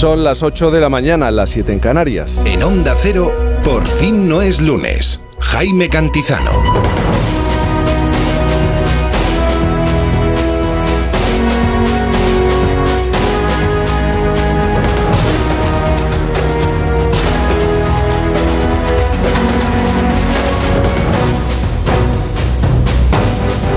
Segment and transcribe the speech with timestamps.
[0.00, 2.42] Son las 8 de la mañana, las 7 en Canarias.
[2.46, 5.20] En Onda Cero, por fin no es lunes.
[5.40, 6.50] Jaime Cantizano.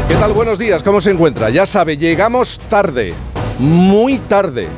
[0.07, 0.31] ¿Qué tal?
[0.31, 1.49] Buenos días, ¿cómo se encuentra?
[1.49, 3.13] Ya sabe, llegamos tarde,
[3.59, 4.69] muy tarde.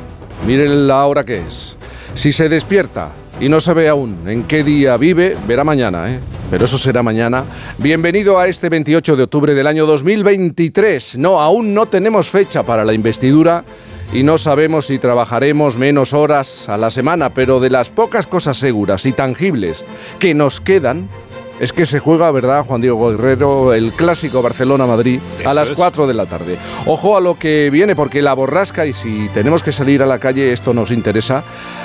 [0.44, 1.76] Miren la hora que es.
[2.14, 6.20] Si se despierta y no sabe aún en qué día vive, verá mañana, ¿eh?
[6.50, 7.44] Pero eso será mañana.
[7.78, 11.18] Bienvenido a este 28 de octubre del año 2023.
[11.18, 13.64] No, aún no tenemos fecha para la investidura
[14.12, 18.56] y no sabemos si trabajaremos menos horas a la semana, pero de las pocas cosas
[18.56, 19.84] seguras y tangibles
[20.20, 21.08] que nos quedan,
[21.58, 26.14] es que se juega, ¿verdad, Juan Diego Guerrero, el clásico Barcelona-Madrid a las 4 de
[26.14, 26.58] la tarde?
[26.84, 30.18] Ojo a lo que viene, porque la borrasca, y si tenemos que salir a la
[30.18, 31.44] calle, esto nos interesa,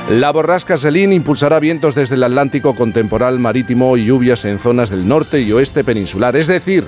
[0.09, 4.89] la borrasca Selín impulsará vientos desde el Atlántico con temporal marítimo y lluvias en zonas
[4.89, 6.35] del norte y oeste peninsular.
[6.35, 6.85] Es decir,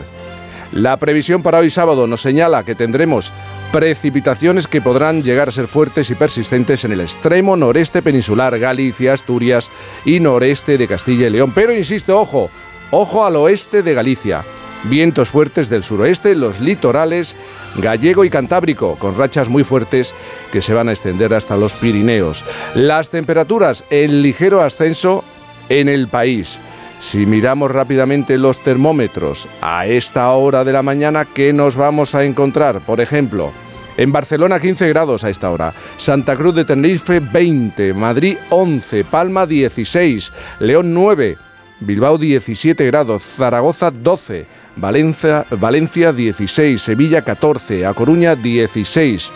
[0.74, 3.32] la previsión para hoy sábado nos señala que tendremos
[3.72, 9.14] precipitaciones que podrán llegar a ser fuertes y persistentes en el extremo noreste peninsular, Galicia,
[9.14, 9.70] Asturias
[10.04, 11.52] y noreste de Castilla y León.
[11.54, 12.50] Pero insisto, ojo,
[12.96, 14.44] Ojo al oeste de Galicia.
[14.84, 17.36] Vientos fuertes del suroeste, los litorales
[17.78, 20.14] gallego y cantábrico, con rachas muy fuertes
[20.52, 22.46] que se van a extender hasta los Pirineos.
[22.76, 25.24] Las temperaturas en ligero ascenso
[25.70, 26.60] en el país.
[27.00, 32.24] Si miramos rápidamente los termómetros a esta hora de la mañana, ¿qué nos vamos a
[32.24, 32.82] encontrar?
[32.82, 33.52] Por ejemplo,
[33.98, 39.48] en Barcelona 15 grados a esta hora, Santa Cruz de Tenerife 20, Madrid 11, Palma
[39.48, 41.40] 16, León 9,
[41.86, 44.46] Bilbao 17 grados, Zaragoza 12,
[44.76, 49.32] Valencia, Valencia 16, Sevilla 14, A Coruña 16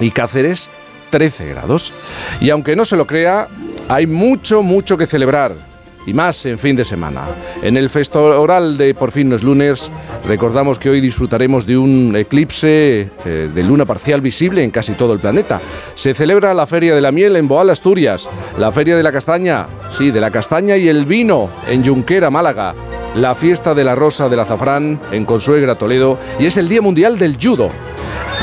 [0.00, 0.68] y Cáceres
[1.10, 1.92] 13 grados.
[2.40, 3.48] Y aunque no se lo crea,
[3.88, 5.69] hay mucho, mucho que celebrar
[6.06, 7.22] y más en fin de semana.
[7.62, 9.90] En el oral de Por fin no es lunes,
[10.26, 15.12] recordamos que hoy disfrutaremos de un eclipse eh, de luna parcial visible en casi todo
[15.12, 15.60] el planeta.
[15.94, 18.28] Se celebra la Feria de la Miel en Boal, Asturias,
[18.58, 22.74] la Feria de la Castaña, sí, de la Castaña y el Vino en Junquera, Málaga,
[23.14, 27.18] la Fiesta de la Rosa del Azafrán en Consuegra, Toledo y es el Día Mundial
[27.18, 27.70] del Judo.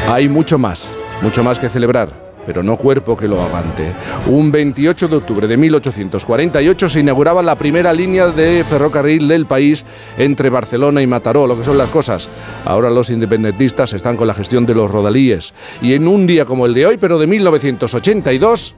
[0.07, 0.89] Hay mucho más,
[1.21, 3.93] mucho más que celebrar pero no cuerpo que lo aguante.
[4.27, 9.85] Un 28 de octubre de 1848 se inauguraba la primera línea de ferrocarril del país
[10.17, 12.29] entre Barcelona y Mataró, lo que son las cosas.
[12.63, 15.53] Ahora los independentistas están con la gestión de los rodalíes.
[15.81, 18.75] Y en un día como el de hoy, pero de 1982...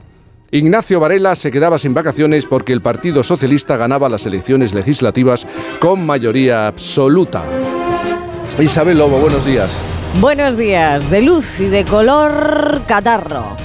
[0.52, 5.46] Ignacio Varela se quedaba sin vacaciones porque el Partido Socialista ganaba las elecciones legislativas
[5.78, 7.44] con mayoría absoluta.
[8.58, 9.80] Isabel Lobo, buenos días.
[10.18, 13.56] Buenos días, de luz y de color catarro.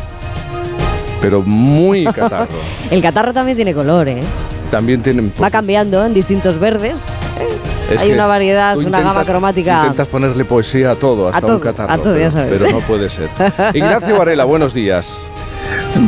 [1.20, 2.48] Pero muy catarro.
[2.92, 4.22] El catarro también tiene color, ¿eh?
[4.70, 5.32] También tiene...
[5.42, 7.02] Va cambiando en distintos verdes.
[7.40, 7.98] ¿eh?
[8.00, 9.82] Hay una variedad, una gama cromática.
[9.82, 11.92] Intentas ponerle poesía a todo, hasta un catarro.
[11.92, 12.54] A todo, ya sabes.
[12.58, 13.30] pero no puede ser.
[13.74, 15.26] Ignacio Varela, buenos días.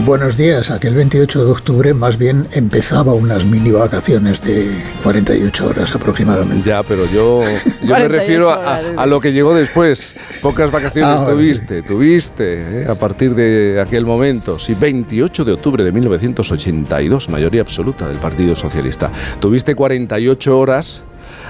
[0.05, 0.71] Buenos días.
[0.71, 4.69] Aquel 28 de octubre más bien empezaba unas mini vacaciones de
[5.03, 6.69] 48 horas aproximadamente.
[6.69, 7.41] Ya, pero yo,
[7.83, 10.15] me refiero a, lo que llegó después.
[10.41, 12.85] Pocas vacaciones ah, tuviste, tuviste ¿eh?
[12.89, 14.59] a partir de aquel momento.
[14.59, 19.11] Sí, 28 de octubre de 1982, mayoría absoluta del Partido Socialista.
[19.39, 21.03] Tuviste 48 horas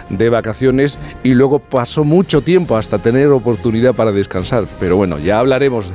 [0.09, 4.65] de vacaciones y luego pasó mucho tiempo hasta tener oportunidad para descansar.
[4.79, 5.93] Pero bueno, ya hablaremos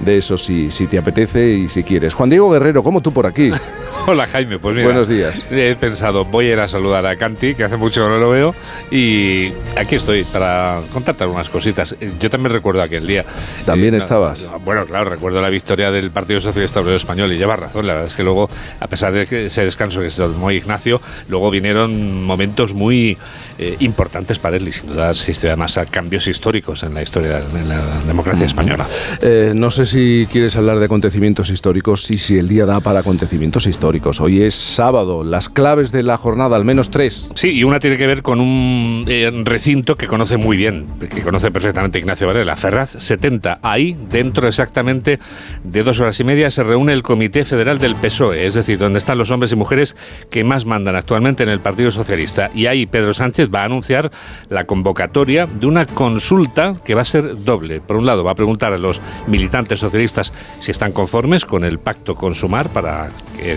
[0.00, 2.14] de eso si, si te apetece y si quieres.
[2.14, 3.50] Juan Diego Guerrero, ¿cómo tú por aquí?
[4.06, 4.88] Hola Jaime, pues mira.
[4.88, 5.46] Buenos días.
[5.50, 8.28] He pensado, voy a ir a saludar a Canti, que hace mucho que no lo
[8.28, 8.54] veo,
[8.90, 11.96] y aquí estoy para contarte algunas cositas.
[12.20, 13.24] Yo también recuerdo aquel día.
[13.64, 14.46] ¿También eh, estabas?
[14.62, 17.86] bueno, claro, recuerdo la victoria del Partido Socialista Obrero Español y lleva razón.
[17.86, 21.00] La verdad es que luego, a pesar de que ese descanso que se tomó Ignacio,
[21.28, 23.16] luego vinieron momentos muy
[23.58, 27.40] eh, importantes para él y sin duda asistió además a cambios históricos en la historia
[27.40, 28.86] de la democracia española.
[29.20, 33.00] Eh, no sé si quieres hablar de acontecimientos históricos y si el día da para
[33.00, 34.20] acontecimientos históricos.
[34.20, 37.30] Hoy es sábado, las claves de la jornada, al menos tres.
[37.34, 41.22] Sí, y una tiene que ver con un eh, recinto que conoce muy bien, que
[41.22, 43.60] conoce perfectamente Ignacio Varela, Ferraz 70.
[43.62, 45.18] Ahí, dentro exactamente
[45.62, 48.98] de dos horas y media, se reúne el Comité Federal del PSOE, es decir, donde
[48.98, 49.96] están los hombres y mujeres
[50.30, 52.50] que más mandan actualmente en el Partido Socialista.
[52.54, 54.10] Y ahí Pedro Sánchez va a anunciar
[54.48, 57.80] la convocatoria de una consulta que va a ser doble.
[57.80, 61.78] Por un lado, va a preguntar a los militantes socialistas si están conformes con el
[61.78, 63.10] pacto con Sumar para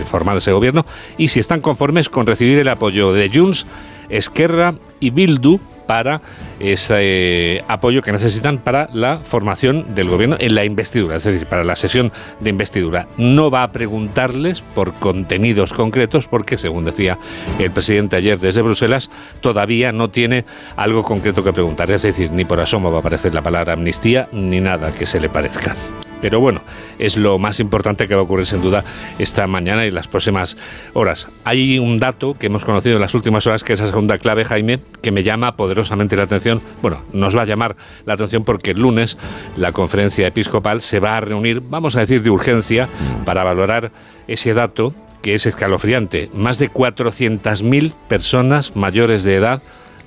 [0.04, 0.84] formar ese gobierno
[1.16, 3.66] y si están conformes con recibir el apoyo de Junts,
[4.08, 6.20] Esquerra y Bildu para
[6.60, 11.64] ese apoyo que necesitan para la formación del gobierno en la investidura, es decir, para
[11.64, 13.08] la sesión de investidura.
[13.16, 17.18] No va a preguntarles por contenidos concretos porque, según decía
[17.58, 20.44] el presidente ayer desde Bruselas, todavía no tiene
[20.76, 21.90] algo concreto que preguntar.
[21.90, 25.20] Es decir, ni por asomo va a aparecer la palabra amnistía ni nada que se
[25.20, 25.74] le parezca.
[26.20, 26.62] Pero bueno,
[26.98, 28.84] es lo más importante que va a ocurrir sin duda
[29.18, 30.56] esta mañana y las próximas
[30.94, 31.28] horas.
[31.44, 34.44] Hay un dato que hemos conocido en las últimas horas, que es la segunda clave,
[34.44, 36.60] Jaime, que me llama poderosamente la atención.
[36.82, 39.16] Bueno, nos va a llamar la atención porque el lunes
[39.56, 42.88] la conferencia episcopal se va a reunir, vamos a decir, de urgencia
[43.24, 43.92] para valorar
[44.26, 46.30] ese dato que es escalofriante.
[46.34, 49.62] Más de 400.000 personas mayores de edad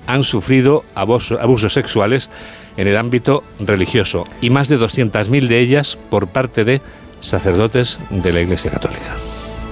[0.06, 2.30] han sufrido abusos sexuales
[2.76, 6.80] en el ámbito religioso y más de 200.000 de ellas por parte de
[7.20, 9.16] sacerdotes de la Iglesia Católica.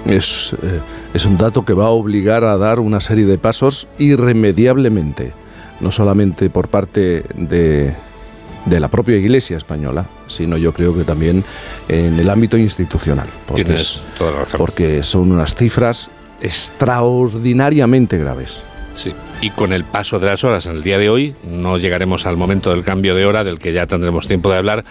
[0.06, 0.80] Es, eh,
[1.12, 5.32] es, un dato que va a obligar a dar una serie de pasos irremediablemente,
[5.80, 7.94] no solamente por parte de,
[8.64, 11.44] de la propia Iglesia española, sino yo creo que también
[11.88, 13.28] en el ámbito institucional.
[13.46, 14.58] Porque, Tienes toda la razón.
[14.58, 16.08] Porque son unas cifras
[16.40, 18.62] extraordinariamente graves.
[18.94, 22.26] Sí, y con el paso de las horas en el día de hoy, no llegaremos
[22.26, 24.84] al momento del cambio de hora, del que ya tendremos tiempo de hablar,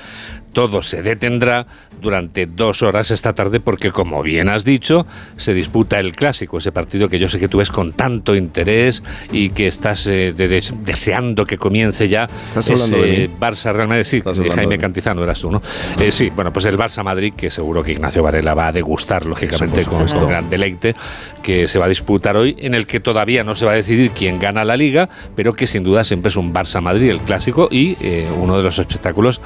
[0.54, 1.68] todo se detendrá
[2.02, 5.06] durante dos horas esta tarde porque, como bien has dicho,
[5.38, 9.04] se disputa el clásico, ese partido que yo sé que tú ves con tanto interés
[9.32, 12.30] y que estás eh, deseando que comience ya.
[12.58, 14.24] ese Barça Real Madrid, sí,
[14.56, 15.62] Jaime Cantizano eras tú, ¿no?
[16.00, 19.26] Eh, sí, bueno, pues el Barça Madrid, que seguro que Ignacio Varela va a degustar,
[19.26, 20.96] lógicamente, con este gran deleite,
[21.44, 24.12] que se va a disputar hoy, en el que todavía no se va a decidir
[24.12, 27.68] quién gana la liga, pero que sin duda siempre es un Barça Madrid, el clásico,
[27.72, 29.42] y eh, uno de los espectáculos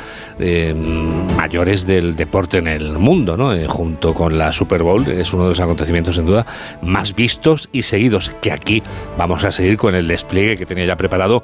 [1.35, 3.53] mayores del deporte en el mundo, ¿no?
[3.53, 6.45] Eh, junto con la Super Bowl, es uno de los acontecimientos sin duda
[6.81, 8.81] más vistos y seguidos, que aquí
[9.17, 11.43] vamos a seguir con el despliegue que tenía ya preparado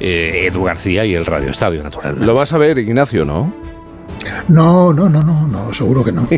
[0.00, 2.26] eh, Edu García y el Radio Estadio, naturalmente.
[2.26, 3.65] Lo vas a ver, Ignacio, ¿no?
[4.48, 6.28] No, no, no, no, no, seguro que no.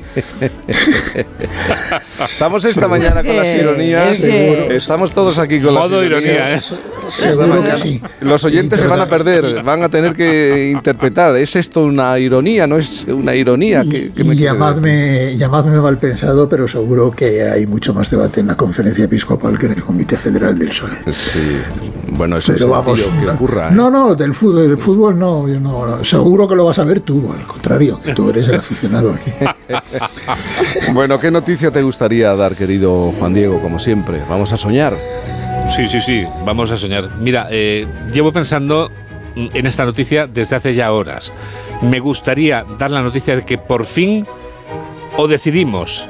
[2.25, 4.23] Estamos esta mañana con las ironías.
[4.23, 6.75] Estamos todos aquí con Modo las ironías.
[7.09, 8.03] Seguro que sí.
[8.21, 11.37] Los oyentes se van a perder, van a tener que interpretar.
[11.37, 12.67] ¿Es esto una ironía?
[12.67, 13.83] ¿No es una ironía?
[13.85, 18.57] que, me llamadme, llamadme mal pensado, pero seguro que hay mucho más debate en la
[18.57, 21.13] conferencia episcopal que en el Comité Federal del PSOE.
[21.13, 21.59] Sí,
[22.19, 23.69] bueno, eso es vamos, que ocurra.
[23.69, 23.73] ¿eh?
[23.73, 27.33] No, no, del fútbol, del fútbol no, no, seguro que lo vas a ver tú,
[27.33, 29.31] al contrario, que tú eres el aficionado aquí.
[30.93, 33.63] bueno, ¿qué noticia te gustaría dar, querido Juan Diego?
[33.63, 34.99] Como siempre, vamos a soñar.
[35.71, 37.17] Sí, sí, sí, vamos a soñar.
[37.19, 38.91] Mira, eh, llevo pensando
[39.37, 41.33] en esta noticia desde hace ya horas.
[41.83, 44.27] Me gustaría dar la noticia de que por fin
[45.17, 46.09] o decidimos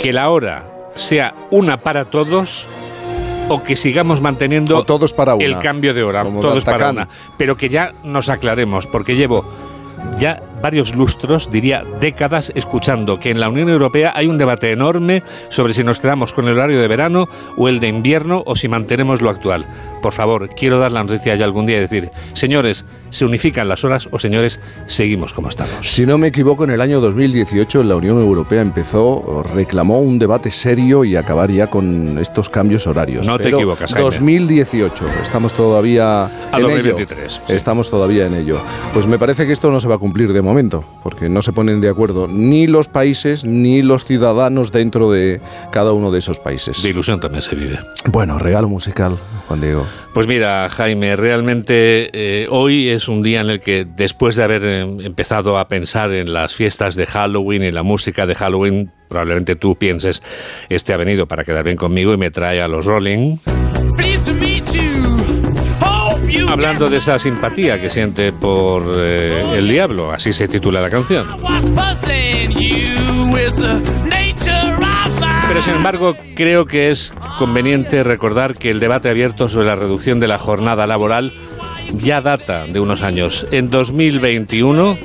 [0.00, 2.66] que la hora sea una para todos
[3.48, 7.68] o que sigamos manteniendo todos para el cambio de hora, todos para una, pero que
[7.68, 9.44] ya nos aclaremos, porque llevo
[10.18, 15.22] ya varios lustros, diría décadas, escuchando que en la Unión Europea hay un debate enorme
[15.48, 18.68] sobre si nos quedamos con el horario de verano o el de invierno o si
[18.68, 19.66] mantenemos lo actual.
[20.02, 23.84] Por favor, quiero dar la noticia ya algún día y decir, señores, ¿se unifican las
[23.84, 25.74] horas o señores, seguimos como estamos?
[25.82, 30.50] Si no me equivoco, en el año 2018 la Unión Europea empezó, reclamó un debate
[30.50, 33.26] serio y acabar ya con estos cambios horarios.
[33.26, 34.04] No te equivocas, Jaime.
[34.04, 37.42] 2018, estamos todavía a 2023.
[37.48, 38.60] Estamos todavía en ello.
[38.92, 41.52] Pues me parece que esto no se va a cumplir de momento, porque no se
[41.52, 45.40] ponen de acuerdo ni los países ni los ciudadanos dentro de
[45.70, 46.82] cada uno de esos países.
[46.82, 47.78] De ilusión también se vive.
[48.06, 49.86] Bueno, regalo musical, Juan Diego.
[50.14, 54.64] Pues mira, Jaime, realmente eh, hoy es un día en el que después de haber
[54.64, 59.54] eh, empezado a pensar en las fiestas de Halloween y la música de Halloween, probablemente
[59.54, 60.22] tú pienses,
[60.70, 63.36] este ha venido para quedar bien conmigo y me trae a los Rolling.
[66.48, 71.26] Hablando de esa simpatía que siente por eh, el diablo, así se titula la canción.
[75.48, 80.20] Pero sin embargo, creo que es conveniente recordar que el debate abierto sobre la reducción
[80.20, 81.32] de la jornada laboral
[81.94, 83.46] ya data de unos años.
[83.50, 84.98] En 2021,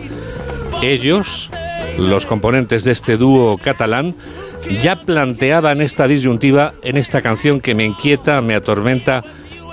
[0.82, 1.50] ellos,
[1.98, 4.16] los componentes de este dúo catalán,
[4.82, 9.24] ya planteaban esta disyuntiva en esta canción que me inquieta, me atormenta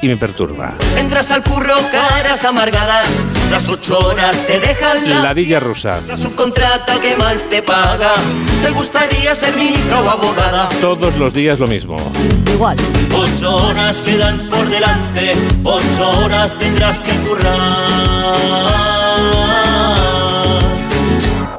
[0.03, 0.75] y me perturba.
[0.97, 3.07] Entras al curro, caras amargadas,
[3.51, 5.21] las ocho horas te dejan la...
[5.21, 6.01] Ladilla rusa.
[6.07, 8.13] La subcontrata que mal te paga,
[8.63, 10.69] te gustaría ser ministra o abogada.
[10.81, 11.97] Todos los días lo mismo.
[12.53, 12.77] Igual.
[13.15, 15.33] Ocho horas quedan por delante,
[15.65, 17.77] ocho horas tendrás que currar.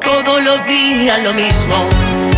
[0.03, 1.75] Todos los días lo mismo.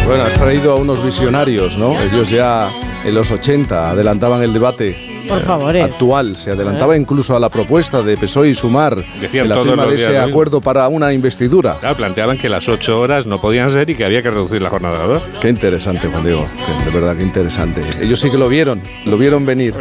[0.05, 1.97] Bueno, has traído a unos visionarios, ¿no?
[1.99, 2.69] Ellos ya
[3.05, 5.75] en los 80 adelantaban el debate Por favor.
[5.75, 6.37] actual.
[6.37, 10.17] Se adelantaba incluso a la propuesta de PSOE y Sumar Decían la firma de ese
[10.17, 11.77] acuerdo para una investidura.
[11.79, 14.69] Claro, planteaban que las ocho horas no podían ser y que había que reducir la
[14.69, 15.21] jornada laboral.
[15.41, 16.45] Qué interesante, Juan Diego.
[16.85, 17.81] De verdad, qué interesante.
[18.01, 19.73] Ellos sí que lo vieron, lo vieron venir.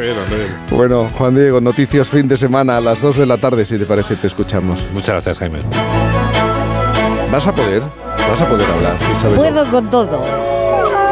[0.70, 3.84] Bueno, Juan Diego, noticias fin de semana a las 2 de la tarde, si te
[3.84, 4.80] parece, te escuchamos.
[4.92, 5.58] Muchas gracias, Jaime.
[7.30, 7.82] ¿Vas a poder?
[8.28, 8.98] ¿Vas a poder hablar?
[9.10, 9.36] Isabel?
[9.36, 10.51] Puedo con todo.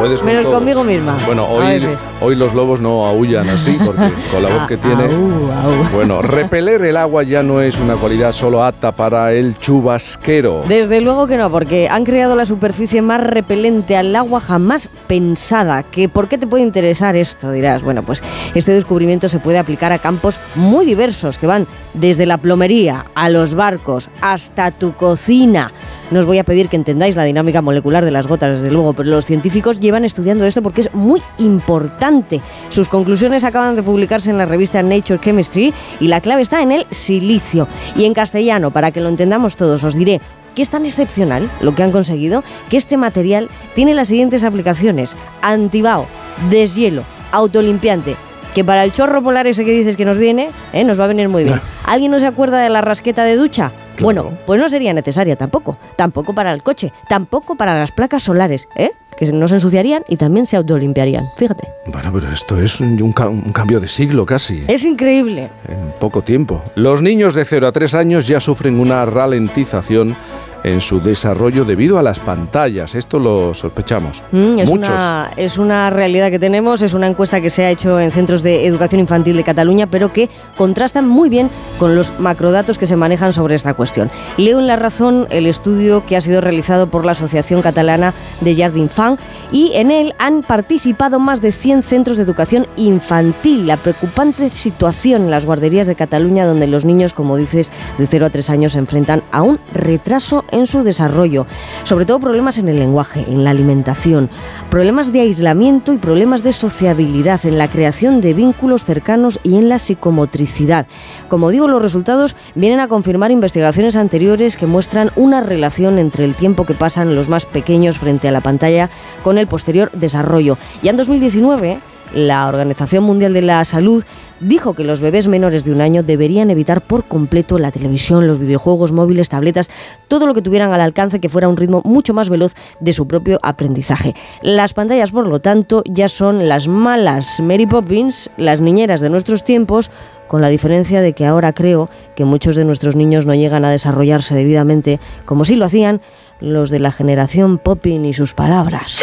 [0.00, 0.54] Puedes Menos todo.
[0.54, 1.16] conmigo misma.
[1.26, 1.86] Bueno, hoy,
[2.20, 5.04] hoy los lobos no aullan así, porque con la voz que Ah, tiene...
[5.04, 5.84] au, au.
[5.92, 10.62] Bueno, repeler el agua ya no es una cualidad solo apta para el chubasquero.
[10.66, 15.82] Desde luego que no, porque han creado la superficie más repelente al agua jamás pensada.
[15.82, 17.50] ¿Que ¿Por qué te puede interesar esto?
[17.52, 17.82] Dirás.
[17.82, 18.22] Bueno, pues
[18.54, 23.28] este descubrimiento se puede aplicar a campos muy diversos, que van desde la plomería a
[23.28, 25.72] los barcos hasta tu cocina.
[26.10, 28.94] No os voy a pedir que entendáis la dinámica molecular de las gotas, desde luego,
[28.94, 32.40] pero los científicos llevan estudiando esto porque es muy importante.
[32.68, 36.72] Sus conclusiones acaban de publicarse en la revista Nature Chemistry y la clave está en
[36.72, 37.68] el silicio.
[37.94, 40.20] Y en castellano, para que lo entendamos todos, os diré
[40.56, 45.16] que es tan excepcional lo que han conseguido que este material tiene las siguientes aplicaciones:
[45.42, 46.06] antibao,
[46.50, 48.16] deshielo, autolimpiante.
[48.54, 50.82] Que para el chorro polar ese que dices que nos viene, ¿eh?
[50.84, 51.60] nos va a venir muy bien.
[51.84, 53.70] ¿Alguien no se acuerda de la rasqueta de ducha?
[54.00, 55.76] Bueno, pues no sería necesaria tampoco.
[55.96, 58.90] Tampoco para el coche, tampoco para las placas solares, ¿eh?
[59.16, 61.26] que no se ensuciarían y también se autolimpiarían.
[61.36, 61.68] Fíjate.
[61.86, 64.64] Bueno, pero esto es un, un ca- un cambio de siglo casi.
[64.66, 65.50] Es increíble.
[65.68, 66.62] En poco tiempo.
[66.74, 70.16] Los niños de 0 a 3 años ya sufren una ralentización
[70.64, 72.94] en su desarrollo debido a las pantallas.
[72.94, 74.22] Esto lo sospechamos.
[74.32, 74.88] Mm, es, Muchos.
[74.88, 78.42] una, es una realidad que tenemos, es una encuesta que se ha hecho en centros
[78.42, 82.96] de educación infantil de Cataluña, pero que contrastan muy bien con los macrodatos que se
[82.96, 84.10] manejan sobre esta cuestión.
[84.36, 88.54] Leo en La Razón el estudio que ha sido realizado por la Asociación Catalana de
[88.54, 89.20] Jazz d'Infant
[89.52, 93.66] y en él han participado más de 100 centros de educación infantil.
[93.66, 98.26] La preocupante situación en las guarderías de Cataluña donde los niños, como dices, de 0
[98.26, 101.46] a 3 años se enfrentan a un retraso en su desarrollo.
[101.84, 104.30] Sobre todo problemas en el lenguaje, en la alimentación,
[104.70, 109.68] problemas de aislamiento y problemas de sociabilidad, en la creación de vínculos cercanos y en
[109.68, 110.86] la psicomotricidad.
[111.28, 116.34] Como digo, los resultados vienen a confirmar investigaciones anteriores que muestran una relación entre el
[116.34, 118.90] tiempo que pasan los más pequeños frente a la pantalla
[119.22, 120.58] con el posterior desarrollo.
[120.82, 121.80] Ya en 2019,
[122.14, 124.04] la Organización Mundial de la Salud
[124.40, 128.38] dijo que los bebés menores de un año deberían evitar por completo la televisión, los
[128.38, 129.70] videojuegos móviles, tabletas,
[130.08, 133.06] todo lo que tuvieran al alcance que fuera un ritmo mucho más veloz de su
[133.06, 134.14] propio aprendizaje.
[134.42, 139.44] Las pantallas, por lo tanto, ya son las malas Mary Poppins, las niñeras de nuestros
[139.44, 139.90] tiempos,
[140.26, 143.70] con la diferencia de que ahora creo que muchos de nuestros niños no llegan a
[143.70, 146.00] desarrollarse debidamente como si lo hacían
[146.38, 149.02] los de la generación Poppin y sus palabras.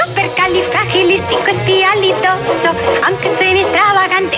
[3.05, 4.37] Aunque suene extravagante,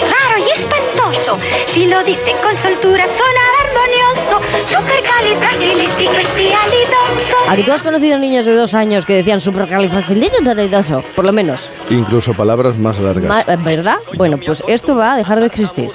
[1.37, 4.39] espantoso, si lo dice con soltura suena armonioso.
[4.65, 7.49] Supercalifragilisticoespialidoso.
[7.49, 11.03] ¿A tú has conocido niños de dos años que decían supercalifragilisticoespialidoso?
[11.15, 11.69] Por lo menos.
[11.89, 13.45] Incluso palabras más largas.
[13.47, 13.97] Ma- ¿Verdad?
[14.15, 15.89] Bueno, pues esto va a dejar de existir.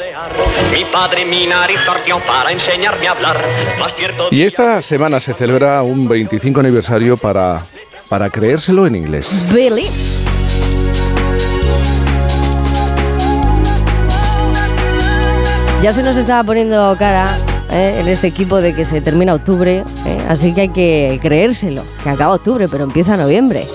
[0.73, 3.37] Mi padre mi nariz torció para enseñarme a hablar.
[3.79, 7.65] Más cierto Y esta semana se celebra un 25 aniversario para,
[8.09, 9.31] para creérselo en inglés.
[9.53, 9.89] Billy.
[15.85, 17.27] Ya se nos estaba poniendo cara
[17.71, 17.97] ¿eh?
[17.99, 20.19] en este equipo de que se termina octubre, ¿eh?
[20.31, 23.67] así que hay que creérselo, que acaba octubre, pero empieza noviembre.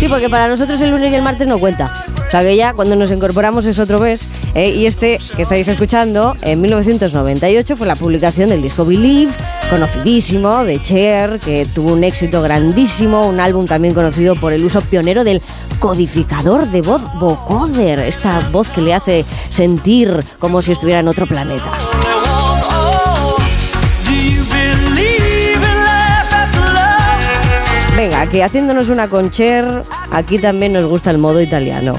[0.00, 1.92] Sí, porque para nosotros el lunes y el martes no cuenta.
[2.30, 4.20] O sea que ya cuando nos incorporamos es otro mes.
[4.54, 4.70] ¿eh?
[4.70, 9.32] Y este que estáis escuchando, en 1998 fue la publicación del disco Believe,
[9.68, 14.80] conocidísimo, de Cher, que tuvo un éxito grandísimo, un álbum también conocido por el uso
[14.80, 15.42] pionero del
[15.80, 21.26] codificador de voz vocoder, esta voz que le hace sentir como si estuviera en otro
[21.26, 21.68] planeta.
[27.96, 29.82] Venga, que haciéndonos una con Cher,
[30.12, 31.94] aquí también nos gusta el modo italiano.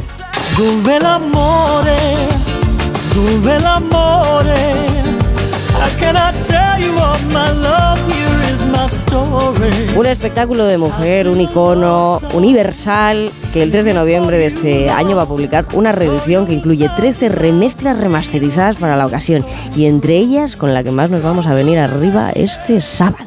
[9.95, 15.15] Un espectáculo de mujer, un icono universal que el 3 de noviembre de este año
[15.15, 20.17] va a publicar una reedición que incluye 13 remezclas remasterizadas para la ocasión y entre
[20.17, 23.25] ellas con la que más nos vamos a venir arriba este sábado.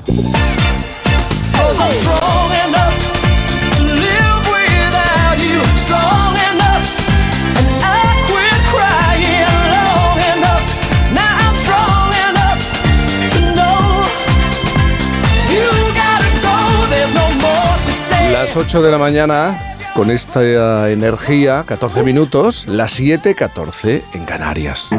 [18.54, 24.90] Las 8 de la mañana con esta energía, 14 minutos, las 7.14 en Canarias.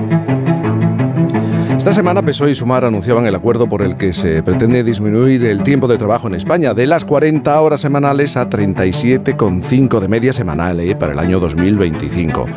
[1.77, 5.63] Esta semana PSOE y Sumar anunciaban el acuerdo por el que se pretende disminuir el
[5.63, 10.81] tiempo de trabajo en España de las 40 horas semanales a 37,5 de media semanal
[10.81, 12.47] eh, para el año 2025.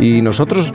[0.00, 0.72] Y nosotros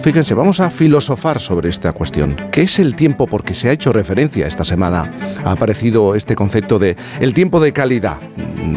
[0.00, 2.36] Fíjense, vamos a filosofar sobre esta cuestión.
[2.52, 3.26] ¿Qué es el tiempo?
[3.26, 5.10] Porque se ha hecho referencia esta semana.
[5.46, 8.18] Ha aparecido este concepto de el tiempo de calidad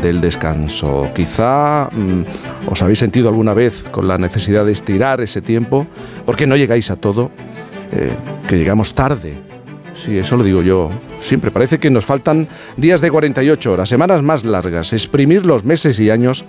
[0.03, 1.09] del descanso.
[1.15, 5.87] Quizá mm, os habéis sentido alguna vez con la necesidad de estirar ese tiempo,
[6.27, 7.31] porque no llegáis a todo,
[7.91, 8.11] eh,
[8.47, 9.33] que llegamos tarde.
[9.95, 10.91] Sí, eso lo digo yo.
[11.19, 12.47] Siempre parece que nos faltan
[12.77, 16.45] días de 48 horas, semanas más largas, exprimir los meses y años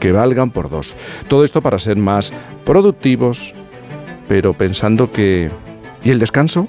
[0.00, 0.96] que valgan por dos.
[1.28, 2.32] Todo esto para ser más
[2.64, 3.54] productivos,
[4.26, 5.52] pero pensando que...
[6.02, 6.66] ¿Y el descanso?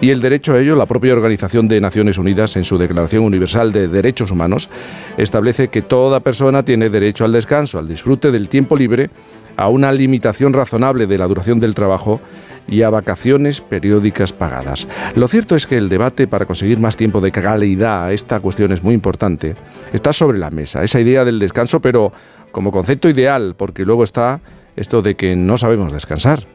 [0.00, 3.72] Y el derecho a ello, la propia Organización de Naciones Unidas, en su Declaración Universal
[3.72, 4.68] de Derechos Humanos,
[5.16, 9.08] establece que toda persona tiene derecho al descanso, al disfrute del tiempo libre,
[9.56, 12.20] a una limitación razonable de la duración del trabajo
[12.68, 14.86] y a vacaciones periódicas pagadas.
[15.14, 18.82] Lo cierto es que el debate para conseguir más tiempo de calidad, esta cuestión es
[18.82, 19.54] muy importante,
[19.94, 22.12] está sobre la mesa, esa idea del descanso, pero
[22.52, 24.40] como concepto ideal, porque luego está
[24.76, 26.46] esto de que no sabemos descansar.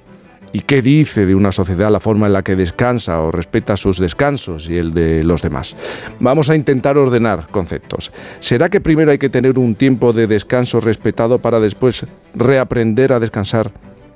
[0.54, 4.00] ¿Y qué dice de una sociedad la forma en la que descansa o respeta sus
[4.00, 5.76] descansos y el de los demás?
[6.20, 8.12] Vamos a intentar ordenar conceptos.
[8.40, 12.06] ¿Será que primero hay que tener un tiempo de descanso respetado para después
[12.36, 13.72] reaprender a descansar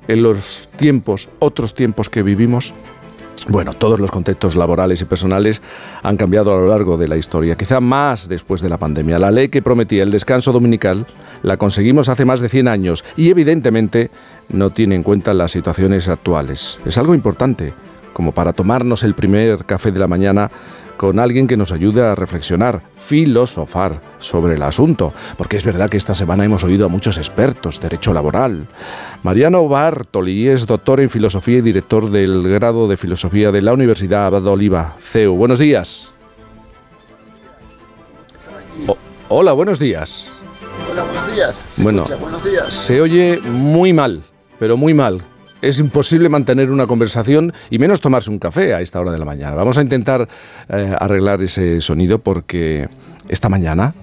[0.07, 2.73] en los tiempos, otros tiempos que vivimos?
[3.47, 5.61] Bueno, todos los contextos laborales y personales
[6.01, 9.19] han cambiado a lo largo de la historia, quizá más después de la pandemia.
[9.19, 11.05] La ley que prometía el descanso dominical
[11.43, 14.09] la conseguimos hace más de 100 años y evidentemente
[14.49, 16.79] no tiene en cuenta las situaciones actuales.
[16.85, 17.73] Es algo importante,
[18.13, 20.49] como para tomarnos el primer café de la mañana
[20.97, 25.97] con alguien que nos ayude a reflexionar, filosofar sobre el asunto, porque es verdad que
[25.97, 28.67] esta semana hemos oído a muchos expertos, derecho laboral.
[29.23, 34.27] Mariano Bartoli es doctor en filosofía y director del grado de filosofía de la Universidad
[34.27, 35.35] Abad Oliva, CEU.
[35.35, 36.11] Buenos días.
[39.27, 40.33] Hola, buenos días.
[40.91, 41.65] Hola, buenos días.
[41.71, 42.21] ¿Se Bueno, escucha?
[42.21, 42.73] buenos días.
[42.73, 44.23] Se oye muy mal,
[44.59, 45.23] pero muy mal.
[45.61, 49.25] Es imposible mantener una conversación y menos tomarse un café a esta hora de la
[49.25, 49.55] mañana.
[49.55, 50.27] Vamos a intentar
[50.69, 52.87] eh, arreglar ese sonido porque
[53.29, 53.95] esta mañana,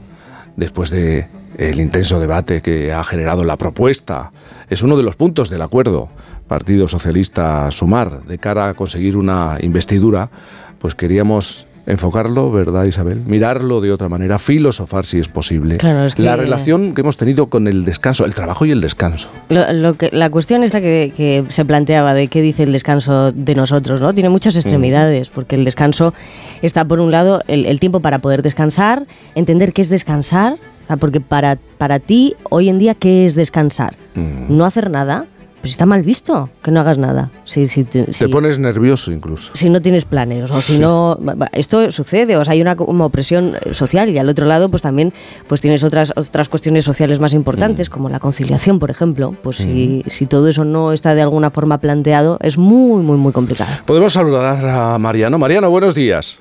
[0.57, 4.31] después de el intenso debate que ha generado la propuesta,
[4.71, 6.09] es uno de los puntos del acuerdo
[6.49, 10.31] Partido Socialista Sumar de cara a conseguir una investidura,
[10.79, 13.23] pues queríamos enfocarlo, ¿verdad Isabel?
[13.27, 15.79] Mirarlo de otra manera, filosofar si es posible.
[15.79, 19.31] Claro, es La relación que hemos tenido con el descanso, el trabajo y el descanso.
[19.49, 23.31] Lo, lo que, la cuestión esta que, que se planteaba de qué dice el descanso
[23.31, 24.15] de nosotros, ¿no?
[24.15, 26.15] Tiene muchas extremidades, porque el descanso
[26.63, 30.57] está, por un lado, el, el tiempo para poder descansar, entender qué es descansar,
[30.99, 33.97] porque para, para ti, hoy en día, ¿qué es descansar?
[34.15, 35.27] No hacer nada,
[35.63, 37.31] pues está mal visto que no hagas nada.
[37.45, 39.53] Si, si, te- pones nervioso incluso.
[39.55, 41.19] si no tienes planes o si no
[41.53, 44.83] esto sucede o sea hay una como presión eh, social y al otro lado pues
[44.83, 45.13] también
[45.47, 50.05] pues tienes otras otras cuestiones sociales más importantes como la conciliación por ejemplo pues si,
[50.09, 54.13] si todo eso no está de alguna forma planteado es muy muy muy complicado Podemos
[54.13, 55.39] saludar a Mariano.
[55.39, 56.39] Mariano, buenos días.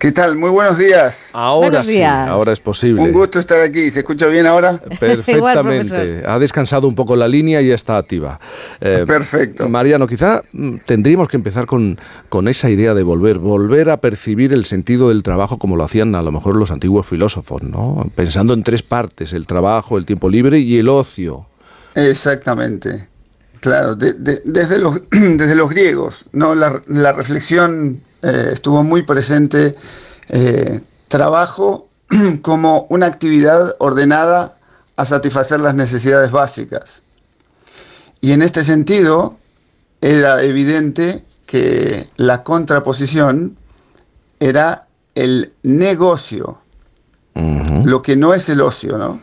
[0.00, 0.34] ¿Qué tal?
[0.34, 1.32] Muy buenos días.
[1.34, 2.26] Ahora Buenos sí, días.
[2.26, 3.02] ahora es posible.
[3.02, 3.90] Un gusto estar aquí.
[3.90, 4.78] ¿Se escucha bien ahora?
[4.98, 6.22] Perfectamente.
[6.26, 8.40] ha descansado un poco la línea y ya está activa.
[8.80, 9.68] Eh, Perfecto.
[9.68, 11.98] Mariano, quizá mm, tendríamos que empezar con,
[12.30, 16.14] con esa idea de volver, volver a percibir el sentido del trabajo como lo hacían
[16.14, 18.10] a lo mejor los antiguos filósofos, ¿no?
[18.14, 21.44] Pensando en tres partes, el trabajo, el tiempo libre y el ocio.
[21.94, 23.06] Exactamente.
[23.60, 26.54] Claro, de- de- desde, los, desde los griegos, ¿no?
[26.54, 29.72] La, la reflexión eh, estuvo muy presente.
[30.28, 31.88] eh, trabajo
[32.42, 34.56] como una actividad ordenada
[34.96, 37.02] a satisfacer las necesidades básicas.
[38.20, 39.36] Y en este sentido,
[40.00, 43.56] era evidente que la contraposición
[44.38, 46.60] era el negocio,
[47.84, 49.20] lo que no es el ocio, ¿no?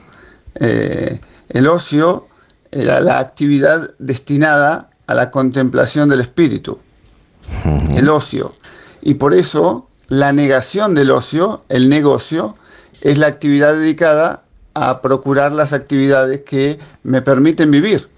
[0.56, 2.28] Eh, el ocio
[2.72, 6.80] era la actividad destinada a la contemplación del espíritu,
[7.96, 8.56] el ocio.
[9.08, 12.58] Y por eso la negación del ocio, el negocio,
[13.00, 14.44] es la actividad dedicada
[14.74, 18.10] a procurar las actividades que me permiten vivir,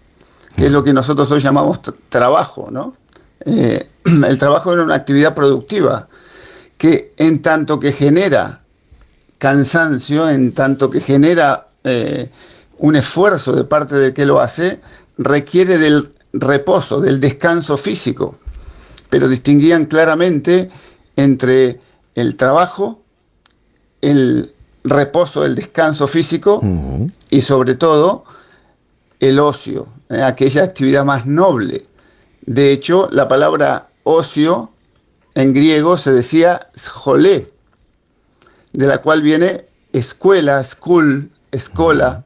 [0.55, 2.95] que es lo que nosotros hoy llamamos tra- trabajo, ¿no?
[3.45, 3.87] Eh,
[4.27, 6.07] el trabajo era una actividad productiva
[6.79, 8.61] que en tanto que genera
[9.37, 12.31] cansancio, en tanto que genera eh,
[12.79, 14.81] un esfuerzo de parte del que lo hace,
[15.19, 18.39] requiere del reposo, del descanso físico.
[19.09, 20.69] Pero distinguían claramente
[21.15, 21.79] entre
[22.15, 23.01] el trabajo,
[24.01, 26.61] el reposo, el descanso físico
[27.29, 28.23] y sobre todo
[29.19, 31.85] el ocio, eh, aquella actividad más noble.
[32.45, 34.71] De hecho, la palabra ocio
[35.35, 37.51] en griego se decía scholé,
[38.73, 42.23] de la cual viene escuela, school, escola,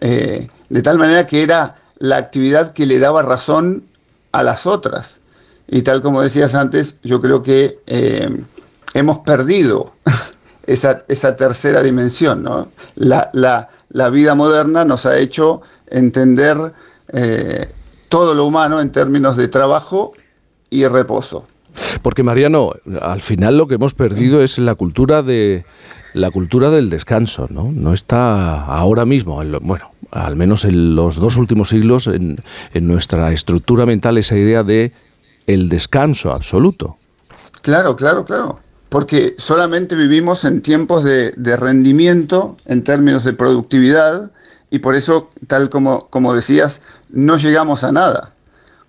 [0.00, 3.86] eh, de tal manera que era la actividad que le daba razón
[4.32, 5.20] a las otras.
[5.68, 8.28] Y tal como decías antes, yo creo que eh,
[8.94, 9.92] hemos perdido
[10.66, 12.42] esa, esa tercera dimensión.
[12.42, 12.68] ¿no?
[12.94, 16.58] La, la- la vida moderna nos ha hecho entender
[17.12, 17.68] eh,
[18.08, 20.12] todo lo humano en términos de trabajo
[20.70, 21.46] y reposo.
[22.02, 25.64] Porque Mariano, al final lo que hemos perdido es la cultura de
[26.14, 27.70] la cultura del descanso, ¿no?
[27.72, 32.38] No está ahora mismo, en lo- bueno, al menos en los dos últimos siglos, en,
[32.74, 34.92] en nuestra estructura mental esa idea de
[35.46, 36.96] el descanso absoluto.
[37.62, 38.60] Claro, claro, claro.
[38.88, 44.30] Porque solamente vivimos en tiempos de, rendimiento en términos de productividad
[44.70, 48.32] y por eso, tal como, como decías, no llegamos a nada.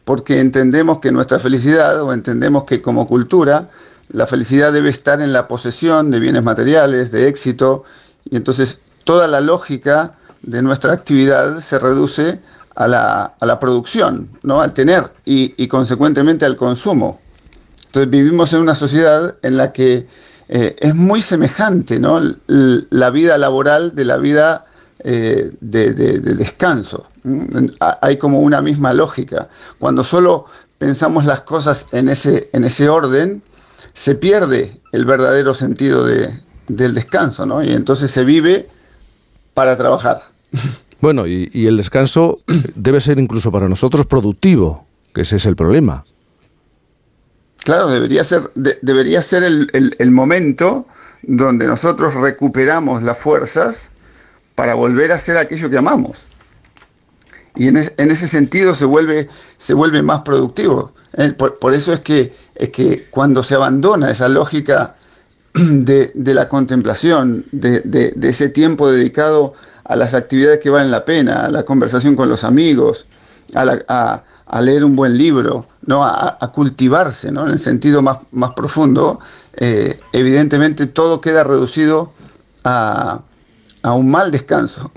[0.05, 3.69] Porque entendemos que nuestra felicidad o entendemos que como cultura
[4.09, 7.83] la felicidad debe estar en la posesión de bienes materiales, de éxito
[8.29, 12.39] y entonces toda la lógica de nuestra actividad se reduce
[12.77, 14.61] a la, a la producción, ¿no?
[14.61, 17.19] al tener y, y consecuentemente al consumo.
[17.87, 20.07] Entonces vivimos en una sociedad en la que
[20.49, 22.21] eh, es muy semejante ¿no?
[22.47, 24.65] La vida laboral de la vida
[25.03, 27.05] eh, de, de- de descanso.
[27.25, 27.47] ¿m?
[27.79, 29.49] Ha- Hay como una misma lógica.
[29.79, 30.45] Cuando solo
[30.77, 33.41] pensamos las cosas en ese, en ese orden,
[33.93, 36.31] se pierde el verdadero sentido de-
[36.67, 37.63] del descanso, ¿no?
[37.63, 38.69] Y entonces se vive
[39.53, 40.21] para trabajar.
[41.01, 42.39] Bueno, y, y el descanso
[42.75, 46.03] debe ser incluso para nosotros productivo, que ese es el problema.
[47.63, 50.87] Claro, debería ser, de- debería ser el, el- momento
[51.23, 53.91] donde nosotros recuperamos las fuerzas
[54.55, 56.27] para volver a hacer aquello que amamos.
[57.55, 60.91] Y en, en ese sentido se vuelve, se vuelve más productivo.
[61.17, 61.33] ¿eh?
[61.33, 64.95] Por, por eso es que, es que cuando se abandona esa lógica
[65.53, 69.53] de, de la contemplación, de- de ese tiempo dedicado
[69.87, 73.05] a las actividades que valen la pena, a la conversación con los amigos,
[73.55, 76.03] a, la- a- a leer un buen libro, ¿no?
[76.05, 77.45] a, a cultivarse ¿no?
[77.45, 79.19] en el sentido más, más profundo,
[79.57, 82.11] eh, evidentemente todo queda reducido
[82.63, 83.21] a,
[83.83, 84.89] a un mal descanso,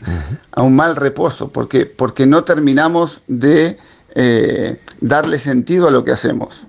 [0.52, 3.76] a un mal reposo, porque, porque no terminamos de
[4.14, 6.62] eh, darle sentido a lo que hacemos.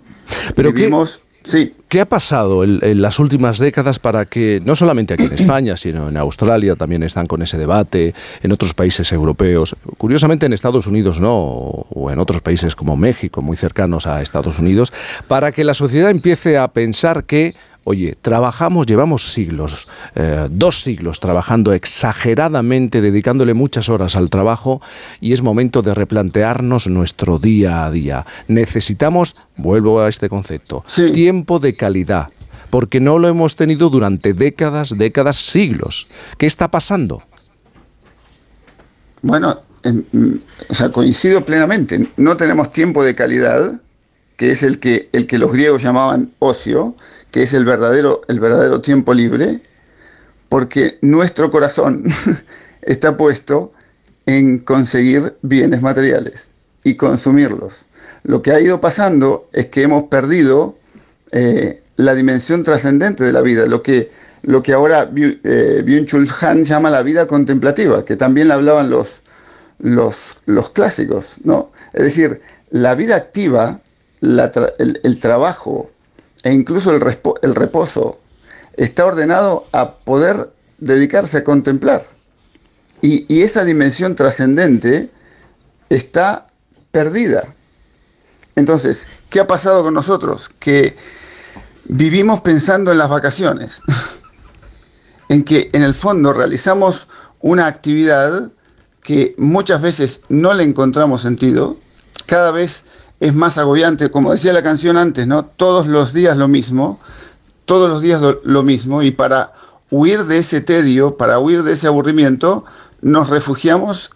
[0.56, 1.74] Pero ¿qué- Vivimos, sí.
[1.88, 5.78] ¿Qué ha pasado en, en las últimas décadas para que, no solamente aquí en España,
[5.78, 10.88] sino en Australia también están con ese debate, en otros países europeos, curiosamente en Estados
[10.88, 14.92] Unidos no, o en otros países como México, muy cercanos a Estados Unidos,
[15.28, 17.54] para que la sociedad empiece a pensar que,
[17.86, 24.82] oye, trabajamos, llevamos siglos, eh, dos siglos trabajando exageradamente, dedicándole muchas horas al trabajo
[25.22, 28.26] y es momento de replantearnos nuestro día a día.
[28.48, 32.30] Necesitamos, vuelvo a este concepto, tiempo de calidad,
[32.72, 36.12] porque no lo hemos tenido durante décadas, décadas, siglos.
[36.40, 37.22] ¿Qué está pasando?
[39.22, 40.34] Bueno, mm,
[40.70, 42.10] o sea, coincido plenamente.
[42.18, 43.80] No tenemos tiempo de calidad,
[44.38, 46.96] que es el que, el que los griegos llamaban ocio,
[47.36, 49.60] que es el verdadero, el verdadero tiempo libre,
[50.48, 52.06] porque nuestro corazón
[52.82, 53.74] está puesto
[54.26, 56.48] en conseguir bienes materiales
[56.86, 57.88] y consumirlos.
[58.24, 60.78] Lo que ha ido pasando es que hemos perdido
[61.34, 64.12] eh, la dimensión trascendente de la vida, lo que,
[64.44, 69.24] lo que ahora eh, Byung-Chul Han llama la vida contemplativa, que también la hablaban los,
[69.80, 71.74] los, los clásicos, ¿no?
[71.92, 73.82] Es decir, la vida activa,
[74.22, 75.90] la el trabajo
[76.46, 77.02] e incluso el,
[77.56, 78.20] reposo
[78.78, 82.04] está ordenado a poder dedicarse a contemplar.
[83.02, 85.12] Y esa dimensión trascendente
[85.90, 86.48] está
[86.92, 87.54] perdida.
[88.56, 90.50] Entonces, ¿qué ha pasado con nosotros?
[90.60, 90.96] Que
[91.86, 93.82] vivimos pensando en las vacaciones,
[95.30, 97.08] en que en el fondo realizamos
[97.42, 98.52] una actividad
[99.02, 101.78] que muchas veces no le encontramos sentido,
[102.28, 102.86] cada vez
[103.20, 105.46] es más agobiante, como decía la canción antes, ¿no?
[105.46, 107.00] Todos los días lo mismo,
[107.66, 109.54] todos los días lo, mismo, y para
[109.90, 112.66] huir de ese tedio, para huir de ese aburrimiento,
[113.02, 114.12] nos refugiamos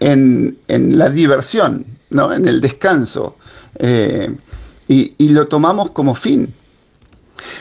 [0.00, 2.32] en, en la diversión, ¿no?
[2.32, 3.36] en el descanso,
[3.76, 4.34] eh,
[4.86, 6.52] y, y lo tomamos como fin.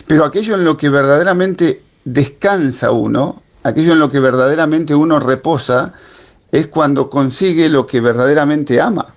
[0.05, 5.93] Pero aquello en lo que verdaderamente descansa uno, aquello en lo que verdaderamente uno reposa,
[6.51, 9.13] es cuando consigue lo que verdaderamente ama.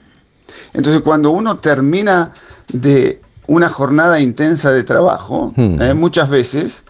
[0.73, 2.33] Entonces cuando uno termina
[2.73, 5.81] de una jornada intensa de trabajo, Hmm.
[5.83, 6.85] eh, muchas veces,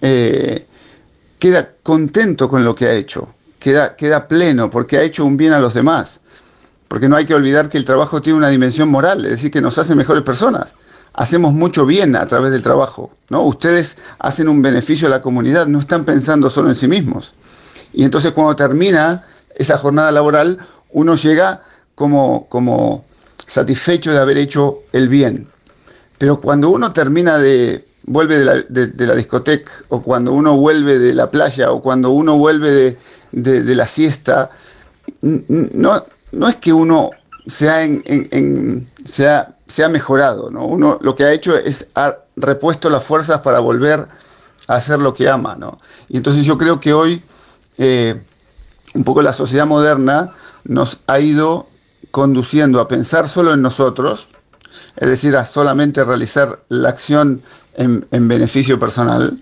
[0.00, 0.66] eh,
[1.38, 5.52] queda contento con lo que ha hecho, queda, queda pleno porque ha hecho un bien
[5.52, 6.20] a los demás.
[6.88, 9.60] Porque no hay que olvidar que el trabajo tiene una dimensión moral, es decir, que
[9.60, 10.74] nos hace mejores personas.
[11.12, 13.42] Hacemos mucho bien a través del trabajo, ¿no?
[13.42, 17.34] Ustedes hacen un beneficio a la comunidad, no están pensando solo en sí mismos.
[17.92, 19.24] Y entonces cuando termina
[19.56, 20.58] esa jornada laboral,
[20.92, 21.62] uno llega
[21.94, 23.04] como, como
[23.46, 25.48] satisfecho de haber hecho el bien.
[26.18, 31.14] Pero cuando uno termina de, vuelve de la, de- discoteca, o cuando uno vuelve de
[31.14, 32.96] la playa, o cuando uno vuelve de,
[33.62, 34.50] de- la siesta,
[35.22, 37.10] no, no es que uno
[37.46, 40.66] se ha, en- en- en- se ha- se ha mejorado, ¿no?
[40.66, 44.06] Uno lo que ha hecho es ha repuesto las fuerzas para volver
[44.66, 45.78] a hacer lo que ama, ¿no?
[46.08, 47.22] Y entonces yo creo que hoy
[47.78, 48.22] eh,
[48.94, 50.32] un poco la sociedad moderna
[50.64, 51.66] nos ha ido
[52.14, 54.28] conduciendo a pensar solo en nosotros,
[54.94, 57.42] es decir, a solamente realizar la acción
[57.74, 59.36] en, en beneficio personal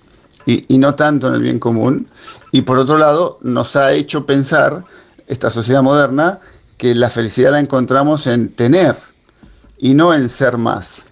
[0.47, 2.09] y, y no tanto en el bien común.
[2.51, 4.85] Y por otro lado, nos ha hecho pensar,
[5.27, 6.41] esta sociedad moderna,
[6.79, 8.97] que la felicidad la encontramos en tener
[9.77, 11.03] y no en ser más.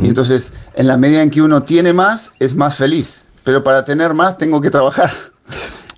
[0.00, 3.26] Y entonces, en la medida en que uno tiene más, es más feliz.
[3.44, 5.12] Pero para tener más tengo que trabajar.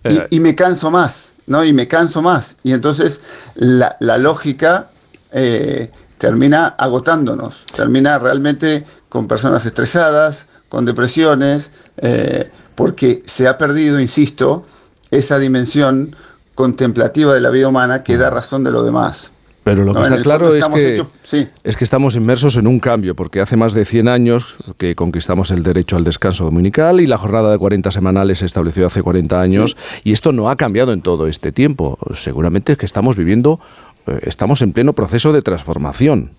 [0.05, 0.29] Eh.
[0.31, 1.65] Y, y me canso más, ¿no?
[1.65, 2.59] Y me canso más.
[2.63, 3.21] Y entonces
[3.55, 4.91] la, la lógica
[5.33, 14.01] eh, termina agotándonos, termina realmente con personas estresadas, con depresiones, eh, porque se ha perdido,
[14.01, 14.65] insisto,
[15.11, 16.15] esa dimensión
[16.55, 19.31] contemplativa de la vida humana que da razón de lo demás.
[19.65, 21.49] Pero lo que No, está claro es que, sí.
[21.65, 25.51] es que estamos inmersos en un cambio, porque hace más de 100 años que conquistamos
[25.51, 29.41] el derecho al descanso dominical y la jornada de 40 semanales se estableció hace 40
[29.41, 29.75] años,
[30.05, 31.99] y esto no ha cambiado en todo este tiempo.
[32.13, 33.59] Seguramente es que estamos viviendo,
[34.07, 36.33] eh, estamos en pleno proceso de transformación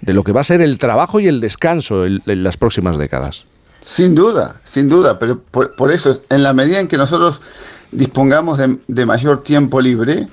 [0.00, 2.98] de lo que va a ser el trabajo y el descanso en- en las próximas
[2.98, 3.44] décadas.
[3.80, 7.40] Sin duda, sin duda, pero por, por eso, en la medida en que nosotros
[7.92, 10.26] dispongamos de, de mayor tiempo libre,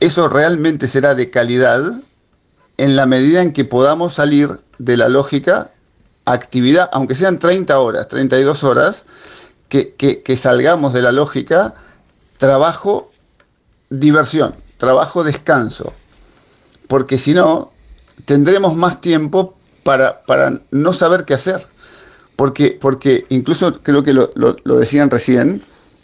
[0.00, 1.82] eso realmente será de calidad
[2.78, 5.70] en la medida en que podamos salir de la lógica
[6.24, 9.04] actividad, aunque sean 30 horas, 32 horas,
[9.68, 11.74] que, que- que salgamos de la lógica
[12.38, 13.10] trabajo,
[13.90, 15.92] diversión, trabajo, descanso.
[16.88, 17.72] Porque si no,
[18.24, 21.66] tendremos más tiempo para, para no saber qué hacer.
[22.36, 25.62] Porque, porque incluso creo que lo, lo- lo decían recién,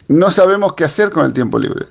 [0.08, 1.86] no sabemos qué hacer con el tiempo libre.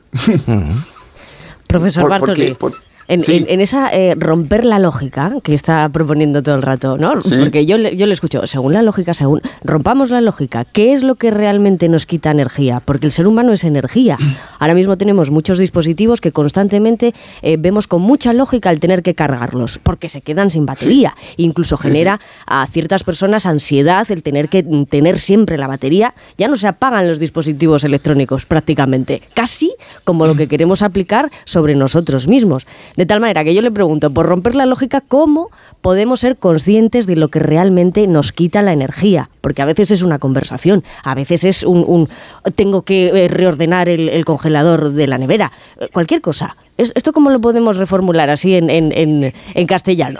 [1.72, 3.38] Profesor Por- Bartoli, porque- por- en, sí.
[3.38, 7.22] en- en esa eh, romper la lógica que está proponiendo todo el rato, ¿no?
[7.22, 7.36] Sí.
[7.40, 11.04] Porque yo, le- yo le escucho, según la lógica, según rompamos la lógica, ¿qué es
[11.04, 12.82] lo que realmente nos quita energía?
[12.84, 14.18] Porque el ser humano es energía.
[14.60, 19.14] Ahora mismo tenemos muchos dispositivos que constantemente eh, vemos con mucha lógica el tener que
[19.14, 21.16] cargarlos, porque se quedan sin batería.
[21.38, 26.14] Incluso genera a ciertas personas ansiedad el tener que mm, tener siempre la batería.
[26.38, 31.76] Ya no se apagan los dispositivos electrónicos prácticamente, casi como lo que queremos aplicar sobre
[31.76, 32.66] nosotros mismos.
[33.02, 35.50] De tal manera que yo le pregunto, por romper la lógica, ¿cómo
[35.82, 39.32] podemos ser conscientes de lo que realmente nos quita la energía?
[39.42, 42.08] Porque a veces es una conversación, a veces es un,
[42.54, 46.56] tengo que eh, reordenar el, el congelador de la nevera, eh, cualquier cosa.
[46.78, 50.20] Es- ¿Esto cómo lo podemos reformular así en, en- en- castellano?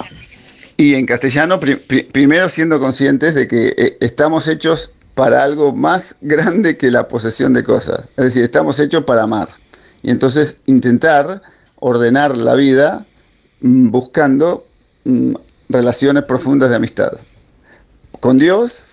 [0.76, 5.72] Y en castellano, pri- pri- primero siendo conscientes de que eh, estamos hechos para algo
[5.72, 8.06] más grande que la posesión de cosas.
[8.18, 9.50] Es decir, estamos hechos para amar.
[10.02, 11.44] Y entonces intentar
[11.82, 13.06] ordenar la vida
[13.60, 14.66] mm, buscando
[15.04, 15.34] mm,
[15.68, 17.12] relaciones profundas de amistad.
[18.22, 18.84] Con Dios,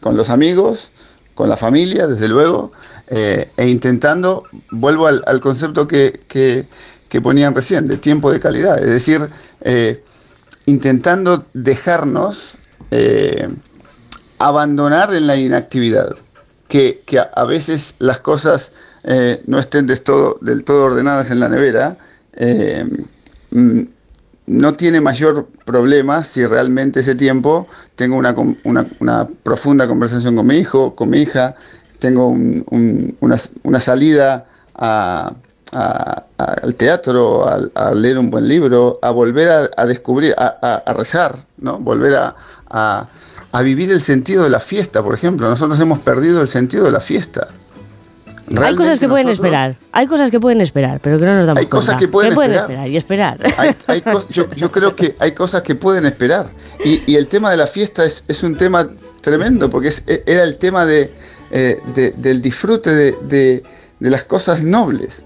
[0.00, 0.90] con los amigos,
[1.34, 2.72] con la familia, desde luego,
[3.08, 6.66] eh, e intentando, vuelvo al, concepto que, que-
[7.20, 8.78] ponían recién, de tiempo de calidad.
[8.82, 9.28] Es decir,
[9.60, 10.02] eh,
[10.66, 12.54] intentando dejarnos
[12.90, 13.48] eh,
[14.38, 16.16] abandonar en la inactividad.
[16.68, 18.72] Que, que a, veces las cosas
[19.46, 21.98] no estén todo- del todo ordenadas en la nevera,
[22.36, 22.84] eh,
[23.50, 23.80] mm,
[24.46, 30.46] no tiene mayor problema si realmente ese tiempo tengo una, una- una profunda conversación con
[30.46, 31.54] mi hijo, con mi hija,
[31.98, 35.32] tengo un- un- una, salida a-
[36.36, 41.78] al teatro, a, leer un buen libro, a volver a, descubrir, a, rezar, ¿no?
[41.78, 42.14] volver
[42.68, 45.48] a vivir el sentido de la fiesta, por ejemplo.
[45.48, 47.48] Nosotros hemos perdido el sentido de la fiesta.
[48.60, 51.46] Hay cosas que pueden nosotros- esperar, hay cosas que pueden esperar, pero que no nos
[51.46, 52.00] damos Hay cosas cuenta.
[52.00, 52.88] que pueden esperar esperar.
[52.88, 53.54] y esperar.
[53.58, 56.50] Hay- hay yo, yo creo que hay cosas que pueden esperar.
[56.84, 58.88] Y, y el tema de la fiesta es, es un tema
[59.20, 61.10] tremendo, porque es- e- era el tema de,
[61.50, 63.62] eh, de- del disfrute de, de-
[64.00, 65.24] de las cosas nobles.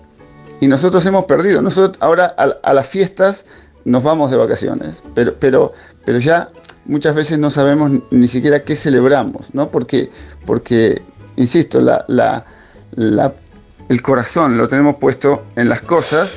[0.61, 1.63] Y nosotros hemos perdido.
[1.63, 3.45] Nosotros ahora a, a las fiestas
[3.85, 5.73] nos vamos de vacaciones, pero, pero,
[6.05, 6.51] pero ya
[6.87, 9.71] muchas veces no sabemos ni siquiera qué celebramos, ¿no?
[9.71, 10.11] Porque,
[10.45, 11.03] porque
[11.37, 12.45] insisto, la, la-
[12.97, 13.33] la-
[13.89, 16.37] el corazón lo tenemos puesto en las cosas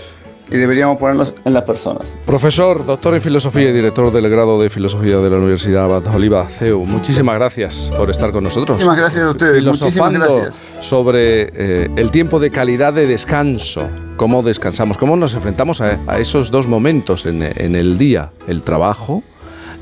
[0.51, 2.17] y deberíamos ponernos en las personas.
[2.25, 6.47] Profesor, doctor en filosofía y director del grado de filosofía de la Universidad Abad Oliva,
[6.49, 8.77] CEU, muchísimas gracias por estar con nosotros.
[8.77, 10.67] Muchísimas gracias a ustedes, muchísimas gracias.
[10.79, 16.17] sobre eh, el tiempo de calidad de descanso, cómo descansamos, cómo nos enfrentamos a, a
[16.19, 19.21] esos dos momentos en, en el día, el trabajo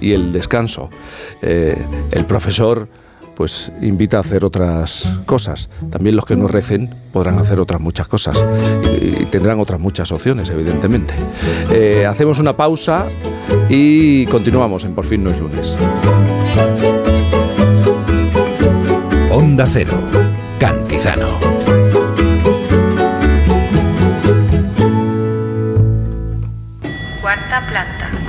[0.02, 0.90] y el descanso.
[1.42, 1.78] Eh,
[2.12, 2.88] el profesor
[3.38, 5.70] pues invita a hacer otras cosas.
[5.92, 8.44] También los que no recen podrán hacer otras muchas cosas
[9.00, 11.14] y, tendrán otras muchas opciones, evidentemente.
[11.70, 13.06] Eh, hacemos una pausa
[13.70, 15.78] y continuamos en Por fin no es lunes.
[19.30, 20.00] Onda Cero.
[20.60, 21.57] Cantizano.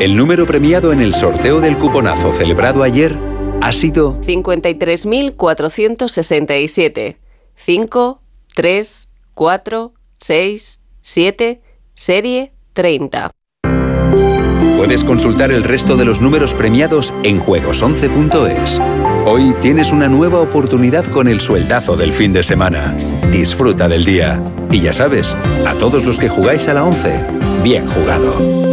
[0.00, 3.14] El número premiado en el sorteo del cuponazo celebrado ayer
[3.60, 7.18] ha sido 53.467.
[7.54, 8.22] 5,
[8.54, 11.60] 3, 4, 6, 7,
[11.92, 13.30] serie 30.
[14.78, 18.80] Puedes consultar el resto de los números premiados en juegos11.es.
[19.26, 22.96] Hoy tienes una nueva oportunidad con el sueldazo del fin de semana.
[23.30, 24.42] Disfruta del día.
[24.70, 25.36] Y ya sabes,
[25.66, 27.20] a todos los que jugáis a la 11,
[27.62, 28.69] bien jugado.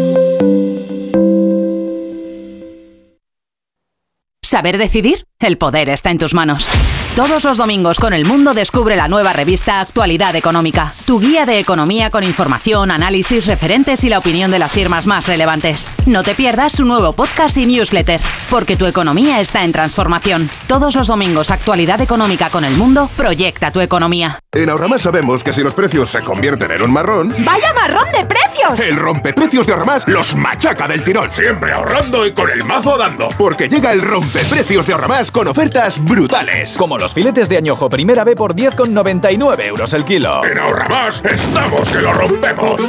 [4.49, 5.25] ¿Saber decidir?
[5.39, 6.69] El poder está en tus manos.
[7.17, 11.57] Todos los domingos con El Mundo descubre la nueva revista Actualidad Económica, tu guía de
[11.57, 15.89] economía con información, análisis, referentes y la opinión de las firmas más relevantes.
[16.05, 20.47] No te pierdas su nuevo podcast y newsletter, porque tu economía está en transformación.
[20.67, 24.37] Todos los domingos Actualidad Económica con El Mundo, proyecta tu economía.
[24.53, 28.25] En Ahorramás sabemos que si los precios se convierten en un marrón, ¡Vaya marrón de
[28.27, 28.79] precios!
[28.79, 31.31] el rompeprecios de Ahorramás los machaca del tirón.
[31.31, 33.29] Siempre ahorrando y con el mazo dando.
[33.37, 36.75] Porque llega el rompeprecios de Ahorramás con ofertas brutales.
[36.77, 40.43] Como los filetes de añojo primera B por 10,99 euros el kilo.
[40.43, 42.81] En Ahorramás estamos que lo rompemos.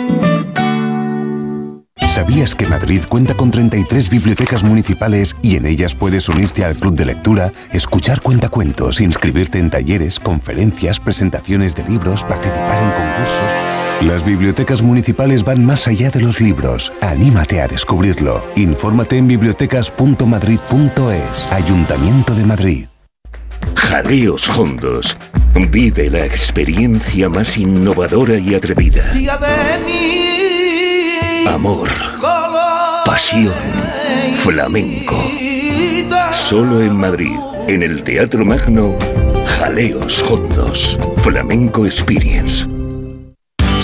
[2.06, 6.96] ¿Sabías que Madrid cuenta con 33 bibliotecas municipales y en ellas puedes unirte al club
[6.96, 14.02] de lectura, escuchar cuentacuentos, inscribirte en talleres, conferencias, presentaciones de libros, participar en concursos?
[14.02, 16.92] Las bibliotecas municipales van más allá de los libros.
[17.00, 18.44] Anímate a descubrirlo.
[18.56, 21.52] Infórmate en bibliotecas.madrid.es.
[21.52, 22.86] Ayuntamiento de Madrid.
[23.88, 25.16] Jaleos Hondos.
[25.70, 29.10] Vive la experiencia más innovadora y atrevida.
[31.48, 31.88] Amor.
[33.06, 33.54] Pasión.
[34.42, 35.16] Flamenco.
[36.32, 38.94] Solo en Madrid, en el Teatro Magno,
[39.46, 40.98] Jaleos Hondos.
[41.22, 42.66] Flamenco Experience.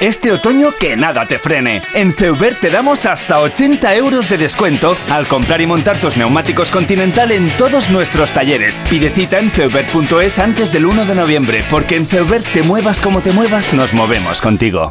[0.00, 1.82] Este otoño que nada te frene.
[1.92, 6.70] En Feubert te damos hasta 80 euros de descuento al comprar y montar tus neumáticos
[6.70, 8.78] Continental en todos nuestros talleres.
[8.88, 13.20] Pide cita en feubert.es antes del 1 de noviembre, porque en Feubert te muevas como
[13.20, 14.90] te muevas, nos movemos contigo.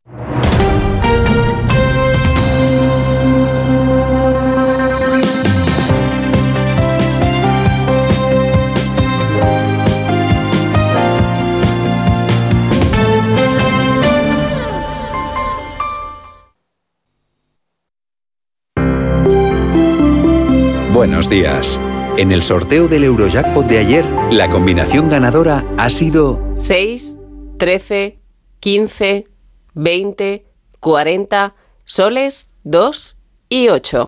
[21.01, 21.79] Buenos días.
[22.17, 27.17] En el sorteo del Eurojackpot de ayer, la combinación ganadora ha sido 6,
[27.57, 28.19] 13,
[28.59, 29.25] 15,
[29.73, 30.45] 20,
[30.79, 33.17] 40, soles, 2
[33.49, 34.05] y 8.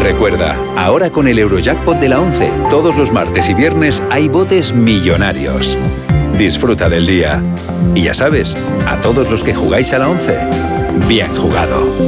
[0.00, 4.72] Recuerda, ahora con el Eurojackpot de la 11, todos los martes y viernes hay botes
[4.72, 5.76] millonarios.
[6.38, 7.42] Disfruta del día.
[7.94, 8.56] Y ya sabes,
[8.86, 10.38] a todos los que jugáis a la 11,
[11.06, 12.07] bien jugado.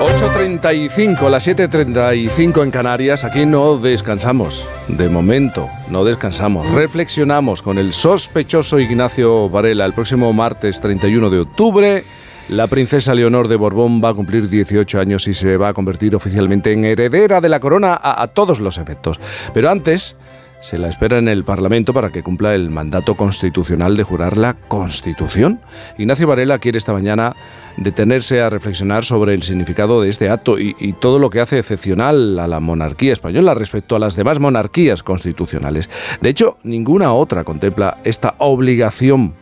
[0.00, 7.92] 8.35, las 7.35 en Canarias, aquí no descansamos, de momento no descansamos, reflexionamos con el
[7.92, 12.04] sospechoso Ignacio Varela el próximo martes 31 de octubre.
[12.48, 16.16] La princesa Leonor de Borbón va a cumplir 18 años y se va a convertir
[16.16, 19.20] oficialmente en heredera de la corona a, a todos los efectos.
[19.52, 20.16] Pero antes
[20.60, 24.54] se la espera en el Parlamento para que cumpla el mandato constitucional de jurar la
[24.54, 25.60] Constitución.
[25.98, 27.34] Ignacio Varela quiere esta mañana
[27.76, 32.38] detenerse a reflexionar sobre el significado de este acto y, todo lo que hace excepcional
[32.38, 35.88] a la monarquía española respecto a las demás monarquías constitucionales.
[36.20, 39.32] De hecho, ninguna otra contempla esta obligación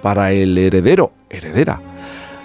[0.00, 1.80] para el heredero, heredera.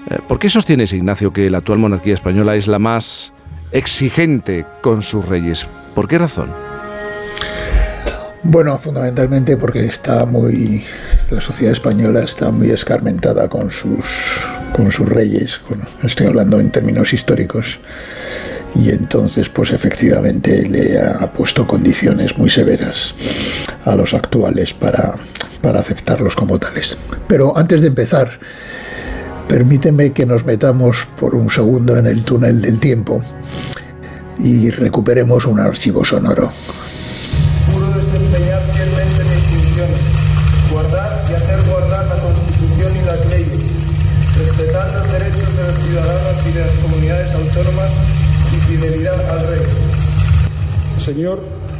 [0.09, 3.31] Eh, ¿Por qué sostienes, Ignacio, que la actual monarquía española es la más
[3.71, 5.65] exigente con sus reyes?
[5.95, 6.72] ¿Por qué razón?
[8.45, 10.83] Bueno, fundamentalmente porque está muy.
[11.31, 14.05] La sociedad española está muy escarmentada con sus,
[14.75, 15.61] con sus reyes.
[16.03, 17.79] estoy hablando en términos históricos.
[18.75, 23.15] Y entonces, pues efectivamente le ha puesto condiciones muy severas
[23.85, 25.13] a los actuales para,
[25.61, 26.97] para aceptarlos como tales.
[27.27, 28.39] Pero antes de empezar,
[29.47, 33.21] permíteme que nos metamos por un segundo en el túnel del tiempo
[34.39, 36.51] y recuperemos un archivo sonoro.
[51.03, 51.39] Señor,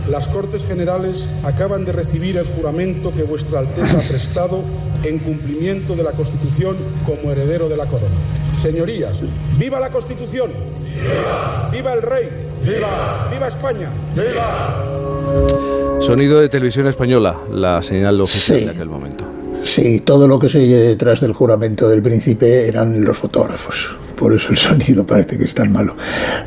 [0.10, 4.60] las Cortes Generales acaban de recibir el juramento que Vuestra Alteza ha prestado
[5.04, 8.14] en cumplimiento de la Constitución como heredero de la corona.
[8.62, 9.14] Señorías,
[9.58, 10.52] ¡viva la Constitución!
[10.84, 11.70] ¡Viva!
[11.72, 12.30] ¡Viva el Rey!
[12.64, 13.30] ¡Viva!
[13.32, 13.90] ¡Viva España!
[14.14, 16.00] ¡Viva!
[16.00, 18.66] Sonido de televisión española, la señal oficial Sí.
[18.66, 19.24] de aquel momento.
[19.64, 23.96] Sí, todo lo que se oye detrás del juramento del príncipe eran los fotógrafos.
[24.16, 25.96] Por eso el sonido parece que es tan malo.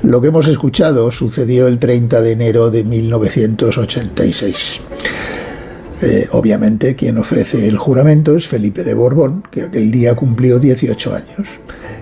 [0.02, 4.80] Lo que hemos escuchado sucedió el 30 de enero de 1986.
[6.02, 11.14] Eh, obviamente quien ofrece el juramento es Felipe de Borbón, que aquel día cumplió 18
[11.14, 11.48] años.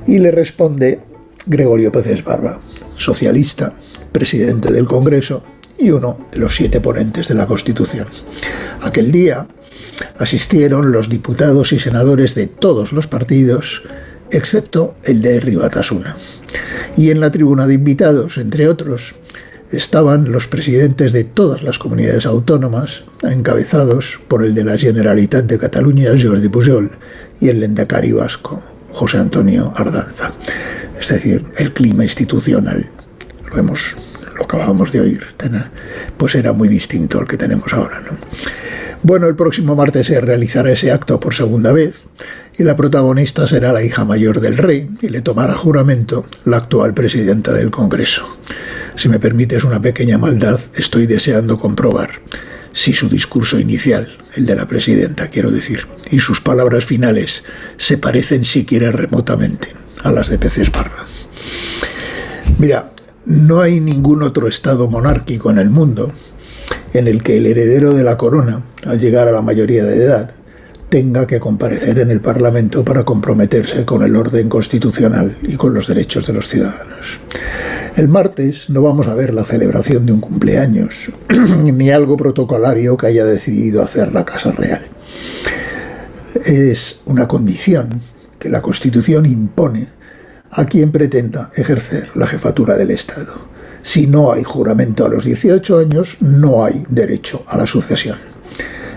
[0.06, 1.00] Y le responde
[1.46, 2.60] Gregorio Peces Barba,
[2.96, 3.72] socialista,
[4.12, 5.44] presidente del Congreso
[5.78, 8.06] y uno de los siete ponentes de la Constitución.
[8.82, 9.46] Aquel día
[10.18, 13.82] asistieron los diputados y senadores de todos los partidos,
[14.36, 16.16] excepto el de Ribatasuna.
[16.96, 19.14] Y en la tribuna de invitados, entre otros,
[19.70, 25.58] estaban los presidentes de todas las comunidades autónomas, encabezados por el de la Generalitat de
[25.58, 26.92] Cataluña, Jordi Pujol,
[27.40, 28.62] y el Lendakari vasco,
[28.92, 30.32] José Antonio Ardanza.
[31.00, 32.88] Es decir, el clima institucional,
[33.50, 33.96] lo hemos
[34.36, 35.22] lo acabamos de oír,
[36.16, 38.18] pues era muy distinto al que tenemos ahora, ¿no?
[39.02, 42.06] Bueno, el próximo martes se realizará ese acto por segunda vez
[42.56, 46.94] y la protagonista será la hija mayor del rey y le tomará juramento la actual
[46.94, 48.38] presidenta del Congreso.
[48.96, 52.20] Si me permites una pequeña maldad, estoy deseando comprobar
[52.72, 57.44] si su discurso inicial, el de la presidenta, quiero decir, y sus palabras finales
[57.76, 59.68] se parecen siquiera remotamente
[60.02, 61.04] a las de Peces Barba.
[62.58, 62.92] Mira,
[63.26, 66.12] no hay ningún otro estado monárquico en el mundo
[66.92, 70.34] en el que el heredero de la corona, al llegar a la mayoría de edad,
[70.94, 75.88] tenga que comparecer en el Parlamento para comprometerse con el orden constitucional y con los
[75.88, 77.18] derechos de los ciudadanos.
[77.96, 81.10] El martes no vamos a ver la celebración de un cumpleaños,
[81.64, 84.86] ni algo protocolario que haya decidido hacer la Casa Real.
[86.44, 88.00] Es una condición
[88.38, 89.88] que la Constitución impone
[90.52, 93.34] a quien pretenda ejercer la jefatura del Estado.
[93.82, 98.33] Si no hay juramento a los 18 años, no hay derecho a la sucesión.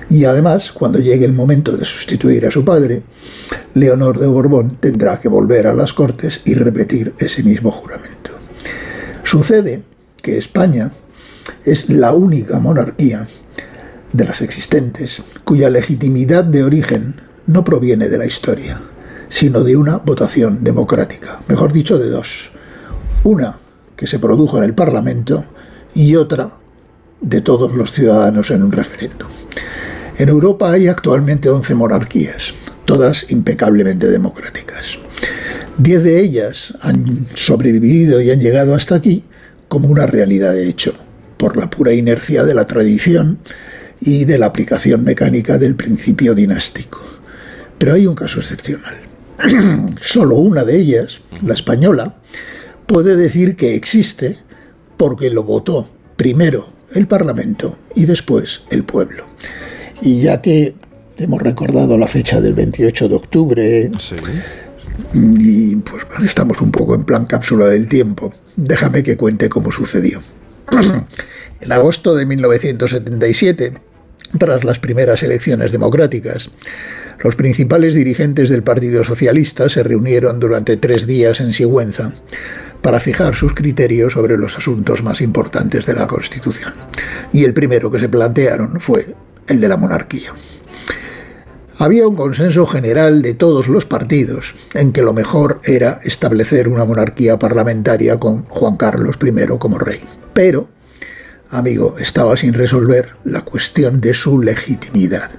[0.09, 3.03] Y además, cuando llegue el momento de sustituir a su padre,
[3.73, 8.31] Leonor de Borbón tendrá que volver a las Cortes y repetir ese mismo juramento.
[9.23, 9.83] Sucede
[10.21, 10.91] que España
[11.65, 13.27] es la única monarquía
[14.13, 18.81] de las existentes cuya legitimidad de origen no proviene de la historia,
[19.29, 22.51] sino de una votación democrática, mejor dicho, de dos.
[23.23, 23.59] Una
[23.97, 25.43] que se produjo en el Parlamento
[25.93, 26.49] y otra
[27.19, 29.27] de todos los ciudadanos en un referéndum.
[30.18, 32.51] En Europa hay actualmente 11 monarquías,
[32.86, 34.97] todas impecablemente democráticas.
[35.78, 39.24] Diez de ellas han sobrevivido y han llegado hasta aquí
[39.68, 40.95] como una realidad de hecho,
[41.38, 43.38] por la pura inercia de la tradición
[43.99, 46.99] y de la aplicación mecánica del principio dinástico.
[47.78, 48.95] Pero hay un caso excepcional.
[50.01, 52.15] Solo una de ellas, la española,
[52.88, 54.39] puede decir que existe
[54.97, 59.28] porque lo votó primero el Parlamento y después el pueblo.
[60.01, 60.75] Y ya que
[61.17, 63.91] hemos recordado la fecha del 28 de octubre
[65.13, 70.21] y pues estamos un poco en plan cápsula del tiempo, déjame que cuente cómo sucedió.
[71.61, 73.73] en agosto de 1977,
[74.37, 76.49] tras las primeras elecciones democráticas,
[77.23, 82.13] los principales dirigentes del Partido Socialista se reunieron durante tres días en Sigüenza
[82.81, 86.73] para fijar sus criterios sobre los asuntos más importantes de la Constitución.
[87.33, 89.15] Y el primero que se plantearon fue
[89.47, 90.33] el de la monarquía.
[91.79, 96.85] Había un consenso general de todos los partidos en que lo mejor era establecer una
[96.85, 100.01] monarquía parlamentaria con Juan Carlos I como rey.
[100.33, 100.69] Pero,
[101.51, 105.29] amigo, estaba sin resolver la cuestión de su legitimidad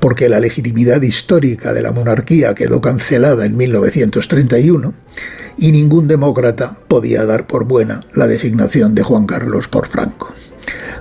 [0.00, 4.94] porque la legitimidad histórica de la monarquía quedó cancelada en 1931
[5.58, 10.32] y ningún demócrata podía dar por buena la designación de Juan Carlos por Franco.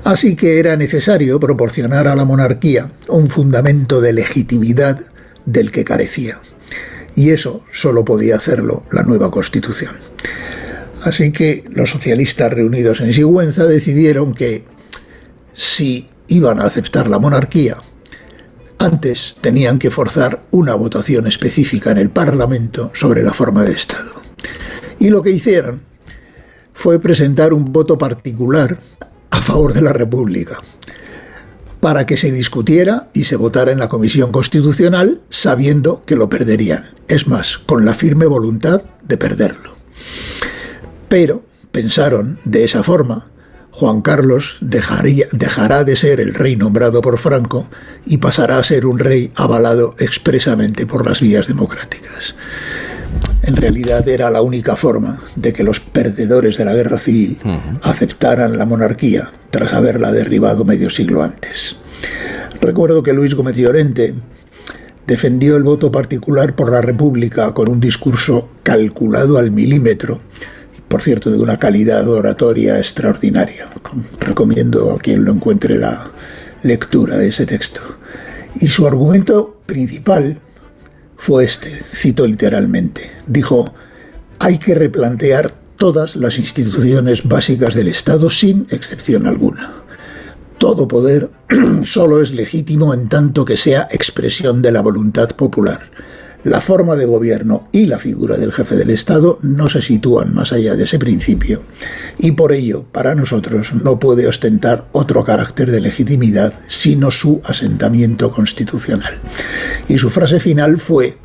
[0.03, 5.01] Así que era necesario proporcionar a la monarquía un fundamento de legitimidad
[5.45, 6.39] del que carecía.
[7.15, 9.95] Y eso solo podía hacerlo la nueva Constitución.
[11.03, 14.65] Así que los socialistas reunidos en Sigüenza decidieron que
[15.53, 17.77] si iban a aceptar la monarquía
[18.79, 24.13] antes tenían que forzar una votación específica en el Parlamento sobre la forma de Estado.
[24.99, 25.81] Y lo que hicieron
[26.73, 28.79] fue presentar un voto particular
[29.31, 30.57] a favor de la República,
[31.79, 36.85] para que se discutiera y se votara en la Comisión Constitucional sabiendo que lo perderían.
[37.07, 39.75] Es más, con la firme voluntad de perderlo.
[41.07, 43.29] Pero pensaron de esa forma
[43.79, 47.69] Juan Carlos dejará de ser el rey nombrado por Franco
[48.05, 52.35] y pasará a ser un rey avalado expresamente por las vías democráticas.
[53.43, 57.39] En realidad era la única forma de que los perdedores de la guerra civil
[57.83, 61.77] aceptaran la monarquía tras haberla derribado medio siglo antes.
[62.61, 64.13] Recuerdo que Luis Gómez Llorente
[65.07, 70.21] defendió el voto particular por la República con un discurso calculado al milímetro
[70.89, 73.69] por cierto, de una calidad oratoria extraordinaria.
[74.19, 76.11] Recomiendo a quien lo encuentre la
[76.63, 77.81] lectura de ese texto.
[78.55, 80.41] Y su argumento principal
[81.19, 83.73] fue este, cito literalmente, dijo,
[84.39, 89.83] hay que replantear todas las instituciones básicas del Estado sin excepción alguna.
[90.57, 91.29] Todo poder
[91.83, 95.91] solo es legítimo en tanto que sea expresión de la voluntad popular
[96.43, 100.53] la forma de gobierno y la figura del jefe del Estado no se sitúan más
[100.53, 101.63] allá de ese principio
[102.17, 108.31] y por ello para nosotros no puede ostentar otro carácter de legitimidad sino su asentamiento
[108.31, 109.19] constitucional.
[109.87, 111.17] Y su frase final fue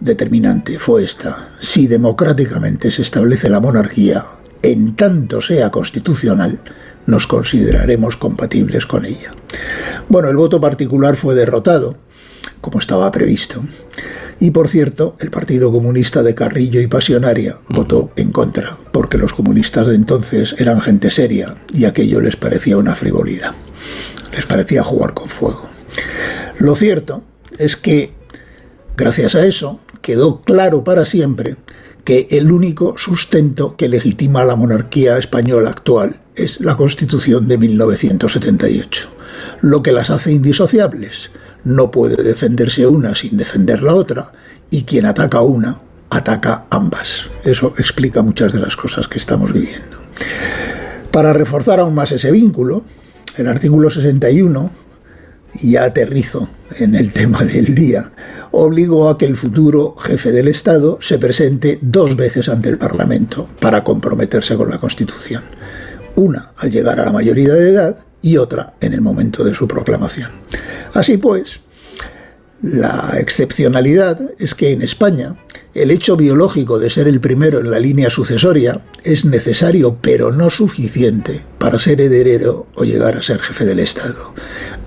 [0.00, 4.24] determinante, fue esta, si democráticamente se establece la monarquía,
[4.62, 6.60] en tanto sea constitucional,
[7.06, 9.34] nos consideraremos compatibles con ella.
[10.08, 11.96] Bueno, el voto particular fue derrotado,
[12.60, 13.62] como estaba previsto.
[14.40, 19.32] Y por cierto, el Partido Comunista de Carrillo y Pasionaria votó en contra, porque los
[19.32, 23.52] comunistas de entonces eran gente seria y aquello les parecía una frivolidad.
[24.32, 25.68] Les parecía jugar con fuego.
[26.58, 27.24] Lo cierto
[27.58, 28.12] es que,
[28.96, 31.56] gracias a eso, quedó claro para siempre
[32.04, 39.08] que el único sustento que legitima la monarquía española actual es la Constitución de 1978,
[39.60, 41.30] lo que las hace indisociables
[41.68, 44.32] no puede defenderse una sin defender la otra,
[44.70, 47.26] y quien ataca una, ataca ambas.
[47.44, 49.98] Eso explica muchas de las cosas que estamos viviendo.
[51.10, 52.84] Para reforzar aún más ese vínculo,
[53.36, 54.70] el artículo 61,
[55.60, 56.48] y ya aterrizo
[56.78, 58.12] en el tema del día,
[58.50, 63.48] obligó a que el futuro jefe del Estado se presente dos veces ante el Parlamento
[63.60, 65.42] para comprometerse con la Constitución.
[66.16, 69.68] Una al llegar a la mayoría de edad y otra en el momento de su
[69.68, 70.30] proclamación.
[70.94, 71.60] Así pues,
[72.62, 75.36] la excepcionalidad es que en España
[75.74, 80.50] el hecho biológico de ser el primero en la línea sucesoria es necesario pero no
[80.50, 84.34] suficiente para ser heredero o llegar a ser jefe del Estado.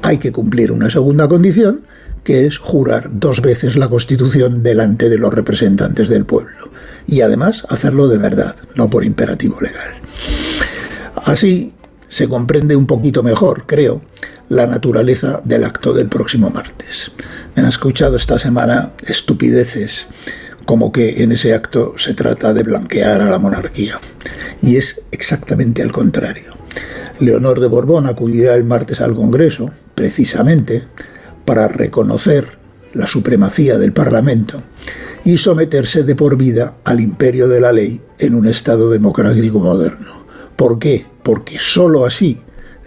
[0.02, 1.86] Hay que cumplir una segunda condición,
[2.24, 6.72] que es jurar dos veces la Constitución delante de los representantes del pueblo.
[7.08, 10.02] Y además hacerlo de verdad, no por imperativo legal.
[11.26, 11.74] Así
[12.10, 14.02] se comprende un poquito mejor, creo,
[14.52, 17.14] la naturaleza del acto del próximo martes.
[17.56, 20.08] Me han escuchado esta semana estupideces
[20.66, 23.97] como que en ese acto se trata de blanquear a la monarquía.
[24.62, 26.54] Y es exactamente al contrario.
[27.20, 30.84] Leonor de Borbón acudirá el martes al Congreso, precisamente,
[31.45, 32.45] para reconocer
[32.91, 34.62] la supremacía del Parlamento
[35.24, 40.26] y someterse de por vida al imperio de la ley en un Estado democrático moderno.
[40.58, 41.06] ¿Por qué?
[41.24, 42.41] Porque sólo así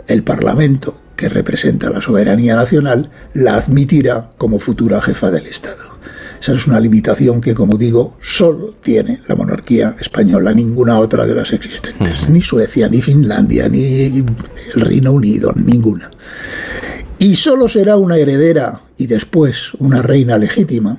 [0.07, 5.95] el Parlamento, que representa la soberanía nacional, la admitirá como futura jefa del Estado.
[6.41, 11.35] Esa es una limitación que, como digo, solo tiene la monarquía española, ninguna otra de
[11.35, 12.29] las existentes.
[12.29, 14.07] Ni Suecia, ni Finlandia, ni
[14.75, 16.11] el Reino Unido, ninguna.
[17.19, 20.99] Y solo será una heredera y después una reina legítima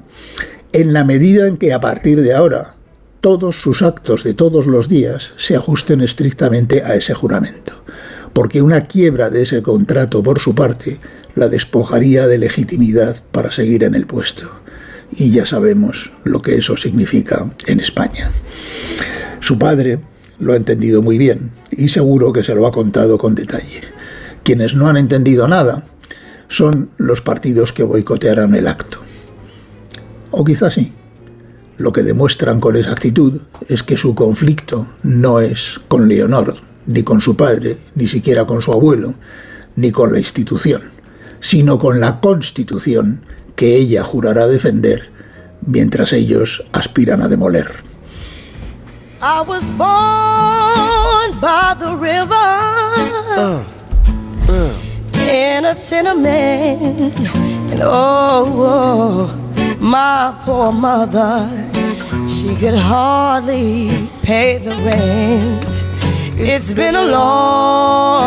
[0.72, 2.76] en la medida en que a partir de ahora
[3.22, 7.74] todos sus actos de todos los días se ajusten estrictamente a ese juramento,
[8.36, 11.00] porque una quiebra de ese contrato por su parte
[11.36, 14.60] la despojaría de legitimidad para seguir en el puesto
[15.16, 18.30] y ya sabemos lo que eso significa en España.
[19.40, 20.02] Su padre
[20.38, 23.82] lo ha entendido muy bien y seguro que se lo ha contado con detalle.
[24.44, 25.86] Quienes no han entendido nada
[26.50, 28.98] son los partidos que boicotearán el acto.
[30.32, 30.92] O quizás sí.
[31.78, 36.56] Lo que demuestran con esa actitud es que su conflicto no es con Leonor,
[36.88, 39.16] ni con su padre, ni siquiera con su abuelo,
[39.76, 40.82] ni con la institución,
[41.40, 43.22] sino con la constitución
[43.56, 45.10] que ella jurará defender
[45.66, 47.68] mientras ellos aspiran a demoler.
[49.22, 53.66] I was born by the river
[55.30, 57.18] in a tenement,
[57.72, 61.50] and oh, oh, my poor mother,
[62.30, 65.86] she could hardly pay the rent.
[66.38, 68.26] It's been a long,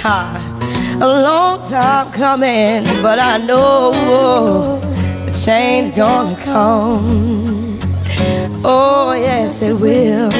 [0.00, 0.40] ha,
[0.98, 3.92] a long time coming, but I know
[5.26, 7.78] the change gonna come.
[8.64, 10.30] Oh, yes, it will.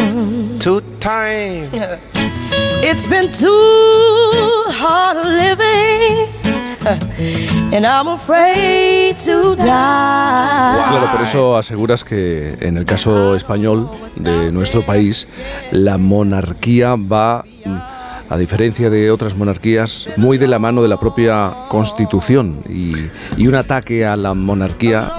[0.58, 1.68] Too time.
[2.82, 6.57] It's been too hard living.
[7.72, 9.64] And I'm afraid to die.
[9.64, 15.28] Claro, por eso aseguras que en el caso español de nuestro país,
[15.70, 17.44] la monarquía va
[18.30, 22.94] a diferencia de otras monarquías, muy de la mano de la propia Constitución y,
[23.46, 25.10] un ataque a la monarquía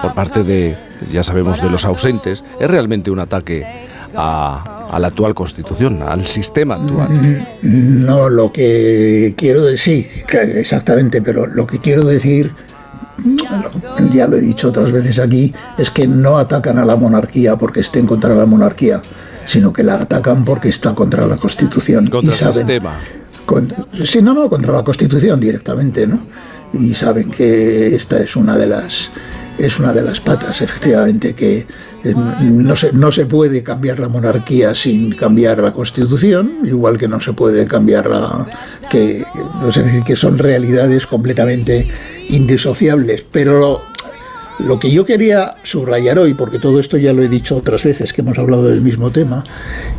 [0.00, 0.76] por parte de,
[1.12, 3.66] ya sabemos, de los ausentes, es realmente un ataque
[4.16, 7.46] a, a, la actual Constitución, al sistema actual.
[7.62, 10.08] No, lo que quiero decir,
[10.54, 12.52] exactamente, pero lo que quiero decir,
[14.12, 17.80] ya lo he dicho otras veces aquí, es que no atacan a la monarquía porque
[17.80, 19.00] estén contra la monarquía
[19.46, 22.06] sino que la atacan porque está contra la Constitución.
[22.06, 22.98] Contra el sistema.
[24.04, 26.26] sí, no, no, contra la Constitución directamente, ¿no?
[26.72, 29.10] Y saben que esta es una de las
[29.58, 31.66] es una de las patas, efectivamente, que
[32.04, 37.08] eh, no se, no se puede cambiar la monarquía sin cambiar la Constitución, igual que
[37.08, 38.46] no se puede cambiar la...
[38.90, 39.24] que,
[39.68, 41.88] es decir, que son realidades completamente
[42.28, 43.84] indisociables, pero
[44.58, 48.12] lo que yo quería subrayar hoy, porque todo esto ya lo he dicho otras veces
[48.12, 49.44] que hemos hablado del mismo tema,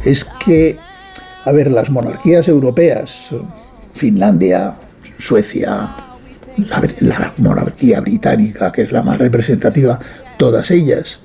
[0.04, 0.78] es que,
[1.46, 3.30] a ver, las monarquías europeas,
[3.94, 4.76] Finlandia,
[5.18, 5.96] Suecia,
[6.58, 10.00] la, monarquía británica, que es la más representativa,
[10.38, 11.20] todas ellas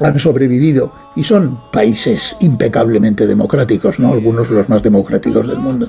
[0.00, 4.12] han sobrevivido y son países impecablemente democráticos, ¿no?
[4.12, 5.88] Algunos de los más democráticos del mundo.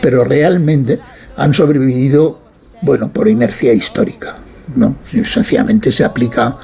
[0.00, 1.00] Pero realmente
[1.36, 2.40] han sobrevivido,
[2.82, 4.36] bueno, por inercia histórica.
[4.76, 4.96] ¿no?
[5.24, 6.56] Sencillamente se aplica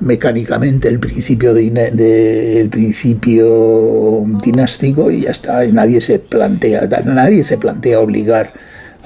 [0.00, 8.00] mecánicamente el principio de, principio dinástico y ya está nadie se plantea nadie se plantea
[8.00, 8.52] obligar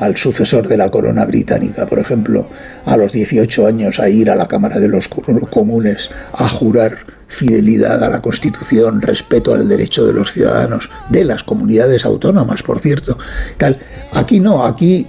[0.00, 2.48] al sucesor de la corona británica por ejemplo
[2.84, 6.98] a los 18 años a ir a la cámara de los comunes a jurar
[7.28, 12.80] fidelidad a la constitución respeto al derecho de los ciudadanos de las comunidades autónomas por
[12.80, 13.18] cierto
[13.56, 13.78] tal
[14.12, 15.06] aquí no aquí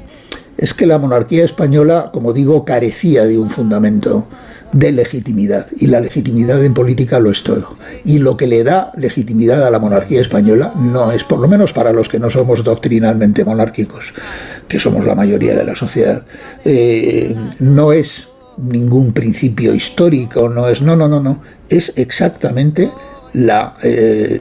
[0.61, 4.27] es que la monarquía española, como digo, carecía de un fundamento
[4.71, 5.65] de legitimidad.
[5.77, 7.77] Y la legitimidad en política lo es todo.
[8.05, 11.73] Y lo que le da legitimidad a la monarquía española no es, por lo menos
[11.73, 14.13] para los que no somos doctrinalmente monárquicos,
[14.71, 16.25] que somos la mayoría de la sociedad,
[16.63, 22.89] eh, no es ningún principio histórico, no es, no, no, no, no, es exactamente
[23.33, 24.39] la eh,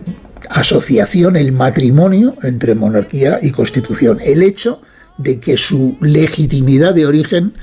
[0.48, 4.82] asociación, el matrimonio entre monarquía y constitución, el hecho
[5.18, 7.54] de que su legitimidad de origen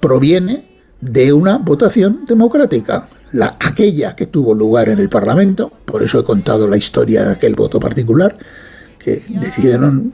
[0.00, 0.66] proviene
[1.00, 6.24] de una votación democrática, la, aquella que tuvo lugar en el Parlamento, por eso he
[6.24, 8.36] contado la historia de aquel voto particular,
[9.06, 10.12] que decidieron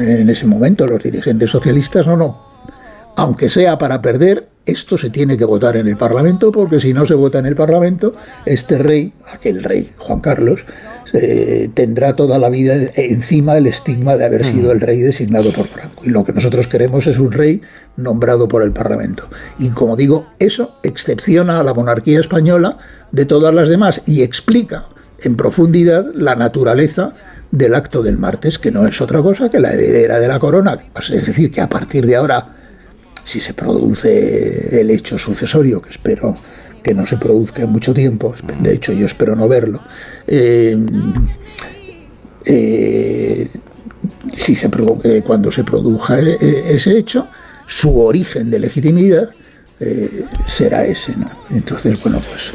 [0.00, 2.38] en ese momento los dirigentes socialistas, no, no,
[3.14, 7.04] aunque sea para perder, esto se tiene que votar en el Parlamento, porque si no
[7.04, 8.14] se vota en el Parlamento,
[8.46, 10.64] este rey, aquel rey, Juan Carlos,
[11.12, 15.66] eh, tendrá toda la vida encima el estigma de haber sido el rey designado por
[15.66, 16.02] Franco.
[16.06, 17.60] Y lo que nosotros queremos es un rey
[17.98, 19.28] nombrado por el Parlamento.
[19.58, 22.78] Y como digo, eso excepciona a la monarquía española
[23.12, 24.88] de todas las demás y explica
[25.22, 27.12] en profundidad la naturaleza
[27.50, 30.78] del acto del martes, que no es otra cosa que la heredera de la corona.
[30.96, 32.56] Es decir, que a partir de ahora,
[33.24, 36.36] si se produce el hecho sucesorio, que espero
[36.82, 39.82] que no se produzca en mucho tiempo, de hecho yo espero no verlo,
[40.26, 40.78] eh,
[42.44, 43.48] eh,
[44.36, 44.70] si se,
[45.04, 47.28] eh, cuando se produzca ese hecho,
[47.66, 49.28] su origen de legitimidad
[50.46, 51.16] será ese.
[51.16, 51.30] ¿no?
[51.50, 52.52] Entonces, bueno, pues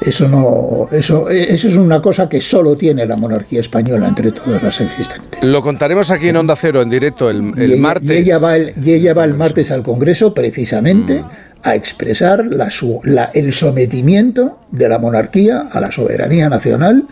[0.00, 4.62] eso no, eso, eso es una cosa que solo tiene la monarquía española entre todas
[4.62, 5.42] las existentes.
[5.42, 7.42] Lo contaremos aquí en Onda Cero en directo el,
[7.78, 8.08] martes.
[8.08, 11.22] Y ella va el, y ella va el martes al Congreso precisamente.
[11.22, 17.06] Mm a expresar la, el sometimiento de la monarquía a la soberanía nacional,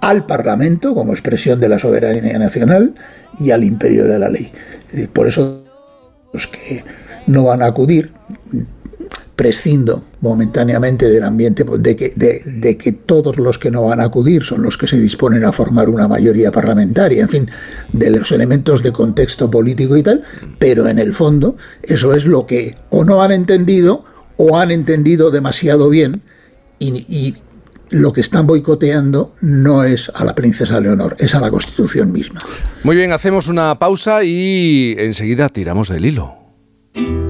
[0.00, 2.94] al Parlamento como expresión de la soberanía nacional
[3.38, 4.52] y al imperio de la ley.
[5.12, 5.64] Por eso
[6.32, 6.84] los que
[7.26, 8.12] no van a acudir
[9.36, 14.04] prescindo momentáneamente del ambiente, pues, de que, de, que todos los que no van a
[14.04, 17.50] acudir son los que se disponen a formar una mayoría parlamentaria, en fin,
[17.92, 20.24] de los elementos de contexto político y tal,
[20.58, 24.04] pero en el fondo eso es lo que o no han entendido
[24.38, 26.22] o han entendido demasiado bien
[26.78, 27.36] y,
[27.88, 32.40] lo que están boicoteando no es a la princesa Leonor, es a la Constitución misma.
[32.82, 36.45] Muy bien, hacemos una pausa y enseguida tiramos del hilo.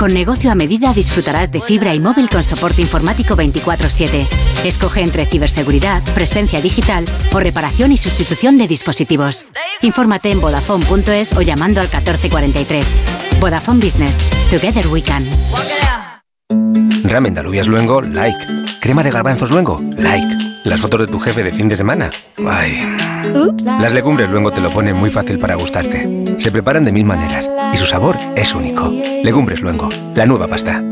[0.00, 4.26] Con negocio a medida disfrutarás de fibra y móvil con soporte informático 24/7.
[4.64, 9.44] Escoge entre ciberseguridad, presencia digital o reparación y sustitución de dispositivos.
[9.82, 12.96] Infórmate en vodafone.es o llamando al 1443.
[13.40, 14.20] Vodafone Business.
[14.50, 15.22] Together we can.
[17.04, 18.46] Ramen de alubias luengo, like.
[18.80, 20.49] Crema de garbanzos luengo, like.
[20.64, 22.10] Las fotos de tu jefe de fin de semana.
[22.46, 22.96] Ay.
[23.80, 26.24] Las legumbres luego te lo ponen muy fácil para gustarte.
[26.36, 28.90] Se preparan de mil maneras y su sabor es único.
[29.22, 30.82] Legumbres luengo, la nueva pasta.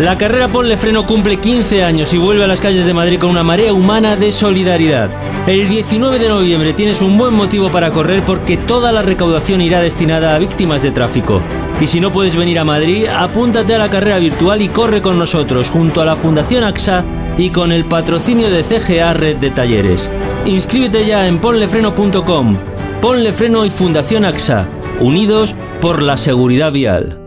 [0.00, 3.30] La carrera Ponle Freno cumple 15 años y vuelve a las calles de Madrid con
[3.30, 5.08] una marea humana de solidaridad.
[5.46, 9.80] El 19 de noviembre tienes un buen motivo para correr porque toda la recaudación irá
[9.80, 11.40] destinada a víctimas de tráfico.
[11.80, 15.18] Y si no puedes venir a Madrid, apúntate a la carrera virtual y corre con
[15.18, 17.04] nosotros junto a la Fundación AXA
[17.36, 20.10] y con el patrocinio de CGA Red de Talleres.
[20.44, 22.56] Inscríbete ya en ponlefreno.com.
[23.00, 24.68] Ponle Freno y Fundación AXA,
[25.00, 27.20] unidos por la seguridad vial.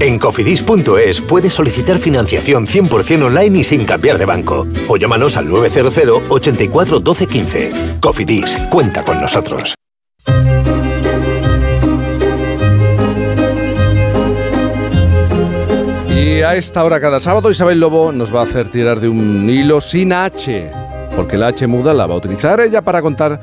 [0.00, 4.66] En cofidis.es puedes solicitar financiación 100% online y sin cambiar de banco.
[4.88, 7.72] O llámanos al 900 84 12 15.
[8.00, 9.74] Cofidis, cuenta con nosotros.
[16.14, 19.48] Y a esta hora cada sábado Isabel Lobo nos va a hacer tirar de un
[19.48, 20.70] hilo sin H,
[21.16, 23.40] porque la H muda la va a utilizar ella para contar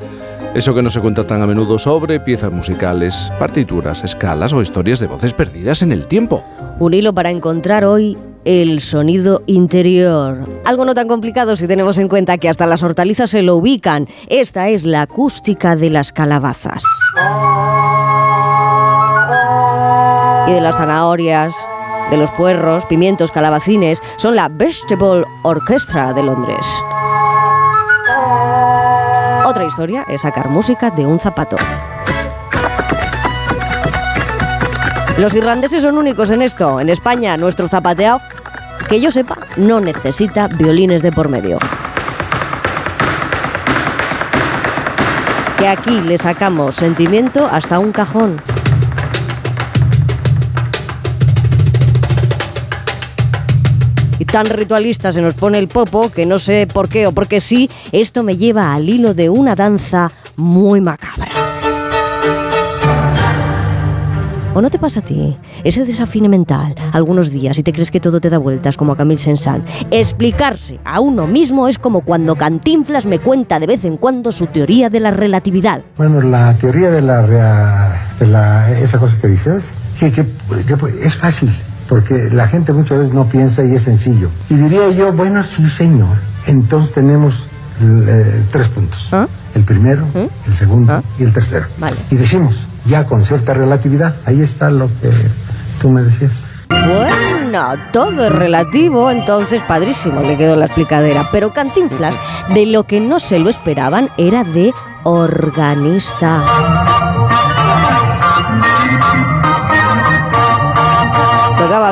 [0.53, 4.99] eso que no se cuenta tan a menudo sobre piezas musicales, partituras, escalas o historias
[4.99, 6.43] de voces perdidas en el tiempo.
[6.79, 10.47] Un hilo para encontrar hoy el sonido interior.
[10.65, 14.07] Algo no tan complicado si tenemos en cuenta que hasta las hortalizas se lo ubican.
[14.27, 16.83] Esta es la acústica de las calabazas.
[20.47, 21.53] Y de las zanahorias,
[22.09, 26.81] de los puerros, pimientos, calabacines, son la Vegetable Orchestra de Londres.
[29.45, 31.57] Otra historia es sacar música de un zapato.
[35.17, 36.79] Los irlandeses son únicos en esto.
[36.79, 38.21] En España, nuestro zapateado,
[38.87, 41.57] que yo sepa, no necesita violines de por medio.
[45.57, 48.41] Que aquí le sacamos sentimiento hasta un cajón.
[54.19, 57.39] Y tan ritualista se nos pone el popo que no sé por qué o porque
[57.39, 61.31] sí, esto me lleva al hilo de una danza muy macabra.
[64.55, 67.99] ¿O no te pasa a ti ese desafine mental algunos días y te crees que
[67.99, 69.63] todo te da vueltas como a Camille Saint-Saëns?
[69.91, 74.47] Explicarse a uno mismo es como cuando Cantinflas me cuenta de vez en cuando su
[74.47, 75.81] teoría de la relatividad.
[75.97, 77.21] Bueno, la teoría de la,
[78.19, 79.65] de la- esa cosa que dices,
[79.99, 81.51] que, que- que es fácil,
[81.89, 84.29] porque la gente muchas veces no piensa y es sencillo.
[84.49, 86.15] Y diría yo, bueno, sí, señor.
[86.45, 87.49] Entonces tenemos
[87.81, 89.09] eh, tres puntos.
[89.55, 90.05] El primero,
[90.47, 91.65] el segundo y el tercero.
[92.11, 95.09] Y decimos, ya con cierta relatividad, ahí está lo que
[95.81, 96.31] tú me decías.
[96.69, 101.29] Bueno, todo es relativo, entonces padrísimo le quedó la explicadera.
[101.31, 102.15] Pero Cantinflas,
[102.53, 104.71] de lo que no se lo esperaban, era de
[105.03, 106.45] organista.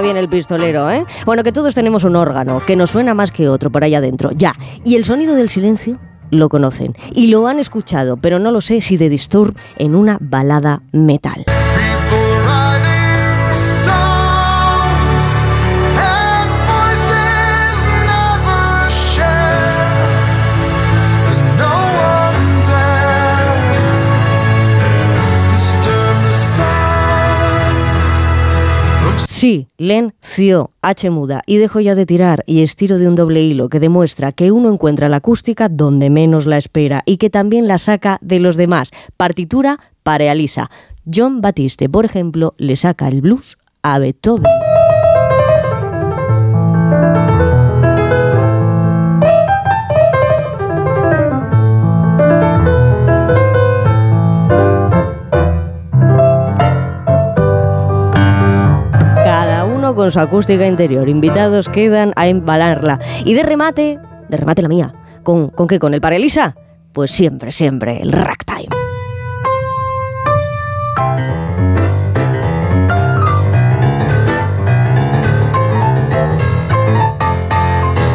[0.07, 1.05] Bien el pistolero, ¿eh?
[1.25, 4.31] Bueno, que todos tenemos un órgano, que nos suena más que otro por allá adentro,
[4.31, 4.53] ya.
[4.85, 5.99] Y el sonido del silencio
[6.29, 10.17] lo conocen y lo han escuchado, pero no lo sé si de Disturb en una
[10.21, 11.43] balada metal.
[29.39, 33.69] Sí, Lencio, H muda, y dejo ya de tirar y estiro de un doble hilo
[33.69, 37.77] que demuestra que uno encuentra la acústica donde menos la espera y que también la
[37.77, 38.89] saca de los demás.
[39.15, 40.71] Partitura para Alisa.
[41.05, 44.66] John Batiste, por ejemplo, le saca el blues a Beethoven.
[59.95, 61.07] Con su acústica interior.
[61.07, 62.99] Invitados quedan a embalarla.
[63.23, 64.93] Y de remate, de remate la mía.
[65.23, 65.79] ¿Con, ¿con qué?
[65.79, 66.55] ¿Con el para Elisa?
[66.91, 68.67] Pues siempre, siempre, el ragtime.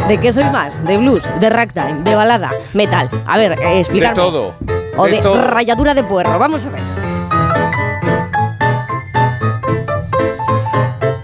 [0.07, 0.83] ¿De qué sois más?
[0.85, 1.27] ¿De blues?
[1.39, 2.03] ¿De ragtime?
[2.03, 2.51] ¿De balada?
[2.73, 3.09] ¿Metal?
[3.25, 4.53] A ver, eh, De todo.
[4.95, 5.41] O de, todo.
[5.47, 6.37] rayadura de puerro.
[6.37, 7.12] Vamos a ver.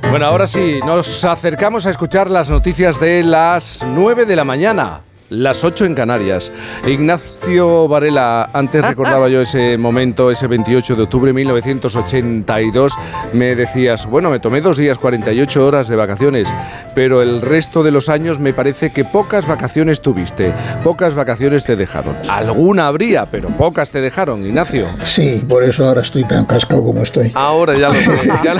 [0.09, 5.01] Bueno, ahora sí, nos acercamos a escuchar las noticias de las 9 de la mañana.
[5.29, 6.51] Las 8 en Canarias.
[6.87, 12.93] Ignacio Varela, antes recordaba yo ese momento, ese 28 de octubre de 1982.
[13.33, 16.51] Me decías, bueno, me tomé dos días, 48 horas de vacaciones,
[16.95, 20.51] pero el resto de los años me parece que pocas vacaciones tuviste,
[20.83, 22.15] pocas vacaciones te dejaron.
[22.27, 24.87] Alguna habría, pero pocas te dejaron, Ignacio.
[25.03, 27.31] Sí, por eso ahora estoy tan cascado como estoy.
[27.35, 28.17] Ahora ya lo sé.
[28.43, 28.55] ya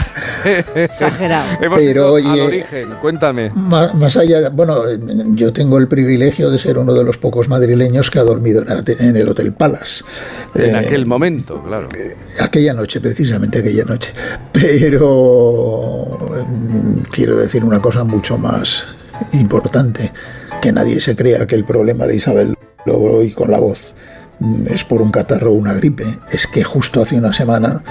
[0.76, 1.46] Exagerado.
[1.62, 3.50] Hemos Pero, ido al oye, origen, cuéntame.
[3.56, 4.84] Más, más allá, de- bueno,
[5.30, 9.16] yo tengo el privilegio de ser uno de los pocos madrileños que ha dormido en,
[9.16, 10.04] el Hotel Palace.
[10.56, 11.88] En Eh, aquel momento, claro.
[12.40, 14.14] Aquella noche, precisamente aquella noche.
[14.52, 16.16] Pero
[16.48, 18.86] mm, quiero decir una cosa mucho más
[19.34, 20.12] importante,
[20.62, 22.56] que nadie se crea que el problema de Isabel
[22.86, 23.94] hoy con la voz
[24.40, 26.06] mm, es por un catarro o una gripe.
[26.32, 27.84] Es que justo hace una semana,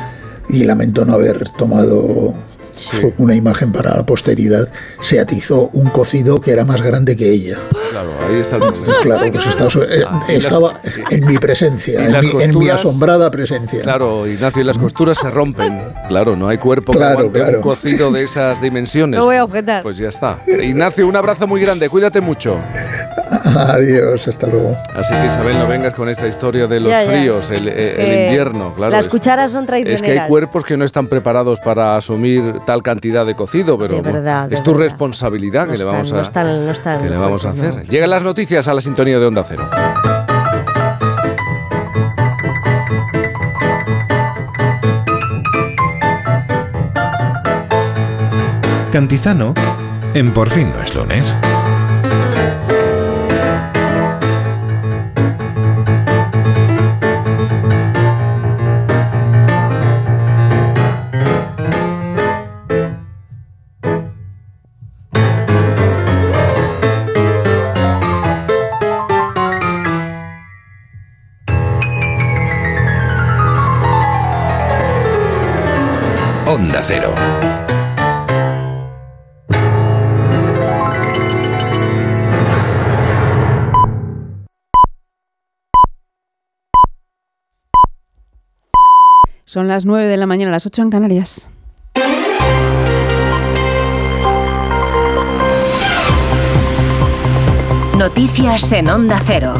[0.49, 2.35] y lamento no haber tomado
[2.79, 4.69] fue una imagen para la posteridad,
[5.01, 7.59] se atizó un cocido que era más grande que ella.
[7.91, 8.63] Claro, ahí está el
[9.03, 12.79] claro, pues estaba, eh, Ah, las- estaba en mi presencia, en mi, en mi costuras-
[12.81, 13.81] asombrada presencia.
[13.83, 15.79] Claro, Ignacio, y las costuras se rompen.
[16.09, 17.57] Claro, no hay cuerpo Claro, claro.
[17.59, 19.19] un cocido de esas dimensiones.
[19.21, 19.83] No voy a objetar.
[19.83, 20.39] Pues ya está.
[20.47, 22.57] Ignacio, un abrazo muy grande, cuídate mucho.
[23.57, 24.77] Adiós, hasta luego.
[24.95, 27.11] Así que Isabel, no vengas con esta historia de los Ya, ya.
[27.11, 28.93] fríos, el, Es el invierno, claro.
[28.93, 30.03] Las es- cucharas son Es traicioneras.
[30.03, 34.03] que hay cuerpos que no están preparados para asumir tal cantidad de cocido, pero De
[34.03, 34.85] bueno, verdad, de es tu verdad.
[34.89, 37.03] responsabilidad No que le vamos a, no están, no están.
[37.03, 37.55] que le vamos a No.
[37.55, 37.89] hacer.
[37.89, 39.67] Llegan las noticias a la sintonía de Onda Cero.
[48.93, 49.55] Cantizano
[50.15, 51.35] en Por fin no es lunes.
[89.49, 91.49] Son las 9 de la mañana, las 8 en Canarias.
[97.97, 99.55] Noticias en Onda Cero.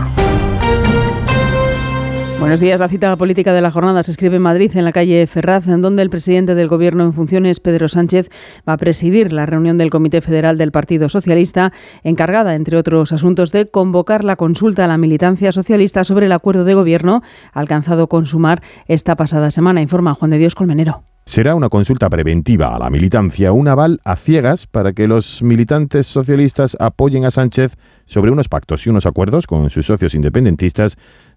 [2.39, 2.79] Buenos días.
[2.79, 5.83] La cita política de la jornada se escribe en Madrid, en la calle Ferraz, en
[5.83, 8.29] donde el presidente del Gobierno en funciones, Pedro Sánchez,
[8.67, 11.73] va a presidir la reunión del Comité Federal del Partido Socialista,
[12.05, 16.65] encargada, entre otros asuntos, de convocar la consulta a la militancia socialista sobre el acuerdo
[16.65, 17.23] de gobierno
[17.53, 21.03] alcanzado con Sumar esta pasada semana, informa Juan de Dios Colmenero.
[21.29, 26.07] Será una consulta preventiva a la militancia, un aval a ciegas para que los militantes
[26.07, 27.77] socialistas apoyen a Sánchez
[28.07, 30.97] sobre unos pactos y unos acuerdos con sus socios independentistas,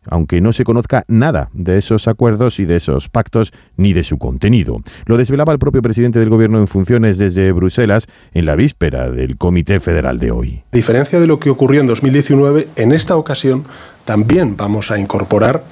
[0.10, 4.18] aunque no se conozca nada de esos acuerdos y de esos pactos ni de su
[4.18, 4.82] contenido.
[5.08, 9.36] Lo desvelaba el propio presidente del Gobierno en funciones desde Bruselas en la víspera del
[9.36, 10.64] Comité Federal de hoy.
[10.72, 13.66] A diferencia de lo que ocurrió en 2019, en esta ocasión
[14.06, 15.66] también vamos a incorporar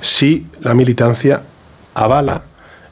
[0.00, 1.42] si la militancia
[1.94, 2.42] avala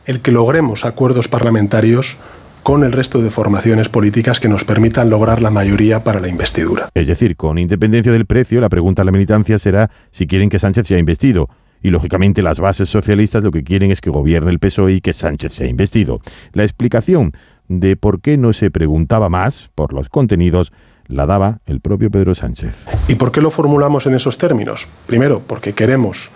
[0.07, 2.17] el que logremos acuerdos parlamentarios
[2.63, 6.89] con el resto de formaciones políticas que nos permitan lograr la mayoría para la investidura.
[6.95, 10.59] Es decir, con independencia del precio, la pregunta a la militancia será si quieren que
[10.59, 11.51] Sánchez sea investido.
[11.83, 15.13] Y lógicamente las bases socialistas lo que quieren es que gobierne el PSOE y que
[15.13, 16.21] Sánchez sea investido.
[16.55, 17.33] La explicación
[17.69, 20.73] de por qué no se preguntaba más por los contenidos
[21.07, 22.75] la daba el propio Pedro Sánchez.
[23.09, 24.87] ¿Y por qué lo formulamos en esos términos?
[25.07, 26.31] Primero, porque queremos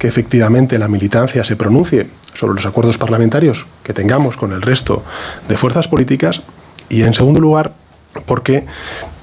[0.00, 5.04] que efectivamente la militancia se pronuncie sobre los acuerdos parlamentarios que tengamos con el resto
[5.46, 6.40] de fuerzas políticas
[6.88, 7.74] y en segundo lugar
[8.26, 8.66] porque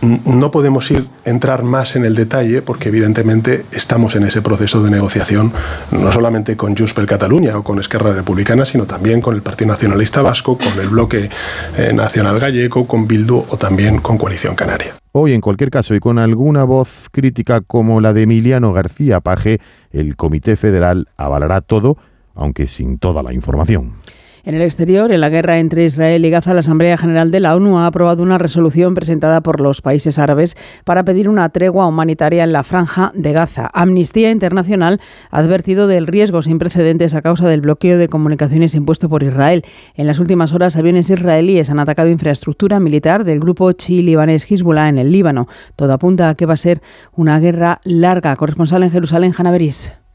[0.02, 4.92] no podemos ir entrar más en el detalle porque evidentemente estamos en ese proceso de
[4.92, 5.52] negociación
[5.92, 9.72] no solamente con Junts per Cataluña o con Esquerra Republicana sino también con el Partido
[9.72, 11.30] Nacionalista Vasco, con el bloque
[11.78, 14.96] eh, nacional gallego, con Bildu o también con Coalición Canaria.
[15.12, 19.60] Hoy, en cualquier caso, y con alguna voz crítica como la de Emiliano García Paje,
[19.92, 21.98] el Comité Federal avalará todo,
[22.36, 23.94] aunque sin toda la información.
[24.48, 27.54] En el exterior, en la guerra entre Israel y Gaza, la Asamblea General de la
[27.54, 32.46] ONU ha aprobado una resolución presentada por los países árabes para pedir una tregua humanitaria
[32.46, 33.70] en la franja de Gaza.
[33.74, 39.10] Amnistía Internacional ha advertido del riesgo sin precedentes a causa del bloqueo de comunicaciones impuesto
[39.10, 39.66] por Israel.
[39.96, 44.98] En las últimas horas, aviones israelíes han atacado infraestructura militar del grupo chi-libanés Hezbollah en
[44.98, 45.50] el Líbano.
[45.76, 46.82] Todo apunta a que va a ser
[47.18, 48.34] una guerra larga.
[48.38, 50.07] Corresponsal en Jerusalén, Hanaveris.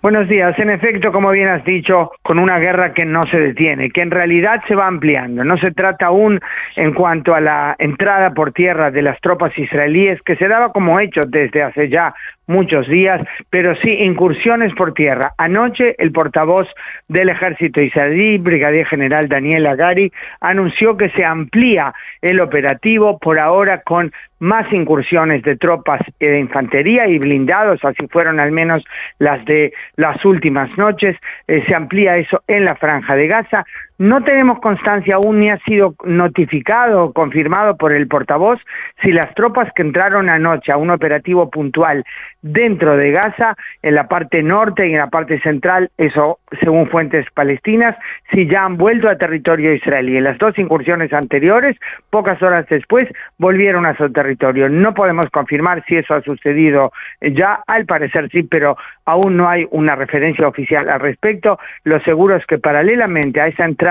[0.00, 0.56] Buenos días.
[0.60, 4.12] En efecto, como bien has dicho, con una guerra que no se detiene, que en
[4.12, 5.42] realidad se va ampliando.
[5.42, 6.38] No se trata aún
[6.76, 11.00] en cuanto a la entrada por tierra de las tropas israelíes, que se daba como
[11.00, 12.14] hecho desde hace ya
[12.48, 13.20] muchos días,
[13.50, 15.32] pero sí incursiones por tierra.
[15.38, 16.66] Anoche el portavoz
[17.06, 23.82] del ejército israelí, brigadier general Daniel Agari, anunció que se amplía el operativo por ahora
[23.82, 28.84] con más incursiones de tropas de infantería y blindados, así fueron al menos
[29.18, 31.16] las de las últimas noches.
[31.46, 33.64] Eh, se amplía eso en la franja de Gaza.
[33.98, 38.60] No tenemos constancia aún ni ha sido notificado o confirmado por el portavoz
[39.02, 42.04] si las tropas que entraron anoche a un operativo puntual
[42.40, 47.26] dentro de Gaza, en la parte norte y en la parte central, eso según fuentes
[47.34, 47.96] palestinas,
[48.32, 50.16] si ya han vuelto a territorio israelí.
[50.16, 51.76] En las dos incursiones anteriores,
[52.10, 54.68] pocas horas después, volvieron a su territorio.
[54.68, 59.66] No podemos confirmar si eso ha sucedido ya, al parecer sí, pero aún no hay
[59.72, 61.58] una referencia oficial al respecto.
[61.82, 63.87] Lo seguro es que paralelamente a esa entrada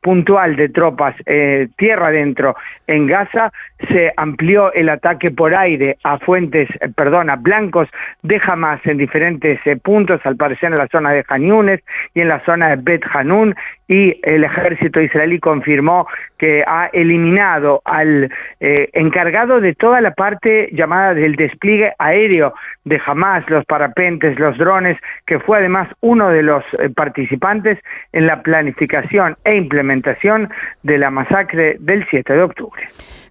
[0.00, 2.56] puntual de tropas eh, tierra adentro
[2.92, 3.52] en Gaza,
[3.88, 7.88] se amplió el ataque por aire a fuentes, eh, perdón, a blancos
[8.22, 12.28] de Hamas en diferentes eh, puntos, al parecer en la zona de Han y en
[12.28, 13.54] la zona de Bet Hanun,
[13.88, 16.06] y el ejército israelí confirmó
[16.38, 23.48] que ha eliminado al encargado de toda la parte llamada del despliegue aéreo de Hamas,
[23.50, 26.64] los parapentes, los drones, que fue además uno de los
[26.96, 27.78] participantes
[28.12, 30.48] en la planificación e implementación
[30.82, 32.81] de la masacre del 7 de octubre.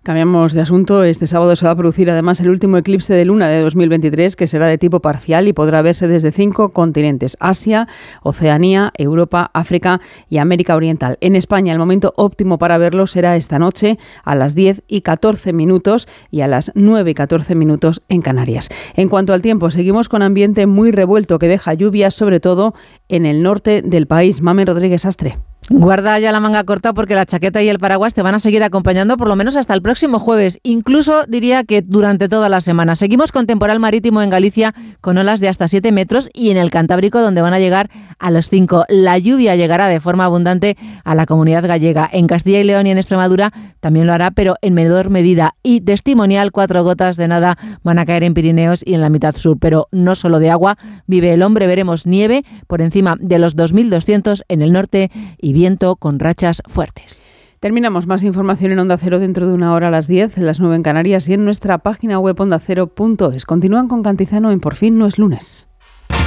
[0.04, 1.04] Cambiamos de asunto.
[1.04, 4.48] Este sábado se va a producir además el último eclipse de luna de 2023, que
[4.48, 7.88] será de tipo parcial y podrá verse desde cinco continentes: Asia,
[8.24, 11.20] Oceanía, Europa, África y América Oriental.
[11.22, 15.54] En España, el momento óptimo para verlo será esta noche a las 10 y 14
[15.54, 18.70] minutos y a las 9 y 14 minutos en Canarias.
[18.96, 22.74] En cuanto al tiempo, seguimos con ambiente muy revuelto que deja lluvias, sobre todo
[23.08, 24.42] en el norte del país.
[24.42, 25.38] Mamen Rodríguez Astre.
[25.74, 28.62] Guarda ya la manga corta porque la chaqueta y el paraguas te van a seguir
[28.62, 30.60] acompañando por lo menos hasta el próximo jueves.
[30.64, 32.96] Incluso diría que durante toda la semana.
[32.96, 36.72] Seguimos con temporal marítimo en Galicia con olas de hasta 7 metros y en el
[36.72, 38.84] Cantábrico donde van a llegar a los 5.
[38.90, 42.10] La lluvia llegará de forma abundante a la comunidad gallega.
[42.12, 45.56] En Castilla y León y en Extremadura también lo hará, pero en menor medida.
[45.64, 49.38] Y testimonial, cuatro gotas de nada van a caer en Pirineos y en la mitad
[49.38, 49.58] sur.
[49.58, 51.66] Pero no solo de agua vive el hombre.
[51.66, 55.10] Veremos nieve por encima de los 2.200 en el norte
[55.40, 57.22] y viento con rachas fuertes.
[57.60, 60.60] Terminamos más información en Onda Cero dentro de una hora a las 10, en las
[60.60, 63.46] 9 en Canarias y en nuestra página web ondacero.es.
[63.46, 65.71] Continúan con Cantizano en Por fin no es lunes.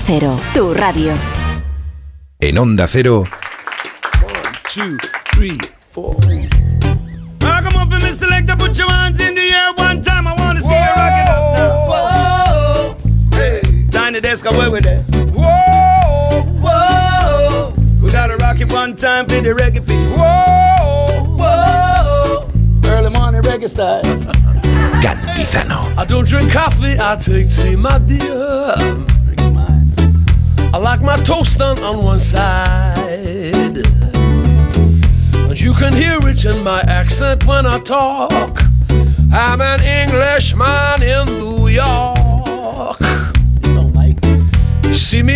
[0.00, 1.12] Cero, tu radio.
[2.38, 3.24] En Onda Cero,
[4.72, 4.96] two,
[5.32, 5.58] three,
[5.90, 6.16] four.
[7.38, 8.14] Come on, Mr.
[8.14, 10.26] Selector, put your hands in the air one time.
[10.26, 11.86] I wanna see you rock it up now.
[11.88, 12.96] Whoa,
[13.32, 15.04] hey, Tiny desk, away with that.
[15.34, 17.74] Whoa, whoa.
[18.00, 20.16] We gotta rock it one time for the reggae beat.
[20.16, 22.50] Whoa, whoa.
[22.86, 24.02] Early morning reggae style.
[25.02, 25.84] Cantizano.
[25.96, 29.20] I don't drink coffee, I take tea, my dear.
[30.74, 33.76] I like my toast done on one side.
[35.36, 38.62] And you can hear it in my accent when I talk.
[39.32, 42.21] I'm an Englishman in New York.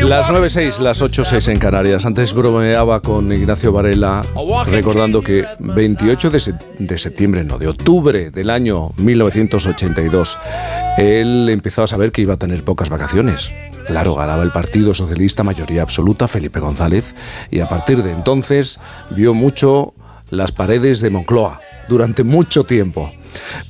[0.08, 2.06] Las 9.06, las 8.06 en Canarias.
[2.06, 4.22] Antes bromeaba con Ignacio Varela
[4.70, 10.38] recordando que 28 de, se- de septiembre, no, de octubre del año 1982,
[10.96, 13.50] él empezó a saber que iba a tener pocas vacaciones.
[13.86, 17.14] Claro, ganaba el Partido Socialista mayoría absoluta, Felipe González,
[17.50, 19.92] y a partir de entonces vio mucho
[20.30, 23.12] las paredes de Moncloa durante mucho tiempo.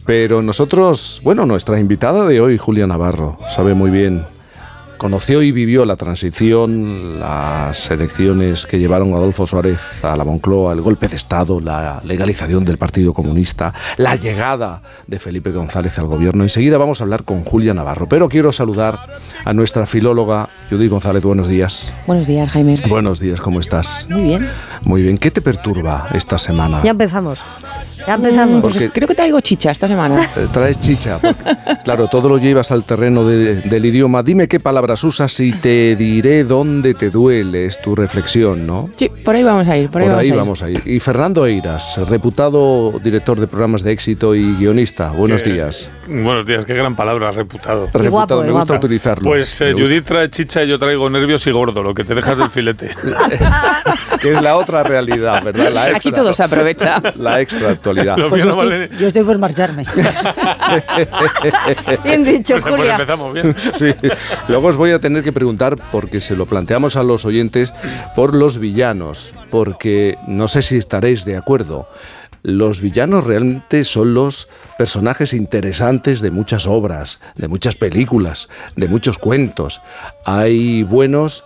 [0.04, 4.24] Pero nosotros, bueno, nuestra invitada de hoy, Julia Navarro, sabe muy bien
[4.96, 10.72] conoció y vivió la transición, las elecciones que llevaron a Adolfo Suárez a la Moncloa,
[10.72, 16.06] el golpe de Estado, la legalización del Partido Comunista, la llegada de Felipe González al
[16.06, 16.42] gobierno.
[16.42, 18.98] Enseguida vamos a hablar con Julia Navarro, pero quiero saludar
[19.44, 21.22] a nuestra filóloga Judith González.
[21.24, 21.94] Buenos días.
[22.06, 22.74] Buenos días, Jaime.
[22.88, 24.06] Buenos días, ¿cómo estás?
[24.10, 24.48] Muy bien.
[24.82, 25.18] Muy bien.
[25.18, 26.82] ¿Qué te perturba esta semana?
[26.82, 27.38] Ya empezamos.
[28.06, 28.60] Ya empezamos.
[28.62, 30.30] Porque- Creo que traigo chicha esta semana.
[30.36, 31.18] Eh, Traes chicha.
[31.18, 31.36] porque,
[31.84, 34.22] claro, todo lo llevas al terreno de- del idioma.
[34.22, 37.66] Dime qué palabras usas y te diré dónde te duele.
[37.66, 38.90] Es tu reflexión, ¿no?
[38.96, 39.90] Sí, por ahí vamos a ir.
[39.90, 40.34] Por ahí, vamos, a ir.
[40.36, 40.82] vamos a ir.
[40.86, 45.10] Y Fernando Eiras, reputado director de programas de éxito y guionista.
[45.10, 45.88] Buenos días.
[46.06, 47.88] Buenos días, qué gran palabra, reputado.
[47.92, 49.24] reputado, me gusta utilizarlo.
[49.28, 49.72] Pues eh.
[49.72, 52.90] Judith trae chicha y yo traigo nervios y gordo, lo que te dejas del filete.
[54.20, 55.72] que es la otra realidad, ¿verdad?
[55.72, 57.00] La Aquí todo se aprovecha.
[57.16, 58.16] La extra actualidad.
[58.28, 59.84] Pues yo, estoy, vale- yo estoy por marcharme.
[62.04, 62.92] Bien dicho, Pues, pues Julia.
[62.92, 63.54] empezamos bien.
[63.56, 63.92] Sí.
[64.48, 67.72] Luego os voy a tener que preguntar, porque se lo planteamos a los oyentes,
[68.14, 71.88] por los villanos, porque no sé si estaréis de acuerdo.
[72.42, 74.48] Los villanos realmente son los
[74.78, 79.80] personajes interesantes de muchas obras, de muchas películas, de muchos cuentos.
[80.24, 81.42] Hay buenos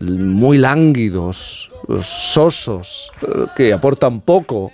[0.00, 1.70] muy lánguidos,
[2.02, 3.10] sosos,
[3.56, 4.72] que aportan poco.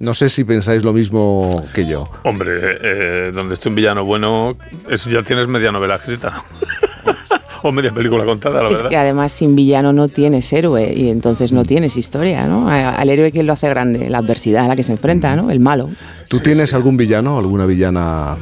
[0.00, 2.08] No sé si pensáis lo mismo que yo.
[2.24, 4.56] Hombre, eh, donde esté un villano bueno,
[4.88, 6.44] es, ya tienes media novela escrita.
[7.64, 8.90] o media película contada, la Es verdad.
[8.90, 12.68] que además sin villano no tienes héroe y entonces no tienes historia, ¿no?
[12.70, 15.50] Al héroe que lo hace grande, la adversidad a la que se enfrenta, ¿no?
[15.50, 15.90] El malo.
[16.28, 18.36] ¿Tú tienes algún villano, alguna villana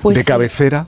[0.00, 0.26] Pues de sí.
[0.28, 0.86] cabecera?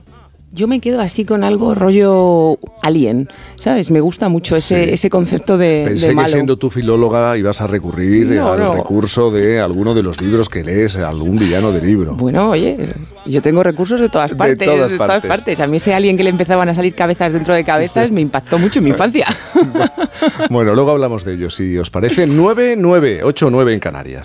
[0.53, 3.89] Yo me quedo así con algo rollo alien, ¿sabes?
[3.89, 6.27] Me gusta mucho ese, ese concepto de, Pensé de que malo.
[6.27, 8.73] siendo tú filóloga ibas a recurrir No, al no.
[8.73, 12.15] recurso de alguno de los libros que lees, algún villano de libro.
[12.15, 12.77] Bueno, oye,
[13.25, 15.29] yo tengo recursos de todas De partes, todas de todas partes.
[15.29, 15.59] partes.
[15.61, 18.59] A mí ese alien que le empezaban a salir cabezas dentro de cabezas me impactó
[18.59, 19.27] mucho en mi infancia.
[20.49, 22.27] Bueno, luego hablamos de ello, si os parece.
[22.27, 24.23] 9, 9, 8, 9 en Canarias.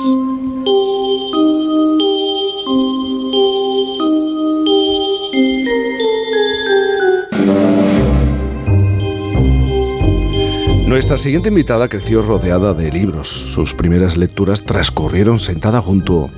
[10.96, 13.28] Nuestra siguiente invitada creció rodeada de libros.
[13.28, 16.30] Sus primeras lecturas transcurrieron sentada junto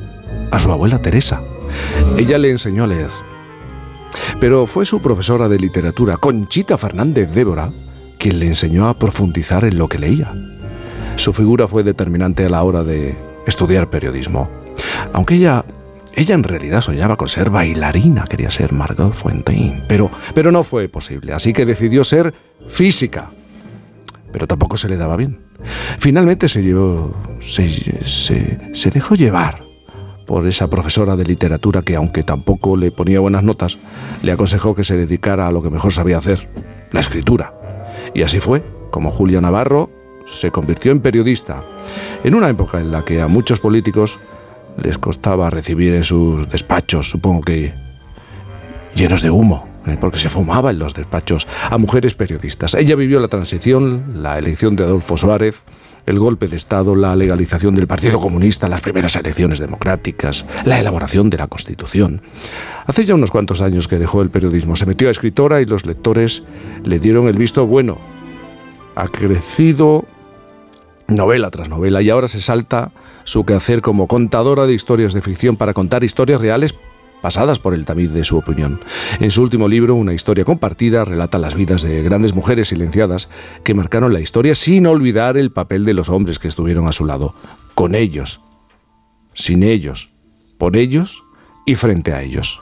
[0.50, 1.42] a su abuela Teresa.
[2.16, 3.10] Ella le enseñó a leer.
[4.40, 7.72] Pero fue su profesora de literatura, Conchita Fernández Débora,
[8.18, 10.34] quien le enseñó a profundizar en lo que leía.
[11.14, 13.14] Su figura fue determinante a la hora de
[13.46, 14.50] estudiar periodismo.
[15.12, 15.64] Aunque ella,
[16.16, 20.88] ella en realidad soñaba con ser bailarina, quería ser Margot Fontaine, pero, pero no fue
[20.88, 22.34] posible, así que decidió ser
[22.66, 23.30] física.
[24.32, 25.40] Pero tampoco se le daba bien.
[25.98, 26.62] Finalmente se,
[27.40, 29.68] se, se, se dejó llevar
[30.26, 33.78] por esa profesora de literatura que, aunque tampoco le ponía buenas notas,
[34.22, 36.48] le aconsejó que se dedicara a lo que mejor sabía hacer,
[36.92, 37.54] la escritura.
[38.14, 39.90] Y así fue, como Julia Navarro
[40.26, 41.64] se convirtió en periodista,
[42.22, 44.20] en una época en la que a muchos políticos
[44.76, 47.72] les costaba recibir en sus despachos, supongo que
[48.94, 49.67] llenos de humo,
[50.00, 52.74] porque se fumaba en los despachos a mujeres periodistas.
[52.74, 55.64] Ella vivió la transición, la elección de Adolfo Suárez,
[56.06, 61.28] el golpe de Estado, la legalización del Partido Comunista, las primeras elecciones democráticas, la elaboración
[61.28, 62.22] de la Constitución.
[62.86, 65.84] Hace ya unos cuantos años que dejó el periodismo, se metió a escritora y los
[65.84, 66.44] lectores
[66.84, 67.98] le dieron el visto bueno.
[68.94, 70.06] Ha crecido
[71.08, 72.90] novela tras novela y ahora se salta
[73.24, 76.74] su quehacer como contadora de historias de ficción para contar historias reales
[77.20, 78.80] pasadas por el tamiz de su opinión.
[79.20, 83.28] En su último libro, Una historia compartida, relata las vidas de grandes mujeres silenciadas
[83.64, 87.04] que marcaron la historia sin olvidar el papel de los hombres que estuvieron a su
[87.04, 87.34] lado,
[87.74, 88.40] con ellos,
[89.34, 90.10] sin ellos,
[90.58, 91.22] por ellos
[91.66, 92.60] y frente a ellos.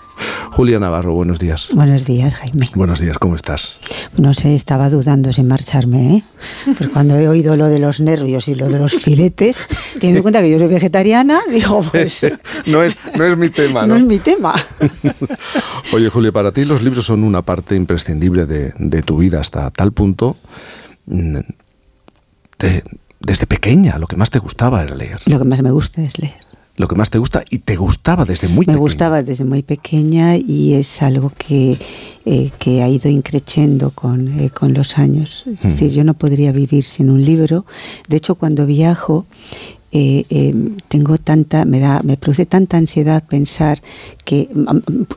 [0.53, 1.69] Julia Navarro, buenos días.
[1.75, 2.67] Buenos días, Jaime.
[2.75, 3.79] Buenos días, ¿cómo estás?
[4.17, 6.25] No sé, estaba dudando sin marcharme, ¿eh?
[6.79, 10.23] Pues cuando he oído lo de los nervios y lo de los filetes, teniendo en
[10.23, 12.27] cuenta que yo soy vegetariana, digo, pues...
[12.67, 13.89] no, es, no es mi tema, ¿no?
[13.89, 14.55] No es mi tema.
[15.93, 19.71] Oye, Julia, para ti los libros son una parte imprescindible de, de tu vida hasta
[19.71, 20.37] tal punto...
[21.07, 21.39] mm,
[22.59, 22.83] de-
[23.19, 25.21] desde pequeña, lo que más te gustaba era leer.
[25.25, 26.37] Lo que más me gusta es leer.
[26.77, 28.79] Lo que más te gusta y te gustaba desde muy Me pequeña.
[28.79, 31.79] gustaba desde muy pequeña y es algo que,
[32.27, 35.45] eh, que ha ido increciendo con, eh, con los años.
[35.47, 35.69] Es Mm.
[35.69, 37.65] decir, yo no podría vivir sin un libro.
[38.09, 39.25] De hecho, cuando viajo,
[39.93, 40.55] eh, eh,
[40.89, 43.81] tengo tanta, me da, me produce tanta ansiedad pensar
[44.25, 44.49] que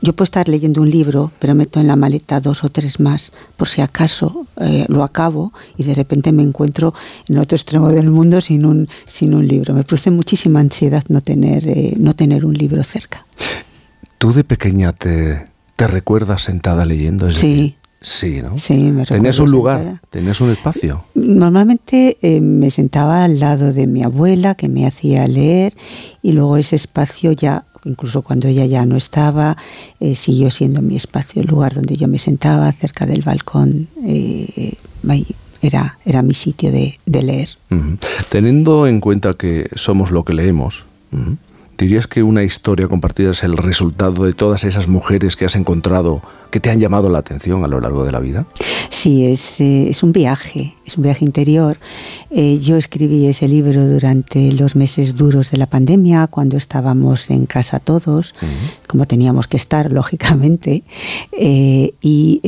[0.02, 3.32] yo puedo estar leyendo un libro, pero meto en la maleta dos o tres más,
[3.56, 6.94] por si acaso eh, lo acabo y de repente me encuentro
[7.28, 9.74] en otro extremo del mundo sin un, sin un libro.
[9.74, 13.26] Me produce muchísima ansiedad no tener, eh, no tener un libro cerca.
[14.18, 17.26] ¿Tú de pequeña te, te recuerdas sentada leyendo?
[17.26, 17.46] Es Sí.
[17.48, 18.56] decir, Sí, ¿no?
[18.56, 21.04] Sí, me Tenías un lugar, tenías un espacio.
[21.14, 25.76] Normalmente eh, me sentaba al lado de mi abuela que me hacía leer
[26.22, 29.58] y luego ese espacio ya, incluso cuando ella ya no estaba,
[30.00, 33.88] eh, siguió siendo mi espacio, el lugar donde yo me sentaba cerca del balcón.
[34.06, 34.74] eh,
[35.62, 37.50] era, era mi sitio de, de leer.
[38.28, 40.86] Teniendo en cuenta que somos lo que leemos,
[41.80, 46.22] ¿dirías que una historia compartida es el resultado de todas esas mujeres que has encontrado
[46.50, 48.46] que te han llamado la atención a lo largo de la vida?
[48.90, 51.78] Sí, es, eh, es un viaje, es un viaje interior.
[52.30, 57.46] Eh, yo escribí ese libro durante los meses duros de la pandemia, cuando estábamos en
[57.46, 58.34] casa todos,
[58.86, 60.82] como teníamos que estar, lógicamente,
[61.32, 62.40] eh, y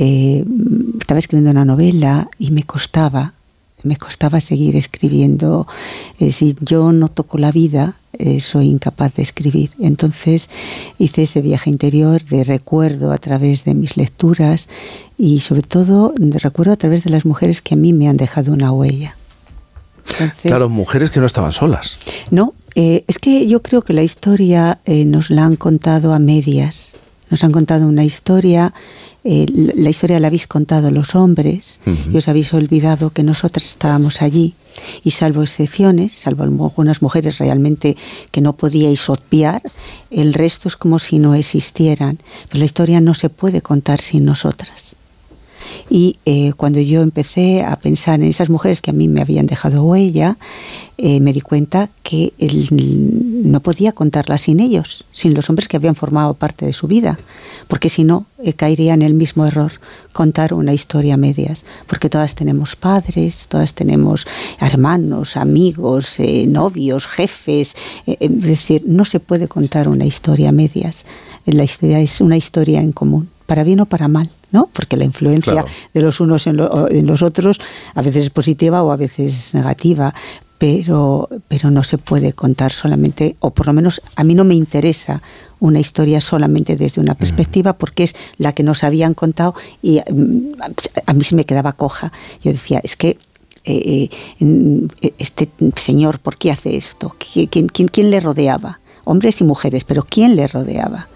[0.99, 3.33] estaba escribiendo una novela y me costaba,
[3.85, 5.67] me costaba seguir escribiendo.
[6.19, 9.71] Eh, si yo no toco la vida, eh, soy incapaz de escribir.
[9.81, 10.49] Entonces
[10.99, 14.69] hice ese viaje interior de recuerdo a través de mis lecturas
[15.19, 18.17] y sobre todo de recuerdo a través de las mujeres que a mí me han
[18.17, 19.17] dejado una huella.
[20.11, 21.97] Entonces, Claro, mujeres que no estaban solas.
[22.31, 26.19] no, eh, es que yo creo que la historia eh, nos la han contado a
[26.19, 26.95] medias.
[27.33, 28.75] Nos han contado una historia,
[29.25, 31.81] eh, la historia la habéis contado los hombres
[32.13, 34.53] y os habéis olvidado que nosotras estábamos allí.
[35.03, 37.97] Y salvo excepciones, salvo algunas mujeres realmente
[38.31, 39.63] que no podíais obviar,
[40.11, 42.19] el resto es como si no existieran.
[42.49, 44.95] Pero la historia no se puede contar sin nosotras.
[45.91, 49.47] Y eh, cuando yo empecé a pensar en esas mujeres que a mí me habían
[49.47, 50.37] dejado huella,
[50.99, 52.69] eh, me di cuenta que el-
[53.51, 57.19] no podía contarlas sin ellos, sin los hombres que habían formado parte de su vida,
[57.69, 59.73] porque si no, eh, caería en el mismo error
[60.13, 64.27] contar una historia a medias, porque todas tenemos padres, todas tenemos
[64.61, 67.75] hermanos, amigos, eh, novios, jefes,
[68.07, 71.05] es decir, no se puede contar una historia a medias,
[71.47, 74.31] la historia es una historia en común, para bien o para mal.
[74.53, 74.69] ¿No?
[74.73, 75.69] Porque la influencia Claro.
[75.93, 77.59] de los unos en, lo- en los otros
[77.95, 80.15] a veces es positiva o a veces es negativa,
[80.59, 84.55] pero, pero no se puede contar solamente, o por lo menos a mí no me
[84.55, 85.21] interesa
[85.59, 90.49] una historia solamente desde una perspectiva porque es la que nos habían contado y mm,
[91.07, 92.13] a mí se me quedaba coja.
[92.45, 93.19] Yo decía, es que
[93.65, 94.09] eh,
[94.41, 94.87] eh, mm,
[95.19, 97.15] este señor, ¿por qué hace esto?
[97.19, 98.81] ¿Qui- ¿Quién, quién, quién le rodeaba?
[99.05, 101.09] Hombres y mujeres, pero ¿quién le rodeaba?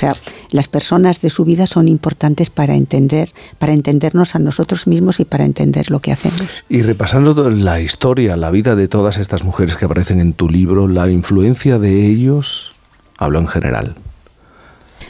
[0.00, 0.12] O sea,
[0.50, 5.26] las personas de su vida son importantes para entender, para entendernos a nosotros mismos y
[5.26, 6.48] para entender lo que hacemos.
[6.70, 10.88] Y repasando la historia, la vida de todas estas mujeres que aparecen en tu libro,
[10.88, 12.72] la influencia de ellos,
[13.18, 13.94] hablo en general.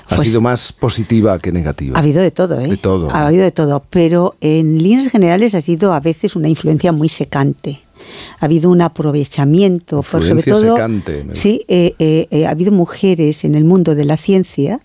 [0.09, 1.97] ¿Ha Pues- sido más positiva que negativa?
[1.97, 2.67] Ha habido de todo, ¿eh?
[2.67, 3.12] De todo.
[3.12, 7.09] Ha habido de todo, pero en líneas generales ha sido a veces una influencia muy
[7.09, 7.81] secante.
[8.41, 10.74] Ha habido un aprovechamiento, por sobre todo.
[10.77, 14.81] secante, Sí, eh, eh, eh, ha habido mujeres en el mundo de la ciencia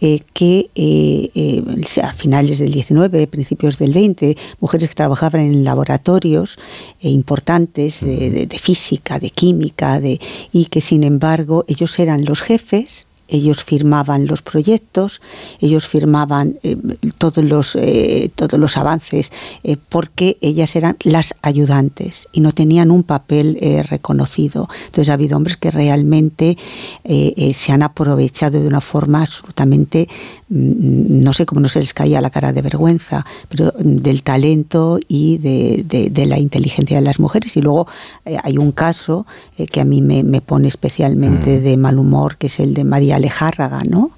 [0.00, 1.62] eh, que eh, eh,
[2.02, 6.58] a finales del 19, principios del 20, mujeres que trabajaban en laboratorios
[7.00, 10.20] importantes de, de- de física, de química, de,
[10.52, 15.20] y que sin embargo ellos eran los jefes ellos firmaban los proyectos,
[15.60, 16.76] ellos firmaban eh,
[17.18, 19.32] todos, los, eh, todos los avances,
[19.62, 24.68] eh, porque ellas eran las ayudantes y no tenían un papel reconocido.
[24.86, 26.56] Entonces ha habido hombres que realmente
[27.04, 30.08] se han aprovechado de una forma absolutamente,
[30.48, 34.22] mm, no sé cómo no se les caía la cara de vergüenza, pero mm, del
[34.22, 37.56] talento y de, de- de la inteligencia de las mujeres.
[37.56, 37.86] Y luego
[38.42, 39.26] hay un caso
[39.70, 43.13] que a mí me, me pone especialmente de mal humor, que es el de María
[43.14, 44.10] Alejárraga, ¿no?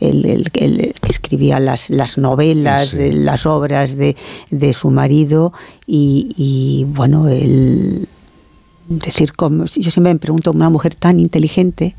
[0.00, 3.00] El, el- el que escribía las, las novelas, Sí.
[3.02, 4.16] eh, las obras de,
[4.50, 5.52] de su marido
[5.86, 8.08] y, y, bueno, el
[8.88, 11.94] decir como yo siempre me pregunto una mujer tan inteligente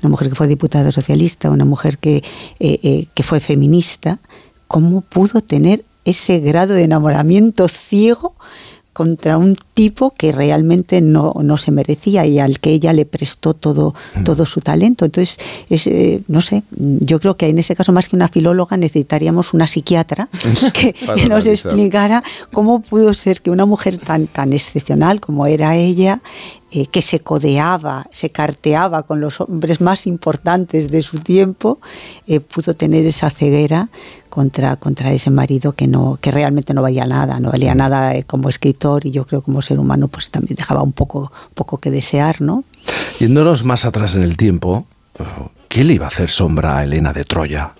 [0.00, 2.18] una mujer que fue diputada socialista una mujer que
[2.60, 4.18] eh, eh, que fue feminista
[4.68, 8.34] cómo pudo tener ese grado de enamoramiento ciego
[8.98, 13.54] contra un tipo que realmente no, no se merecía y al que ella le prestó
[13.54, 13.94] todo,
[14.24, 15.04] todo su talento.
[15.04, 15.38] Entonces,
[15.70, 19.54] es, eh, no sé, yo creo que en ese caso, más que una filóloga, necesitaríamos
[19.54, 20.28] una psiquiatra
[20.74, 25.76] que, que nos explicara cómo pudo ser que una mujer tan, tan excepcional como era
[25.76, 26.20] ella,
[26.70, 31.78] eh, que se codeaba, se carteaba con los hombres más importantes de su tiempo,
[32.26, 33.88] eh, pudo tener esa ceguera
[34.28, 38.24] contra, contra ese marido que no que realmente no valía nada, no valía nada eh,
[38.24, 41.90] como escritor y yo creo como ser humano pues también dejaba un poco, poco que
[41.90, 42.64] desear, ¿no?
[43.18, 44.84] Yéndonos más atrás en el tiempo,
[45.68, 47.72] ¿qué le iba a hacer sombra a Elena de Troya?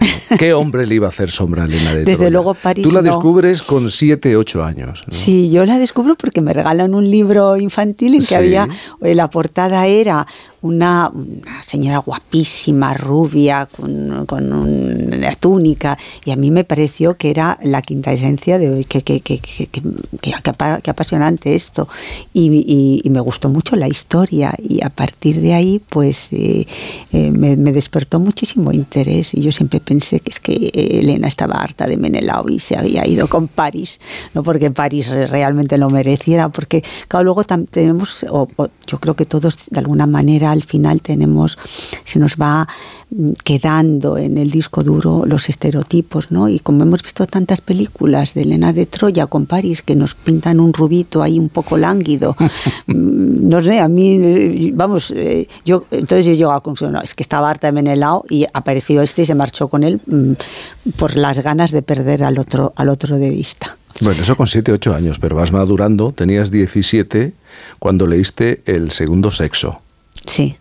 [0.38, 2.30] ¿Qué hombre le iba a hacer sombra a Elena de Desde Troya?
[2.30, 3.08] luego París Tú la no.
[3.08, 5.02] descubres con 7, 8 años.
[5.06, 5.12] ¿no?
[5.12, 8.34] Sí, yo la descubro porque me regalan un libro infantil en que Sí.
[8.34, 8.68] había,
[9.02, 10.26] eh, la portada era
[10.62, 17.30] una, una señora guapísima, rubia, con, con una túnica, y a mí me pareció que
[17.30, 19.82] era la quinta esencia de hoy, que, que, que, que, que-
[20.20, 21.88] que apa- que apasionante esto,
[22.32, 26.66] y, y- y me gustó mucho la historia, y a partir de ahí, pues eh,
[27.12, 31.28] eh, me, me despertó muchísimo interés, y yo siempre pensé que es que eh, Elena
[31.28, 33.98] estaba harta de Menelao y se había ido con París,
[34.34, 39.14] no porque París re- realmente lo mereciera, porque claro, luego tenemos, o- o yo creo
[39.16, 41.58] que todos de alguna manera al final tenemos,
[42.04, 42.68] se nos va
[43.10, 46.48] mm, quedando en el disco duro los estereotipos, ¿no?
[46.48, 50.60] Y como hemos visto tantas películas de Elena de Troya con París que nos pintan
[50.60, 52.36] un rubito ahí un poco lánguido,
[52.86, 56.92] mm, no sé, a mí, eh, vamos, eh, yo entonces yo llego a la conclusión,
[56.92, 60.00] no, es que estaba harta de Menelao y apareció este y se marchó con él
[60.06, 60.32] mm,
[60.96, 63.76] por las ganas de perder al otro, al otro de vista.
[64.00, 66.12] Bueno, eso con 7, 8 años, pero vas madurando.
[66.12, 67.34] Tenías 17
[67.78, 69.82] cuando leíste El segundo sexo.
[70.26, 70.56] Sí.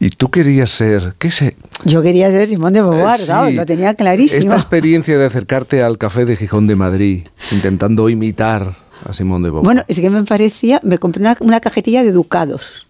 [0.00, 1.56] Y tú querías ser, ¿qué sé?
[1.84, 4.40] Yo quería ser Simón de Beauvoir, Eh, claro, lo tenía clarísimo.
[4.40, 7.22] Esta experiencia de acercarte al café de Gijón de Madrid,
[7.52, 8.76] intentando imitar
[9.08, 9.64] a Simón de Beauvoir.
[9.64, 12.86] Bueno, es que me parecía, me compré una, una cajetilla de ducados.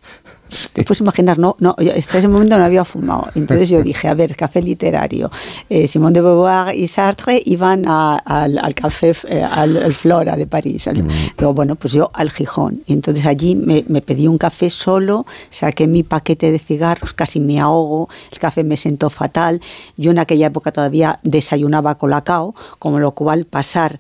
[0.72, 3.28] Te puedes imaginar, no, no, yo hasta ese momento no había fumado.
[3.34, 5.30] Entonces yo dije, a ver, café literario.
[5.68, 10.36] Eh, Simón de Beauvoir y Sartre iban a- al, al café, eh, al, al Flora
[10.36, 10.86] de París.
[10.88, 11.06] Al-
[11.38, 12.82] Digo, bueno, pues yo al Gijón.
[12.86, 17.40] Y entonces allí me, me pedí un café solo, saqué mi paquete de cigarros, casi
[17.40, 19.60] me ahogo, el café me sentó fatal.
[19.96, 23.98] Yo en aquella época todavía desayunaba colacao, como lo cual pasar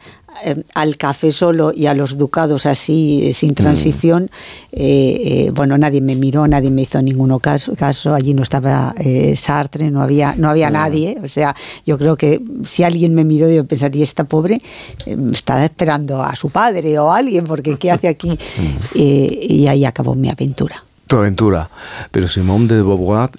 [0.74, 4.30] al café solo y a los ducados así, eh, sin transición,
[4.72, 8.94] eh, eh, bueno, nadie me miró, nadie me hizo ninguno caso, caso allí no estaba
[8.98, 11.54] eh, Sartre, no había, no había nadie, o sea,
[11.86, 14.60] yo creo que si alguien me miró, yo pensaría, esta pobre
[15.06, 18.38] eh, está esperando a su padre o a alguien, porque ¿qué hace aquí?
[18.96, 20.84] Eh, y ahí acabó mi aventura.
[21.06, 21.68] Tu aventura.
[22.10, 23.30] Pero Simón de Beauvoir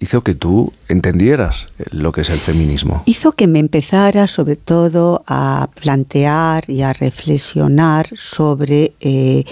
[0.00, 3.02] hizo que tú entendieras lo que es el feminismo.
[3.06, 9.44] hizo que me empezara sobre todo a plantear y a reflexionar sobre eh,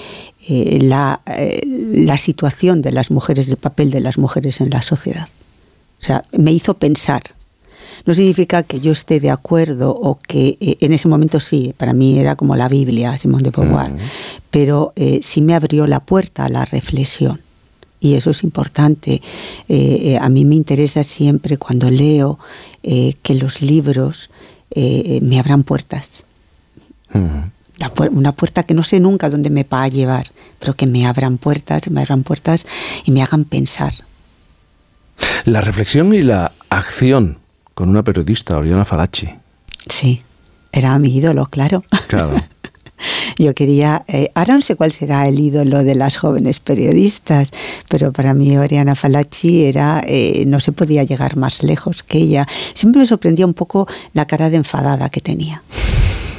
[0.49, 4.83] eh, la, eh, la situación de las mujeres, el papel de las mujeres en la
[4.83, 5.29] sociedad.
[6.01, 7.23] O sea, me hizo pensar.
[8.05, 11.93] No significa que yo esté de acuerdo o que eh, en ese momento sí, para
[11.93, 13.97] mí era como la Biblia, Simón de Beauvoir,
[14.51, 17.41] pero eh, sí me abrió la puerta a la reflexión.
[18.07, 19.21] Y eso es importante.
[19.69, 22.39] Eh, eh, a mí me interesa siempre cuando leo
[22.83, 24.31] eh, que los libros
[24.71, 26.25] eh, me abran puertas.
[27.13, 30.27] Una puerta que no sé nunca dónde me va a llevar,
[30.59, 32.67] pero que me abran puertas, me abran puertas
[33.05, 33.95] y me hagan pensar.
[35.45, 37.39] La reflexión y la acción
[37.75, 39.29] con una periodista, Oriana Falachi.
[39.89, 40.23] Sí,
[40.73, 41.83] era mi ídolo, claro.
[42.09, 42.35] Claro.
[43.39, 47.53] Yo quería, eh, ahora no sé cuál será el ídolo de las jóvenes periodistas,
[47.89, 52.49] pero para mí Oriana Falachi era, eh, no se podía llegar más lejos que ella.
[52.75, 55.63] Siempre me sorprendía un poco la cara de enfadada que tenía.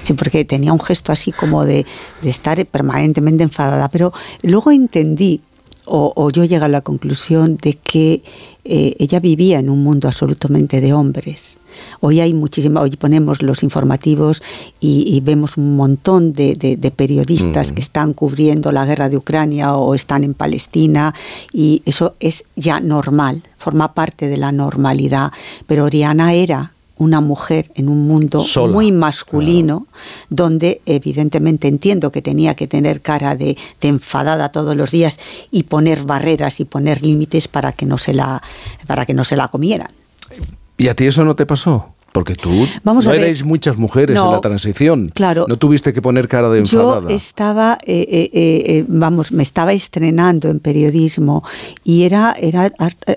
[0.03, 1.85] Sí, porque tenía un gesto así como de,
[2.21, 5.41] de estar permanentemente enfadada, pero luego entendí
[5.87, 8.21] o, o yo llegué a la conclusión de que
[8.65, 11.57] eh, ella vivía en un mundo absolutamente de hombres.
[12.01, 14.41] Hoy hay muchísima, hoy ponemos los informativos
[14.79, 17.75] y, y vemos un montón de, de- de periodistas Mm.
[17.75, 21.13] que están cubriendo la guerra de Ucrania o están en Palestina
[21.53, 25.31] y eso es ya normal, forma parte de la normalidad.
[25.67, 29.87] Pero Oriana era una mujer en un mundo Sola, muy masculino,
[30.29, 35.19] donde evidentemente entiendo que tenía que tener cara de, de enfadada todos los días
[35.51, 38.41] y poner barreras y poner límites para que no se la,
[38.87, 39.91] para que no se la comieran.
[40.77, 41.96] ¿Y a ti eso no te pasó?
[42.17, 43.21] Porque tú Vamos no a ver.
[43.21, 45.11] erais muchas mujeres en la transición.
[45.13, 45.45] claro.
[45.47, 47.13] No tuviste que poner cara de Yo enfadada.
[47.13, 51.43] estaba, eh, eh, eh, eh, vamos, me estaba estrenando en periodismo
[51.83, 52.71] y era, era,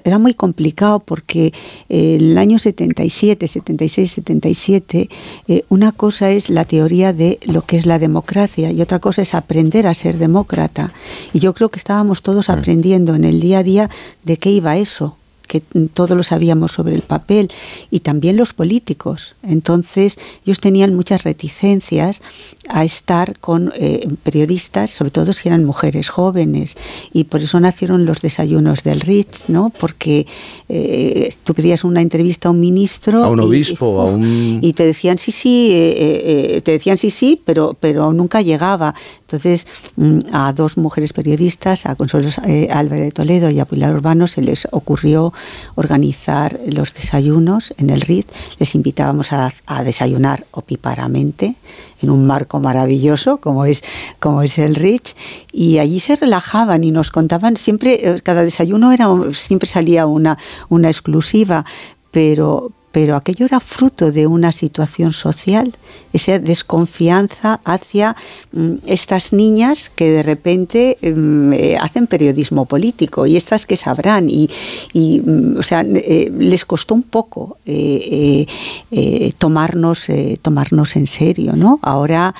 [0.04, 1.52] era muy complicado porque
[1.88, 5.08] eh, el año 77, 76, 77,
[5.48, 9.22] eh, una cosa es la teoría de lo que es la democracia y otra cosa
[9.22, 10.92] es aprender a ser demócrata.
[11.32, 13.90] Y yo creo que estábamos todos aprendiendo en el día a día
[14.24, 15.16] de qué iba eso
[15.50, 15.62] que
[15.92, 17.50] todos lo sabíamos sobre el papel
[17.90, 19.34] y también los políticos.
[19.42, 20.16] Entonces,
[20.46, 22.22] ellos tenían muchas reticencias
[22.68, 26.76] a estar con eh, periodistas, sobre todo si eran mujeres jóvenes,
[27.12, 29.70] y por eso nacieron los desayunos del Ritz, ¿no?
[29.70, 30.24] Porque
[30.68, 34.60] eh, tú pedías una entrevista a un ministro a un y- obispo, a un...
[34.62, 38.40] y te decían sí sí eh, eh, eh, te decían sí sí pero pero nunca
[38.40, 39.66] llegaba entonces
[39.96, 42.28] mm, a dos mujeres periodistas a Consuelo
[42.70, 45.32] Álvarez de Toledo y a Pilar Urbano se les ocurrió
[45.74, 49.50] organizar los desayunos en el RIT les invitábamos a,
[49.84, 51.54] desayunar opíparamente
[52.02, 53.82] en un marco maravilloso como es
[54.18, 55.16] como es el Rich
[55.52, 60.38] y allí se relajaban y nos contaban siempre eh, cada desayuno era siempre salía una
[60.68, 61.64] una exclusiva
[62.10, 65.72] pero pero aquello era fruto de una situación social,
[66.12, 68.16] esa desconfianza hacia
[68.52, 74.28] mm, estas niñas que de repente mm, eh, hacen periodismo político y estas que sabrán
[74.28, 74.48] y,
[74.92, 78.46] y, mm, o sea, eh, les costó un poco eh, eh,
[78.90, 81.78] eh, tomarnos eh, tomarnos en serio, ¿no?
[81.82, 82.34] Ahora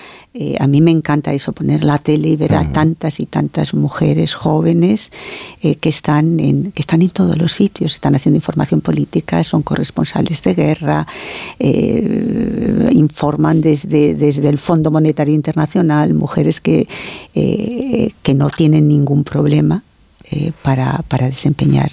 [0.60, 4.35] a mí me encanta eso, poner la tele y ver a tantas y tantas mujeres
[4.35, 5.10] jóvenes
[5.60, 10.39] que, están en, que están en todos los sitios, están haciendo información política, son corresponsales
[10.42, 11.06] de guerra,
[11.58, 16.86] eh, informan desde, desde el Fondo Monetario Internacional, mujeres que,
[17.34, 19.82] eh, que no tienen ningún problema
[20.30, 21.92] eh, para, para desempeñar,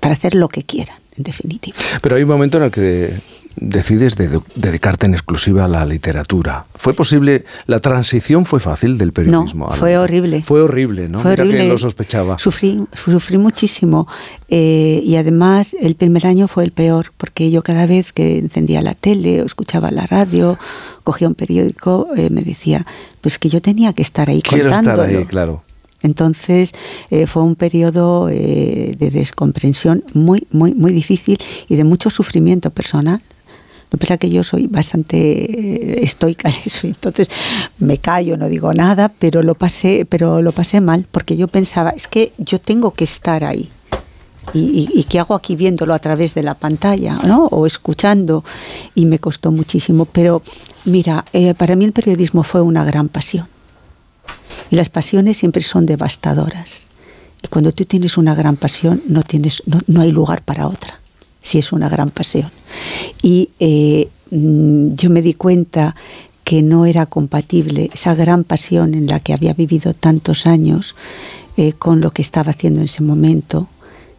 [0.00, 1.76] para hacer lo que quieran, en definitiva.
[2.02, 3.14] Pero hay un momento en el que
[3.60, 6.66] decides de- dedicarte en exclusiva a la literatura.
[6.74, 7.44] ¿Fue posible?
[7.66, 9.68] ¿La transición fue fácil del periodismo?
[9.70, 10.42] No, fue horrible.
[10.42, 11.20] Fue horrible, ¿no?
[11.20, 11.62] Fue Mira horrible.
[11.64, 12.38] que lo sospechaba.
[12.38, 14.06] Sufrí, sufrí muchísimo.
[14.48, 18.82] Eh, y además el primer año fue el peor, porque yo cada vez que encendía
[18.82, 20.58] la tele o escuchaba la radio,
[21.04, 22.86] cogía un periódico, eh, me decía,
[23.20, 25.62] pues que yo tenía que estar ahí Quiero estar ahí, claro.
[26.00, 26.72] Entonces
[27.10, 32.70] eh, fue un periodo eh, de descomprensión muy, muy, muy difícil y de mucho sufrimiento
[32.70, 33.20] personal.
[33.90, 37.30] Lo que pasa es que yo soy bastante eh, estoica en eso, entonces
[37.78, 41.90] me callo, no digo nada, pero lo pasé, pero lo pasé mal, porque yo pensaba,
[41.90, 43.70] es que yo tengo que estar ahí.
[44.54, 47.46] ¿Y, y, y qué hago aquí viéndolo a través de la pantalla ¿no?
[47.46, 48.44] o escuchando?
[48.94, 50.06] Y me costó muchísimo.
[50.06, 50.40] Pero
[50.86, 53.46] mira, eh, para mí el periodismo fue una gran pasión.
[54.70, 56.86] Y las pasiones siempre son devastadoras.
[57.42, 60.98] Y cuando tú tienes una gran pasión, no, tienes, no, no hay lugar para otra,
[61.42, 62.50] si es una gran pasión.
[63.22, 65.94] Y eh, mm, yo me di cuenta
[66.44, 70.94] que no era compatible esa gran pasión en la que había vivido tantos años
[71.56, 73.68] eh, con lo que estaba haciendo en ese momento,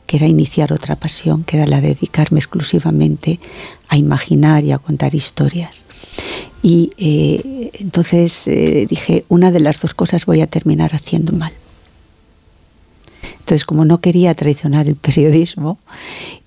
[0.05, 3.39] que era iniciar otra pasión, que era la de dedicarme exclusivamente
[3.87, 5.85] a imaginar y a contar historias.
[6.61, 8.49] Y eh, entonces
[8.89, 11.53] dije, una de las dos cosas voy a terminar haciendo mal.
[13.49, 15.79] Entonces, como no quería traicionar el periodismo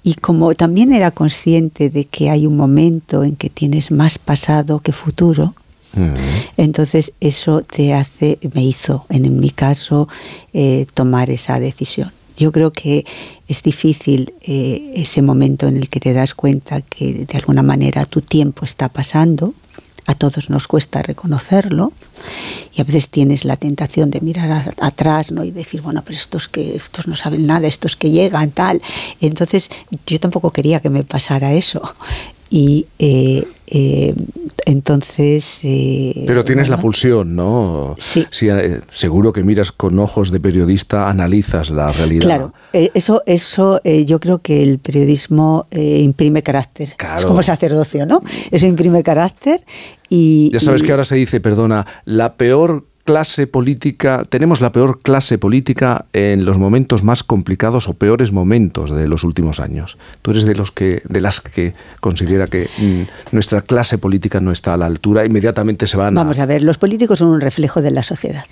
[0.05, 4.79] y como también era consciente de que hay un momento en que tienes más pasado
[4.79, 5.53] que futuro,
[6.57, 10.07] entonces eso te hace, me hizo, en mi caso,
[10.53, 12.13] eh, tomar esa decisión.
[12.37, 13.05] Yo creo que
[13.49, 18.07] es difícil eh, ese momento en el que te das cuenta que de alguna manera
[18.07, 19.55] tu tiempo está pasando.
[20.07, 21.93] A todos nos cuesta reconocerlo
[22.75, 25.45] y a veces tienes la tentación de mirar atrás ¿no?
[25.45, 28.83] y decir, bueno, pero estos que estos no saben nada, estos que llegan, tal.
[29.21, 29.71] Entonces
[30.07, 31.83] yo tampoco quería que me pasara eso.
[32.51, 34.15] Y eh, eh,
[34.67, 35.61] entonces...
[35.65, 37.95] eh, Pero tienes la pulsión, ¿no?
[37.99, 38.27] Sí.
[38.43, 42.23] eh, seguro que miras con ojos de periodista, analizas la realidad.
[42.25, 46.89] Claro, eso, eso yo creo que el periodismo imprime carácter.
[46.91, 47.29] Es Claro.
[47.29, 48.23] como sacerdocio, ¿no?
[48.51, 49.65] Eso imprime carácter
[50.09, 50.51] y...
[50.53, 55.01] Ya sabes y- que ahora se dice, perdona, la peor clase política, tenemos la peor
[55.03, 59.99] clase política en los momentos más complicados o peores momentos de los últimos años.
[60.23, 64.53] Tú eres de los que, de las que considera que mm, nuestra clase política no
[64.53, 67.41] está a la altura, inmediatamente se van a- Vamos a ver, los políticos son un
[67.41, 68.45] reflejo de la sociedad.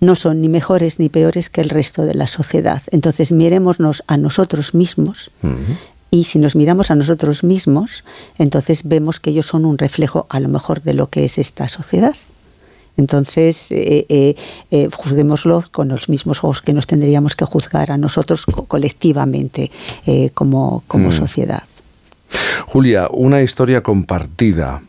[0.00, 2.82] No son ni mejores ni peores que el resto de la sociedad.
[2.90, 5.30] Entonces mirémonos a nosotros mismos
[6.10, 8.04] y si nos miramos a nosotros mismos,
[8.38, 11.68] entonces vemos que ellos son un reflejo a lo mejor de lo que es esta
[11.68, 12.14] sociedad.
[12.96, 14.34] Entonces, eh, eh,
[14.70, 19.70] eh, juzguémoslo con los mismos ojos que nos tendríamos que juzgar a nosotros co- colectivamente
[20.06, 21.12] eh, como, como Mm.
[21.12, 21.62] sociedad.
[22.66, 24.82] Julia, una historia compartida.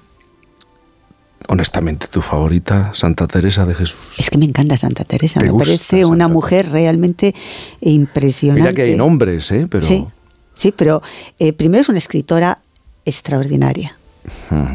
[1.50, 4.00] Honestamente, tu favorita, Santa Teresa de Jesús.
[4.18, 7.36] Es que me encanta Santa Teresa, ¿Te me parece una mujer realmente
[7.82, 8.62] impresionante.
[8.62, 9.68] Mira que hay nombres, ¿eh?
[9.70, 9.86] Pero...
[9.86, 10.06] Sí,
[10.56, 11.02] sí, pero
[11.58, 12.60] primero es una escritora
[13.06, 13.98] extraordinaria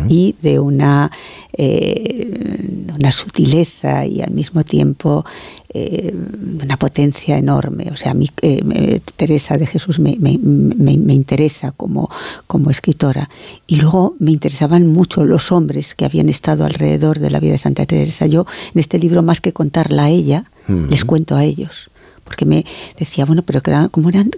[0.09, 1.11] y de una,
[1.53, 5.25] eh, una sutileza y al mismo tiempo
[5.73, 6.15] eh,
[6.63, 7.89] una potencia enorme.
[7.93, 12.11] O sea, a mí eh, Teresa de Jesús me, me- me- me interesa como,
[12.47, 13.29] como escritora.
[13.67, 17.59] Y luego me interesaban mucho los hombres que habían estado alrededor de la vida de
[17.59, 18.27] Santa Teresa.
[18.27, 20.91] Yo en este libro, más que contarla a ella, Mm.
[20.91, 21.89] les cuento a ellos
[22.25, 22.67] porque me
[22.99, 24.31] decía, bueno, pero que eran, como eran,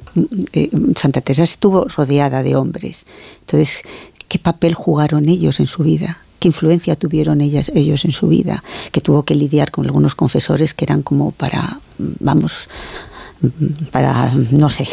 [0.53, 3.05] eh, Santa Teresa estuvo rodeada de hombres.
[3.41, 3.83] Entonces,
[4.31, 6.19] ¿qué papel jugaron ellos en su vida?
[6.39, 8.63] ¿Qué influencia tuvieron ellas, ellos en su vida?
[8.93, 12.69] Que tuvo que lidiar con algunos confesores que eran como para, vamos,
[13.91, 14.89] para, no sé,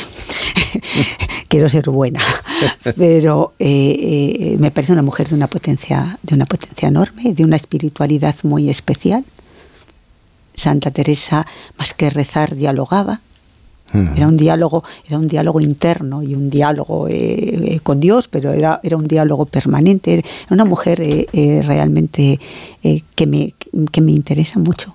[1.48, 2.20] quiero ser buena,
[2.98, 7.46] pero eh, eh, me parece una mujer de una potencia, de una potencia enorme, de
[7.46, 9.24] una espiritualidad muy especial.
[10.56, 11.46] Santa Teresa,
[11.78, 13.22] más que rezar, dialogaba.
[13.94, 17.14] Era un diálogo, era un diálogo interno y un diálogo eh,
[17.76, 20.14] eh, con Dios, pero era, era un diálogo permanente.
[20.14, 22.40] Era una mujer eh, realmente
[22.82, 23.54] que, me,
[23.92, 24.94] que me interesa mucho.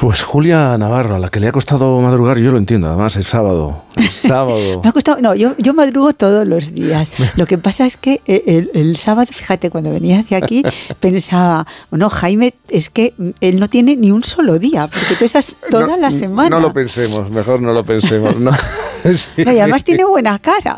[0.00, 3.26] Pues Julia Navarro, a la que le ha costado madrugar, yo lo entiendo, además es
[3.26, 3.84] sábado.
[3.96, 4.82] Es sábado.
[4.82, 7.10] Me ha costado, no, yo, yo madrugo todos los días.
[7.36, 10.62] Lo que pasa es que eh, el, el sábado, fíjate, cuando venía hacia aquí,
[11.00, 15.56] pensaba, bueno, Jaime, es que él no tiene ni un solo día, porque tú estás
[15.70, 16.50] toda la semana.
[16.50, 18.36] No lo pensemos, mejor no lo pensemos.
[18.38, 18.50] No.
[18.52, 19.44] Sí.
[19.44, 20.76] No, y además tiene buena cara.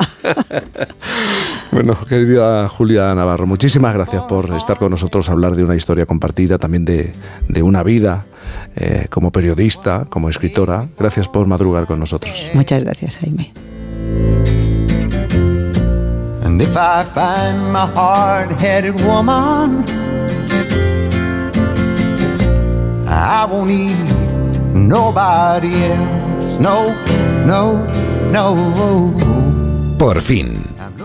[1.73, 6.59] Bueno, querida Julia Navarro, muchísimas gracias por estar con nosotros, hablar de una historia compartida,
[6.59, 7.15] también de,
[7.49, 8.27] de una vida
[8.77, 10.89] eh, como periodista, como escritora.
[10.99, 12.49] Gracias por madrugar con nosotros.
[12.55, 13.53] Muchas gracias, Jaime.
[16.45, 19.85] And if I find my hard-headed woman,
[23.07, 26.59] I won't need nobody else.
[26.59, 26.95] No,
[27.47, 27.87] no,
[28.33, 29.15] no.
[29.99, 30.78] Por fin.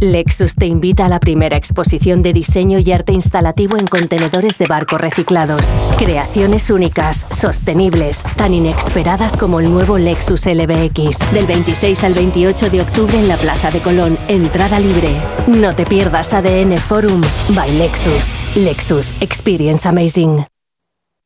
[0.00, 4.66] Lexus te invita a la primera exposición de diseño y arte instalativo en contenedores de
[4.66, 5.72] barco reciclados.
[5.96, 11.32] Creaciones únicas, sostenibles, tan inesperadas como el nuevo Lexus LBX.
[11.32, 14.18] Del 26 al 28 de octubre en la Plaza de Colón.
[14.28, 15.16] Entrada libre.
[15.46, 17.22] No te pierdas ADN Forum
[17.54, 18.34] by Lexus.
[18.54, 20.44] Lexus Experience Amazing.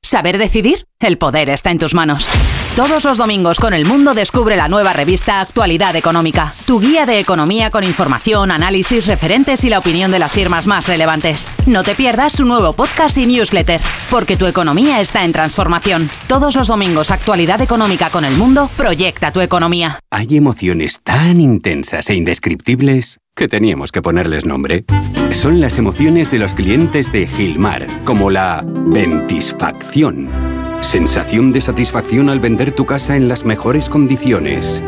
[0.03, 0.87] ¿Saber decidir?
[0.99, 2.29] El poder está en tus manos.
[2.77, 7.19] Todos los domingos con El Mundo descubre la nueva revista Actualidad Económica, tu guía de
[7.19, 11.51] economía con información, análisis, referentes y la opinión de las firmas más relevantes.
[11.67, 16.09] No te pierdas su nuevo podcast y newsletter, porque tu economía está en transformación.
[16.29, 19.99] Todos los domingos Actualidad Económica con El Mundo proyecta tu economía.
[20.11, 24.85] Hay emociones tan intensas e indescriptibles que teníamos que ponerles nombre.
[25.33, 30.60] Son las emociones de los clientes de Gilmar, como la ventisfacción.
[30.81, 34.83] Sensación de satisfacción al vender tu casa en las mejores condiciones.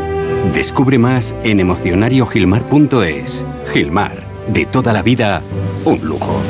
[0.51, 3.45] Descubre más en emocionariogilmar.es.
[3.67, 5.43] Gilmar, de toda la vida,
[5.85, 6.41] un lujo.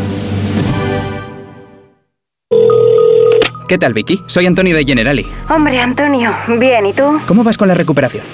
[3.68, 4.24] ¿Qué tal, Vicky?
[4.26, 5.32] Soy Antonio de Generali.
[5.50, 7.04] Hombre, Antonio, bien, ¿y tú?
[7.26, 8.26] ¿Cómo vas con la recuperación?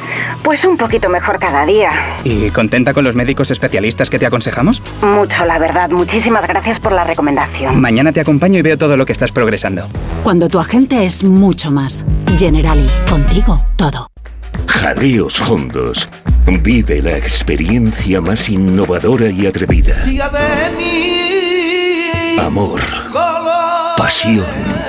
[0.44, 1.92] Pues un poquito mejor cada día.
[2.24, 4.82] ¿Y contenta con los médicos especialistas que te aconsejamos?
[5.02, 5.90] Mucho, la verdad.
[5.92, 7.80] Muchísimas gracias por la recomendación.
[7.80, 9.88] Mañana te acompaño y veo todo lo que estás progresando.
[10.24, 12.06] Cuando tu agente es mucho más.
[12.38, 14.08] Generali, contigo todo.
[14.68, 16.10] Jaleos Hondos.
[16.48, 19.96] Vive la experiencia más innovadora y atrevida.
[22.42, 22.80] Amor.
[23.98, 24.46] Pasión.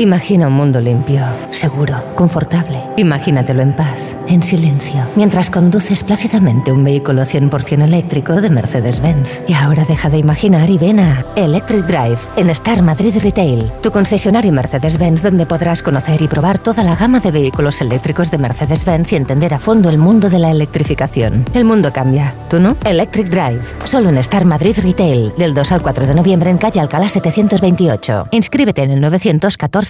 [0.00, 1.20] Imagina un mundo limpio,
[1.50, 2.80] seguro, confortable.
[2.96, 9.42] Imagínatelo en paz, en silencio, mientras conduces plácidamente un vehículo 100% eléctrico de Mercedes-Benz.
[9.46, 13.90] Y ahora deja de imaginar y ven a Electric Drive en Star Madrid Retail, tu
[13.90, 19.12] concesionario Mercedes-Benz donde podrás conocer y probar toda la gama de vehículos eléctricos de Mercedes-Benz
[19.12, 21.44] y entender a fondo el mundo de la electrificación.
[21.52, 22.74] El mundo cambia, ¿tú no?
[22.86, 26.80] Electric Drive, solo en Star Madrid Retail, del 2 al 4 de noviembre en calle
[26.80, 28.28] Alcalá 728.
[28.30, 29.89] Inscríbete en el 914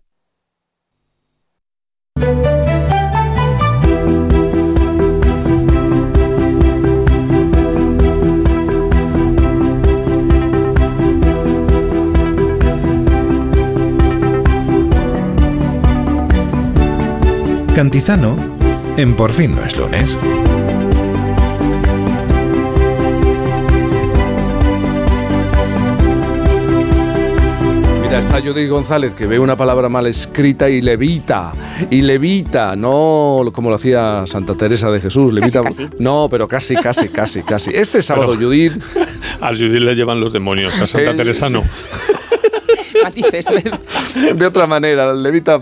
[17.81, 18.37] Cantizano
[18.95, 20.15] en Por fin no es lunes.
[28.03, 31.53] Mira, está Judy González que ve una palabra mal escrita y levita.
[31.89, 35.33] Y levita, no como lo hacía Santa Teresa de Jesús.
[35.33, 35.95] Levita, Casi, casi.
[35.97, 37.71] No, pero casi, casi, casi, casi.
[37.73, 38.73] Este sábado, Judith.
[39.41, 41.15] A Judith le llevan los demonios, a Santa.
[41.15, 41.63] Teresa no.
[43.03, 43.47] Matices.
[44.35, 45.59] de otra manera, levita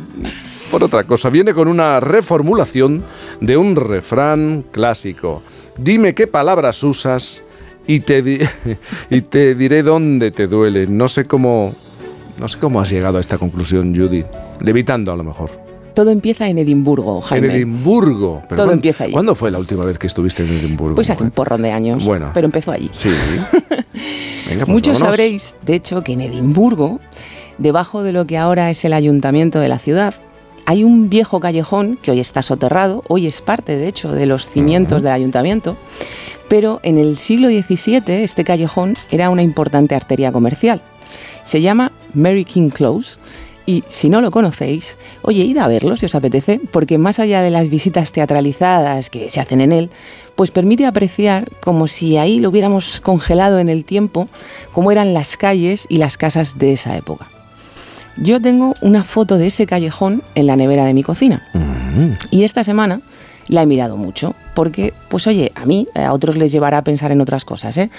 [0.69, 1.29] por otra cosa.
[1.29, 3.03] Viene con una reformulación
[3.41, 5.41] de un refrán clásico.
[5.77, 7.43] Dime qué palabras usas
[7.87, 8.39] y te, di-
[9.09, 10.87] y te diré dónde te duele.
[10.87, 11.73] No sé cómo,
[12.39, 14.25] no sé cómo has llegado a esta conclusión, Judith.
[14.61, 15.51] Levitando a lo mejor.
[15.95, 17.47] Todo empieza en Edimburgo, Jaime.
[17.47, 18.37] En Edimburgo.
[18.43, 19.13] Pero Todo ¿cuándo- empieza allí.
[19.13, 20.95] ¿Cuándo fue la última vez que estuviste en Edimburgo?
[20.95, 22.05] Pues hace un porrón de años.
[22.05, 22.31] Bueno.
[22.33, 22.89] Pero empezó allí.
[22.93, 23.09] Sí.
[24.49, 25.15] Venga, pues Muchos vámonos.
[25.15, 26.99] sabréis, de hecho, que en Edimburgo,
[27.57, 30.13] debajo de lo que ahora es el ayuntamiento de la ciudad,
[30.69, 34.47] hay un viejo callejón que hoy está soterrado, hoy es parte, de hecho, de los
[34.47, 35.77] cimientos del ayuntamiento,
[36.47, 40.83] pero en el siglo XVII este callejón era una importante arteria comercial.
[41.41, 43.17] Se llama Mary King Close.
[43.65, 47.41] Y si no lo conocéis, oye, id a verlo si os apetece, porque más allá
[47.41, 49.89] de las visitas teatralizadas que se hacen en él,
[50.35, 54.27] pues permite apreciar como si ahí lo hubiéramos congelado en el tiempo,
[54.71, 57.27] cómo eran las calles y las casas de esa época.
[58.17, 61.43] Yo tengo una foto de ese callejón en la nevera de mi cocina.
[62.31, 63.01] Y esta semana
[63.47, 67.11] la he mirado mucho, porque, pues oye, a mí, a otros les llevará a pensar
[67.11, 67.89] en otras cosas, ¿eh?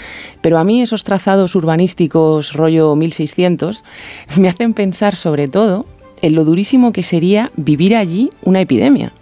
[0.41, 3.83] Pero a mí esos trazados urbanísticos rollo 1600
[4.37, 5.87] me hacen pensar sobre todo
[6.23, 9.13] en lo durísimo que sería vivir allí una epidemia.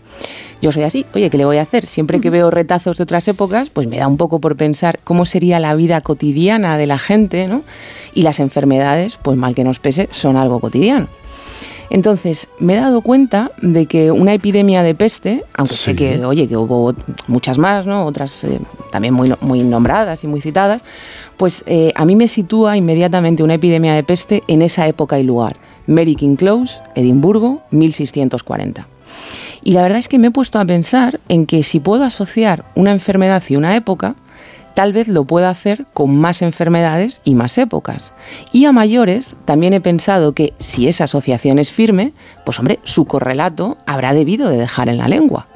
[0.61, 1.87] Yo soy así, oye, ¿qué le voy a hacer?
[1.87, 5.25] Siempre que veo retazos de otras épocas, pues me da un poco por pensar cómo
[5.25, 7.63] sería la vida cotidiana de la gente, ¿no?
[8.15, 11.07] Y las enfermedades, pues mal que nos pese, son algo cotidiano.
[11.91, 16.47] Entonces, me he dado cuenta de que una epidemia de peste, aunque sé que, oye,
[16.47, 16.95] que hubo
[17.29, 18.05] muchas más, ¿no?
[18.05, 18.61] Otras eh,
[18.91, 20.83] también muy, muy nombradas y muy citadas,
[21.37, 25.23] pues eh, a mí me sitúa inmediatamente una epidemia de peste en esa época y
[25.23, 25.57] lugar.
[25.87, 28.87] Mary King Close, Edimburgo, 1640.
[29.63, 32.65] Y la verdad es que me he puesto a pensar en que si puedo asociar
[32.75, 34.15] una enfermedad y una época,
[34.75, 38.13] tal vez lo pueda hacer con más enfermedades y más épocas.
[38.53, 42.13] Y a mayores también he pensado que si esa asociación es firme,
[42.45, 45.49] pues hombre, su correlato habrá debido de dejar en la lengua.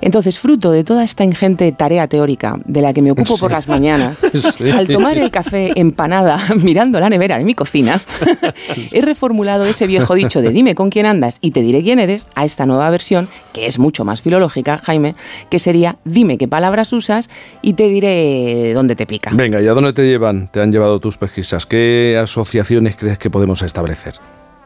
[0.00, 3.68] Entonces, fruto de toda esta ingente tarea teórica de la que me ocupo por las
[3.68, 4.22] mañanas,
[4.74, 8.02] al tomar el café empanada mirando la nevera de mi cocina,
[8.92, 12.26] he reformulado ese viejo dicho de dime con quién andas y te diré quién eres
[12.34, 15.14] a esta nueva versión, que es mucho más filológica, Jaime,
[15.50, 17.30] que sería dime qué palabras usas
[17.62, 19.30] y te diré dónde te pica.
[19.32, 20.48] Venga, ¿y a dónde te llevan?
[20.48, 21.66] ¿Te han llevado tus pesquisas?
[21.66, 24.14] ¿Qué asociaciones crees que podemos establecer?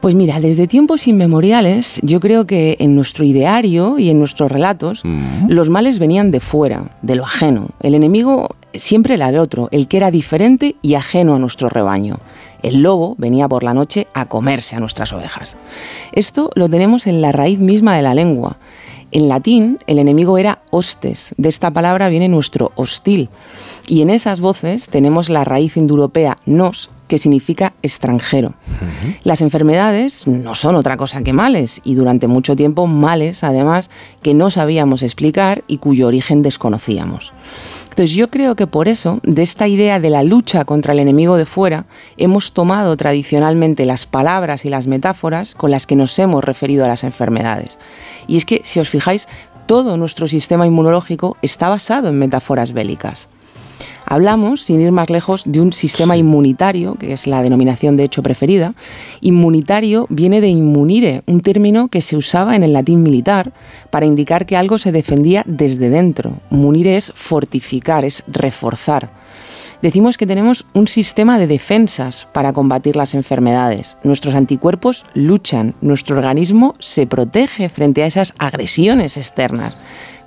[0.01, 5.03] Pues mira, desde tiempos inmemoriales, yo creo que en nuestro ideario y en nuestros relatos,
[5.05, 5.49] mm.
[5.49, 7.69] los males venían de fuera, de lo ajeno.
[7.81, 12.19] El enemigo siempre era el otro, el que era diferente y ajeno a nuestro rebaño.
[12.63, 15.59] El lobo venía por la noche a comerse a nuestras ovejas.
[16.13, 18.57] Esto lo tenemos en la raíz misma de la lengua.
[19.13, 21.35] En latín, el enemigo era hostes.
[21.37, 23.29] De esta palabra viene nuestro hostil.
[23.87, 28.55] Y en esas voces tenemos la raíz indoeuropea nos, que significa extranjero.
[29.25, 33.91] Las enfermedades no son otra cosa que males y durante mucho tiempo males, además,
[34.23, 37.33] que no sabíamos explicar y cuyo origen desconocíamos.
[37.89, 41.37] Entonces yo creo que por eso, de esta idea de la lucha contra el enemigo
[41.37, 46.45] de fuera, hemos tomado tradicionalmente las palabras y las metáforas con las que nos hemos
[46.45, 47.81] referido a las enfermedades.
[48.29, 49.27] Y es que, si os fijáis,
[49.67, 53.29] todo nuestro sistema inmunológico está basado en metáforas bélicas.
[54.11, 58.25] Hablamos, sin ir más lejos, de un sistema inmunitario, que es la denominación de hecho
[58.25, 58.75] preferida.
[59.21, 63.53] Inmunitario viene de immunire, un término que se usaba en el latín militar
[63.91, 66.33] para indicar que algo se defendía desde dentro.
[66.51, 69.13] Munire es fortificar, es reforzar.
[69.81, 73.97] Decimos que tenemos un sistema de defensas para combatir las enfermedades.
[74.03, 79.79] Nuestros anticuerpos luchan, nuestro organismo se protege frente a esas agresiones externas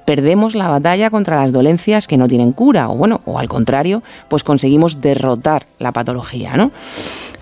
[0.05, 4.03] perdemos la batalla contra las dolencias que no tienen cura, o bueno, o al contrario,
[4.27, 6.71] pues conseguimos derrotar la patología, ¿no?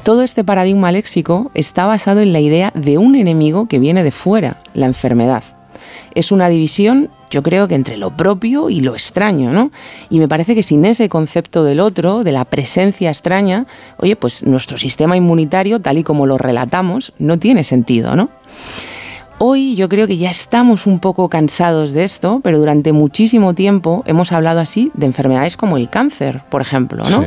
[0.04, 4.12] Todo este paradigma léxico está basado en la idea de un enemigo que viene de
[4.12, 5.44] fuera, la enfermedad.
[6.16, 9.72] Es una división, yo creo que entre lo propio y lo extraño, ¿no?
[10.10, 13.68] Y me parece que sin ese concepto del otro, de la presencia extraña,
[13.98, 18.30] oye, pues nuestro sistema inmunitario, tal y como lo relatamos, no tiene sentido, ¿no?
[19.44, 24.04] Hoy yo creo que ya estamos un poco cansados de esto, pero durante muchísimo tiempo
[24.06, 27.26] hemos hablado así de enfermedades como el cáncer, por ejemplo, ¿no?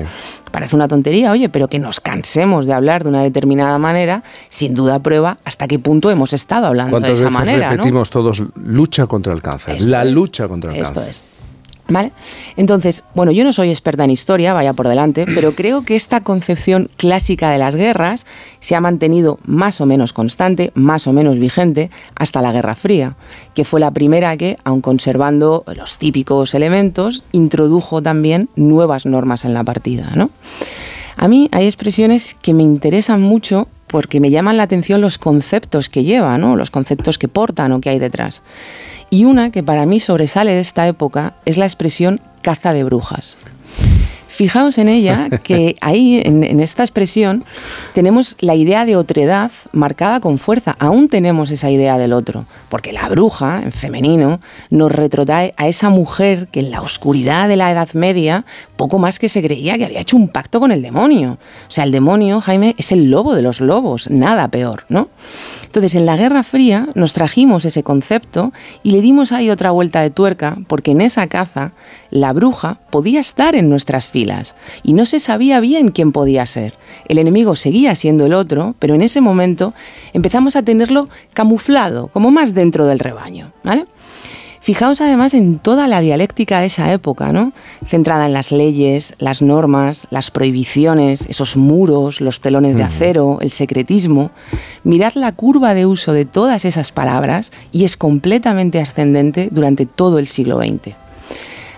[0.52, 4.76] Parece una tontería, oye, pero que nos cansemos de hablar de una determinada manera, sin
[4.76, 7.70] duda prueba hasta qué punto hemos estado hablando de esa manera.
[7.70, 11.02] Repetimos todos lucha contra el cáncer, la lucha contra el cáncer.
[11.08, 11.33] Esto es.
[11.86, 12.12] ¿Vale?
[12.56, 16.22] Entonces, bueno, yo no soy experta en historia, vaya por delante, pero creo que esta
[16.22, 18.26] concepción clásica de las guerras
[18.60, 23.16] se ha mantenido más o menos constante, más o menos vigente, hasta la Guerra Fría,
[23.54, 29.52] que fue la primera que, aun conservando los típicos elementos, introdujo también nuevas normas en
[29.52, 30.10] la partida.
[30.14, 30.30] ¿no?
[31.16, 35.88] A mí hay expresiones que me interesan mucho porque me llaman la atención los conceptos
[35.88, 36.56] que lleva, ¿no?
[36.56, 38.42] los conceptos que portan o que hay detrás.
[39.08, 43.38] Y una que para mí sobresale de esta época es la expresión caza de brujas.
[44.34, 47.44] Fijaos en ella que ahí, en, esta expresión,
[47.92, 50.74] tenemos la idea de otredad marcada con fuerza.
[50.80, 54.40] Aún tenemos esa idea del otro, porque la bruja, en femenino,
[54.70, 58.44] nos retrotrae a esa mujer que en la oscuridad de la Edad Media
[58.74, 61.38] poco más que se creía que había hecho un pacto con el demonio.
[61.68, 65.10] O sea, el demonio, Jaime, es el lobo de los lobos, nada peor, ¿no?
[65.74, 68.52] Entonces, en la Guerra Fría nos trajimos ese concepto
[68.84, 71.72] y le dimos ahí otra vuelta de tuerca, porque en esa caza
[72.10, 76.74] la bruja podía estar en nuestras filas y no se sabía bien quién podía ser.
[77.08, 79.74] El enemigo seguía siendo el otro, pero en ese momento
[80.12, 83.86] empezamos a tenerlo camuflado, como más dentro del rebaño, ¿vale?
[84.64, 87.52] Fijaos además en toda la dialéctica de esa época, ¿no?
[87.84, 93.50] Centrada en las leyes, las normas, las prohibiciones, esos muros, los telones de acero, el
[93.50, 94.30] secretismo.
[94.82, 100.18] Mirad la curva de uso de todas esas palabras y es completamente ascendente durante todo
[100.18, 100.94] el siglo XX.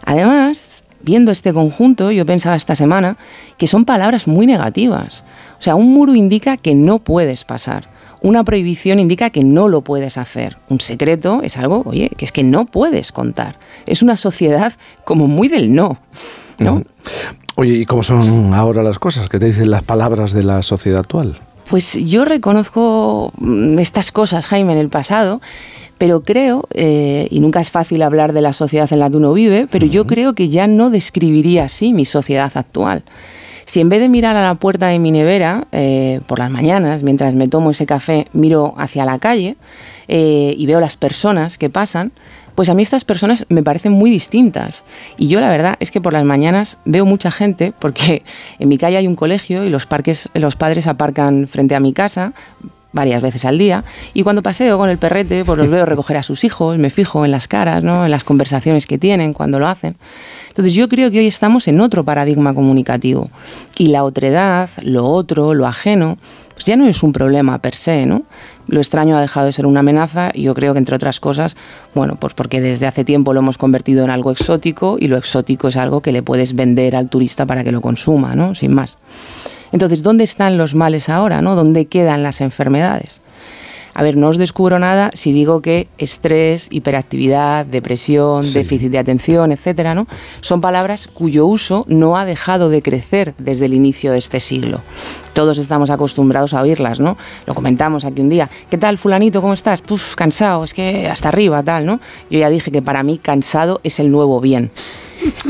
[0.04, 3.16] Además, viendo este conjunto, yo pensaba esta semana
[3.58, 5.24] que son palabras muy negativas.
[5.58, 7.95] O sea, un muro indica que no puedes pasar.
[8.26, 10.56] Una prohibición indica que no lo puedes hacer.
[10.68, 13.56] Un secreto es algo, oye, que es que no puedes contar.
[13.86, 14.72] Es una sociedad
[15.04, 16.00] como muy del no.
[16.58, 16.82] ¿no?
[17.54, 19.28] Oye, ¿y cómo son ahora las cosas?
[19.28, 21.38] ¿Qué te dicen las palabras de la sociedad actual?
[21.70, 25.40] Pues yo reconozco mm, estas cosas, Jaime, en el pasado,
[25.96, 29.34] pero creo, eh, y nunca es fácil hablar de la sociedad en la que uno
[29.34, 33.04] vive, pero yo creo que ya no describiría así mi sociedad actual.
[33.66, 37.02] Si en vez de mirar a la puerta de mi nevera eh, por las mañanas,
[37.02, 39.56] mientras me tomo ese café, miro hacia la calle
[40.06, 42.12] eh, y veo las personas que pasan,
[42.54, 44.84] pues a mí estas personas me parecen muy distintas.
[45.18, 48.22] Y yo la verdad es que por las mañanas veo mucha gente, porque
[48.60, 51.92] en mi calle hay un colegio y los, parques, los padres aparcan frente a mi
[51.92, 52.34] casa,
[52.96, 56.24] varias veces al día y cuando paseo con el perrete pues los veo recoger a
[56.24, 58.04] sus hijos, me fijo en las caras, ¿no?
[58.04, 59.96] en las conversaciones que tienen cuando lo hacen.
[60.48, 63.30] Entonces yo creo que hoy estamos en otro paradigma comunicativo
[63.78, 66.18] y la otredad, lo otro, lo ajeno,
[66.54, 68.22] pues ya no es un problema per se, ¿no?
[68.66, 71.54] Lo extraño ha dejado de ser una amenaza y yo creo que entre otras cosas,
[71.94, 75.68] bueno, pues porque desde hace tiempo lo hemos convertido en algo exótico y lo exótico
[75.68, 78.54] es algo que le puedes vender al turista para que lo consuma, ¿no?
[78.54, 78.96] Sin más.
[79.72, 81.54] Entonces, ¿dónde están los males ahora, no?
[81.54, 83.20] ¿Dónde quedan las enfermedades?
[83.98, 89.52] A ver, no os descubro nada si digo que estrés, hiperactividad, depresión, déficit de atención,
[89.52, 90.06] etcétera, ¿no?
[90.42, 94.82] Son palabras cuyo uso no ha dejado de crecer desde el inicio de este siglo.
[95.32, 97.16] Todos estamos acostumbrados a oírlas, ¿no?
[97.46, 98.50] Lo comentamos aquí un día.
[98.68, 99.40] ¿Qué tal, fulanito?
[99.40, 99.80] ¿Cómo estás?
[99.80, 101.98] Puf, cansado, es que hasta arriba, tal, ¿no?
[102.28, 104.70] Yo ya dije que para mí cansado es el nuevo bien.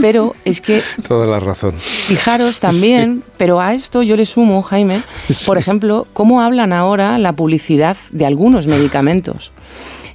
[0.00, 0.82] Pero es que...
[1.06, 1.74] Toda la razón.
[1.78, 5.02] Fijaros también, pero a esto yo le sumo, Jaime,
[5.46, 9.52] por ejemplo, cómo hablan ahora la publicidad de algunos medicamentos.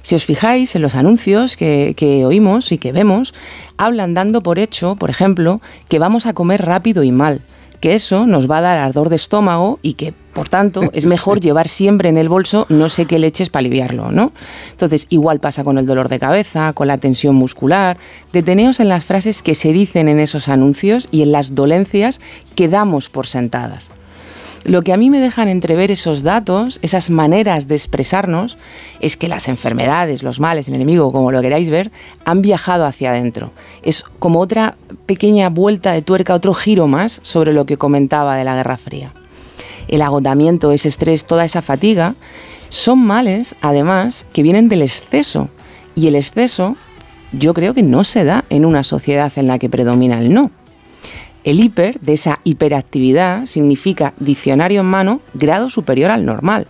[0.02, 3.34] Si os fijáis en los anuncios que, que, oímos y que vemos,
[3.76, 7.42] hablan dando por hecho, por ejemplo, que vamos a comer rápido y mal
[7.82, 11.40] que eso nos va a dar ardor de estómago y que, por tanto, es mejor
[11.40, 14.32] llevar siempre en el bolso no sé qué leches para aliviarlo, ¿no?
[14.70, 17.98] Entonces, igual pasa con el dolor de cabeza, con la tensión muscular.
[18.32, 22.20] Deteneos en las frases que se dicen en esos anuncios y en las dolencias
[22.54, 23.90] que damos por sentadas.
[24.64, 28.58] Lo que a mí me dejan entrever esos datos, esas maneras de expresarnos,
[29.00, 31.90] es que las enfermedades, los males, el enemigo, como lo queráis ver,
[32.24, 33.50] han viajado hacia adentro.
[33.82, 34.76] Es como otra
[35.06, 39.12] pequeña vuelta de tuerca, otro giro más sobre lo que comentaba de la Guerra Fría.
[39.88, 42.14] El agotamiento, ese estrés, toda esa fatiga,
[42.68, 45.48] son males, además, que vienen del exceso.
[45.96, 46.76] Y el exceso,
[47.32, 50.52] yo creo que no se da en una sociedad en la que predomina el no
[51.44, 56.68] el hiper de esa hiperactividad significa diccionario en mano, grado superior al normal.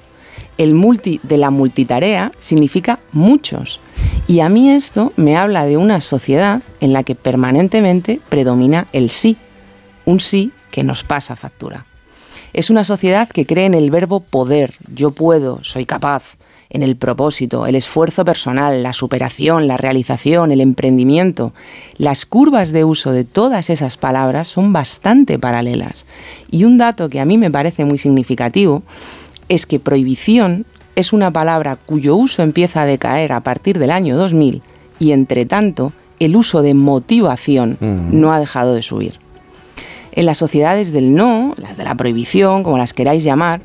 [0.59, 3.81] El multi de la multitarea significa muchos.
[4.27, 9.11] Y a mí esto me habla de una sociedad en la que permanentemente predomina el
[9.11, 9.37] sí,
[10.05, 11.87] un sí que nos pasa factura.
[12.53, 16.37] Es una sociedad que cree en el verbo poder, yo puedo, soy capaz,
[16.73, 21.53] en el propósito, el esfuerzo personal, la superación, la realización, el emprendimiento.
[21.99, 26.07] Las curvas de uso de todas esas palabras son bastante paralelas.
[26.51, 28.83] Y un dato que a mí me parece muy significativo
[29.51, 30.65] es que prohibición
[30.97, 34.63] es una palabra cuyo uso empieza a decaer a partir del año 2000
[34.99, 39.21] y entre tanto el uso de motivación no ha dejado de subir.
[40.13, 43.63] En las sociedades del no, las de la prohibición, como las queráis llamar,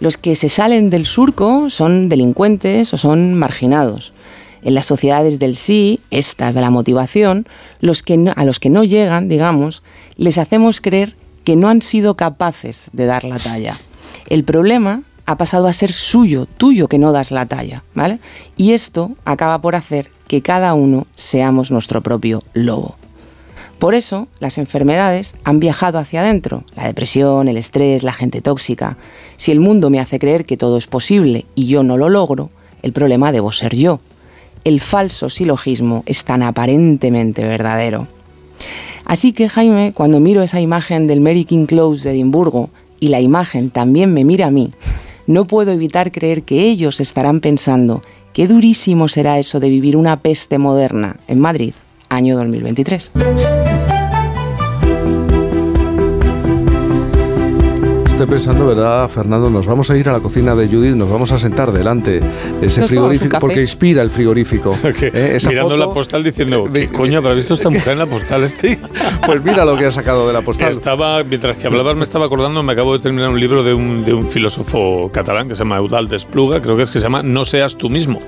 [0.00, 4.12] los que se salen del surco son delincuentes o son marginados.
[4.62, 9.82] En las sociedades del sí, estas de la motivación, a los que no llegan, digamos,
[10.16, 11.14] les hacemos creer
[11.44, 13.76] que no han sido capaces de dar la talla.
[14.28, 18.18] El problema ha pasado a ser suyo, tuyo que no das la talla, ¿vale?
[18.56, 22.96] Y esto acaba por hacer que cada uno seamos nuestro propio lobo.
[23.78, 28.96] Por eso, las enfermedades han viajado hacia adentro, la depresión, el estrés, la gente tóxica.
[29.36, 32.50] Si el mundo me hace creer que todo es posible y yo no lo logro,
[32.82, 34.00] el problema debo ser yo.
[34.64, 38.08] El falso silogismo es tan aparentemente verdadero.
[39.04, 43.20] Así que, Jaime, cuando miro esa imagen del Mary King Close de Edimburgo y la
[43.20, 44.72] imagen también me mira a mí,
[45.28, 48.02] no puedo evitar creer que ellos estarán pensando
[48.32, 51.74] qué durísimo será eso de vivir una peste moderna en Madrid,
[52.08, 53.12] año 2023.
[58.18, 59.48] estoy pensando, ¿verdad, Fernando?
[59.48, 62.66] Nos vamos a ir a la cocina de Judith, nos vamos a sentar delante de
[62.66, 64.76] ese frigorífico, porque inspira el frigorífico.
[64.82, 65.38] ¿Eh?
[65.46, 68.42] Mirando la postal diciendo, ¿qué coño habrá visto esta mujer en la postal?
[68.42, 68.76] Este?
[69.26, 70.68] pues mira lo que ha sacado de la postal.
[70.68, 74.04] Estaba, mientras que hablabas me estaba acordando, me acabo de terminar un libro de un,
[74.04, 77.22] de un filósofo catalán que se llama Eudald Despluga, creo que es que se llama
[77.22, 78.20] No seas tú mismo.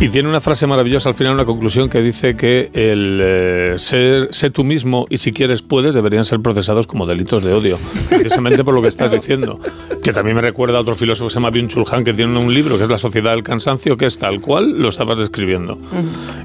[0.00, 4.28] Y tiene una frase maravillosa al final, una conclusión que dice que el eh, ser,
[4.30, 8.62] sé tú mismo y si quieres puedes deberían ser procesados como delitos de odio, precisamente
[8.62, 9.58] por lo que estás diciendo.
[10.02, 12.78] Que también me recuerda a otro filósofo que se llama Byung-Chul que tiene un libro
[12.78, 15.78] que es La sociedad del cansancio, que es tal cual lo estabas describiendo.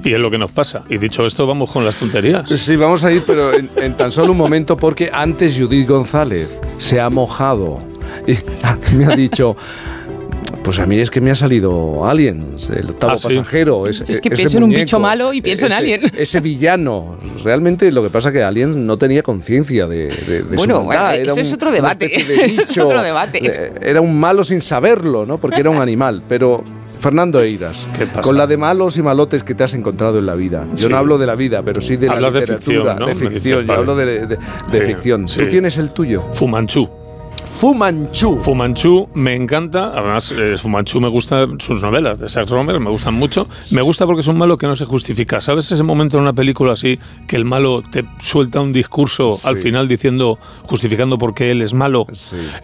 [0.02, 0.82] Y es lo que nos pasa.
[0.88, 2.50] Y dicho esto, vamos con las tonterías.
[2.50, 6.60] Sí, vamos a ir, pero en, en tan solo un momento, porque antes Judith González
[6.78, 7.94] se ha mojado
[8.26, 8.36] y
[8.96, 9.56] me ha dicho,
[10.64, 13.28] pues a mí es que me ha salido Aliens, el octavo Ah, sí.
[13.28, 13.86] pasajero.
[13.86, 16.00] ese- Es que ese pienso en un bicho malo y pienso en ese- Alien.
[16.16, 17.18] Ese villano.
[17.44, 20.82] Realmente lo que pasa es que Aliens no tenía conciencia de, de- de su Bueno,
[20.84, 21.04] maldad.
[21.10, 22.08] bueno, Era eso es otro debate.
[22.08, 23.40] de es otro debate.
[23.44, 25.38] Eh, Era un malo sin saberlo, ¿no?
[25.38, 26.22] Porque era un animal.
[26.28, 26.64] Pero
[26.98, 28.22] Fernando Eiras, ¿Qué pasa?
[28.22, 30.64] con la de malos y malotes que te has encontrado en la vida.
[30.70, 30.88] Yo Sí.
[30.88, 33.06] no hablo de la vida, pero sí de Hablas la de literatura, ficción, ¿no?
[33.06, 33.34] de ficción.
[33.34, 33.78] dices, Yo vale.
[33.80, 34.26] hablo de, de-
[34.72, 35.28] de Sí, ficción.
[35.28, 35.40] sí.
[35.40, 36.22] ¿Tú tienes el tuyo?
[36.32, 36.88] Fumanchu.
[37.60, 38.38] Fumanchu.
[38.40, 43.14] Fumanchu me encanta, además eh, Fumanchu me gusta sus novelas de Sax Romer, me gustan
[43.14, 43.48] mucho.
[43.70, 45.40] Me gusta porque es un malo que no se justifica.
[45.40, 49.56] ¿Sabes ese momento en una película así que el malo te suelta un discurso al
[49.56, 52.06] final diciendo, justificando por qué él es malo?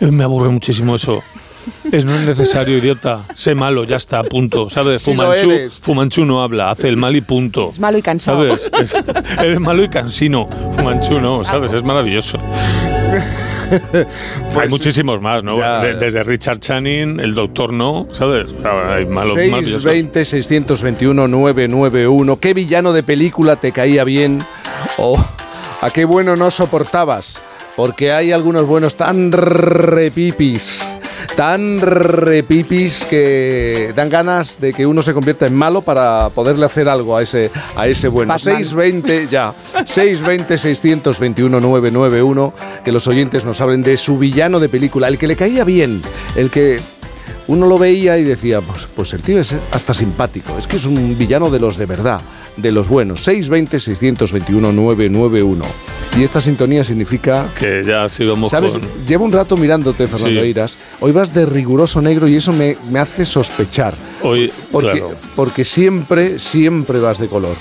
[0.01, 1.23] Eh, Me aburre muchísimo eso.
[1.93, 3.25] Es no es necesario, idiota.
[3.37, 4.69] Sé malo, ya está, punto.
[4.71, 5.03] ¿Sabes?
[5.03, 5.51] Sí Fumanchu.
[5.83, 7.69] Fumanchu no habla, hace el mal y punto.
[7.71, 8.57] Es malo y cansado.
[8.57, 8.71] ¿Sabes?
[8.81, 8.95] Es-
[9.39, 10.49] eres malo y cansino.
[10.73, 11.73] Fumanchu no, ¿sabes?
[11.73, 12.39] Es maravilloso.
[14.61, 15.57] hay muchísimos más, ¿no?
[15.83, 18.51] De- desde Richard Channing, el Doctor No, ¿sabes?
[18.65, 19.83] Hay malos maravillosos.
[19.83, 22.41] 620 621 991.
[22.41, 24.45] ¿Qué villano de película te caía bien?
[24.99, 25.23] ¿O
[25.81, 27.41] a qué bueno no soportabas?
[27.77, 30.81] Porque hay algunos buenos tan repipis.
[31.37, 36.89] Tan repipis que dan ganas de que uno se convierta en malo para poderle hacer
[36.89, 38.33] algo a ese, a ese bueno.
[38.33, 38.57] Batman.
[38.57, 39.55] 620, ya.
[39.85, 42.53] 620 621 991.
[42.85, 45.09] Que los oyentes nos hablen de su villano de película.
[45.09, 46.03] El que le caía bien.
[46.37, 46.81] El que
[47.51, 50.57] uno lo veía y decía, pues, pues el tío es hasta simpático.
[50.57, 52.21] Es que es un villano de los de verdad,
[52.57, 53.27] de los buenos.
[53.27, 55.63] 620-621-991.
[56.17, 57.49] Y esta sintonía significa...
[57.59, 58.75] Que ya sigamos ¿Sabes?
[58.75, 58.83] con...
[59.05, 60.47] Llevo un rato mirándote, Fernando Sí.
[60.47, 60.79] Eiras.
[61.01, 63.95] Hoy vas de riguroso negro y eso me, me hace sospechar.
[64.23, 65.17] Hoy, Porque, claro.
[65.35, 67.57] porque siempre, siempre vas de color.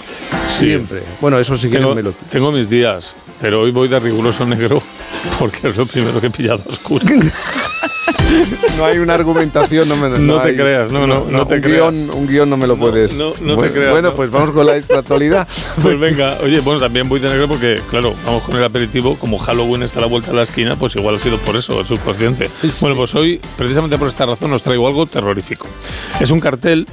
[0.47, 0.65] Sí.
[0.65, 1.01] Siempre.
[1.19, 2.11] Bueno, eso sí que Tengo, me lo...
[2.29, 4.83] tengo mis días, pero hoy voy de riguroso negro
[5.39, 7.03] porque es lo primero que he pillado oscuro.
[8.77, 11.61] No hay una argumentación, no me No te hay- creas, no, no, no te un
[11.61, 11.91] creas.
[11.93, 13.17] Guión, un guion no me lo puedes.
[13.17, 14.15] no, no te bueno, creas, Bueno, no.
[14.15, 15.47] pues vamos con la extractualidad.
[15.81, 19.17] Pues venga, oye, bueno, también voy de negro porque, claro, vamos con el aperitivo.
[19.17, 21.79] Como Halloween está a la vuelta de la esquina, pues igual ha sido por eso,
[21.79, 22.49] el subconsciente.
[22.81, 25.67] Bueno, pues hoy, precisamente por esta razón, os traigo algo terrorífico.
[26.19, 26.85] Es un cartel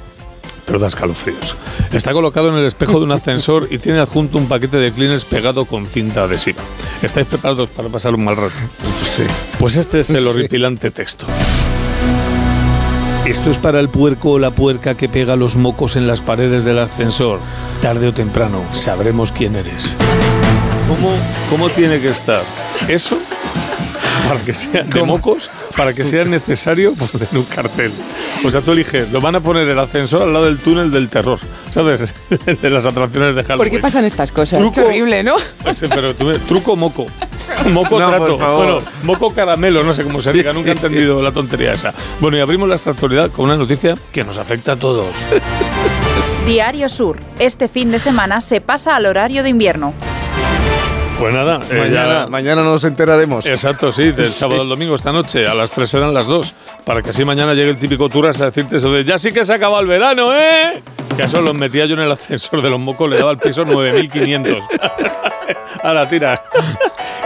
[0.66, 1.56] pero da escalofríos.
[1.92, 5.24] Está colocado en el espejo de un ascensor y tiene adjunto un paquete de Kleenex
[5.24, 6.62] pegado con cinta adhesiva.
[7.02, 8.54] ¿Estáis preparados para pasar un mal rato?
[9.08, 9.22] Sí.
[9.58, 10.26] Pues este es el Sí.
[10.28, 11.26] horripilante texto.
[13.26, 16.64] Esto es para el puerco o la puerca que pega los mocos en las paredes
[16.64, 17.40] del ascensor.
[17.82, 19.92] Tarde o temprano sabremos quién eres.
[20.88, 21.10] ¿Cómo,
[21.50, 22.42] cómo tiene que estar?
[22.86, 23.18] ¿Eso?
[24.28, 27.92] Para que sea de mocos, para que sea necesario poner un cartel.
[28.44, 31.08] O sea, tú eliges, lo van a poner el ascensor al lado del túnel del
[31.08, 31.38] terror,
[31.70, 32.14] ¿sabes?
[32.62, 33.70] De las atracciones de Halloween.
[33.70, 34.60] ¿Por qué pasan estas cosas?
[34.60, 34.74] Truco.
[34.74, 35.36] Qué horrible, ¿no?
[35.62, 37.06] Pues, eh, pero tú truco moco.
[37.72, 38.36] Moco No, trato.
[38.36, 41.92] Bueno, moco caramelo, no sé cómo se diga, nunca he entendido la tontería esa.
[42.20, 45.14] Bueno, y abrimos la actualidad con una noticia que nos afecta a todos.
[46.46, 47.18] Diario Sur.
[47.38, 49.94] Este fin de semana se pasa al horario de invierno.
[51.18, 53.46] Pues nada, eh, Mañana, ya- mañana nos enteraremos.
[53.46, 54.34] Exacto, sí, del Sí.
[54.34, 57.54] sábado al domingo esta noche, a las 3 serán las 2, para que así mañana
[57.54, 59.86] llegue el típico Turas a decirte eso de ya sí que se ha acabado el
[59.88, 60.82] verano, ¿eh?
[61.16, 63.38] Que a eso los metía yo en el ascensor de los mocos, le daba al
[63.38, 64.62] piso 9.500.
[65.82, 66.42] Ahora, tira.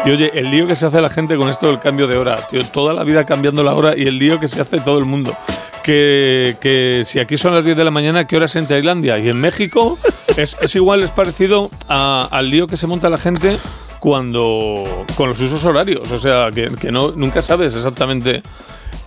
[0.04, 2.46] Y oye, el lío que se hace la gente con esto del cambio de hora,
[2.46, 5.04] tío, toda la vida cambiando la hora y el lío que se hace todo el
[5.04, 5.36] mundo.
[5.82, 9.18] Que, que si aquí son las 10 de la mañana, ¿qué hora es en Tailandia?
[9.18, 9.98] Y en México
[10.36, 13.58] es, igual, es parecido a- al lío que se monta la gente
[13.98, 16.10] cuando con los usos horarios.
[16.12, 18.42] O sea, que, que no, nunca sabes exactamente.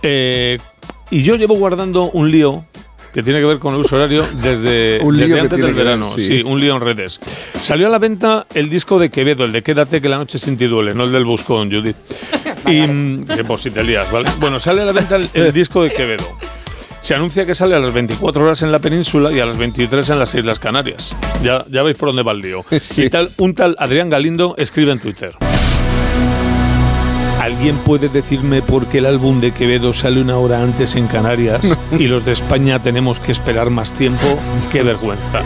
[0.02, 0.58] Eh,
[1.10, 2.64] y yo llevo guardando un lío
[3.14, 6.04] que tiene que ver con el uso horario desde, Un antes del ver, verano.
[6.04, 6.24] sí.
[6.24, 7.20] sí, un lío en redes.
[7.60, 10.56] Salió a la venta el disco de Quevedo, el de Quédate que la noche sin
[10.58, 11.96] ti duele, no el del Buscón, Judith.
[12.66, 14.30] Y mm, que por si te lías, ¿vale?
[14.40, 16.24] Bueno, sale a la venta el, el disco de Quevedo.
[17.02, 20.08] Se anuncia que sale a las 24 horas en la península y a las 23
[20.08, 21.14] en las Islas Canarias.
[21.42, 22.64] Ya, ya veis por dónde va el lío.
[22.96, 25.34] Y tal, un tal Adrián Galindo escribe en Twitter.
[27.44, 31.60] ¿Alguien puede decirme por qué el álbum de Quevedo sale una hora antes en Canarias
[31.98, 34.40] y los de España tenemos que esperar más tiempo?
[34.72, 35.42] ¡Qué vergüenza!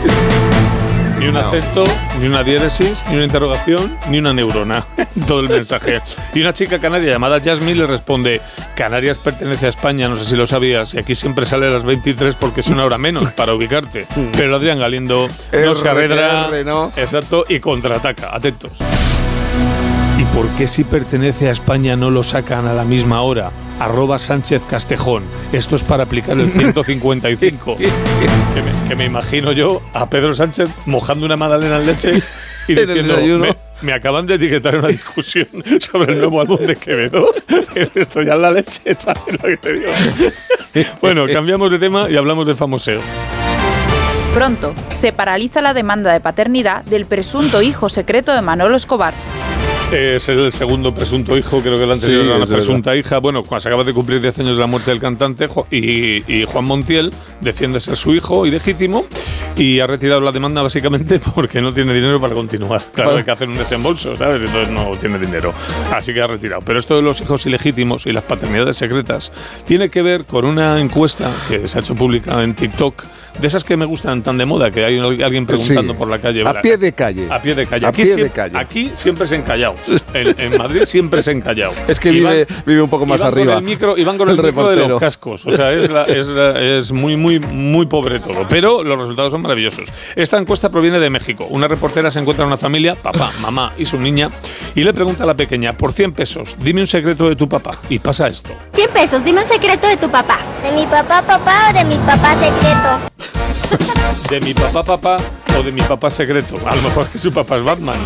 [1.19, 1.83] Ni un acento,
[2.21, 4.85] ni una diéresis, ni una interrogación, ni una neurona.
[5.27, 6.01] Todo el mensaje.
[6.33, 8.39] Y una chica canaria llamada Jasmine le responde:
[8.77, 11.83] Canarias pertenece a España, no sé si lo sabías, y aquí siempre sale a las
[11.83, 14.07] 23 porque es una hora menos para ubicarte.
[14.37, 16.49] Pero Adrián Galindo no se arredra.
[16.63, 16.93] ¿no?
[16.95, 18.33] Exacto, y contraataca.
[18.33, 18.71] Atentos.
[20.31, 23.51] ¿Y por qué si pertenece a España no lo sacan a la misma hora?
[23.79, 25.23] Arroba Sánchez Castejón.
[25.53, 27.77] Esto es para aplicar el 155.
[27.77, 32.21] que, me, que me imagino yo a Pedro Sánchez mojando una magdalena en leche
[32.67, 33.39] y En el diciendo.
[33.39, 35.47] "Me- me acaban de etiquetar una discusión
[35.79, 37.33] sobre el nuevo álbum de Quevedo.
[37.95, 39.91] Esto ya es la leche, ¿sabes lo que te digo?
[41.01, 42.99] Bueno, cambiamos de tema y hablamos de famoseo.
[44.35, 49.13] Pronto, se paraliza la demanda de paternidad del presunto hijo secreto de Manolo Escobar.
[49.91, 53.17] Es el segundo presunto hijo, creo que el anterior era una presunta hija.
[53.17, 56.65] Bueno, cuando se acaba de cumplir 10 años de la muerte del cantante, y, Juan
[56.65, 57.11] Montiel
[57.41, 59.05] defiende ser su hijo ilegítimo
[59.55, 62.83] y ha retirado la demanda básicamente porque no tiene dinero para continuar.
[62.93, 64.43] Claro, hay que hacer un desembolso, ¿sabes?
[64.43, 65.55] Entonces no tiene dinero.
[65.91, 66.61] Así que ha retirado.
[66.61, 69.31] Pero esto de los hijos ilegítimos y las paternidades secretas
[69.65, 73.05] tiene que ver con una encuesta que se ha hecho pública en TikTok
[73.39, 76.45] de esas que me gustan tan de moda, que hay alguien preguntando por la calle.
[76.45, 77.27] A pie de calle.
[77.29, 77.85] A pie de calle.
[77.85, 79.75] aquí, siempre, aquí siempre se encallado.
[80.13, 81.73] En, en, Madrid siempre se encallado.
[81.87, 83.55] Es que vive, vive un poco más arriba.
[83.55, 85.45] Con el micro, y van con el, micro de los cascos.
[85.45, 88.45] O sea, es, es, muy, muy, muy pobre todo.
[88.49, 89.89] Pero los resultados son maravillosos.
[90.15, 91.45] Esta encuesta proviene de México.
[91.49, 94.29] Una reportera se encuentra en una familia, papá, mamá y su niña,
[94.75, 97.79] y le pregunta a la pequeña, por 100 pesos, dime un secreto de tu papá.
[97.89, 98.49] Y pasa esto.
[98.73, 100.39] 100 pesos, dime un secreto de tu papá.
[100.63, 103.19] ¿De mi papá, papá o de mi papá secreto?
[104.29, 105.17] de mi papá papá
[105.59, 106.55] o de mi papá secreto.
[106.65, 107.97] A lo mejor que su papá es Batman.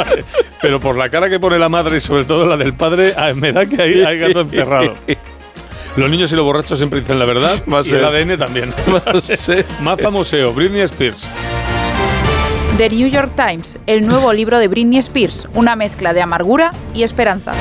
[0.62, 3.32] Pero por la cara que pone la madre y sobre todo la del padre, ah,
[3.34, 4.94] me da que ahí hay gato encerrado.
[5.96, 7.62] Los niños y los borrachos siempre dicen la verdad.
[7.66, 8.74] Más y el ADN también.
[9.80, 11.30] Más famoseo, Britney Spears.
[12.76, 17.04] The New York Times, el nuevo libro de Britney Spears, una mezcla de amargura y
[17.04, 17.52] esperanza.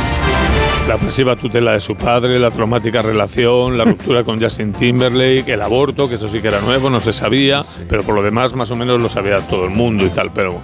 [0.88, 5.62] La opresiva tutela de su padre, la traumática relación, la ruptura con Justin Timberlake, el
[5.62, 8.70] aborto, que eso sí que era nuevo, no se sabía, pero por lo demás más
[8.70, 10.34] o menos lo sabía todo el mundo y tal.
[10.34, 10.60] Pero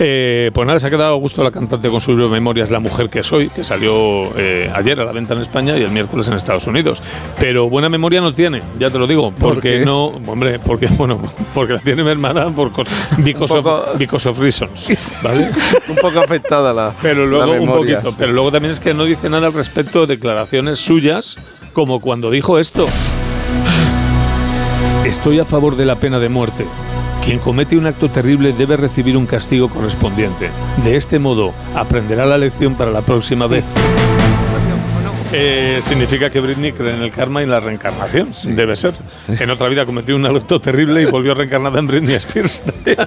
[0.00, 2.70] eh, pues nada, se ha quedado a gusto la cantante con su libro de memorias
[2.70, 5.92] La mujer que soy, que salió eh, ayer a la venta en España y el
[5.92, 7.00] miércoles en Estados Unidos.
[7.38, 11.22] Pero buena memoria no tiene, ya te lo digo, porque no, hombre, porque bueno,
[11.54, 12.70] porque la tiene mi hermana por
[13.18, 14.88] because, of, reasons,
[15.22, 15.48] ¿vale?
[15.88, 19.30] un poco afectada la Pero luego un poquito, pero luego también es que no dice
[19.30, 21.36] nada al respecto de declaraciones suyas,
[21.74, 22.86] como cuando dijo esto.
[25.04, 26.64] Estoy a favor de la pena de muerte.
[27.22, 30.48] Quien comete un acto terrible debe recibir un castigo correspondiente.
[30.82, 33.66] De este modo, aprenderá la lección para la próxima vez.
[35.32, 38.30] Eh, significa que Britney cree en el karma y en la reencarnación.
[38.44, 38.94] Debe ser.
[39.28, 42.62] En otra vida cometió un acto terrible y volvió reencarnada en Britney Spears.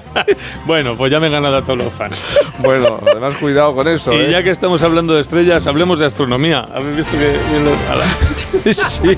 [0.65, 2.25] bueno, pues ya me he ganado a todos los fans.
[2.59, 4.13] Bueno, además cuidado con eso.
[4.13, 4.31] Y ¿eh?
[4.31, 6.67] ya que estamos hablando de estrellas, hablemos de astronomía.
[6.73, 8.73] ¿Habéis visto que.?
[8.73, 9.17] sí.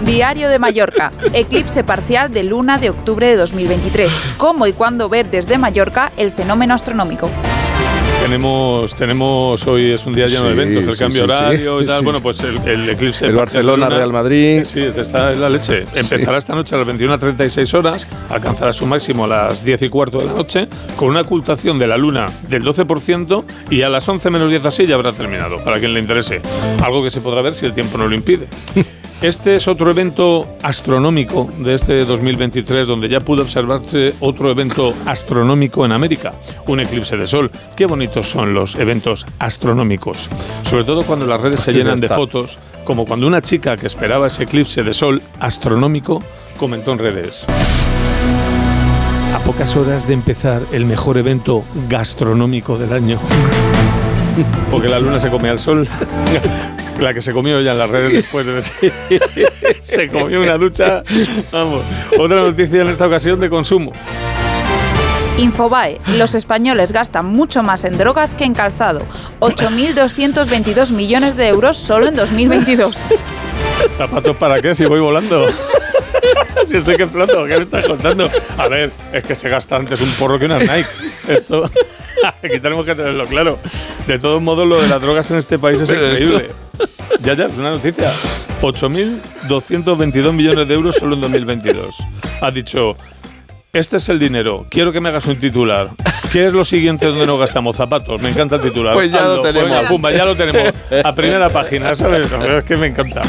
[0.00, 1.10] Diario de Mallorca.
[1.32, 4.12] Eclipse parcial de luna de octubre de 2023.
[4.36, 7.30] ¿Cómo y cuándo ver desde Mallorca el fenómeno astronómico?
[8.26, 12.02] Tenemos, tenemos hoy es un día lleno de eventos, el cambio horario y tal.
[12.02, 13.24] Bueno, pues el, eclipse.
[13.24, 14.64] El Barcelona, Real Madrid.
[14.64, 15.84] Sí, está en la leche.
[15.94, 20.18] Empezará esta noche a las 21.36 horas, alcanzará su máximo a las 10 y cuarto
[20.18, 20.66] de la noche,
[20.96, 24.88] con una ocultación de la luna del 12% y a las 11 menos 10 así
[24.88, 26.42] ya habrá terminado, para quien le interese.
[26.82, 28.48] Algo que se podrá ver si el tiempo no lo impide.
[29.22, 35.86] Este es otro evento astronómico de este 2023, donde ya pudo observarse otro evento astronómico
[35.86, 36.34] en América,
[36.66, 37.50] un eclipse de sol.
[37.74, 40.28] Qué bonitos son los eventos astronómicos,
[40.64, 44.26] sobre todo cuando las redes se llenan de fotos, como cuando una chica que esperaba
[44.26, 46.22] ese eclipse de sol astronómico
[46.58, 47.46] comentó en redes.
[49.34, 53.18] A pocas horas de empezar el mejor evento gastronómico del año.
[54.70, 55.88] Porque la luna se come al sol.
[57.00, 58.62] La que se comió ya en las redes después de
[59.82, 61.02] se comió una ducha.
[61.52, 61.82] Vamos.
[62.18, 63.92] Otra noticia en esta ocasión de consumo.
[65.38, 69.02] Infobae, los españoles gastan mucho más en drogas que en calzado.
[69.40, 72.96] 8.222 millones de euros solo en 2022.
[73.98, 75.46] ¿Zapatos para qué si voy volando?
[76.66, 78.30] si estoy que floto, ¿qué me estás contando?
[78.56, 80.86] A ver, es que se gasta antes un porro que una Nike.
[81.28, 81.70] Esto,
[82.42, 83.58] aquí tenemos que tenerlo claro.
[84.06, 86.48] De todos modos, lo de las drogas en este país es increíble.
[87.20, 88.12] Ya, ya, es una noticia.
[88.62, 91.96] 8.222 millones de euros solo en 2022.
[92.40, 92.96] Ha dicho,
[93.72, 95.90] este es el dinero, quiero que me hagas un titular.
[96.32, 98.20] ¿Qué es lo siguiente donde no gastamos zapatos?
[98.20, 98.94] Me encanta el titular.
[98.94, 99.86] Pues ya lo tenemos.
[99.88, 100.72] pumba, ya lo tenemos.
[101.04, 102.26] A primera página, ¿sabes?
[102.32, 103.22] Es que me encanta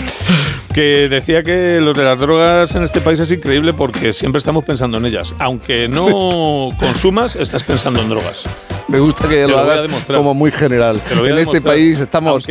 [0.78, 4.64] que decía que lo de las drogas en este país es increíble porque siempre estamos
[4.64, 5.34] pensando en ellas.
[5.40, 8.48] Aunque no consumas, estás pensando en drogas.
[8.88, 11.02] Me gusta que lo, hagas como muy general.
[11.10, 12.46] En este país estamos.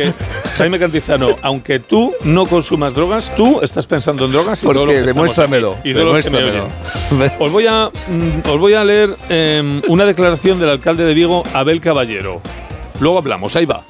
[0.57, 4.85] Jaime Cantizano, aunque tú no consumas drogas, tú estás pensando en drogas y Porque todo
[4.87, 5.77] lo que demuéstramelo.
[5.85, 6.67] Y demuéstramelo.
[7.39, 11.43] os, voy a, mm, os voy a leer em, una declaración del alcalde de Vigo,
[11.53, 12.41] Abel Caballero.
[12.99, 13.85] Luego hablamos, ahí va.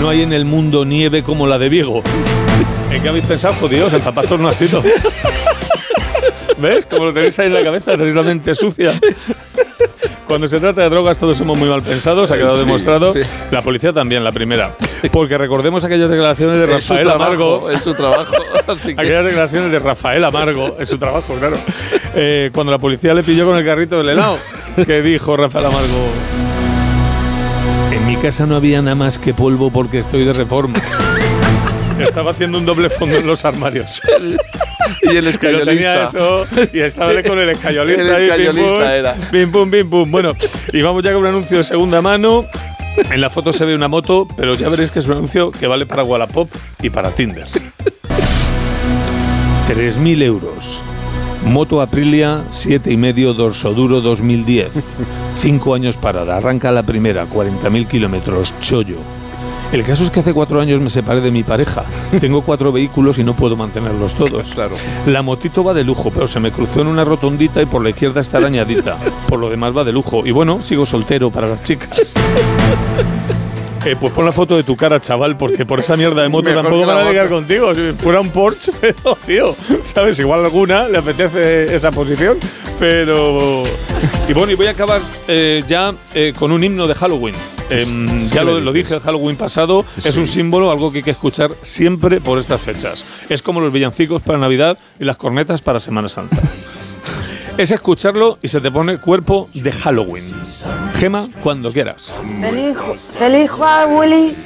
[0.00, 2.02] No hay en el mundo nieve como la de Vigo.
[2.90, 3.54] ¿En qué habéis pensado?
[3.54, 4.82] Jodidos, el zapatos no ha sido.
[6.58, 6.86] ¿Ves?
[6.86, 8.98] Como lo tenéis ahí en la cabeza, tenéis la mente sucia.
[10.26, 13.14] Cuando se trata de drogas todos somos muy mal pensados, ha quedado demostrado.
[13.52, 14.74] La policía también, la primera.
[15.12, 17.70] Porque recordemos aquellas declaraciones de Rafael Amargo.
[17.70, 18.34] Es su trabajo.
[18.96, 21.56] Aquellas declaraciones de Rafael Amargo, es su trabajo, claro.
[22.16, 24.38] Eh, cuando la policía le pilló con el carrito del helado,
[24.84, 26.08] que dijo Rafael Amargo.
[27.92, 30.74] En mi casa no había nada más que polvo porque estoy de reforma.
[31.98, 34.00] Estaba haciendo un doble fondo en los armarios.
[35.02, 35.70] y el escayolista.
[35.70, 38.16] tenía eso y estaba con el escayolista.
[38.16, 39.14] El escayolista era.
[39.30, 40.10] Pim, pum, pim, pum.
[40.10, 40.34] Bueno,
[40.72, 42.46] y vamos ya con un anuncio de segunda mano.
[43.10, 45.66] En la foto se ve una moto, pero ya veréis que es un anuncio que
[45.66, 46.48] vale para Wallapop
[46.82, 47.46] y para Tinder.
[49.68, 50.82] 3.000 euros.
[51.44, 54.68] Moto Aprilia 7,5 dorso duro 2010.
[55.38, 56.38] 5 años parada.
[56.38, 58.54] Arranca la primera, 40.000 kilómetros.
[58.60, 58.96] Chollo.
[59.72, 61.84] El caso es que hace cuatro años me separé de mi pareja.
[62.20, 64.50] Tengo cuatro vehículos y no puedo mantenerlos todos.
[64.54, 64.76] Claro.
[65.06, 67.90] La motito va de lujo, pero se me cruzó en una rotondita y por la
[67.90, 68.96] izquierda está arañadita.
[69.28, 70.24] Por lo demás va de lujo.
[70.24, 72.14] Y bueno, sigo soltero para las chicas.
[73.84, 76.52] Eh, pues pon la foto de tu cara, chaval, porque por esa mierda de moto
[76.52, 77.72] tampoco van a ligar contigo.
[77.72, 80.18] Si fuera un Porsche, pero, tío, ¿sabes?
[80.18, 82.36] Igual alguna le apetece esa posición,
[82.80, 83.62] pero...
[84.28, 87.36] Y bueno, y voy a acabar eh, ya eh, con un himno de Halloween.
[87.70, 91.10] Em, ya lo, lo, dije el Halloween pasado, es un símbolo, algo que hay que
[91.10, 93.04] escuchar siempre por estas fechas.
[93.28, 96.36] Es como los villancicos para Navidad y las cornetas para Semana Santa.
[97.58, 100.24] es escucharlo y se te pone cuerpo de Halloween.
[100.94, 102.14] Gema, cuando quieras.
[102.40, 102.76] Feliz,
[103.18, 104.36] feliz Halloween.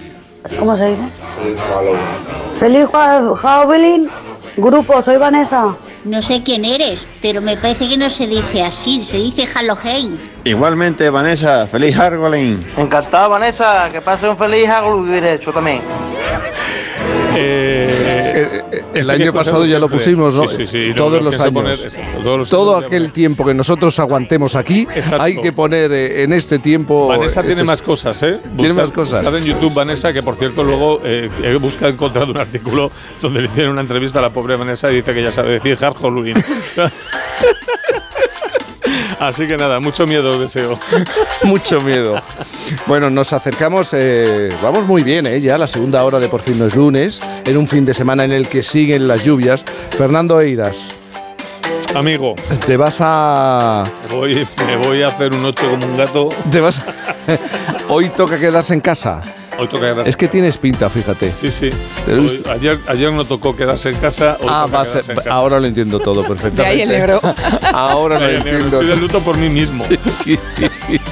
[0.59, 1.02] ¿Cómo se dice?
[2.59, 2.88] Feliz
[3.42, 4.09] Halloween.
[4.56, 5.76] Grupo, soy Vanessa.
[6.05, 10.18] No sé quién eres, pero me parece que no se dice así, se dice Halloween.
[10.44, 12.59] Igualmente, Vanessa, feliz Halloween.
[12.78, 15.82] Encantado, Vanessa, que pase un feliz Halloween hecho también.
[17.36, 17.99] Eh,
[18.94, 20.48] el año pasado ya lo pusimos, ¿no?
[20.48, 21.86] Sí, sí, sí, todos, los años.
[22.48, 24.86] Todo aquel tiempo que nosotros aguantemos aquí,
[25.19, 27.09] hay que poner eh, en este tiempo.
[27.09, 28.39] Vanessa tiene este- más cosas, ¿eh?
[28.57, 29.27] Tiene más cosas.
[29.27, 32.90] En YouTube, Vanessa, que por cierto luego eh, he buscado, encontrado un artículo
[33.20, 35.77] donde le hicieron una entrevista a la pobre Vanessa y dice que ya sabe decir
[35.77, 36.36] Halloween.
[39.18, 40.78] Así que nada, mucho miedo deseo.
[41.42, 42.20] mucho miedo.
[42.86, 45.40] Bueno, nos acercamos, eh, vamos muy bien, ¿eh?
[45.40, 48.24] ya la segunda hora de Por fin no es lunes, en un fin de semana
[48.24, 49.64] en el que siguen las lluvias.
[49.96, 50.90] Fernando Eiras.
[51.94, 52.36] Amigo.
[52.66, 53.82] Te vas a...
[54.10, 56.28] Voy, me voy a hacer un 8 como un gato.
[56.50, 56.80] Te vas...
[57.88, 59.22] Hoy toca quedarse en casa.
[59.61, 61.32] Hoy toca quedarse Es que tienes pinta, fíjate.
[61.39, 61.70] Sí, sí.
[62.09, 64.37] Hoy- ayer, ayer no tocó quedarse en casa.
[64.41, 65.31] Hoy Ah, toca va a ser- quedarse en casa.
[65.31, 66.62] ahora lo entiendo todo perfectamente.
[66.62, 67.20] De ahí el negro.
[67.73, 68.81] ahora lo entiendo.
[68.81, 69.85] Estoy de luto por mí mismo.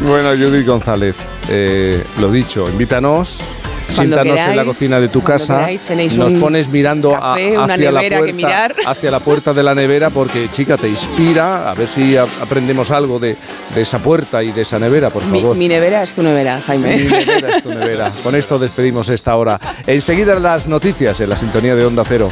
[0.00, 1.16] Bueno, Judith González,
[1.48, 3.40] eh, lo dicho, invítanos.
[3.92, 5.66] Siéntanos en la cocina de tu casa.
[5.66, 10.48] queráis, Nos pones mirando café, hacia, la puerta, hacia la puerta de la nevera porque,
[10.50, 11.70] chica, te inspira.
[11.70, 13.36] A ver si a- aprendemos algo de,
[13.74, 15.56] de esa puerta y de esa nevera, por Mi, favor.
[15.56, 16.96] mi nevera es tu nevera, Jaime.
[16.96, 18.12] Mi nevera es tu nevera.
[18.22, 19.60] Con esto despedimos esta hora.
[19.86, 22.28] Enseguida las noticias en la sintonía de Onda Cero.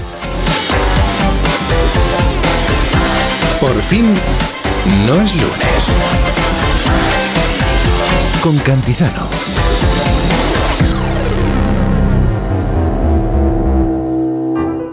[3.61, 4.15] Por fin,
[5.07, 5.93] no es lunes.
[8.43, 9.29] Con Cantizano.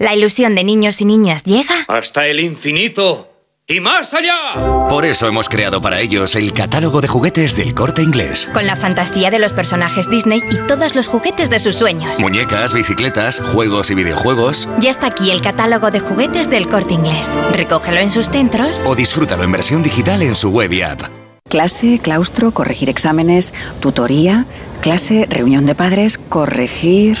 [0.00, 1.84] La ilusión de niños y niñas llega.
[1.86, 3.28] Hasta el infinito
[3.68, 4.88] y más allá.
[4.88, 8.48] Por eso hemos creado para ellos el catálogo de juguetes del corte inglés.
[8.54, 12.18] Con la fantasía de los personajes Disney y todos los juguetes de sus sueños.
[12.18, 14.70] Muñecas, bicicletas, juegos y videojuegos.
[14.78, 17.30] Ya está aquí el catálogo de juguetes del corte inglés.
[17.52, 18.82] Recógelo en sus centros.
[18.86, 21.02] O disfrútalo en versión digital en su web y app.
[21.50, 24.46] Clase, claustro, corregir exámenes, tutoría,
[24.80, 27.18] clase, reunión de padres, corregir...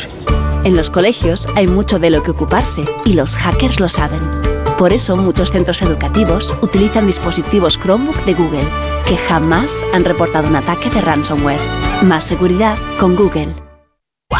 [0.62, 4.20] En los colegios hay mucho de lo que ocuparse y los hackers lo saben.
[4.76, 8.68] Por eso muchos centros educativos utilizan dispositivos Chromebook de Google,
[9.06, 11.60] que jamás han reportado un ataque de ransomware.
[12.02, 13.48] Más seguridad con Google.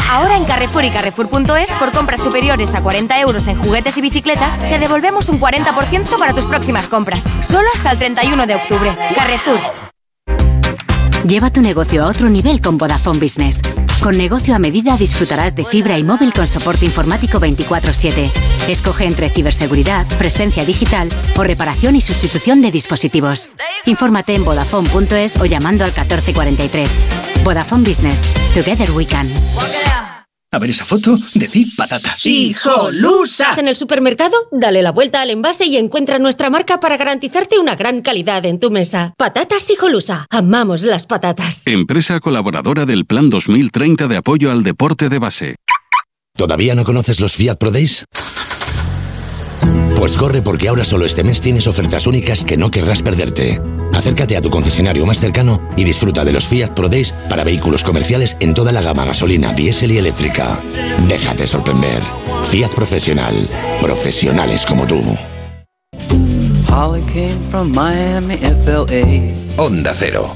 [0.09, 4.57] Ahora en Carrefour y Carrefour.es, por compras superiores a 40 euros en juguetes y bicicletas,
[4.59, 7.23] te devolvemos un 40% para tus próximas compras.
[7.41, 8.95] Solo hasta el 31 de octubre.
[9.15, 9.59] Carrefour.
[11.25, 13.61] Lleva tu negocio a otro nivel con Vodafone Business.
[14.01, 18.31] Con negocio a medida disfrutarás de fibra y móvil con soporte informático 24/7.
[18.67, 21.07] Escoge entre ciberseguridad, presencia digital
[21.37, 23.51] o reparación y sustitución de dispositivos.
[23.85, 26.99] Infórmate en vodafone.es o llamando al 1443.
[27.43, 28.23] Vodafone Business.
[28.55, 29.27] Together we can.
[30.53, 32.13] A ver esa foto, decid patata.
[32.25, 33.55] ¡Hijolusa!
[33.57, 37.75] En el supermercado, dale la vuelta al envase y encuentra nuestra marca para garantizarte una
[37.75, 39.13] gran calidad en tu mesa.
[39.15, 40.25] Patatas Hijolusa.
[40.29, 41.65] Amamos las patatas.
[41.67, 45.55] Empresa colaboradora del Plan 2030 de apoyo al deporte de base.
[46.35, 48.03] ¿Todavía no conoces los Fiat Pro Days?
[50.01, 53.61] Pues corre porque ahora solo este mes tienes ofertas únicas que no querrás perderte.
[53.93, 57.83] Acércate a tu concesionario más cercano y disfruta de los Fiat Pro Days para vehículos
[57.83, 60.59] comerciales en toda la gama gasolina, diésel y eléctrica.
[61.07, 62.01] Déjate sorprender.
[62.45, 63.35] Fiat Profesional.
[63.79, 65.03] Profesionales como tú.
[66.67, 69.35] Holly came from Miami, FLA.
[69.63, 70.35] Onda Cero.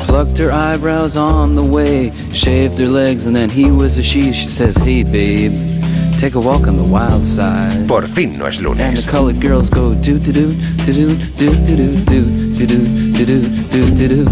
[0.00, 4.30] Plucked her eyebrows on the way, shaved her legs, and then he was a she.
[4.34, 5.79] She says, Hey, babe.
[6.20, 7.88] Take a walk on the wild side.
[7.88, 9.06] Por fin no es And lunes.
[9.06, 10.52] the colored girls go do do do
[10.84, 12.26] do do do do do
[12.56, 13.40] do do do do
[13.70, 14.30] do do do.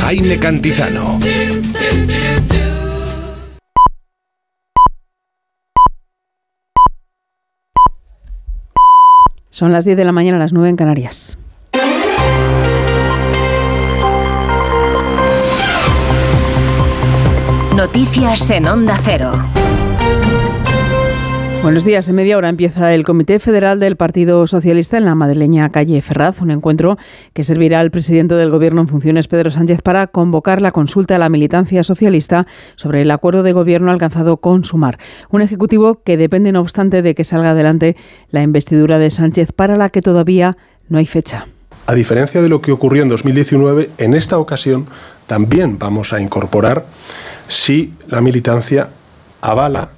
[0.00, 1.20] Jaime Cantizano.
[9.50, 11.36] Son las 10 de la mañana, las 9 en Canarias.
[17.84, 19.30] Noticias en Onda Cero.
[21.62, 22.08] Buenos días.
[22.08, 26.40] En media hora empieza el Comité Federal del Partido Socialista en la madrileña calle Ferraz,
[26.40, 26.96] un encuentro
[27.34, 31.18] que servirá al presidente del Gobierno en funciones, Pedro Sánchez, para convocar la consulta a
[31.18, 32.46] la militancia socialista
[32.76, 34.98] sobre el acuerdo de gobierno alcanzado con Sumar.
[35.28, 37.96] Un ejecutivo que depende, no obstante, de que salga adelante
[38.30, 40.56] la investidura de Sánchez, para la que todavía
[40.88, 41.48] no hay fecha.
[41.86, 44.86] A diferencia de lo que ocurrió en 2019, en esta ocasión
[45.26, 46.86] también vamos a incorporar
[47.48, 48.88] si la militancia
[49.40, 49.90] avala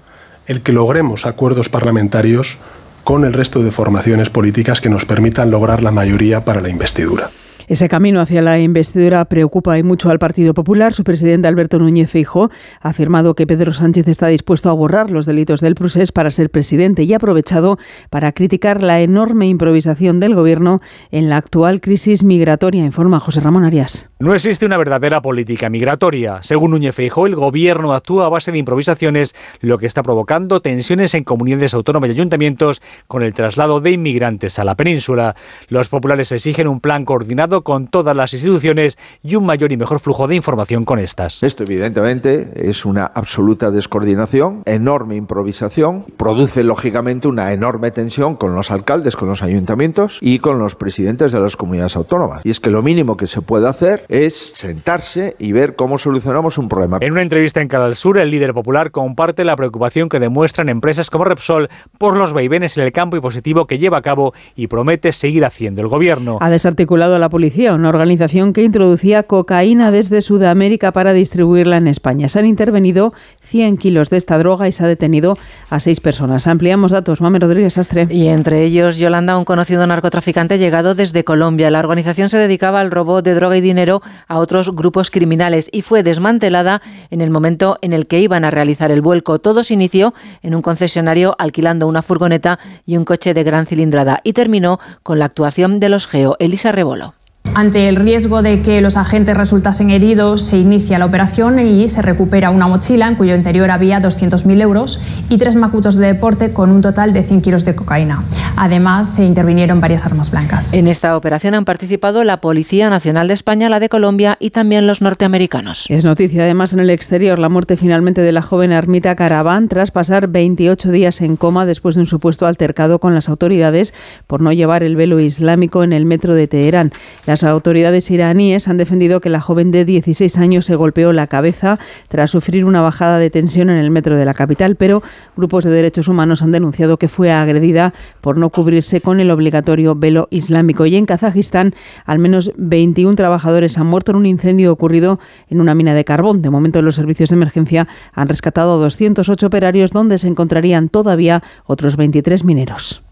[0.47, 2.59] el que logremos acuerdos parlamentarios
[3.05, 7.31] con el resto de formaciones políticas que nos permitan lograr la mayoría para la investidura.
[7.69, 10.95] Ese camino hacia la investidura preocupa y mucho al Partido Popular.
[10.95, 12.49] Su presidente Alberto Núñez Feijóo
[12.81, 16.51] ha afirmado que Pedro Sánchez está dispuesto a borrar los delitos del procés para ser
[16.51, 17.77] presidente y ha aprovechado
[18.09, 20.81] para criticar la enorme improvisación del gobierno
[21.11, 24.11] en la actual crisis migratoria, informa José Ramón Arias.
[24.21, 26.39] No existe una verdadera política migratoria.
[26.43, 31.15] Según Núñez Feijóo, el gobierno actúa a base de improvisaciones, lo que está provocando tensiones
[31.15, 35.35] en comunidades autónomas y ayuntamientos con el traslado de inmigrantes a la península.
[35.69, 40.01] Los populares exigen un plan coordinado con todas las instituciones y un mayor y mejor
[40.01, 41.43] flujo de información con estas.
[41.43, 48.71] Esto evidentemente es una absoluta descoordinación, enorme improvisación, produce lógicamente una enorme tensión con los
[48.71, 52.43] alcaldes, con los ayuntamientos y con los presidentes de las comunidades autónomas.
[52.45, 56.59] Y es que lo mínimo que se puede hacer es sentarse y ver cómo solucionamos
[56.59, 56.99] un problema.
[57.01, 61.11] En una entrevista en Canal Sur, el líder popular comparte la preocupación que demuestran empresas
[61.11, 61.69] como Repsol
[61.99, 65.83] por los vaivenes en el campo impositivo que lleva a cabo y promete seguir haciendo
[65.83, 66.39] el gobierno.
[66.41, 72.29] Ha desarticulado la policía, una organización que introducía cocaína desde Sudamérica para distribuirla en España.
[72.29, 75.39] Se han intervenido 100 kilos de esta droga y se ha detenido
[75.71, 76.47] a seis personas.
[76.47, 77.21] Ampliamos datos.
[77.21, 78.09] Mame Rodríguez Astre.
[78.11, 81.71] Y entre ellos, Yolanda, un conocido narcotraficante llegado desde Colombia.
[81.71, 85.83] La organización se dedicaba al robo de droga y dinero a otros grupos criminales y
[85.83, 89.39] fue desmantelada en el momento en el que iban a realizar el vuelco.
[89.39, 94.21] Todo se inició en un concesionario alquilando una furgoneta y un coche de gran cilindrada
[94.25, 96.37] y terminó con la actuación de los GEO.
[96.39, 97.15] Elisa Rebolo.
[97.59, 102.03] Ante el riesgo de que los agentes resultasen heridos, se inicia la operación y se
[102.03, 105.01] recupera una mochila en cuyo interior había 200.000 euros
[105.31, 108.23] y tres macutos de deporte con un total de 100 kilos de cocaína.
[108.59, 110.75] Además, se intervinieron varias armas blancas.
[110.75, 114.87] En esta operación han participado la Policía Nacional de España, la de Colombia y también
[114.87, 115.87] los norteamericanos.
[115.89, 119.91] Es noticia además en el exterior la muerte finalmente de la joven ermita Caraván tras
[119.91, 123.95] pasar 28 días en coma después de un supuesto altercado con las autoridades
[124.27, 126.93] por no llevar el velo islámico en el metro de Teherán.
[127.25, 131.79] Las autoridades iraníes han defendido que la joven de 16 años se golpeó la cabeza
[132.09, 135.03] tras sufrir una bajada de tensión en el metro de la capital, pero
[135.37, 139.95] grupos de derechos humanos han denunciado que fue agredida por no cubrirse con el obligatorio
[139.95, 140.87] velo islámico.
[140.87, 141.75] Y en Kazajistán,
[142.05, 145.19] al menos 21 trabajadores han muerto en un incendio ocurrido
[145.49, 146.43] en una mina de carbón.
[146.43, 151.43] De momento, los servicios de emergencia han rescatado a 208 operarios, donde se encontrarían todavía
[151.67, 153.06] otros 23 mineros.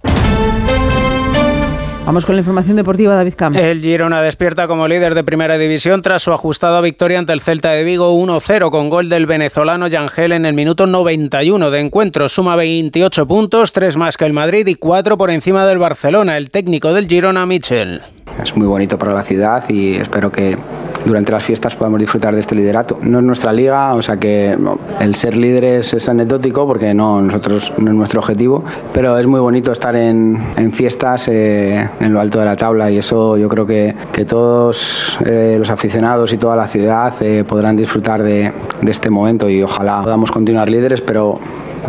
[2.07, 3.59] Vamos con la información deportiva, David Camps.
[3.59, 7.71] El Girona despierta como líder de primera división tras su ajustada victoria ante el Celta
[7.71, 12.29] de Vigo 1-0 con gol del venezolano Yangel en el minuto 91 de encuentro.
[12.29, 16.37] Suma 28 puntos, 3 más que el Madrid y 4 por encima del Barcelona.
[16.37, 18.03] El técnico del Girona, Michel.
[18.43, 20.59] Es muy bonito para la ciudad y espero que
[21.05, 22.99] durante las fiestas podamos disfrutar de este liderato.
[23.03, 24.57] No es nuestra liga, o sea que
[25.01, 29.41] el ser líderes es anecdótico porque no, nosotros no es nuestro objetivo, pero es muy
[29.41, 33.49] bonito estar en, en fiestas eh, en lo alto de la tabla y eso yo
[33.49, 38.53] creo que, que todos eh, los aficionados y toda la ciudad eh, podrán disfrutar de,
[38.81, 41.39] de este momento y ojalá podamos continuar líderes, pero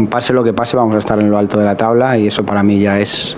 [0.10, 2.44] pase lo que pase vamos a estar en lo alto de la tabla y eso
[2.44, 3.38] para mí ya es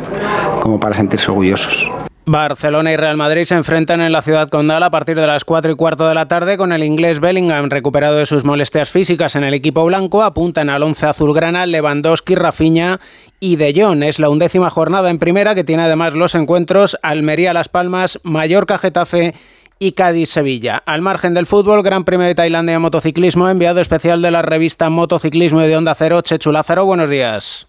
[0.62, 1.90] como para sentirse orgullosos.
[2.30, 5.72] Barcelona y Real Madrid se enfrentan en la ciudad condal a partir de las 4
[5.72, 9.46] y cuarto de la tarde con el inglés Bellingham recuperado de sus molestias físicas en
[9.46, 10.22] el equipo blanco.
[10.22, 13.00] Apuntan al once azulgrana Lewandowski, Rafinha
[13.40, 14.04] y De Jong.
[14.04, 18.78] Es la undécima jornada en primera que tiene además los encuentros Almería Las Palmas, Mallorca
[18.78, 19.34] Getafe
[19.80, 20.84] y Cádiz-Sevilla.
[20.86, 24.90] Al margen del fútbol, Gran Premio de Tailandia de Motociclismo, enviado especial de la revista
[24.90, 26.84] Motociclismo y de Onda Cero, Chechu Lázaro.
[26.84, 27.68] Buenos días.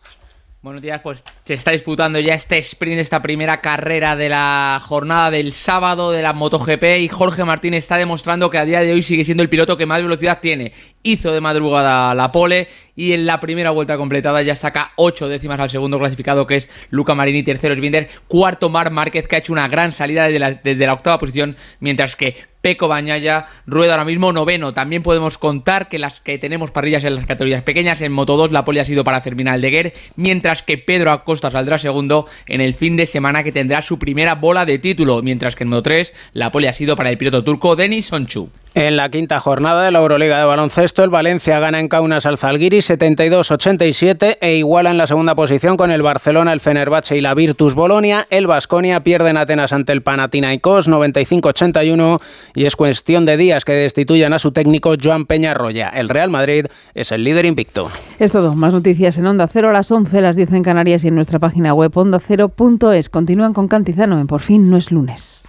[0.60, 5.30] Buenos días, pues se está disputando ya este sprint, esta primera carrera de la jornada
[5.30, 9.02] del sábado de la MotoGP y Jorge Martín está demostrando que a día de hoy
[9.04, 10.72] sigue siendo el piloto que más velocidad tiene.
[11.04, 12.66] Hizo de madrugada la pole
[12.96, 16.68] y en la primera vuelta completada ya saca 8 décimas al segundo clasificado que es
[16.90, 20.40] Luca Marini, tercero es Binder, cuarto Mar Márquez que ha hecho una gran salida desde
[20.40, 22.36] la, desde la octava posición, mientras que
[22.68, 24.74] Peco Bañaya rueda ahora mismo noveno.
[24.74, 28.52] También podemos contar que las que tenemos parrillas en las categorías pequeñas, en Moto 2
[28.52, 32.74] la pole ha sido para Fermín Aldeguer, mientras que Pedro Acosta saldrá segundo en el
[32.74, 36.12] fin de semana que tendrá su primera bola de título, mientras que en Moto 3
[36.34, 38.50] la pole ha sido para el piloto turco Denis Sonchu.
[38.78, 42.38] En la quinta jornada de la Euroliga de baloncesto, el Valencia gana en Kaunas al
[42.38, 47.34] Zalgiris 72-87 e iguala en la segunda posición con el Barcelona, el Fenerbahce y la
[47.34, 48.28] Virtus Bolonia.
[48.30, 52.20] El Vasconia pierde en Atenas ante el Panathinaikos 95-81
[52.54, 55.88] y es cuestión de días que destituyan a su técnico Joan Peñarroya.
[55.88, 57.90] El Real Madrid es el líder invicto.
[58.20, 58.54] Es todo.
[58.54, 61.40] Más noticias en Onda Cero a las 11, las 10 en Canarias y en nuestra
[61.40, 63.08] página web ondacero.es.
[63.08, 65.48] Continúan con Cantizano en Por fin no es lunes.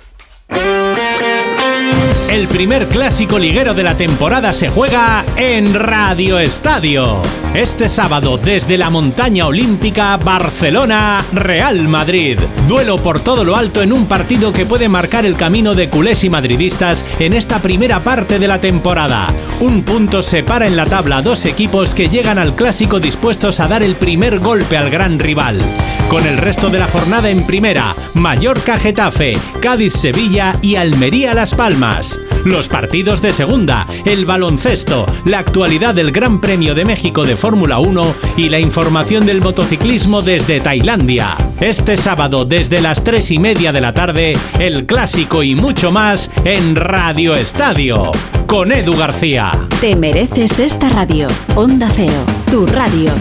[2.30, 7.24] El primer clásico liguero de la temporada se juega en Radio Estadio.
[7.56, 12.38] Este sábado desde la montaña olímpica Barcelona Real Madrid.
[12.68, 16.24] Duelo por todo lo alto en un partido que puede marcar el camino de culés
[16.24, 19.34] y madridistas en esta primera parte de la temporada.
[19.60, 23.82] Un punto separa en la tabla dos equipos que llegan al clásico dispuestos a dar
[23.82, 25.60] el primer golpe al gran rival.
[26.10, 31.56] Con el resto de la jornada en primera, Mallorca Getafe, Cádiz Sevilla y Almería Las
[31.56, 32.19] Palmas.
[32.46, 37.80] Los partidos de segunda, el baloncesto, la actualidad del Gran Premio de México de Fórmula
[37.80, 41.36] 1 y la información del motociclismo desde Tailandia.
[41.60, 46.32] Este sábado desde las 3 y media de la tarde, el clásico y mucho más
[46.46, 48.12] en Radio Estadio.
[48.48, 49.52] Con Edu García.
[49.82, 51.28] Te mereces esta radio.
[51.56, 53.12] Onda Cero, tu radio.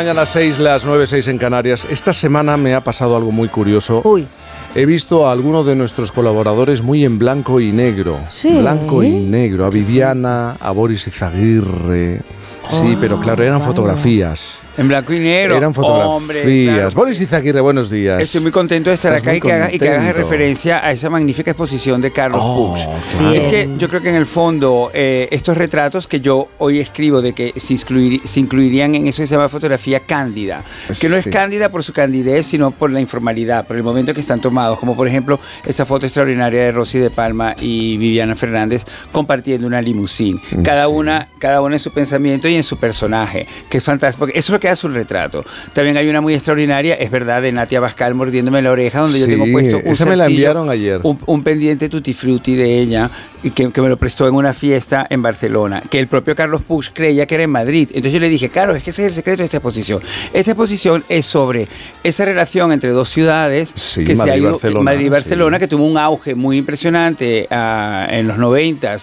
[0.00, 1.86] Mañana 6, las 9, 6 en Canarias.
[1.90, 4.00] Esta semana me ha pasado algo muy curioso.
[4.02, 4.26] Uy.
[4.74, 8.16] He visto a algunos de nuestros colaboradores muy en blanco y negro.
[8.30, 8.48] Sí.
[8.48, 9.66] Blanco y negro.
[9.66, 12.22] A Viviana, a Boris Izaguirre.
[12.70, 14.60] Sí, pero claro, eran fotografías.
[14.78, 15.56] En blanco y negro.
[15.56, 16.14] Eran fotografías.
[16.16, 16.88] Hombre, claro.
[16.94, 18.20] Boris Izaguirre, buenos días.
[18.20, 20.92] Estoy muy contento de estar Estás acá y que, haga- y que hagas referencia a
[20.92, 22.80] esa magnífica exposición de Carlos Oh, Puch.
[23.18, 23.34] claro.
[23.34, 27.20] Es que yo creo que en el fondo eh, estos retratos que yo hoy escribo
[27.20, 27.74] de que se,
[28.40, 30.62] incluirían en eso que se llama fotografía cándida,
[31.00, 34.20] que no es cándida por su candidez, sino por la informalidad, por el momento que
[34.20, 38.84] están tomados, como por ejemplo esa foto extraordinaria de Rosy de Palma y Viviana Fernández
[39.12, 43.78] compartiendo una limusín, cada una, cada una en su pensamiento y en su personaje, que
[43.78, 45.44] es fantástico, eso es lo que hace un retrato.
[45.72, 49.24] También hay una muy extraordinaria, es verdad, de Natia Bascal mordiéndome la oreja, donde yo
[49.24, 51.00] Sí, tengo puesto un esa me la zarcillo, enviaron ayer.
[51.02, 53.10] Un, un pendiente tutti frutti de ella,
[53.54, 56.92] que, que me lo prestó en una fiesta en Barcelona, que el propio Carlos Puig
[56.92, 57.88] creía que era en Madrid.
[57.88, 60.02] Entonces yo le dije, Carlos, es que ese es el secreto de esta exposición.
[60.32, 61.66] Esta exposición es sobre
[62.04, 63.72] esa relación entre dos ciudades
[64.04, 65.10] que se ha ido, Madrid y sí.
[65.10, 68.96] Barcelona, que tuvo un auge muy impresionante ah, en los 90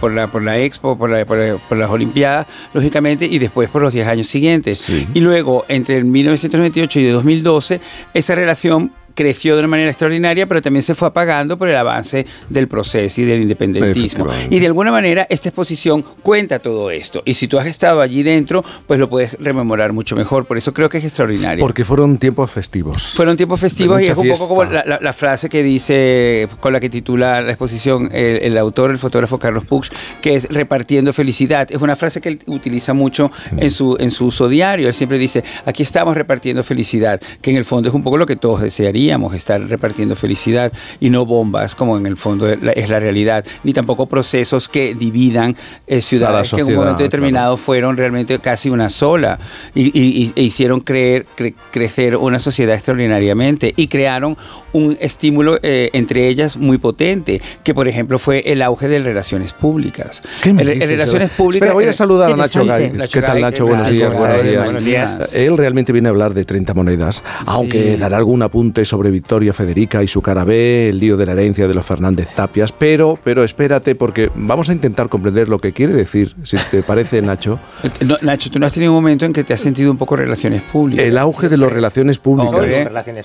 [0.00, 3.68] por, la, por la Expo, por, la- por la- por las Olimpiadas, lógicamente, y después
[3.70, 4.86] por los 10 años siguientes.
[5.14, 7.80] Y luego, entre el 1998 y el 2012,
[8.14, 12.24] esa relación creció de una manera extraordinaria, pero también se fue apagando por el avance
[12.48, 14.24] del proceso y del independentismo.
[14.48, 17.20] Y de alguna manera esta exposición cuenta todo esto.
[17.26, 20.46] Y si tú has estado allí dentro, pues lo puedes rememorar mucho mejor.
[20.46, 21.60] Por eso creo que es extraordinario.
[21.60, 23.12] Porque fueron tiempos festivos.
[23.14, 26.72] Fueron tiempos festivos y es un poco como la, la- la frase que dice, con
[26.72, 29.88] la que titula la exposición el, el autor, el fotógrafo Carlos Puch,
[30.22, 31.70] que es repartiendo felicidad.
[31.70, 34.88] Es una frase que él utiliza mucho en su, en su uso diario.
[34.88, 38.24] Él siempre dice, aquí estamos repartiendo felicidad, que en el fondo es un poco lo
[38.26, 38.62] que todos
[39.10, 43.72] desearíamos, estar repartiendo felicidad y no bombas, como en el fondo es la, realidad, ni
[43.72, 45.56] tampoco procesos que dividan
[45.86, 49.38] eh, ciudades que en un momento determinado fueron realmente casi una sola
[49.74, 54.36] y, y- y- e hicieron creer, cre- crecer una sociedad extraordinariamente y crearon
[54.72, 59.52] un estímulo eh, entre ellas muy potente, que por ejemplo fue el auge de relaciones
[59.52, 60.22] públicas.
[60.42, 61.66] ¿Qué me dices, relaciones públicas.
[61.68, 62.92] Espera, voy a saludar a Nacho Gay.
[63.12, 63.64] ¿Qué tal, Nacho?
[63.66, 64.64] Buenos gracias, días, buenos días.
[64.64, 65.34] buenos días.
[65.34, 70.02] Él realmente viene a hablar de 30 monedas, aunque dará algún apunte sobre Victoria Federica
[70.02, 73.42] y su cara B, el lío de la herencia de los Fernández Tapias, pero, pero
[73.44, 77.58] espérate, porque vamos a intentar comprender lo que quiere decir, si te parece, Nacho.
[78.04, 80.16] No, Nacho, tú no has tenido un momento en que te has sentido un poco
[80.16, 81.04] relaciones públicas.
[81.06, 82.52] El auge de las relaciones públicas.
[82.52, 82.68] Hombre,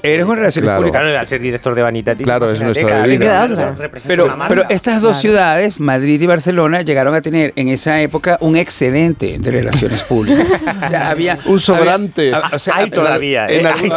[0.04, 0.80] eres un relaciones Claro.
[0.80, 1.02] públicas.
[1.02, 2.24] Claro, al ser director de Vanitatis.
[2.24, 3.76] Claro, es nuestra bebida.
[4.08, 8.56] Pero, pero estas dos ciudades, Madrid y Barcelona, llegaron a tener en esa época un
[8.56, 10.46] excedente de relaciones públicas.
[10.84, 12.34] O sea, había Un sobrante.
[12.34, 13.70] había- o sea, Hay todavía, en ¿eh?
[13.70, 13.90] Hay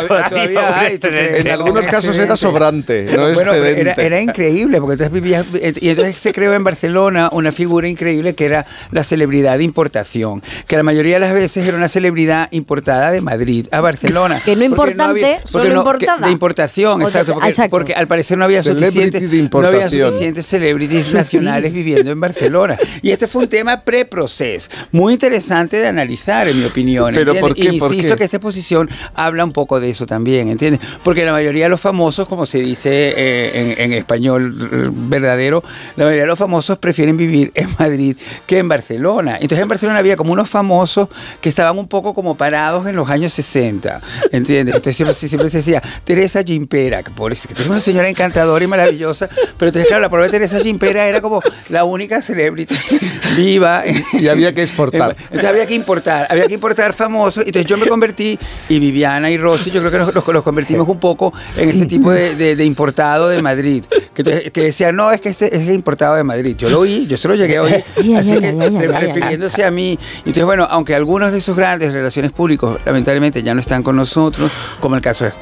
[0.98, 5.44] todavía algunos Un casos era sobrante, no Bueno, era, era increíble, porque entonces vivías,
[5.80, 10.43] y entonces se creó en Barcelona una figura increíble que era la celebridad de importación,
[10.66, 14.40] que la mayoría de las veces era una celebridad importada de Madrid a Barcelona.
[14.44, 16.26] Que no importante, había- solo no- que- importada.
[16.26, 17.70] de importación, exacto porque, exacto.
[17.70, 22.76] porque al parecer no había de no había suficientes celebrities nacionales viviendo en Barcelona.
[23.02, 27.12] Y este fue un tema pre-proceso, muy interesante de analizar, en mi opinión.
[27.14, 27.64] ¿Pero por qué?
[27.74, 28.18] Y ¿Por insisto qué?
[28.18, 30.80] que esta exposición habla un poco de eso también, ¿entiendes?
[31.02, 34.52] Porque la mayoría de los famosos, como se dice eh, en, en español
[34.92, 35.62] verdadero,
[35.96, 38.16] la mayoría de los famosos prefieren vivir en Madrid
[38.46, 39.34] que en Barcelona.
[39.40, 41.08] Entonces en Barcelona había como unos famosos
[41.40, 44.00] que estaban un poco como parados en los años 60,
[44.32, 44.74] ¿entiendes?
[44.76, 48.68] Entonces siempre, siempre se decía, Teresa Gimpera, que pobre, que es una señora encantadora y
[48.68, 52.74] maravillosa, pero entonces claro, la pobre Teresa Gimpera era como la única celebrity
[53.36, 53.84] viva.
[54.12, 55.16] Y había que exportar.
[55.24, 57.44] Entonces había que importar, había que importar famosos.
[57.46, 58.38] Entonces yo me convertí,
[58.68, 61.86] y Viviana y Rosy, yo creo que nos, nos- nos convertimos un poco en ese
[61.94, 63.85] tipo de, de- de importado de Madrid.
[64.15, 66.56] Que, decían, no, es que este es importado de Madrid.
[66.59, 67.85] Yo lo oí, yo se lo llegué a oír.
[68.16, 69.97] Así que, refiriéndose a mí.
[70.19, 74.51] Entonces, bueno, aunque algunos de esos grandes relaciones públicos, lamentablemente, ya no están con nosotros,
[74.81, 75.32] como el caso de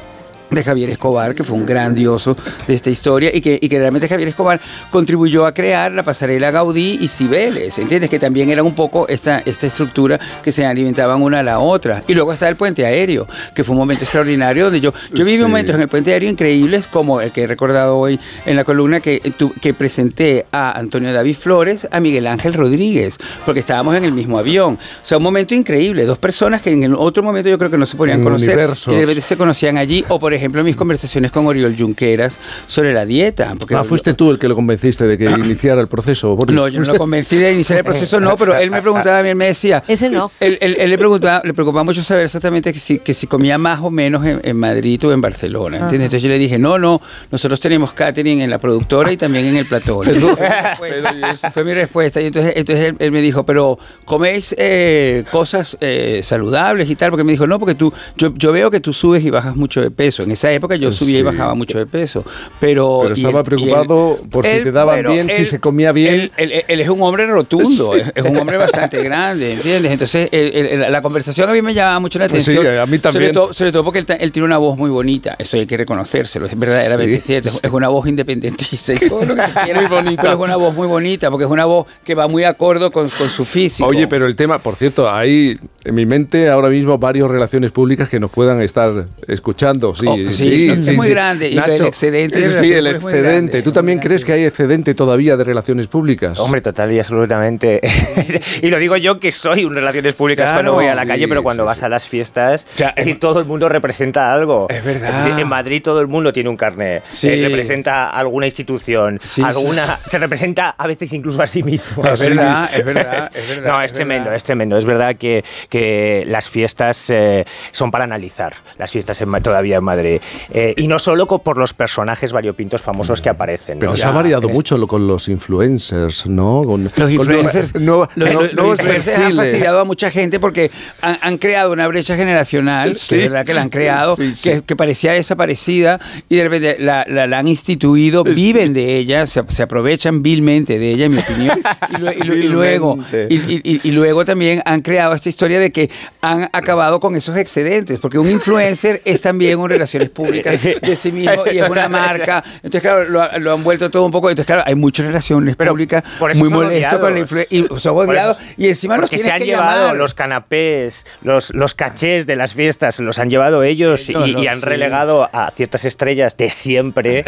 [0.49, 2.35] de Javier Escobar, que fue un grandioso
[2.67, 4.59] de esta historia y que, y que realmente Javier Escobar
[4.91, 8.09] contribuyó a crear la pasarela Gaudí y Cibeles, ¿entiendes?
[8.09, 12.03] Que también era un poco esta, esta estructura que se alimentaban una a la otra.
[12.07, 15.37] Y luego está el puente aéreo, que fue un momento extraordinario donde yo, yo viví
[15.37, 15.43] Sí.
[15.43, 18.99] momentos en el puente aéreo increíbles, como el que he recordado hoy en la columna
[18.99, 19.21] que,
[19.61, 24.39] que presenté a Antonio David Flores, a Miguel Ángel Rodríguez, porque estábamos en el mismo
[24.39, 24.75] avión.
[24.75, 27.77] O sea, un momento increíble, dos personas que en el otro momento yo creo que
[27.77, 28.93] no se podían En conocer universos.
[28.93, 32.93] y de repente se conocían allí, o por ejemplo mis conversaciones con Oriol Junqueras sobre
[32.93, 33.53] la dieta.
[33.59, 36.35] Porque Ah, fuiste tú el que lo convenciste de que iniciara el proceso.
[36.35, 36.55] Boris.
[36.55, 39.23] no, yo no lo convencí de iniciar el proceso, no, pero él me preguntaba a
[39.23, 39.83] mí, él me decía.
[39.87, 40.31] Ese no.
[40.39, 43.57] Él, él- él le preguntaba, le preocupaba mucho saber exactamente que si, que si comía
[43.57, 45.95] más o menos en, en Madrid o en Barcelona, ¿entiendes?
[45.97, 46.05] Ajá.
[46.05, 47.01] Entonces yo le dije, no, no,
[47.31, 50.01] nosotros tenemos catering en la productora y también en el plató.
[50.03, 50.35] Pero-
[50.77, 51.51] Fue mi respuesta.
[51.51, 52.21] Fue mi respuesta.
[52.21, 57.09] Y entonces, entonces él, él me dijo, pero coméis eh, cosas eh, saludables y tal,
[57.09, 59.81] porque me dijo, no, porque tú, yo, yo veo que tú subes y bajas mucho
[59.81, 60.25] de peso.
[60.27, 61.23] En esa época yo subía y Sí.
[61.23, 62.23] bajaba mucho de peso,
[62.59, 62.99] pero...
[63.03, 65.59] Pero y estaba él- y preocupado por si él- te daban bien, si él- se
[65.59, 66.13] comía bien.
[66.15, 69.91] él, él- él es un hombre rotundo, es, es un hombre bastante grande, ¿entiendes?
[69.91, 72.77] Entonces, él- él- la conversación a mí me llamaba mucho la Pues sí, atención.
[72.77, 73.23] a mí también.
[73.23, 75.77] Sobre todo, sobre todo porque él, él tiene una voz muy bonita, eso hay que
[75.77, 77.49] reconocérselo, es verdaderamente Sí, cierto.
[77.49, 77.59] sí.
[77.63, 80.21] Es una voz independentista y todo lo que tú quieras, Muy bonita.
[80.23, 83.07] Pero es una voz muy bonita, porque es una voz que va muy acorde con,
[83.09, 83.87] con su físico.
[83.87, 88.09] Oye, pero el tema, por cierto, hay en mi mente ahora mismo varias relaciones públicas
[88.09, 89.95] que nos puedan estar escuchando.
[89.95, 91.13] Sí, Oh, sí, sí, es muy sí.
[91.13, 93.21] grande, y el excedente de Sí, relaciones el excedente.
[93.21, 96.39] grande, ¿Tú también crees que hay excedente todavía de relaciones públicas?
[96.39, 97.79] Hombre, total y absolutamente.
[98.61, 101.07] y lo digo yo que soy un relaciones públicas Claro, cuando voy a la sí,
[101.07, 104.67] calle, pero cuando sí, vas a las fiestas, es decir, todo el mundo representa algo.
[104.69, 105.39] Es verdad.
[105.39, 107.03] En Madrid todo el mundo tiene un carnet.
[107.09, 107.29] Sí.
[107.29, 112.05] Eh, representa alguna institución, Sí, sí, alguna, se representa a veces incluso a sí mismo.
[112.05, 114.77] Es verdad, es verdad, es verdad, No, es tremendo, es tremendo.
[114.77, 118.53] Es verdad que, que las fiestas eh, son para analizar.
[118.77, 120.06] Las fiestas en todavía en Madrid.
[120.51, 123.79] Eh, y no solo por los personajes variopintos famosos que aparecen.
[123.79, 123.97] Pero ¿no?
[123.97, 126.63] se ha variado mucho lo- con los influencers, ¿no?
[126.65, 130.09] Con- Los con influencers, nueva- los, nueva- los- los nuevos influencers han fastidiado a mucha
[130.11, 130.71] gente porque
[131.01, 133.09] han, han creado una brecha generacional, Sí.
[133.09, 134.49] que es verdad que la han creado, Sí, sí.
[134.49, 139.27] Que, que parecía desaparecida y de repente la, la- la han instituido, viven de ella,
[139.27, 141.59] se, se aprovechan vilmente de ella, en mi opinión.
[141.89, 142.97] Y, lue- y lu- y luego,
[143.29, 145.89] y, y- y luego también han creado esta historia de que
[146.21, 151.11] han acabado con esos excedentes, porque un influencer es también un relaciones públicas de sí
[151.11, 152.43] mismo y es una marca.
[152.55, 154.29] Entonces, claro, lo, lo han vuelto todo un poco.
[154.29, 157.59] Entonces, claro, hay muchas relaciones públicas por eso muy molestos con la influencia.
[157.59, 158.37] Y son odiados.
[158.57, 159.95] Y encima los tienes se han que llevado llamar.
[159.97, 164.41] los canapés, los, los cachés de las fiestas, los han llevado ellos y, No, no,
[164.43, 164.65] y han sí.
[164.65, 167.23] relegado a ciertas estrellas de siempre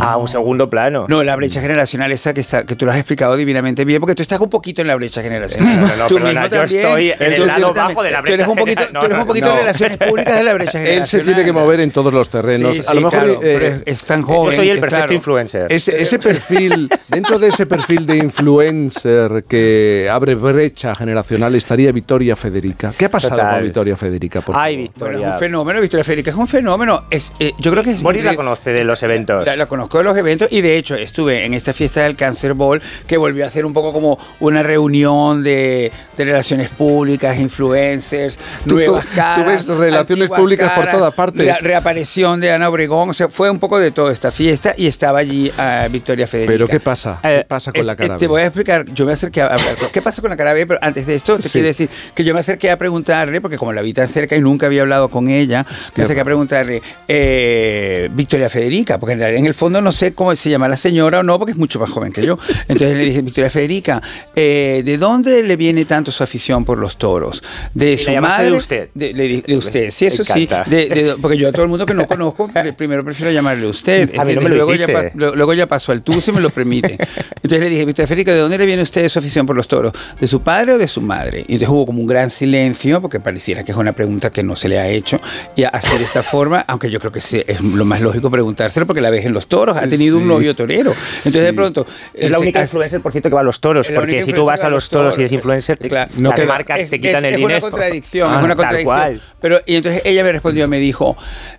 [0.00, 1.06] a un segundo plano.
[1.08, 4.14] No, la brecha generacional esa que, está, que tú lo has explicado divinamente bien, porque
[4.14, 5.80] tú estás un poquito en la brecha generacional.
[5.80, 6.80] No, no, no, Tú perdona, mismo yo también.
[6.86, 9.00] estoy en el lado bajo de la Tú eres brecha un poquito, generacional.
[9.00, 9.52] tú eres un No, poquito no.
[9.54, 11.06] de relaciones públicas de la brecha Él generacional.
[11.26, 12.76] se tiene que mover en todos los terrenos.
[12.76, 14.50] Sí, a lo sí, mejor claro, eh, es- tan joven.
[14.50, 15.66] Yo soy el perfecto claro, influencer.
[15.72, 22.36] ese, ese perfil, dentro de ese perfil de influencer que abre brecha generacional, estaría Victoria
[22.36, 22.92] Federica.
[22.96, 23.54] ¿Qué ha pasado Total.
[23.56, 24.40] con Victoria Federica?
[24.40, 24.74] por Ay?
[24.76, 25.28] Bueno, es Victoria.
[25.32, 27.04] un fenómeno, Victoria Federica es un fenómeno.
[27.10, 29.46] Es, eh, yo creo que es Boris la conoce de los eventos.
[29.46, 32.54] La, la conozco de los eventos y de hecho estuve en esta fiesta del Cancer
[32.54, 38.38] Ball que volvió a hacer un poco como una reunión de, de relaciones públicas, influencers,
[38.66, 39.64] Tú- nuevas tú- caras.
[39.64, 41.46] tú ves relaciones públicas por todas partes.
[41.82, 45.18] Reaparición de Ana Obregón, o sea, fue un poco de toda esta fiesta y estaba
[45.18, 46.52] allí ah, Victoria Federica.
[46.52, 47.18] Pero ¿qué pasa?
[47.20, 48.16] ¿Qué pasa con Es- la eh, cara?
[48.18, 49.76] Te voy a explicar, yo me acerqué a hablar.
[49.92, 50.64] ¿Qué pasa con la cara B?
[50.64, 51.50] Pero antes de esto, te Sí.
[51.54, 54.40] quiero decir que yo me acerqué a preguntarle, porque como la vi tan cerca y
[54.40, 59.40] nunca había hablado con ella, me acerqué a preguntarle, eh, Victoria Federica, porque en, realidad,
[59.40, 61.80] en el fondo no sé cómo se llama la señora o no, porque es mucho
[61.80, 62.38] más joven que yo.
[62.68, 64.00] Entonces le dije, Victoria Federica,
[64.36, 67.42] eh, ¿de dónde le viene tanto su afición por los toros?
[67.74, 68.50] ¿De su madre?
[68.52, 68.88] de usted.
[68.94, 70.42] De, le de usted, sí, eso sí.
[70.44, 70.70] encanta.
[70.70, 74.10] De- de- porque yo a todo el mundo que no conozco, primero prefiero llamarle usted.
[74.18, 76.50] A mí no me lo luego, ya, luego ya pasó al tú, si me lo
[76.50, 76.92] permite.
[76.92, 79.66] Entonces le dije, Victoria Federica, ¿de dónde le viene a usted su afición por los
[79.68, 79.92] toros?
[80.20, 81.40] ¿De su padre o de su madre?
[81.40, 84.56] Y entonces hubo como un gran silencio, porque pareciera que es una pregunta que no
[84.56, 85.18] se le ha hecho.
[85.56, 88.86] Y así de esta forma, aunque yo creo que sí, es lo más lógico preguntárselo,
[88.86, 90.28] porque la ves en los toros, ha tenido un Sí.
[90.28, 90.92] novio torero.
[91.18, 91.86] Entonces de pronto...
[92.14, 93.88] Es la única influencer, por cierto, que va a los toros.
[93.88, 96.10] Es Porque si tú vas a los toros y eres influencer, Claro.
[96.16, 97.58] las marcas Es- te quitan es- el es dinero.
[97.58, 98.84] una contradicción, Ah, es una tal contradicción.
[98.96, 99.20] cual.
[99.40, 101.16] Pero, y entonces ella me respondió, me dijo,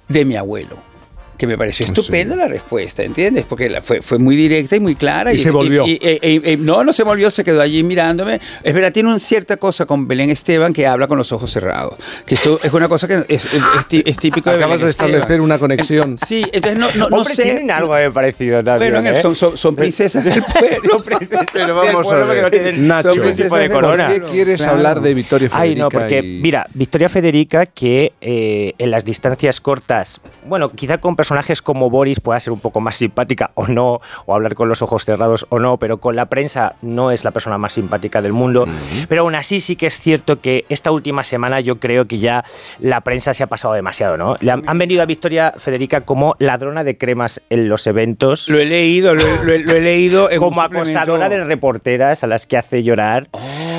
[0.07, 0.92] de mi abuelo.
[1.37, 3.45] Que me pareció estupenda la respuesta, ¿entiendes?
[3.49, 5.33] Porque fue, fue muy directa y muy clara.
[5.33, 5.85] Y se volvió.
[5.85, 8.39] y- y- y- y- no, no se volvió, se quedó allí mirándome.
[8.63, 11.95] Es verdad, tiene una cierta cosa con Belén Esteban que habla con los ojos cerrados.
[12.25, 14.85] Que esto es una cosa que es, es- es tí- es típico de Acabas Belén
[14.85, 15.41] de establecer Esteban.
[15.41, 16.17] una conexión.
[16.17, 17.43] Sí, entonces no, no, no sé.
[17.43, 18.93] tienen algo de parecido también.
[18.93, 19.21] Bueno, ¿eh?
[19.21, 21.03] son, son- son princesas del pueblo.
[21.51, 24.09] Pero vamos a pueblo no ver, tienen Nacho, ningún tipo de ¿por corona.
[24.09, 24.73] qué quieres Claro.
[24.77, 25.63] hablar de Victoria Federica?
[25.63, 30.99] Ay, no, porque, y- mira, Victoria Federica, que eh, en las distancias cortas, bueno, quizá
[31.23, 34.81] personajes como Boris pueda ser un poco más simpática o no, o hablar con los
[34.81, 38.33] ojos cerrados o no, pero con la prensa no es la persona más simpática del
[38.33, 38.67] mundo.
[39.07, 42.43] Pero aún así sí que es cierto que esta última semana yo creo que ya
[42.79, 44.35] la prensa se ha pasado demasiado, ¿no?
[44.41, 48.49] Le han, han vendido a Victoria Federica como ladrona de cremas en los eventos.
[48.49, 52.25] Lo he leído, lo, he- lo he- lo he leído en como acosadora de reporteras
[52.25, 53.29] a las que hace llorar,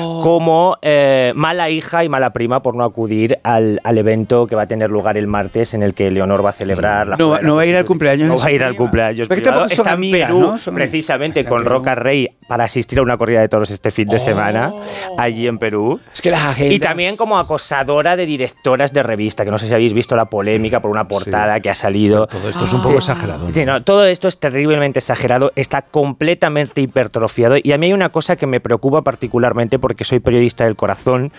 [0.07, 0.21] Oh.
[0.23, 4.63] como eh, mala hija y mala prima por no acudir al, al evento que va
[4.63, 7.55] a tener lugar el martes en el que Leonor va a celebrar la No, no
[7.55, 9.65] va a ir al cumpleaños no va a ir al cumpleaños privado.
[9.65, 10.73] Está en amigas, Perú, ¿no?
[10.73, 11.65] Precisamente con.
[11.65, 14.71] Roca Rey para asistir a una corrida de toros este fin de semana
[15.17, 15.99] allí en Perú.
[16.13, 16.75] Es que las agendas...
[16.75, 20.25] Y también como acosadora de directoras de revista, que no sé si habéis visto la
[20.25, 22.27] polémica por una portada que ha salido.
[22.27, 23.47] Todo esto es un poco exagerado.
[23.47, 23.53] ¿no?
[23.53, 28.09] Sí, no, todo esto es terriblemente exagerado, está completamente hipertrofiado y a mí hay una
[28.09, 31.31] cosa que me preocupa particularmente porque soy periodista del corazón.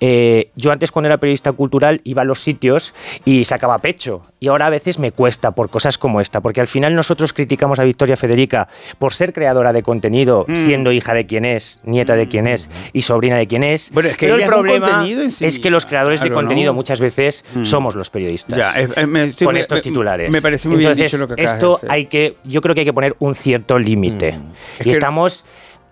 [0.00, 4.48] Eh, yo antes cuando era periodista cultural iba a los sitios y sacaba pecho y
[4.48, 7.84] ahora a veces me cuesta por cosas como esta, porque al final nosotros criticamos a
[7.84, 8.68] Victoria Federica
[8.98, 10.56] por ser creadora de contenido, Mm.
[10.56, 13.90] siendo hija de quien es, nieta de quien es y sobrina de quien es.
[13.92, 16.76] Bueno, es que Pero el problema sí es que los creadores de contenido ¿no?
[16.76, 17.64] muchas veces Mm.
[17.64, 20.32] somos los periodistas Ya, eh, me- estoy- con me- estos titulares.
[20.32, 22.86] Me parece muy bien dicho lo que acabas esto hay que, yo creo que hay
[22.86, 24.38] que poner un cierto límite.
[24.78, 25.44] Es Y estamos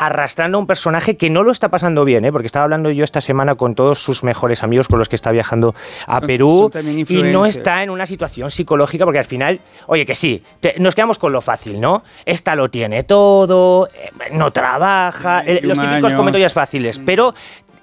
[0.07, 2.33] arrastrando a un personaje que no lo está pasando bien, ¿eh?
[2.33, 5.31] porque estaba hablando yo esta semana con todos sus mejores amigos con los que está
[5.31, 5.75] viajando
[6.07, 10.07] a Son- Perú son y no está en una situación psicológica porque al final, oye,
[10.07, 12.03] que sí, te- nos quedamos con lo fácil, ¿no?
[12.25, 17.35] Esta lo tiene todo, eh, no trabaja, eh, los típicos 21 comentarios fáciles, pero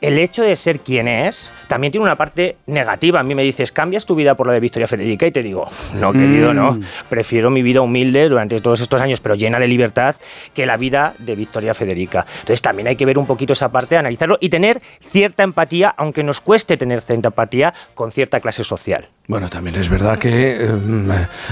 [0.01, 3.19] el hecho de ser quien es también tiene una parte negativa.
[3.19, 5.25] A mí me dices, ¿cambias tu vida por la de Victoria Federica?
[5.25, 6.73] Y te digo, no, querido, no.
[6.73, 6.81] Mm.
[7.09, 10.15] Prefiero mi vida humilde durante todos estos años, pero llena de libertad,
[10.53, 12.25] que la vida de Victoria Federica.
[12.39, 16.23] Entonces también hay que ver un poquito esa parte, analizarlo y tener cierta empatía, aunque
[16.23, 19.09] nos cueste tener cierta empatía con cierta clase social.
[19.27, 20.71] Bueno, también es verdad que eh,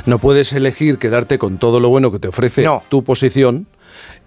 [0.06, 3.68] no puedes elegir quedarte con todo lo bueno que te ofrece tu posición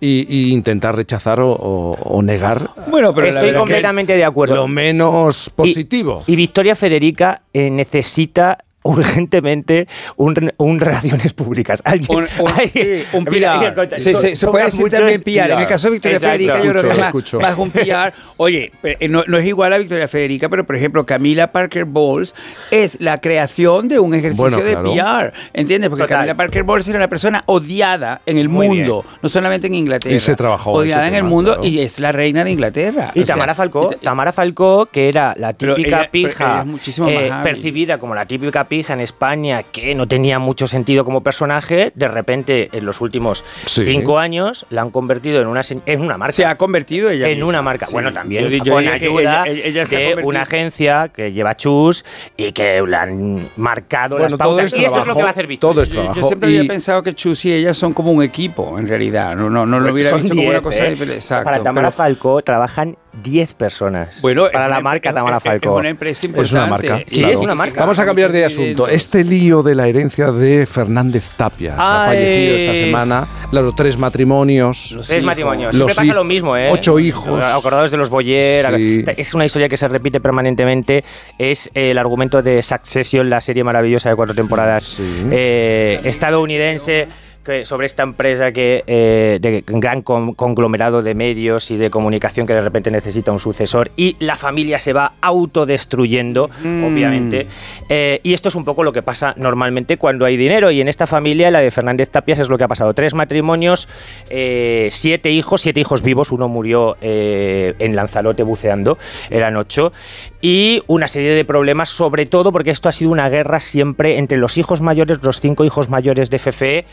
[0.01, 2.71] y, y intentar rechazar o, o- o negar.
[2.91, 4.55] Bueno, pero estoy completamente de acuerdo.
[4.55, 6.23] lo menos positivo.
[6.27, 11.83] Y, y Victoria Federica eh, necesita urgentemente un, un relaciones públicas.
[11.85, 12.27] Alguien,
[12.57, 13.81] alguien- un Mira, PR.
[13.83, 15.53] mira, Se, se- se puede decir también PR.
[15.53, 16.37] En el caso de Victoria Exacto.
[16.39, 17.41] Federica, yo creo que más, Escucho.
[17.41, 18.13] más un PR.
[18.37, 22.35] Oye, eh, no, no es igual a Victoria Federica, pero por ejemplo, Camila Parker Bowles
[22.71, 25.31] es la creación de un ejercicio Bueno, de claro.
[25.31, 25.39] PR.
[25.53, 25.91] ¿Entiendes?
[25.91, 26.19] Porque Total.
[26.19, 30.15] Camila Parker Bowles era una persona odiada en el Muy mundo, no solamente en Inglaterra.
[30.15, 31.67] Y se trabajó Odiada en el tema, mundo claro.
[31.69, 33.11] y es la reina de Inglaterra.
[33.15, 37.09] Y O sea, Tamara Falcó, Tamara Falcó, que era la típica ella- pija, ella muchísimo
[37.09, 41.93] eh, percibida como la típica pija en España, que no tenía mucho sentido como personaje,
[41.95, 43.85] de repente en los últimos Sí.
[43.85, 46.33] cinco años la han convertido en una, en una marca.
[46.33, 47.87] Se ha convertido ella En misma, una marca.
[47.87, 47.93] sí.
[47.93, 51.33] Bueno, también Yo- yo con ayuda ella- ella se ha de convertido- una agencia que
[51.33, 52.05] lleva chus
[52.37, 54.67] y que le han marcado Bueno, las todo pautas.
[54.73, 55.75] es y esto es lo que va a hacer Víctor.
[55.75, 58.89] Yo- yo, yo siempre había pensado que Chus y ella son como un equipo, en
[58.89, 59.37] realidad.
[59.37, 60.93] No, no, no lo hubiera Son visto como una 10, cosa ¿eh?
[61.15, 61.45] exacto.
[61.45, 64.21] Para Tamara pero- Falcó trabajan 10 personas.
[64.21, 65.75] Bueno, para es la una- marca es- Tamara es- Falcó.
[65.75, 67.03] es una empresa Es una marca.
[67.07, 67.35] Sí, claro.
[67.35, 67.81] es una marca.
[67.81, 68.68] Vamos a cambiar de asunto.
[68.91, 71.75] Este lío de la herencia de Fernández Tapia.
[71.79, 73.27] Ha fallecido esta semana.
[73.51, 74.97] Claro, tres matrimonios.
[75.07, 75.75] Tres matrimonios.
[75.75, 76.69] Los Siempre pasa lo mismo, ¿eh?
[76.71, 77.41] Ocho hijos.
[77.45, 78.77] Acordados de los Boyer.
[78.77, 79.05] Sí.
[79.17, 81.05] Es una historia que se repite permanentemente.
[81.39, 84.99] Es el argumento de Succession, la serie maravillosa de cuatro temporadas
[85.31, 87.09] eh, estadounidense
[87.49, 92.47] que- sobre esta empresa que eh, de gran con- conglomerado de medios y de comunicación
[92.47, 96.85] que de repente necesita un sucesor y la familia se va autodestruyendo, Mm.
[96.85, 97.47] obviamente.
[97.89, 100.71] Eh, y esto es un poco lo que pasa normalmente cuando hay dinero.
[100.71, 102.93] Y en esta familia, la de Fernández Tapias, es lo que ha pasado.
[102.95, 103.89] Tres matrimonios,
[104.31, 106.31] eh, siete hijos, siete hijos vivos.
[106.33, 108.99] Uno murió en Lanzarote buceando,
[109.31, 109.93] eran ocho.
[110.41, 114.39] Y una serie de problemas, sobre todo porque esto ha sido una guerra siempre entre
[114.39, 116.85] los hijos mayores, los cinco hijos mayores de Fefe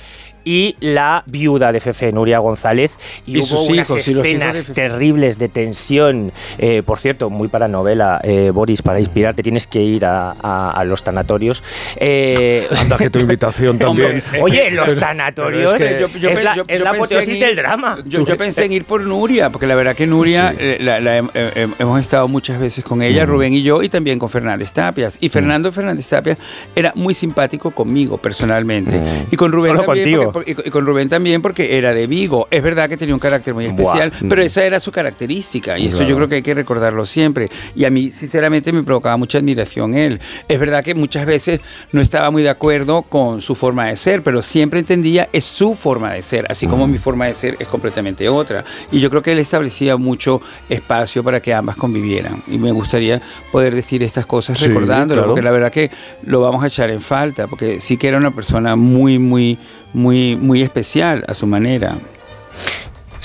[0.47, 2.91] y la viuda de Fefe, Nuria González.
[3.25, 6.31] Y, Y hubo unas hijos, escenas de terribles de tensión.
[6.59, 10.71] Eh, por cierto, muy para novela, eh, Boris, para inspirarte tienes que ir a, a-
[10.71, 11.63] a los tanatorios.
[11.97, 14.21] Eh, Anda, que tu invitación también.
[14.39, 17.15] Oye, los tanatorios es que- Yo- yo es pe- la, yo- es yo la pensé
[17.15, 17.97] apoteosis del drama.
[18.05, 21.67] Yo, yo pensé en ir por Nuria, porque la verdad que Nuria eh, la- eh,
[21.79, 25.17] hemos estado muchas veces con ella, Rubén y yo, y también con Fernández Tapias.
[25.21, 26.37] Y Fernando Fernández Tapias
[26.75, 29.01] era muy simpático conmigo personalmente.
[29.31, 30.31] Y con Rubén también.
[30.31, 32.47] porque- y con Rubén también porque era de Vigo.
[32.51, 33.73] Es verdad que tenía un carácter muy Buah.
[33.97, 35.77] especial, pero esa era su característica.
[35.77, 37.49] Y esto yo creo que hay que recordarlo siempre.
[37.75, 40.19] Y a mí, sinceramente, me provocaba mucha admiración él.
[40.47, 41.59] Es verdad que muchas veces
[41.91, 45.75] no estaba muy de acuerdo con su forma de ser, pero siempre entendía es su
[45.75, 48.63] forma de ser, así como mi forma de ser es completamente otra.
[48.91, 52.41] Y yo creo que él establecía mucho espacio para que ambas convivieran.
[52.47, 55.27] Y me gustaría poder decir estas cosas Sí, recordándolo, claro.
[55.31, 55.91] porque la verdad que
[56.23, 59.57] lo vamos a echar en falta, porque sí que era una persona muy, muy,
[59.93, 61.95] muy, muy especial a su manera.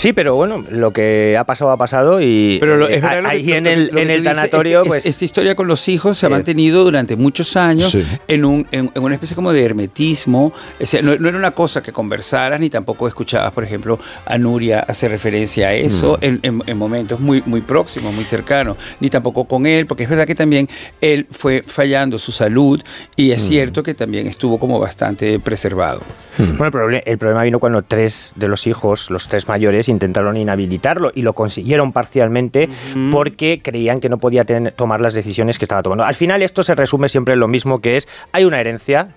[0.00, 3.22] Sí, pero bueno, lo que ha pasado ha pasado y Pero lo- eh, es verdad
[3.22, 5.00] lo que- ahí lo en el, en el dices es tanatorio, que pues...
[5.04, 8.02] es- esta historia con los hijos se ha mantenido durante muchos años Sí.
[8.26, 10.54] en, un, en, en una especie como de hermetismo.
[10.80, 14.38] O sea, no, no era una cosa que conversaras ni tampoco escuchabas, por ejemplo, a
[14.38, 16.24] Nuria hacer referencia a eso Mm.
[16.24, 20.08] en, en- en momentos muy, muy próximos, muy cercanos, ni tampoco con él, porque es
[20.08, 20.66] verdad que también
[21.02, 22.80] él fue fallando su salud
[23.16, 23.48] y es Mm.
[23.48, 26.00] cierto que también estuvo como bastante preservado.
[26.38, 30.36] Bueno, el, proble- el problema vino cuando tres de los hijos, los tres mayores, intentaron
[30.36, 32.68] inhabilitarlo y lo consiguieron parcialmente
[33.12, 36.04] porque creían que no podía tener- tomar las decisiones que estaba tomando.
[36.04, 39.08] Al final esto se resume siempre en lo mismo que es, hay una herencia,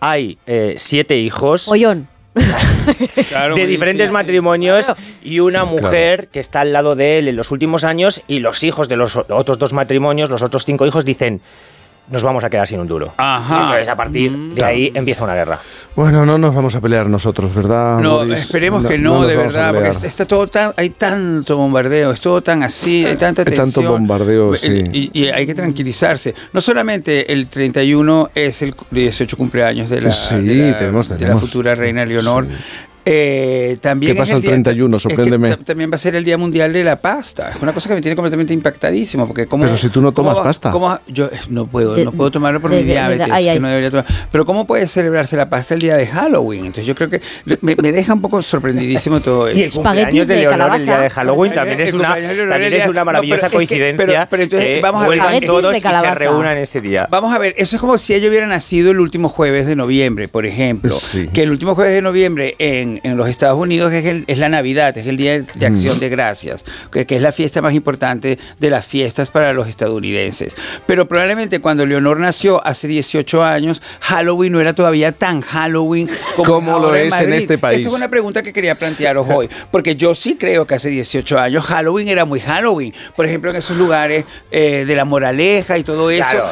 [0.00, 2.08] hay eh, siete hijos Ollón.
[3.54, 7.82] de diferentes matrimonios y una mujer que está al lado de él en los últimos
[7.84, 11.40] años y los hijos de los otros dos matrimonios, los otros cinco hijos, dicen,
[12.10, 13.12] nos vamos a quedar sin un duro.
[13.16, 13.62] Ajá.
[13.62, 15.58] Entonces a partir de ahí empieza una guerra.
[15.94, 17.98] Bueno, no nos vamos a pelear nosotros, ¿verdad?
[18.00, 18.40] No, Boris?
[18.42, 22.42] esperemos que no, nos de verdad, porque está todo tan, hay tanto bombardeo, es todo
[22.42, 23.86] tan así, hay tanta Hay tanto tensión.
[23.92, 24.68] bombardeo, sí.
[24.92, 26.34] Y, y hay que tranquilizarse.
[26.52, 31.14] No solamente el 31 es el 18 cumpleaños de la, Sí, de la- tenemos- de
[31.14, 31.40] la tenemos.
[31.40, 32.46] futura reina Leonor.
[33.08, 34.96] Eh, también ¿Qué pasa el día- 31?
[34.96, 35.48] es que Sorpréndeme.
[35.50, 37.50] ta- también va a ser el Día Mundial de la Pasta.
[37.54, 39.26] Es una cosa que me tiene completamente impactadísimo.
[39.28, 40.70] Porque cómo, Pero si tú no cómo tomas va- pasta.
[40.72, 43.28] cómo- yo eh, no puedo, De- no puedo tomarlo por de- mi de- de- diabetes,
[43.30, 43.60] ay, que ay.
[43.60, 44.06] no debería tomar.
[44.32, 46.66] Pero ¿cómo puede celebrarse la pasta el día de Halloween?
[46.66, 47.20] Entonces yo creo que
[47.60, 49.82] me, me deja un poco sorprendidísimo todo Y el esto.
[49.82, 50.84] cumpleaños de de Leonor el calabaza.
[50.84, 53.04] día de Halloween también El es una, cumpleaños de Leonor también el es una no,
[53.04, 55.18] maravillosa pero es que- coincidencia pero- pero entonces vamos a ver.
[55.20, 57.06] vuelvan todos y se reúnan ese día.
[57.08, 60.26] Vamos a ver, eso es como si ella hubiera nacido el último jueves de noviembre,
[60.28, 60.90] por ejemplo.
[60.90, 61.28] Sí.
[61.32, 64.48] Que el último jueves de noviembre en, en los Estados Unidos es, el- es la
[64.48, 68.38] Navidad, es el Día de Acción de Gracias, que, que es la fiesta más importante
[68.58, 70.54] de las fiestas para los estadounidenses.
[70.86, 76.54] Pero probablemente cuando Leonor nació hace 18 años, Halloween no era todavía tan Halloween como
[76.54, 77.80] Como lo es en este país.
[77.80, 81.38] Esa es una pregunta que quería plantearos hoy, porque yo sí creo que hace 18
[81.38, 82.92] años Halloween era muy Halloween.
[83.14, 86.24] Por ejemplo, en esos lugares eh, de la moraleja y todo eso.
[86.30, 86.46] Claro,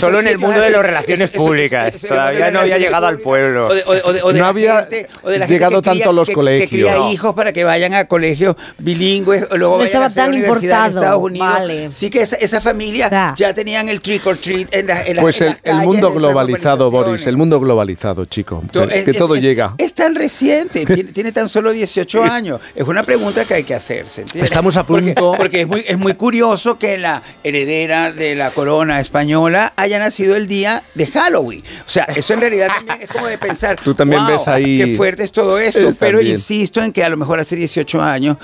[0.00, 2.00] solo en el mundo de las relaciones públicas.
[2.00, 3.68] Todavía no había llegado al pueblo.
[3.68, 5.54] O de, o de- o de- o de No había gente- o de la gente
[5.54, 6.70] llegado que cría- tanto los que- colegios.
[6.70, 7.10] Que cría No.
[7.12, 10.30] hijos para que vayan a colegios bilingües, o luego No vayan estaba a hacer tan
[10.34, 11.48] universidad en importado, Estados Unidos.
[11.48, 11.90] vale.
[11.90, 13.34] Sí que esa, esa familia Ya.
[13.36, 15.62] ya tenían el trick or treat en, la- en la- Pues en el, las el
[15.72, 18.62] calles mundo de esas globalizado, Boris, el mundo globalizado, chico.
[18.72, 19.74] Que, es- que todo es- llega.
[19.78, 22.60] Es tan reciente, tiene, tiene tan solo 18 años.
[22.74, 24.22] Es una pregunta que hay que hacerse.
[24.22, 24.50] ¿entiendes?
[24.50, 29.00] Estamos a punto- Porque, es, muy, es muy curioso que la heredera de la corona
[29.00, 31.62] española haya nacido el día de Halloween.
[31.86, 33.78] O sea, eso en realidad también es como de pensar.
[33.82, 35.75] Tú también "Wow, ves ahí- Qué fuerte es todo esto.
[35.80, 36.34] Eh, pero también.
[36.36, 38.36] insisto en que a lo mejor hace 18 años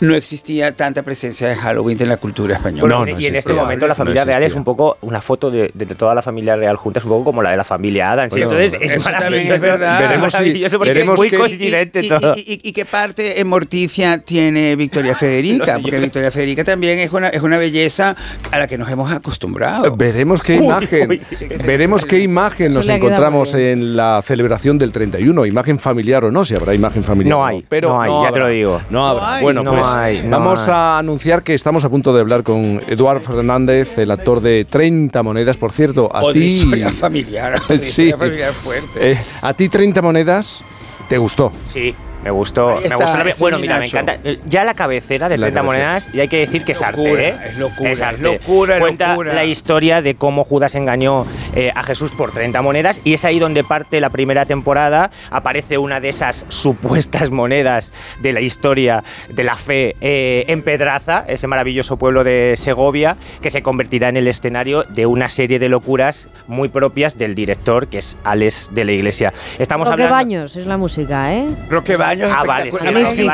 [0.00, 2.94] no existía tanta presencia de Halloween en la cultura española.
[2.94, 5.50] No, no y en este momento la No familia real es un poco una foto
[5.50, 8.12] de, de toda la familia real junta, es un poco como la de la familia
[8.12, 8.30] Adams.
[8.30, 9.54] Bueno, Entonces es eso también maravilloso.
[9.54, 10.00] es verdad.
[10.00, 12.34] Veremos si- porque veremos es muy coincidente y, todo.
[12.36, 15.76] y- y- y qué parte en Morticia tiene Victoria Federica?
[15.76, 15.98] Lo Porque.
[15.98, 18.14] Victoria Federica también es una, es una belleza
[18.50, 19.96] a la que nos hemos acostumbrado.
[19.96, 21.22] Veremos qué Uy, imagen, uy.
[21.64, 26.54] veremos qué imagen nos encontramos en la celebración del 31, imagen familiar o no, si
[26.54, 27.36] habrá imagen familiar.
[27.36, 28.80] No hay, pero no hay, ya te habrá, lo digo.
[28.90, 29.22] No habrá.
[29.26, 29.42] No hay.
[29.42, 30.74] bueno, No pues hay, no vamos hay.
[30.74, 35.22] a anunciar que estamos a punto de hablar con Eduard Fernández, el actor de 30
[35.22, 37.60] monedas, por cierto, a ti historia familiar.
[37.68, 37.84] Sí.
[38.08, 39.12] historia familiar fuerte.
[39.12, 40.62] eh, a ti 30 monedas
[41.08, 41.52] te gustó.
[41.68, 41.94] Sí,
[42.28, 42.80] me gustó.
[42.82, 44.18] Me gustó la- bueno, mi mira, me encanta.
[44.22, 45.86] eh, Ya la cabecera de La 30 cabecera.
[45.88, 47.34] monedas, y hay que decir que es arte, Locura, ¿eh?
[47.48, 48.22] es locura, es arte.
[48.22, 49.32] locura, Cuenta locura.
[49.34, 53.38] la historia de cómo Judas engañó eh, a Jesús por 30 monedas, y es ahí
[53.38, 55.10] donde parte la primera temporada.
[55.30, 61.24] Aparece una de esas supuestas monedas de la historia de la fe eh, en Pedraza,
[61.28, 65.68] ese maravilloso pueblo de Segovia, que se convertirá en el escenario de una serie de
[65.68, 69.32] locuras muy propias del director, que es Alex de la Iglesia.
[69.58, 70.14] Estamos Roque hablando.
[70.18, 71.46] Baños es la música, ¿eh?
[71.70, 72.78] Roque Baños Ah, vale, sí,
[73.16, 73.28] sí,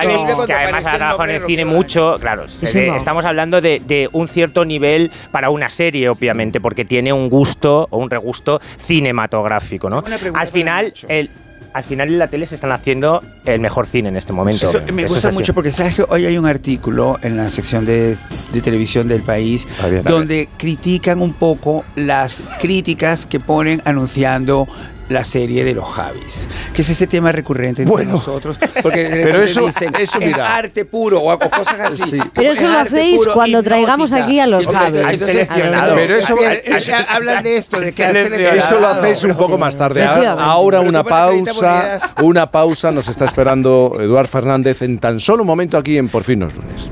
[0.46, 2.44] que además ha trabajado en el cine mucho, claro.
[2.62, 7.88] Estamos hablando de, de un cierto nivel para una serie, obviamente, porque tiene un gusto
[7.90, 10.02] o un regusto cinematográfico, ¿no?
[10.34, 11.30] Al final, el,
[11.72, 14.68] al final en la tele se están haciendo el mejor cine en este momento.
[14.70, 17.84] Eso me Eso gusta mucho porque sabes que hoy hay un artículo en la sección
[17.84, 18.16] de,
[18.52, 20.04] de televisión del país Ah, bien.
[20.04, 24.68] donde critican un poco las críticas que ponen anunciando
[25.08, 28.12] la serie de los Javis, que es ese tema recurrente entre Bueno.
[28.14, 32.02] nosotros, porque Pero eso- dicen, eso, es arte puro o, o cosas así.
[32.10, 32.18] Sí.
[32.32, 35.02] Pero Es eso lo hacéis puro, cuando traigamos aquí a los Javis.
[35.06, 35.48] entonces-.
[35.48, 38.56] Pero eso- Eh, eh, hablan de esto, de que han Seleccionado.
[38.56, 40.04] Eso lo hacéis un poco más tarde.
[40.04, 42.92] Ahora- una tú pones 30 pausa, una pausa.
[42.92, 46.54] Nos está esperando Eduard Fernández en tan solo un momento aquí en Por fin los
[46.54, 46.88] lunes.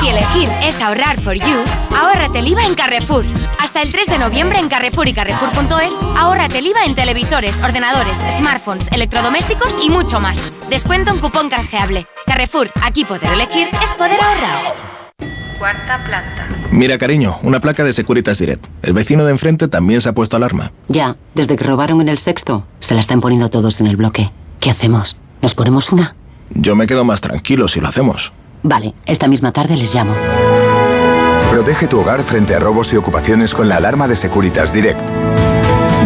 [0.00, 1.64] Si elegir es ahorrar for you,
[1.96, 3.24] ahórrate el IVA en Carrefour.
[3.60, 8.18] Hasta el 3 de noviembre en Carrefour y Carrefour.es, ahórrate el IVA en televisores, ordenadores,
[8.30, 10.50] smartphones, electrodomésticos y mucho más.
[10.70, 12.06] Descuento en cupón canjeable.
[12.26, 14.74] Carrefour, aquí poder elegir es poder ahorrar.
[15.58, 16.48] Cuarta planta.
[16.70, 18.64] Mira, cariño, una placa de Securitas Direct.
[18.82, 20.72] El vecino de enfrente también se ha puesto alarma.
[20.88, 24.32] Ya, desde que robaron en el sexto, se la están poniendo todos en el bloque.
[24.58, 25.18] ¿Qué hacemos?
[25.42, 26.16] ¿Nos ponemos una?
[26.50, 28.32] Yo me quedo más tranquilo si lo hacemos.
[28.62, 30.14] Vale, esta misma tarde les llamo.
[31.50, 35.00] Protege tu hogar frente a robos y ocupaciones con la alarma de Securitas Direct.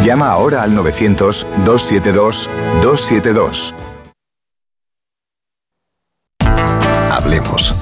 [0.03, 3.75] Llama ahora al 900-272-272.
[7.11, 7.75] Hablemos.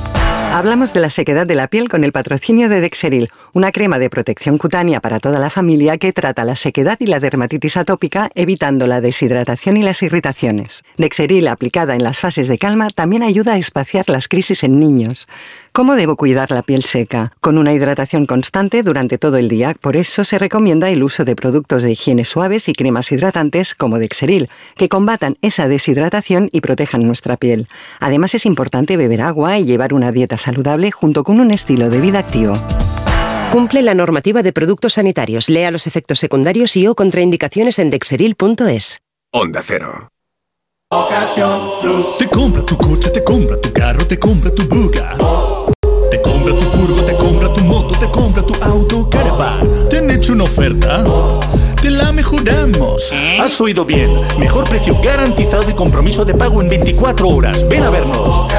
[0.52, 4.08] Hablamos de la sequedad de la piel con el patrocinio de Dexeril, una crema de
[4.08, 8.86] protección cutánea para toda la familia que trata la sequedad y la dermatitis atópica, evitando
[8.86, 10.82] la deshidratación y las irritaciones.
[10.96, 15.28] Dexeril, aplicada en las fases de calma, también ayuda a espaciar las crisis en niños.
[15.76, 17.32] ¿Cómo debo cuidar la piel seca?
[17.42, 21.36] Con una hidratación constante durante todo el día, por eso se recomienda el uso de
[21.36, 27.06] productos de higiene suaves y cremas hidratantes como Dexeril, que combatan esa deshidratación y protejan
[27.06, 27.68] nuestra piel.
[28.00, 32.00] Además es importante beber agua y llevar una dieta saludable junto con un estilo de
[32.00, 32.54] vida activo.
[33.52, 35.50] Cumple la normativa de productos sanitarios.
[35.50, 39.00] Lea los efectos secundarios y o contraindicaciones en dexeril.es.
[39.30, 40.08] Onda Cero.
[40.88, 41.10] Ok,
[42.18, 45.55] Te compra tu coche, te compra tu carro, te compra tu buga.
[46.46, 49.88] Compra tu furgo, te compra tu moto, te compra tu auto, caravan.
[49.88, 51.02] ¿Te han hecho una oferta?
[51.80, 53.12] Te la mejoramos.
[53.40, 54.10] Has oído bien.
[54.38, 57.68] Mejor precio garantizado y compromiso de pago en 24 horas.
[57.68, 58.52] Ven a vernos.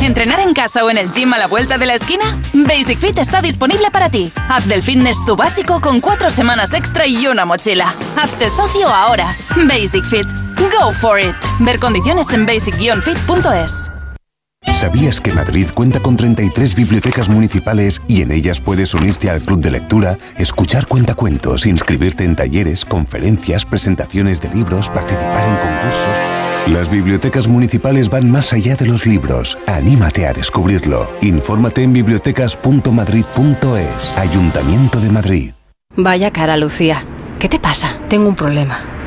[0.00, 2.24] ¿Entrenar en casa o en el gym a la vuelta de la esquina?
[2.54, 4.32] Basic Fit está disponible para ti.
[4.48, 7.94] Haz del fitness tu básico con cuatro semanas extra y una mochila.
[8.16, 9.36] Hazte socio ahora.
[9.56, 10.26] Basic Fit.
[10.80, 11.36] Go for it.
[11.60, 14.01] Ver condiciones en basic-fit.es.
[14.70, 19.60] ¿Sabías que Madrid cuenta con 33 bibliotecas municipales y en ellas puedes unirte al club
[19.60, 26.06] de lectura, escuchar cuentacuentos, inscribirte en talleres, conferencias, presentaciones de libros, participar en concursos?
[26.68, 29.58] Las bibliotecas municipales van más allá de los libros.
[29.66, 31.10] Anímate a descubrirlo.
[31.20, 34.16] Infórmate en bibliotecas.madrid.es.
[34.16, 35.50] Ayuntamiento de Madrid.
[35.96, 37.04] Vaya cara, Lucía.
[37.40, 37.98] ¿Qué te pasa?
[38.08, 38.80] Tengo un problema.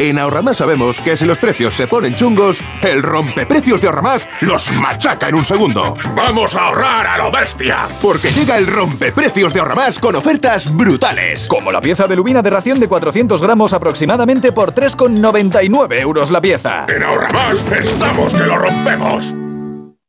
[0.00, 4.70] En Ahorramás sabemos que si los precios se ponen chungos, el rompeprecios de Ahorramás los
[4.70, 5.96] machaca en un segundo.
[6.14, 7.88] ¡Vamos a ahorrar a lo bestia!
[8.00, 11.48] Porque llega el rompeprecios de Ahorramás con ofertas brutales.
[11.48, 16.40] Como la pieza de lubina de ración de 400 gramos aproximadamente por 3,99 euros la
[16.40, 16.86] pieza.
[16.86, 19.34] En Ahorramás estamos que lo rompemos.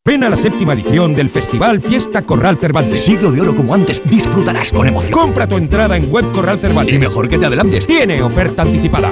[0.05, 3.03] Ven a la séptima edición del Festival Fiesta Corral Cervantes.
[3.03, 5.13] Siglo de oro como antes, disfrutarás con emoción.
[5.13, 6.93] Compra tu entrada en Web Corral Cervantes.
[6.93, 9.11] Y mejor que te adelantes, tiene oferta anticipada.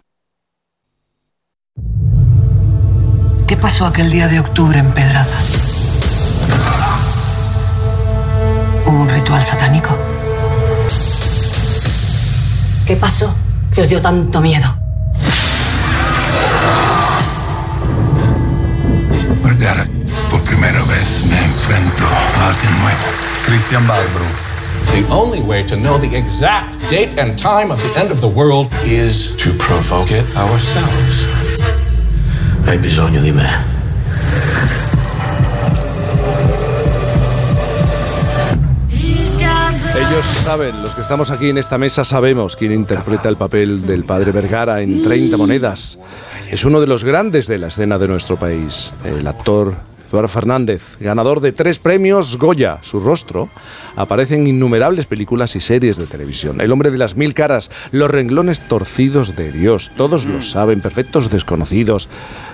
[3.51, 5.37] ¿Qué pasó aquel día de octubre en Pedraza?
[8.85, 9.89] ¿Hubo un ritual satánico?
[12.85, 13.35] ¿Qué pasó
[13.75, 14.73] que os dio tanto miedo?
[19.43, 19.85] Vergara,
[20.29, 23.03] por primera vez me enfrento a alguien nuevo.
[23.45, 24.27] Christian Barbaro.
[24.93, 28.29] The only way to know the exact date and time of the end of the
[28.29, 31.50] world is to provoke it ourselves.
[32.65, 33.47] Hai bisogno di me.
[39.93, 44.03] Ellos saben, los que estamos aquí en esta mesa sabemos quién interpreta el papel del
[44.03, 45.97] padre Vergara en 30 monedas.
[46.49, 49.75] Es uno de los grandes de la escena de nuestro país, el actor
[50.11, 52.79] Eduardo Fernández, ganador de tres premios Goya.
[52.81, 53.47] Su rostro
[53.95, 56.59] aparece en innumerables películas y series de televisión.
[56.59, 61.29] El hombre de las mil caras, los renglones torcidos de Dios, todos lo saben, perfectos
[61.29, 62.09] desconocidos.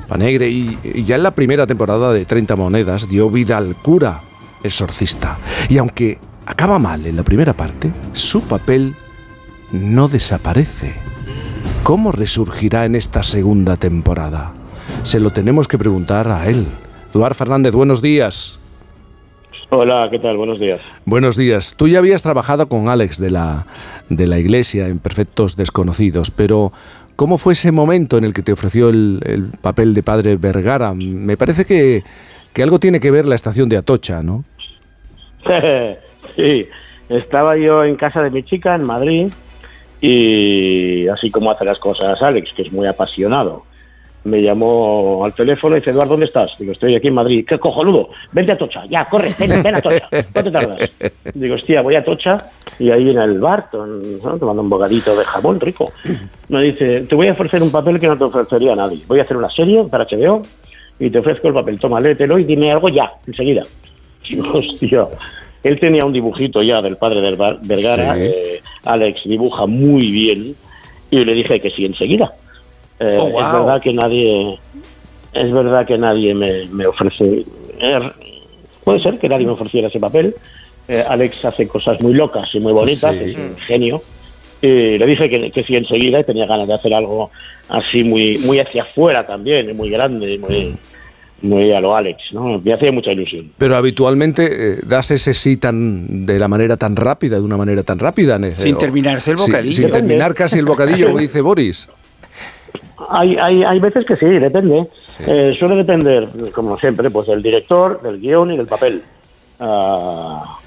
[0.07, 4.21] Panegre y, y ya en la primera temporada de 30 monedas dio vida al cura
[4.63, 5.39] exorcista.
[5.67, 8.95] Y aunque acaba mal en la primera parte, su papel
[9.71, 10.93] no desaparece.
[11.81, 14.53] ¿Cómo resurgirá en esta segunda temporada?
[15.03, 16.67] Se lo tenemos que preguntar a él.
[17.17, 18.59] Eduard Fernández, buenos días.
[19.71, 20.37] Hola, ¿qué tal?
[20.37, 20.79] Buenos días.
[21.03, 21.75] Buenos días.
[21.75, 23.65] Tú ya habías trabajado con Alex de la,
[24.07, 26.71] de la iglesia en Perfectos Desconocidos, pero
[27.15, 30.93] ¿cómo fue ese momento en el que te ofreció el, el papel de padre Vergara?
[30.93, 32.03] Me parece que,
[32.53, 34.45] que algo tiene que ver la estación de Atocha, ¿no?
[36.35, 36.67] sí,
[37.09, 39.33] estaba yo en casa de mi chica en Madrid
[40.01, 43.63] y así como hace las cosas Alex, que es muy apasionado,
[44.27, 46.51] me llamó al teléfono y dice, Eduardo, ¿dónde estás?
[46.59, 47.45] Digo, estoy aquí en Madrid.
[47.47, 48.09] ¿Qué cojonudo?
[48.31, 50.07] Vente a Tocha, ya, corre, ven, ven a Tocha.
[50.31, 50.91] ¿Cuánto tardas?
[51.33, 52.41] Digo, hostia, voy a Tocha
[52.77, 55.91] y ahí en el bar, tomando un bogadito de jamón rico.
[56.49, 58.99] Me dice, te voy a ofrecer un papel que no te ofrecería a nadie.
[59.07, 60.41] Voy a hacer una serie para HBO
[60.99, 61.79] y te ofrezco el papel.
[61.79, 63.63] Toma, léetelo y dime algo ya, enseguida.
[64.29, 65.07] Digo, hostia.
[65.63, 68.13] Él tenía un dibujito ya del padre del Bar- Vergara.
[68.15, 68.21] Sí.
[68.23, 70.55] eh, Alex dibuja muy bien
[71.09, 72.31] y le dije que sí enseguida.
[72.99, 73.41] Eh, Oh, wow.
[73.41, 74.59] Es verdad que nadie,
[75.33, 77.45] es verdad que nadie me, me ofrece.
[77.79, 77.99] eh,
[78.83, 80.35] puede ser que nadie me ofreciera ese papel.
[80.87, 83.31] Eh, Alex hace cosas muy locas y muy bonitas, Sí.
[83.31, 84.01] es un genio.
[84.61, 87.29] Y le dije que, que sí enseguida y tenía ganas de hacer algo
[87.69, 90.75] así muy, muy hacia afuera también, muy grande, y muy,
[91.43, 92.59] muy a lo Alex, ¿no?
[92.59, 93.51] Me hacía mucha ilusión.
[93.59, 97.83] Pero habitualmente eh, das ese sí tan de la manera tan rápida, de una manera
[97.83, 98.39] tan rápida.
[98.51, 99.73] Sin terminarse el Sí, bocadillo.
[99.75, 101.87] sin terminar casi el bocadillo, como dice Boris.
[103.09, 104.87] Hay, hay, hay veces que sí, depende.
[105.27, 109.03] Eh, suele depender, como siempre, pues del director, del guion y del papel.
[109.59, 110.57] Ah,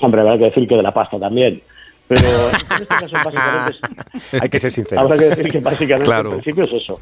[0.00, 1.60] hombre, habrá que decir que de la pasta también.
[2.08, 3.78] Pero en este caso, básicamente,
[4.40, 5.00] Hay que ser sincero.
[5.02, 6.30] habrá que decir que básicamente Claro.
[6.32, 7.00] al principio es eso.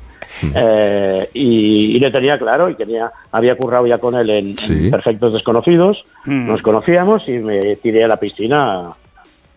[0.54, 4.90] Eh, y, y le tenía claro, y tenía, había currado ya con él en, en
[4.90, 8.90] Perfectos Desconocidos, nos conocíamos y me tiré a la piscina.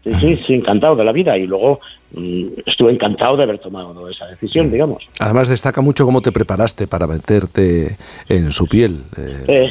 [0.04, 1.38] Sí, sí, sí, encantado de la vida.
[1.38, 1.80] Y luego
[2.14, 5.04] mm, estuve encantado de haber tomado esa decisión, digamos.
[5.20, 7.98] Además destaca mucho cómo te preparaste para meterte
[8.28, 9.02] en su piel.
[9.18, 9.70] eh, Eh,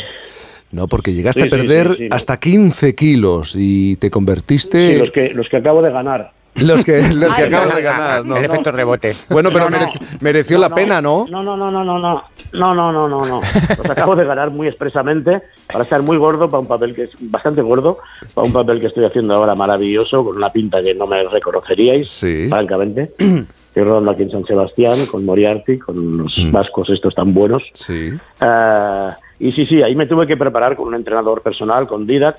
[0.72, 2.08] no, porque llegaste Sí, a perder sí, sí.
[2.12, 4.92] hasta 15 kilos y te convertiste...
[4.94, 6.30] sí, los, que, los que acabo de ganar.
[6.56, 8.24] Los que, los que acaban de ganar.
[8.24, 9.16] No, el efecto rebote.
[9.28, 11.26] Bueno, pero no, mereci mereció la pena, ¿no?
[11.28, 12.24] No, no, no, no, no, no.
[12.52, 13.40] No, no, no, no, no.
[13.68, 17.10] Los acabo de ganar muy expresamente para estar muy gordo para un papel que es
[17.20, 17.98] bastante gordo,
[18.34, 22.08] para un papel que estoy haciendo ahora maravilloso, con una pinta que no me reconoceríais,
[22.08, 22.48] sí.
[22.48, 23.12] francamente.
[23.18, 26.50] Estoy rodando aquí en San Sebastián con Moriarty, con los mm.
[26.50, 27.62] vascos estos tan buenos.
[27.72, 28.10] Sí.
[28.40, 32.36] Uh, y sí, sí, ahí me tuve que preparar con un entrenador personal, con Didac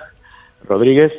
[0.67, 1.14] Rodríguez,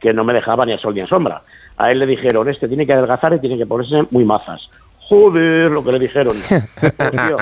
[0.00, 1.42] que no me dejaba ni a sol ni a sombra.
[1.78, 4.68] A él le dijeron, este tiene que adelgazar y tiene que ponerse muy mazas.
[5.08, 6.34] Joder, lo que le dijeron.
[6.48, 7.36] Pues, tío,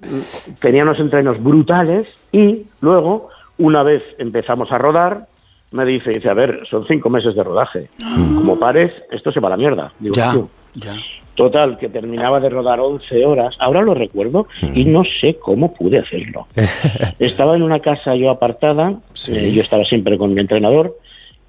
[0.60, 5.26] tenía unos entrenos brutales y luego, una vez empezamos a rodar,
[5.72, 7.88] me dice, dice, a ver, son cinco meses de rodaje.
[8.34, 9.92] Como pares, esto se va a la mierda.
[10.00, 10.48] Digo, Ya, "Tío".
[10.74, 10.94] ya.
[11.36, 13.54] Total, que terminaba de rodar 11 horas.
[13.60, 16.46] Ahora lo recuerdo y no sé cómo pude hacerlo.
[17.18, 18.94] Estaba en una casa yo apartada,
[19.30, 20.96] eh, yo estaba siempre con mi entrenador,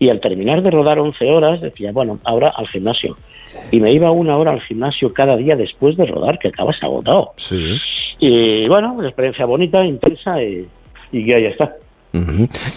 [0.01, 3.15] y al terminar de rodar 11 horas decía, bueno, ahora al gimnasio.
[3.69, 7.33] Y me iba una hora al gimnasio cada día después de rodar, que acabas agotado.
[7.35, 7.77] Sí.
[8.17, 10.67] Y bueno, una experiencia bonita, intensa, y,
[11.11, 11.75] y ahí está.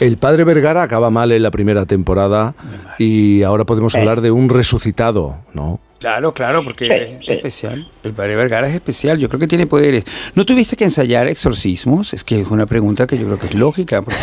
[0.00, 2.54] El padre Vergara acaba mal en la primera temporada
[2.98, 3.98] y ahora podemos Sí.
[3.98, 5.80] hablar de un resucitado, ¿no?
[6.04, 7.32] Claro, claro, porque Sí, es sí.
[7.32, 7.88] especial.
[8.02, 10.04] El padre Vergara es especial, yo creo que tiene poderes.
[10.34, 12.12] ¿No tuviste que ensayar exorcismos?
[12.12, 14.18] Es que es una pregunta que yo creo que es lógica, porque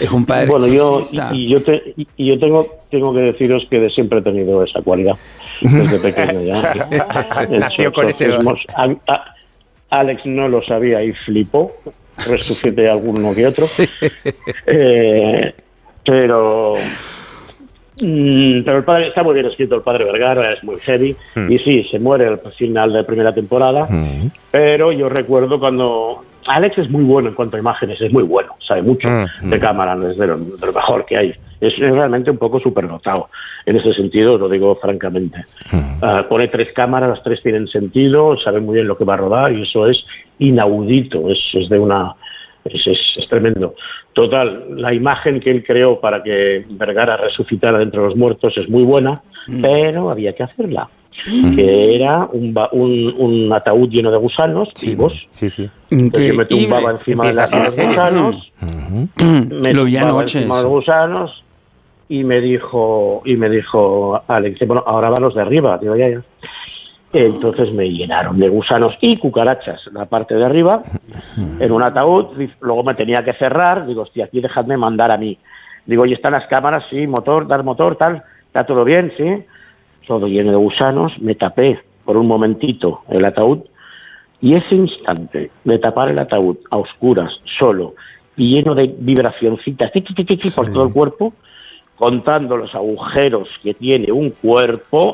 [0.00, 1.00] es un padre Bueno, yo,
[1.32, 4.62] y, y yo, te- y- yo tengo, tengo que deciros que de siempre he tenido
[4.62, 5.14] esa cualidad,
[5.62, 6.86] desde pequeño ya.
[7.50, 8.54] Nació con ese don.
[9.88, 11.72] Alex no lo sabía y flipó,
[12.26, 13.66] resucité alguno que otro.
[14.66, 15.54] Eh,
[16.04, 16.72] pero,
[18.00, 21.50] mm, pero el padre está muy bien escrito, el padre Vergara es muy heavy, Hmm.
[21.52, 23.88] y sí, se muere al final de primera temporada,
[24.50, 28.54] pero yo recuerdo cuando Alex es muy bueno en cuanto a imágenes, es muy bueno,
[28.66, 31.34] sabe mucho Mm, de cámara, es de lo, de lo mejor que hay.
[31.60, 33.28] Es, es realmente un poco superdotado.
[33.64, 35.44] En ese sentido, lo digo francamente.
[36.02, 39.18] Ah, pone tres cámaras, las tres tienen sentido, sabe muy bien lo que va a
[39.18, 40.04] rodar y eso es
[40.40, 42.14] inaudito, es, es de una.
[42.64, 43.74] Es, es- es tremendo.
[44.12, 48.68] Total, la imagen que él creó para que Vergara resucitara de entre los muertos es
[48.68, 49.22] muy buena,
[49.60, 50.88] pero había que hacerla.
[51.54, 55.12] Que era un, ba- un, un ataúd lleno de gusanos vivos.
[55.30, 55.68] Sí, sí.
[55.90, 58.52] Yo me tumbaba encima de, la- de los gusanos.
[59.16, 60.62] me Lo vi tumbaba anoche encima de eso.
[60.62, 61.44] los gusanos
[62.08, 66.08] y me dijo y me dijo Alex bueno ahora van los de arriba digo ya
[66.10, 66.20] ya
[67.12, 70.82] entonces me llenaron de gusanos y cucarachas la parte de arriba
[71.60, 72.26] en un ataúd.
[72.60, 73.86] Luego me tenía que cerrar.
[73.86, 75.38] Digo hostia aquí dejadme mandar a mí
[75.84, 79.44] digo y están las cámaras sí motor dar motor tal está todo bien sí
[80.06, 83.62] todo lleno de gusanos me tapé por un momentito el ataúd
[84.42, 87.94] y ese instante de tapar el ataúd a oscuras, solo,
[88.36, 91.32] y lleno de vibracioncitas tic, tic, tic, por todo el cuerpo,
[92.12, 95.12] contando los agujeros que tiene un cuerpo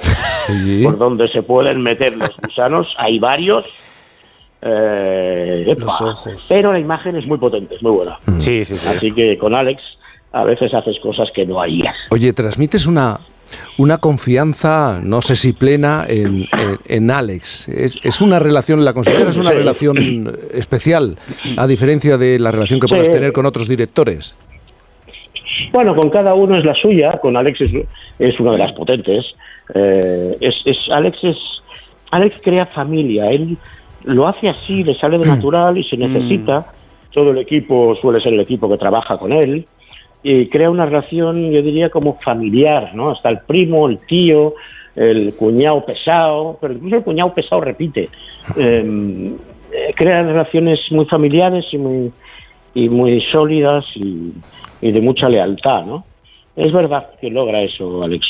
[0.85, 3.67] por donde se pueden meter los gusanos, hay varios.
[4.63, 5.93] eh, epa.
[6.49, 8.19] Pero la imagen es muy potente, es muy buena.
[8.39, 8.89] Sí, sí, sí.
[8.89, 9.83] Así que con Alex
[10.33, 11.95] a veces haces cosas que no harías.
[12.11, 13.21] Oye, transmites una,
[13.77, 17.69] una confianza, no sé si plena, en, en- en Alex.
[17.69, 19.57] Es, es una relación, ¿la consideras una Sí.
[19.59, 21.19] relación especial,
[21.59, 24.35] a diferencia de la relación que puedas tener con otros directores?
[25.73, 27.71] Bueno, con cada uno es la suya, con Alex es,
[28.19, 29.25] es una de las potentes.
[29.75, 31.37] Eh, es, es- Alex es
[32.11, 33.57] Alex crea familia, él
[34.05, 36.67] lo hace así, le sale de natural y se necesita.
[37.13, 39.67] Todo el equipo suele ser el equipo que trabaja con él
[40.23, 43.11] y crea una relación, yo diría, como familiar, ¿no?
[43.11, 44.55] Hasta el primo, el tío,
[44.97, 48.09] el cuñado pesado, pero incluso el cuñado pesado repite.
[48.57, 49.33] Eh,
[49.71, 52.11] eh, crea relaciones muy familiares y muy,
[52.75, 54.33] y muy sólidas y,
[54.81, 56.05] y de mucha lealtad, ¿no?
[56.57, 58.27] Es verdad que logra eso, Alex.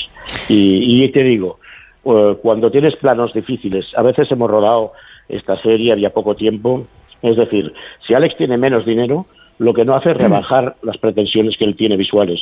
[0.48, 1.58] Y, y te digo,
[2.04, 4.92] eh, cuando tienes planos difíciles, a veces hemos rodado
[5.28, 6.86] esta serie, había poco tiempo,
[7.22, 7.72] Es decir,
[8.06, 9.26] si Alex tiene menos dinero,
[9.58, 12.38] lo que no hace es rebajar las pretensiones que él tiene visuales.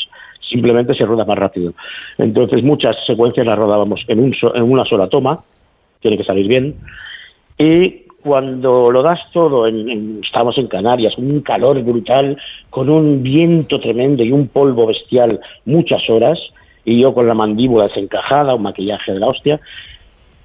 [0.50, 1.72] Simplemente se rueda más rápido.
[2.18, 5.42] Entonces, muchas secuencias las rodábamos en, un so- en una sola toma,
[6.00, 6.74] tiene que salir bien.
[7.58, 12.36] Y cuando lo das todo, en, en- estamos en Canarias, un calor brutal,
[12.70, 16.36] con un viento tremendo y un polvo bestial muchas horas,
[16.84, 19.60] y yo con la mandíbula desencajada, un maquillaje de la hostia,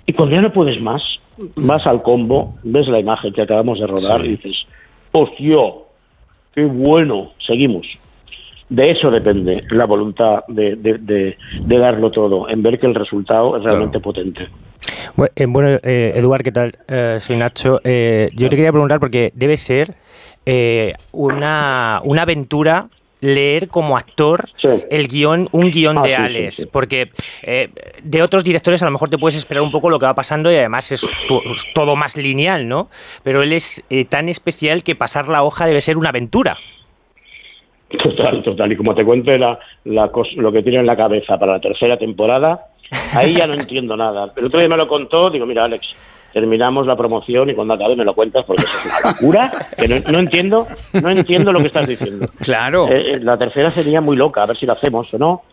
[0.06, 1.02] y cuando ya no puedes más,
[1.56, 4.28] vas al combo, ves la imagen que acabamos de rodar Sí.
[4.28, 4.58] y dices,
[5.12, 5.58] ¡hostia!
[6.54, 7.32] ¡Qué bueno!
[7.40, 7.88] Seguimos.
[8.70, 12.94] De eso depende la voluntad de, de, de- de darlo todo, en ver que el
[12.96, 14.48] resultado es realmente potente.
[15.16, 16.78] Bu- eh, Bueno, eh, Eduard, ¿qué tal?
[16.88, 17.80] Eh, soy Nacho.
[17.84, 19.94] Eh, yo te quería preguntar porque debe ser
[21.12, 22.88] una, una aventura
[23.20, 24.50] leer como actor
[24.90, 26.66] el guion, un guion Ah, de sí, Alex, sí.
[26.72, 27.12] porque
[27.44, 27.70] eh,
[28.02, 30.52] de otros directores a lo mejor te puedes esperar un poco lo que va pasando
[30.52, 31.44] y además es to-
[31.76, 32.90] todo más lineal, ¿no?
[33.24, 36.58] Pero él es eh, tan especial que pasar la hoja debe ser una aventura.
[38.02, 38.72] Total, total.
[38.72, 42.68] Y como te cuente la, lo que tiene en la cabeza para la tercera temporada,
[43.14, 44.32] ahí ya no entiendo nada.
[44.36, 45.96] El otro día me lo contó, digo, mira, Alex,
[46.34, 49.88] terminamos la promoción y cuando acabe me lo cuentas porque eso es una locura que
[49.88, 52.28] no, no entiendo, no entiendo lo que estás diciendo.
[52.40, 52.88] Claro.
[52.88, 55.44] Eh, eh, la tercera sería muy loca, a ver si la hacemos o no.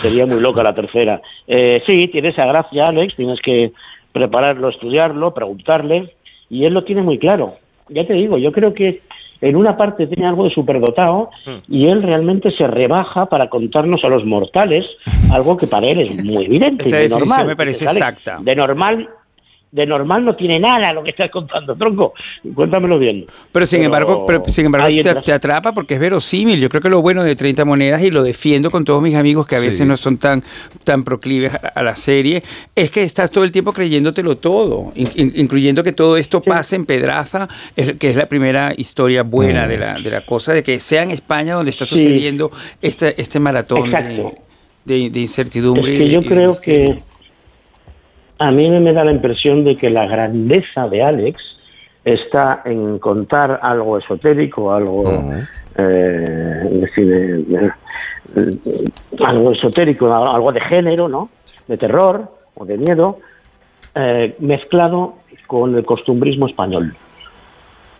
[0.00, 1.20] Sería muy loca la tercera.
[1.46, 3.72] Eh, sí, tiene esa gracia, Alex, tienes que
[4.12, 6.14] prepararlo, estudiarlo, preguntarle,
[6.48, 7.56] y él lo tiene muy claro.
[7.88, 9.02] Ya te digo, yo creo que
[9.42, 11.30] en una parte tiene algo de superdotado
[11.68, 14.86] y él realmente se rebaja para contarnos a los mortales
[15.32, 16.84] algo que para él es muy evidente.
[16.84, 17.46] y Esta definición normal.
[17.46, 18.38] me parece exacta.
[18.40, 19.08] De normal,
[19.72, 22.12] de normal no tiene nada lo que estás contando, tronco.
[22.54, 23.24] Cuéntamelo bien.
[23.52, 26.60] Pero sin embargo, pero, sin embargo te, te atrapa porque es verosímil.
[26.60, 29.46] Yo creo que lo bueno de 30 monedas, y lo defiendo con todos mis amigos
[29.46, 29.66] que a Sí.
[29.66, 30.44] veces no son tan,
[30.84, 32.42] tan proclives a, a la serie,
[32.76, 36.76] es que estás todo el tiempo creyéndotelo todo, in- in- incluyendo que todo esto pasa
[36.76, 40.62] en Pedraza, es- que es la primera historia buena de, la, de la cosa, de
[40.62, 41.92] que sea en España donde está Sí.
[41.96, 42.50] sucediendo
[42.82, 44.32] este, este maratón de,
[44.84, 45.94] de- de incertidumbre.
[45.94, 46.98] Es que yo creo que
[48.38, 51.40] a mí me da la impresión de que la grandeza de Alex
[52.04, 55.04] está en contar algo esotérico, algo,
[55.76, 57.70] eh, es decir, eh,
[58.36, 58.84] eh,
[59.24, 61.28] algo esotérico, algo de género, ¿no?
[61.68, 63.18] De terror o de miedo,
[63.94, 65.14] eh, mezclado
[65.46, 66.94] con el costumbrismo español.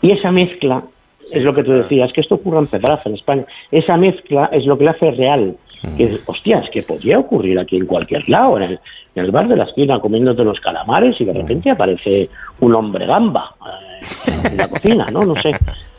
[0.01, 0.83] Y esa mezcla
[1.31, 3.44] es lo que tú decías, que esto ocurre en Pedraza, en España.
[3.70, 5.57] Esa mezcla es lo que le hace real.
[5.97, 8.81] Que, hostias, que podría ocurrir aquí en cualquier lado, en el,
[9.17, 12.31] en el bar de la esquina comiéndote los calamares y de repente aparece
[12.61, 15.25] un hombre gamba eh, en la cocina, ¿no?
[15.25, 15.52] No sé.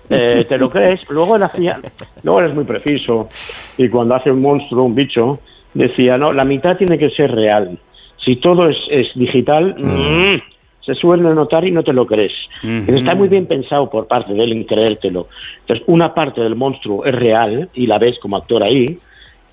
[0.10, 1.02] Eh, ¿Te lo crees?
[1.10, 1.80] Luego hacía,
[2.24, 3.30] luego él es muy preciso
[3.78, 5.40] y cuando hace un monstruo, un bicho,
[5.74, 7.78] decía, no, la mitad tiene que ser real.
[8.24, 10.42] Si todo es, es digital, mm,
[10.86, 12.34] se suele notar y no te lo crees.
[12.62, 15.28] Pero Está muy bien pensado por parte de él en creértelo.
[15.62, 18.98] Entonces, una parte del monstruo es real y la ves como actor ahí,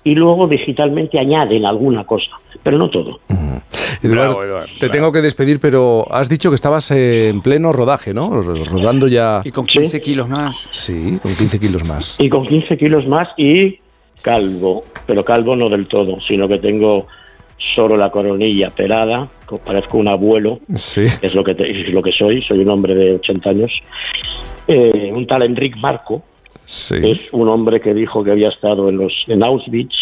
[0.03, 2.31] y luego digitalmente añaden alguna cosa,
[2.63, 3.19] pero no todo.
[4.03, 4.39] Eduardo,
[4.79, 8.29] te tengo que despedir, pero has dicho que estabas en pleno rodaje, ¿no?
[8.41, 9.41] Ro- Rodando ya.
[9.43, 10.67] Y con 15 kilos más.
[10.71, 12.15] Sí, con 15 kilos más.
[12.19, 13.79] Y con 15 kilos más y
[14.23, 17.07] calvo, pero calvo no del todo, sino que tengo
[17.75, 21.05] solo la coronilla pelada, co- parezco un abuelo, Sí.
[21.21, 23.71] es lo que te- es lo que soy, soy un hombre de 80 años.
[24.67, 26.23] Eh, un tal Enric Marco,
[26.65, 26.95] Sí.
[27.03, 29.93] es un hombre que dijo que había estado en los en Auschwitz,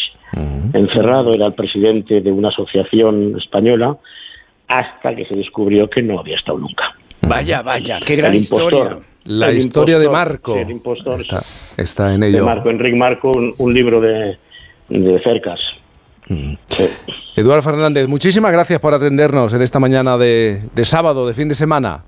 [0.73, 3.97] encerrado, era el presidente de una asociación española,
[4.67, 6.95] hasta que se descubrió que no había estado nunca.
[7.21, 8.73] Vaya, vaya, qué gran impostor.
[8.73, 8.97] historia.
[9.25, 10.53] La historia de Marco.
[10.55, 11.41] sí, el impostor Está,
[11.77, 12.45] está en de ello.
[12.45, 14.37] Marco, Enric Marco, un, un libro de,
[14.89, 15.59] de cercas.
[16.27, 16.85] Sí.
[17.35, 21.55] Eduardo Fernández, muchísimas gracias por atendernos en esta mañana de, de sábado, de fin de
[21.55, 22.03] semana.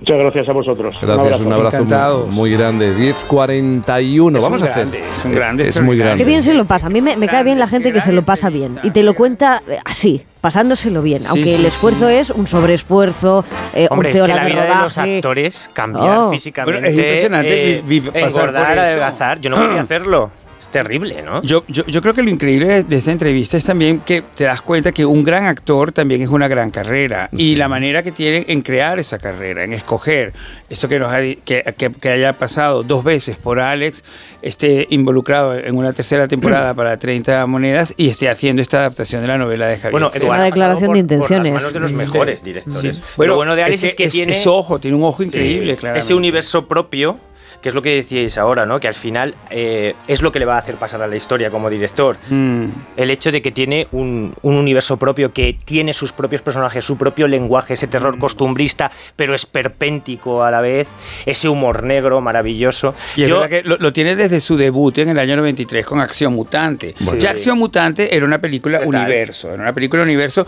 [0.00, 0.94] Muchas gracias a vosotros.
[1.02, 1.84] Gracias, un abrazo,
[2.26, 2.94] muy, muy grande.
[2.96, 4.36] 10.41.
[4.36, 4.86] Es Vamos un a hacer.
[4.88, 6.16] grande, es un grande Es muy grande.
[6.16, 6.86] Qué bien se lo pasa.
[6.86, 9.02] A mí me, me cae bien la gente que se lo pasa bien y te
[9.02, 11.20] lo cuenta eh, así, pasándoselo bien.
[11.22, 14.42] Sí, aunque sí, el esfuerzo es un sobreesfuerzo, eh, Hombre, 11 es que horas la
[14.44, 15.16] de vida de los rodaje.
[15.16, 16.30] actores, cambiar Oh.
[16.30, 18.80] físicamente, Bueno, es impresionante eh, vi- vi- pasar engordar, por eso.
[18.80, 19.40] adelgazar.
[19.42, 20.30] Yo no podía hacerlo.
[20.60, 21.40] Es terrible, ¿no?
[21.42, 24.60] Yo, yo, yo creo que lo increíble de, esta entrevista es también que te das
[24.60, 28.44] cuenta que un gran actor también es una gran carrera y la manera que tienen
[28.46, 30.34] en crear esa carrera, en escoger
[30.68, 34.04] esto que nos ha que, que- que haya pasado dos veces por Alex,
[34.42, 39.28] esté involucrado en una tercera temporada para 30 monedas y esté haciendo esta adaptación de
[39.28, 39.92] la novela de Javier.
[39.92, 40.10] Bueno.
[40.12, 41.52] Eduardo, Una declaración de por- por las intenciones.
[41.54, 43.02] manos de los mejores directores.
[43.16, 45.22] Bueno, Lo bueno de Alex es es que es- tiene es ojo, tiene un ojo
[45.22, 46.04] Sí, increíble, claramente.
[46.04, 47.18] Ese universo propio
[47.60, 48.80] que es lo que decíais ahora, ¿no?
[48.80, 51.50] Que al final eh, es lo que le va a hacer pasar a la historia
[51.50, 52.16] como director.
[52.30, 52.64] Mm.
[52.96, 56.96] El hecho de que tiene un, un universo propio, que tiene sus propios personajes, su
[56.96, 58.20] propio lenguaje, ese terror Mm.
[58.20, 60.88] costumbrista, pero esperpéntico a la vez,
[61.26, 62.94] ese humor negro maravilloso.
[63.16, 65.84] Y es Yo- verdad que lo, lo tiene desde su debut en el año 93
[65.86, 66.94] con Acción Mutante.
[67.00, 67.18] Bueno.
[67.18, 70.46] Ya Acción Mutante era una película universo, era una película universo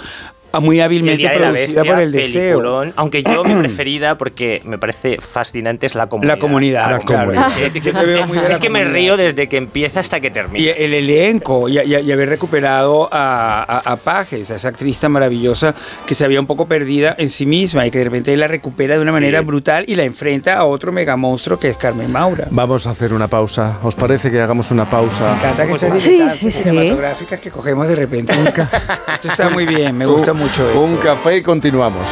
[0.60, 2.58] muy Y el hábilmente producida Bestia, por el deseo.
[2.58, 6.34] peliculón, aunque yo mi preferida, porque me parece fascinante, es la comunidad.
[6.34, 7.32] La comunidad, La claro.
[7.32, 8.26] comunidad.
[8.26, 8.92] Muy de la es que me comunidad.
[8.94, 10.64] río desde que empieza hasta que termina.
[10.64, 14.98] Y el elenco, y, y- y haber recuperado a, a, a Pages, a esa actriz
[15.00, 15.74] tan maravillosa
[16.06, 18.96] que se había un poco perdida en sí misma y que de repente la recupera
[18.96, 22.46] de una manera brutal y la enfrenta a otro mega monstruo que es Carmen Maura.
[22.50, 23.78] Vamos a hacer una pausa.
[23.82, 25.30] ¿Os parece que hagamos una pausa?
[25.30, 26.62] Me encanta que estas Sí, sí, sí.
[26.62, 28.32] cinematográficas que cogemos de repente.
[28.32, 30.82] Esto está muy bien, me gusta Un- mucho esto.
[30.82, 32.10] Un café y continuamos.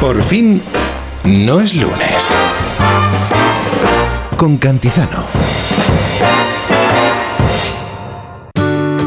[0.00, 0.62] Por fin,
[1.24, 2.34] no es lunes.
[4.36, 5.24] Con Cantizano.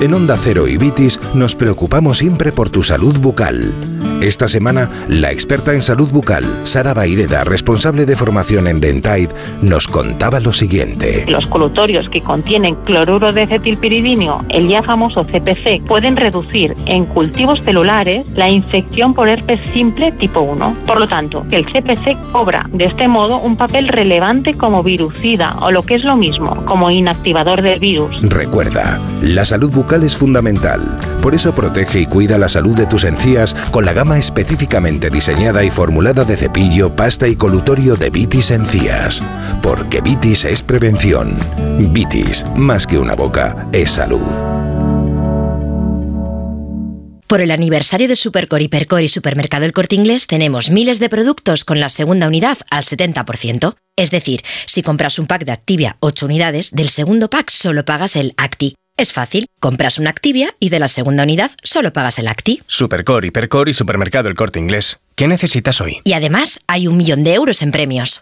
[0.01, 3.73] En Onda Cero y Vitis nos preocupamos siempre por tu salud bucal.
[4.21, 9.29] Esta semana, la experta en salud bucal, Sara Baireda, responsable de formación en Dentaid,
[9.61, 11.25] nos contaba lo siguiente.
[11.27, 17.61] Los colutorios que contienen cloruro de acetilpiridinio, el ya famoso CPC, pueden reducir en cultivos
[17.63, 20.75] celulares la infección por herpes simple tipo 1.
[20.85, 25.71] Por lo tanto, el CPC cobra de este modo un papel relevante como virucida o
[25.71, 28.19] lo que es lo mismo, como inactivador del virus.
[28.21, 30.97] Recuerda, la salud bucal es fundamental.
[31.21, 35.63] Por eso protege y cuida la salud de tus encías con la gama específicamente diseñada
[35.63, 39.23] y formulada de cepillo, pasta y colutorio de Vitis Encías.
[39.61, 41.37] Porque Vitis es prevención.
[41.79, 44.19] Vitis, más que una boca, es salud.
[47.29, 51.63] Por el aniversario de Supercor, Hipercor y Supermercado El Corte Inglés tenemos miles de productos
[51.63, 53.75] con la segunda unidad al 70%.
[53.95, 58.15] Es decir, si compras un pack de Activia 8 unidades, del segundo pack solo pagas
[58.15, 58.73] el Acti.
[58.99, 62.61] Es fácil, compras una Activia y de la segunda unidad solo pagas el Acti.
[62.67, 64.99] Supercor, Hipercor y Supermercado El Corte Inglés.
[65.15, 66.01] ¿Qué necesitas hoy?
[66.03, 68.21] Y además hay un millón de euros en premios.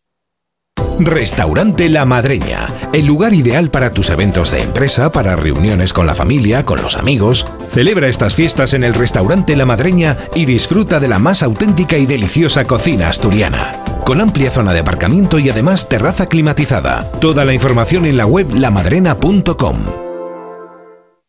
[0.99, 6.15] Restaurante La Madreña, el lugar ideal para tus eventos de empresa, para reuniones con la
[6.15, 7.45] familia, con los amigos.
[7.71, 12.05] Celebra estas fiestas en el Restaurante La Madreña y disfruta de la más auténtica y
[12.05, 13.73] deliciosa cocina asturiana.
[14.05, 17.11] Con amplia zona de aparcamiento y además terraza climatizada.
[17.19, 19.77] Toda la información en la web lamadrena.com.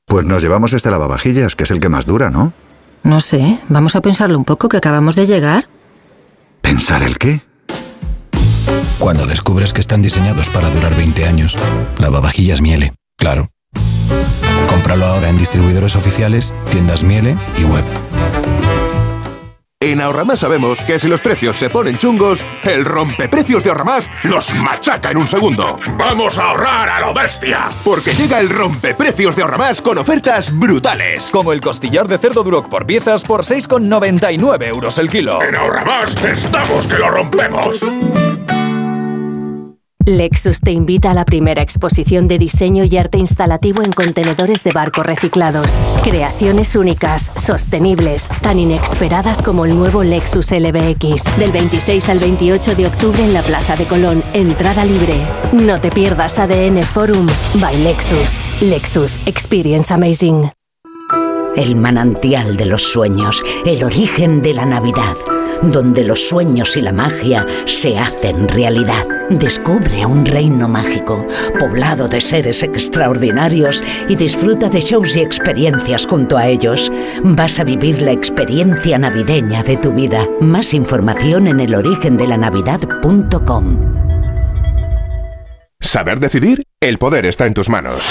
[0.06, 2.52] Pues nos llevamos este lavavajillas, que es el que más dura, ¿no?
[3.02, 5.68] No sé, vamos a pensarlo un poco que acabamos de llegar.
[6.60, 7.40] ¿Pensar el qué?
[9.02, 11.56] Cuando descubres que están diseñados para durar 20 años,
[11.98, 13.48] lavavajillas Miele, claro.
[14.68, 17.82] Cómpralo ahora en distribuidores oficiales, tiendas Miele y web.
[19.81, 24.55] En Ahorramás sabemos que si los precios se ponen chungos, el rompeprecios de Ahorramás los
[24.55, 25.81] machaca en un segundo.
[25.98, 27.70] ¡Vamos a ahorrar a lo bestia!
[27.82, 31.28] Porque llega el rompeprecios de Ahorramás con ofertas brutales.
[31.32, 35.42] Como el costillar de cerdo Duroc por piezas por 6,99 euros el kilo.
[35.42, 37.84] En Ahorramás estamos que lo rompemos.
[40.06, 44.72] Lexus te invita a la primera exposición de diseño y arte instalativo en contenedores de
[44.72, 45.78] barco reciclados.
[46.02, 51.39] Creaciones únicas, sostenibles, tan inesperadas como el nuevo Lexus LBX.
[51.39, 54.24] Del 26 al 28 de octubre en la Plaza de Colón.
[54.32, 55.14] Entrada libre.
[55.52, 57.28] No te pierdas ADN Forum
[57.60, 58.40] by Lexus.
[58.60, 60.61] Lexus Experience Amazing.
[61.55, 65.14] El manantial de los sueños, el origen de la Navidad,
[65.62, 69.06] donde los sueños y la magia se hacen realidad.
[69.28, 71.26] Descubre un reino mágico,
[71.58, 76.90] poblado de seres extraordinarios y disfruta de shows y experiencias junto a ellos.
[77.22, 80.26] Vas a vivir la experiencia navideña de tu vida.
[80.40, 83.92] Más información en elorigendelanavidad.com.
[85.81, 86.64] ¿Saber decidir?
[86.81, 88.08] El poder está en tus manos.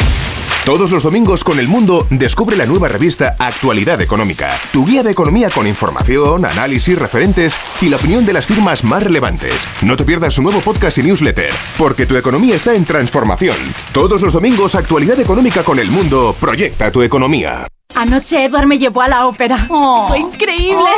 [0.71, 5.11] Todos los domingos con El Mundo descubre la nueva revista Actualidad Económica, tu guía de
[5.11, 9.67] economía con información, análisis, referentes y la opinión de las firmas más relevantes.
[9.81, 13.57] No te pierdas su nuevo podcast y newsletter, porque tu economía está en transformación.
[13.91, 17.67] Todos los domingos Actualidad Económica con El Mundo proyecta tu economía.
[17.93, 19.67] Anoche Edward me llevó a la ópera.
[20.07, 20.89] Fue increíble.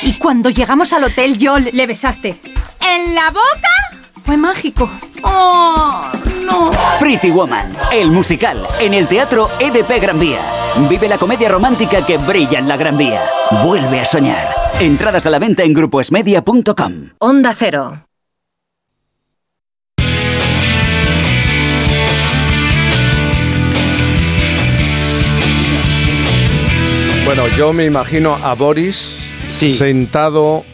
[0.00, 2.40] Y cuando llegamos al hotel yo Le besaste.
[2.80, 3.89] ¿En la boca?
[4.24, 4.88] Fue mágico.
[5.22, 6.02] ¡Oh,
[6.44, 6.70] no!
[6.98, 10.40] Pretty Woman, el musical, en el Teatro EDP Gran Vía.
[10.88, 13.22] Vive la comedia romántica que brilla en la Gran Vía.
[13.64, 14.48] Vuelve a soñar.
[14.78, 17.10] Entradas a la venta en grupoesmedia.com.
[17.18, 18.04] Onda Cero.
[27.24, 30.64] Bueno, yo me imagino a Boris sentado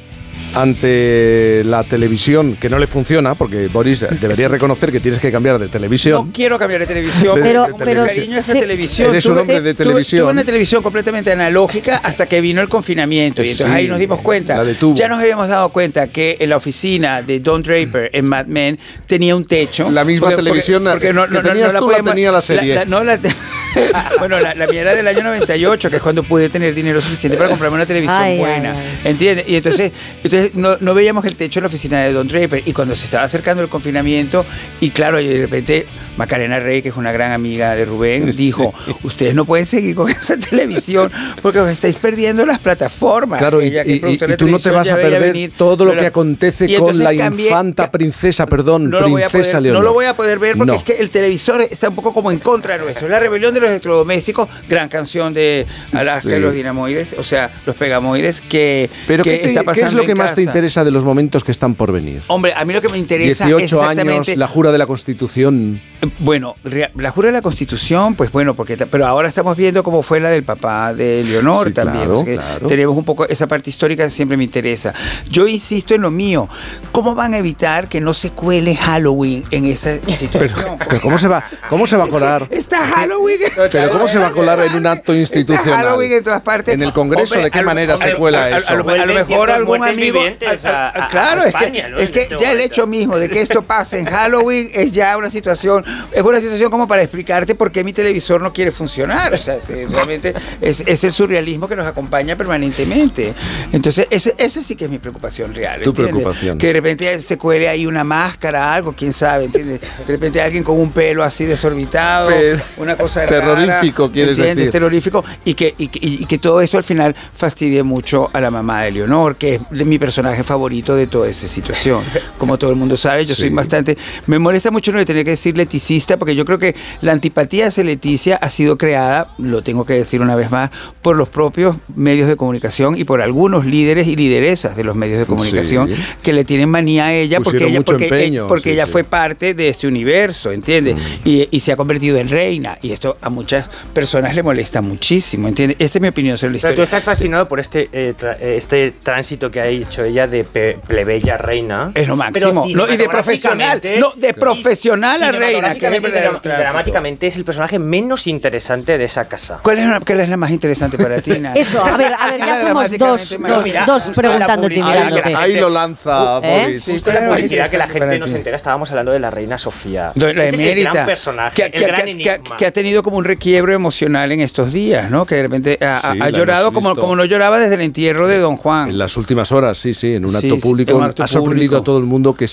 [0.56, 5.58] ante la televisión que no le funciona, porque Boris debería reconocer que tienes que cambiar
[5.58, 6.26] de televisión.
[6.26, 7.36] No quiero cambiar de televisión.
[7.36, 8.06] De- pero, de pero televisión.
[8.16, 8.60] cariño esa Sí.
[8.60, 9.10] televisión.
[9.10, 10.22] Eres un Tuve- hombre de tuve- televisión.
[10.22, 13.42] Tuve una televisión completamente analógica hasta que vino el confinamiento.
[13.42, 14.56] Y entonces Sí, ahí nos dimos cuenta.
[14.56, 14.94] la detuvo.
[14.96, 18.78] Ya nos habíamos dado cuenta que en la oficina de Don Draper en Mad Men
[19.06, 19.90] tenía un techo.
[19.90, 22.84] La misma televisión que tenías tú la tenía la serie.
[22.86, 23.28] no la te-
[24.18, 27.36] bueno, la, la mía era del año 98, que es cuando pude tener dinero suficiente
[27.36, 28.72] para comprarme una televisión Ay, buena.
[28.72, 29.44] ay, ¿Entiendes?
[29.48, 32.62] Y entonces, entonces no, no veíamos el techo en la oficina de Don Draper.
[32.66, 34.44] Y cuando se estaba acercando el confinamiento,
[34.80, 38.72] y claro, y de repente Macarena Rey, que es una gran amiga de Rubén, dijo:
[39.02, 41.10] Ustedes no pueden seguir con esa televisión
[41.42, 43.38] porque os estáis perdiendo las plataformas.
[43.38, 46.74] Claro, y, Ella, tú no te vas a perder venir, todo lo pero- que acontece
[46.76, 49.82] con la cambié- infanta princesa, perdón, no lo voy a princesa poder, Leonor.
[49.82, 50.78] No lo voy a poder ver porque No.
[50.78, 53.08] es que el televisor está un poco como en contra nuestro.
[53.08, 56.38] La rebelión de los electrodomésticos, gran canción de Alaska Sí.
[56.38, 60.02] los dinamoides, o sea, los pegamoides, que, Pero que ¿qué, te- está qué es pasando
[60.02, 60.50] lo que más te casa.
[60.50, 62.22] interesa de los momentos que están por venir?
[62.28, 64.32] Hombre, a mí lo que me interesa 18 exactamente...
[64.32, 65.80] años, la jura de la Constitución.
[66.18, 66.56] Bueno,
[66.94, 70.30] la jura de la Constitución, pues bueno, porque pero ahora estamos viendo cómo fue la
[70.30, 72.04] del papá de Leonor Sí, también.
[72.04, 72.66] claro, o sea que claro.
[72.66, 74.92] Tenemos un poco esa parte histórica siempre me interesa.
[75.30, 76.48] Yo insisto en lo mío.
[76.92, 80.78] ¿Cómo van a evitar que no se cuele Halloween en esa situación?
[80.88, 82.46] Pero ¿cómo se va, cómo se va a colar?
[82.50, 83.40] Está Halloween.
[83.70, 85.86] Pero ¿cómo se va a colar en un acto institucional?
[85.86, 86.74] Halloween en todas partes.
[86.74, 88.72] En el Congreso, Hombre, ¿de qué manera hombre, se cuela eso?
[88.72, 90.20] A, lo, a lo mejor algún amigo.
[90.20, 93.62] a- a- a- claro, es que, es que ya el hecho mismo de que esto
[93.62, 97.82] pase en Halloween es ya una situación, es una situación como para explicarte por qué
[97.84, 99.32] mi televisor no quiere funcionar.
[99.34, 103.34] O sea, este, realmente es, es el surrealismo que nos acompaña permanentemente.
[103.72, 105.80] Entonces, ese, ese sí que es mi preocupación real.
[105.82, 106.58] Tu preocupación.
[106.58, 109.80] Que de repente se cuele ahí una máscara, algo, quién sabe, ¿entiendes?
[109.80, 114.70] De repente alguien con un pelo así desorbitado, Pero- una cosa rara, terrorífico, quieres decir.
[114.70, 118.50] terrorífico y que, y, que- y que todo eso al final fastidie mucho a la
[118.50, 122.02] mamá de Leonor, que es mi personaje favorito de toda esa situación.
[122.38, 123.96] Como todo el mundo sabe, yo soy bastante...
[124.26, 127.84] Me molesta mucho no tener que decir leticista, porque yo creo que la antipatía hacia
[127.84, 130.70] Leticia ha sido creada, lo tengo que decir una vez más,
[131.02, 135.18] por los propios medios de comunicación y por algunos líderes y lideresas de los medios
[135.18, 135.94] de comunicación Sí.
[136.22, 139.54] que le tienen manía a ella porque ella, porque, empeño, porque sí, ella fue parte
[139.54, 140.96] de este universo, ¿entiendes?
[141.24, 142.78] Y, y se ha convertido en reina.
[142.82, 145.76] Y esto a muchas personas le molesta muchísimo, ¿entiendes?
[145.80, 146.84] Esa es mi opinión sobre la Pero tú historia.
[146.98, 150.44] estás fascinado por este, eh, tra- eh, este tránsito que ha hecho ella de
[150.86, 151.90] plebeya a reina.
[151.94, 152.66] Es lo máximo.
[152.68, 153.80] No, y de profesional.
[153.98, 155.74] No, de profesional a reina.
[155.74, 156.02] Que es
[156.42, 159.60] dramáticamente es el personaje menos interesante de esa casa.
[159.62, 161.56] ¿Cuál es, la, cuál es la más interesante para ti, Nat?
[161.66, 165.34] Eso, a ver, a ver, ya somos dos, dos, Mira, dos preguntándote mirándote.
[165.34, 166.62] Ahí lo lanza ¿Eh?
[166.64, 166.84] Boris.
[166.84, 170.12] Justo la publicidad que la gente no se entera, estábamos hablando de la reina Sofía.
[170.14, 172.56] La Este es el emérita, gran personaje, que, el que- gran que- que- enigma.
[172.56, 175.26] que ha tenido como un requiebro emocional en estos días, ¿no?
[175.26, 178.56] Que de repente ha, Sí, llorado como, como no lloraba desde el entierro de Don
[178.56, 178.90] Juan.
[178.90, 181.26] En las últimas horas, sí, sí, en un Sí, acto público en un acto ha
[181.26, 181.82] sorprendido público.
[181.82, 182.46] a todo el mundo que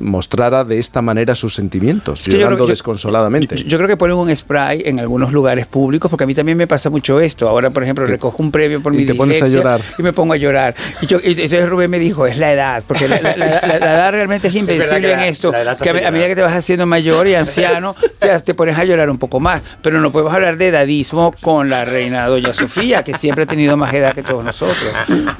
[0.00, 3.56] mostrara de esta manera sus sentimientos, Es que yo llorando creo- yo- desconsoladamente.
[3.56, 6.58] Yo, yo creo que ponen un spray en algunos lugares públicos, porque a mí también
[6.58, 7.48] me pasa mucho esto.
[7.48, 9.80] Ahora, por ejemplo, recojo un premio por y mi te pones a dislexia llorar.
[9.98, 10.74] y me pongo a llorar.
[11.00, 13.78] Y, yo- y entonces Rubén me dijo, es la edad, porque la, la- la- la-
[13.78, 15.52] la edad realmente es invencible en esto.
[15.82, 19.10] Que a, medida que te vas haciendo mayor y anciano, te, te pones a llorar
[19.10, 19.62] un poco más.
[19.82, 23.76] Pero no podemos hablar de edadismo con la reina Doña Sofía, que siempre ha tenido
[23.76, 24.78] más edad que todos nosotros.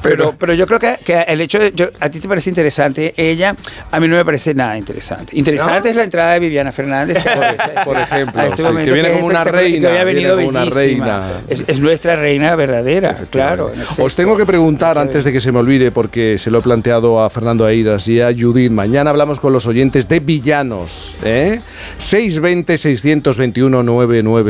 [0.02, 1.73] Pero, pero yo creo que, que el hecho de.
[1.74, 3.55] yo- a ti te parece interesante, ella,
[3.91, 5.36] a mí no me parece nada interesante.
[5.36, 5.91] Interesante ¿No?
[5.91, 9.08] es la entrada de Viviana Fernández, por, Por ejemplo, a este sí, momento que viene
[9.10, 11.23] es como una y que reina, venido viene como una reina.
[11.49, 13.73] Es, es nuestra reina verdadera, claro.
[13.99, 17.20] Os tengo que preguntar antes de que se me olvide, porque se lo he planteado
[17.20, 18.70] a Fernando Airas y a Judith.
[18.70, 21.15] Mañana hablamos con los oyentes de villanos.
[21.24, 21.60] ¿eh?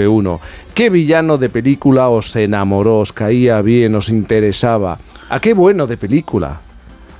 [0.07, 0.41] 620-621-991.
[0.75, 4.99] ¿Qué villano de película os enamoró, os caía bien, os interesaba?
[5.29, 6.61] ¿A qué bueno de película?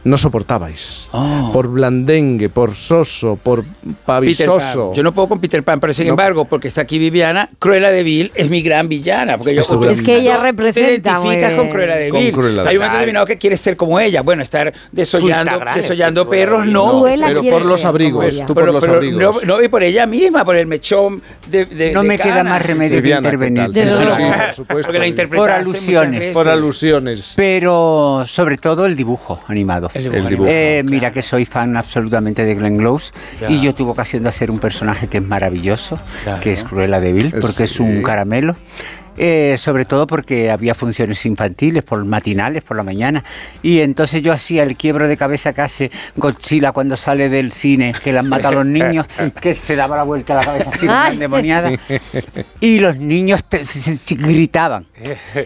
[0.05, 1.09] No soportabais.
[1.13, 1.51] Oh.
[1.53, 3.65] Por blandengue, por soso, por
[4.05, 4.93] pavisoso.
[4.95, 6.11] Yo no puedo con Peter Pan, pero sin No.
[6.11, 9.39] embargo, porque está aquí Viviana, Cruella de Vil es mi gran villana.
[9.39, 11.21] Porque yo, gran Es que ella te representa.
[11.21, 11.69] muy identificas con.
[11.69, 12.35] Cruella de Vil.
[12.67, 14.23] Hay un momento determinado que quieres ser como ella.
[14.23, 16.73] Bueno, estar desollando, desollando perros, Vil.
[16.73, 17.05] no.
[17.05, 19.43] Pero por los abrigos, tú por los abrigos.
[19.45, 22.43] No, no, y por ella misma, por el mechón de, de No de me queda
[22.45, 23.67] más remedio que Viviana, ¿qué intervenir.
[23.73, 24.17] Sí, sí, verdad.
[24.17, 24.93] sí, por supuesto.
[24.93, 26.27] Porque la Por alusiones.
[26.33, 27.33] Por alusiones.
[27.37, 29.91] Pero sobre todo el dibujo animado.
[29.95, 30.49] El dibujo El dibujo.
[30.49, 30.91] animado, Eh, claro.
[30.95, 33.51] Mira que soy fan absolutamente de Glenn Close Ya.
[33.51, 36.41] y yo tuve ocasión de hacer un personaje que es maravilloso, Claro.
[36.41, 38.57] que es Cruella de Vil, porque es un caramelo.
[39.19, 43.23] Eh, sobre todo porque había funciones infantiles, por matinales, por la mañana.
[43.63, 47.93] Y entonces yo hacía el quiebro de cabeza que hace Godzilla cuando sale del cine,
[48.03, 49.07] que las mata a los niños,
[49.41, 51.13] que se daba la vuelta a la cabeza así, Ay.
[51.15, 51.73] endemoniada.
[52.61, 54.87] Y los niños te- se- se gritaban.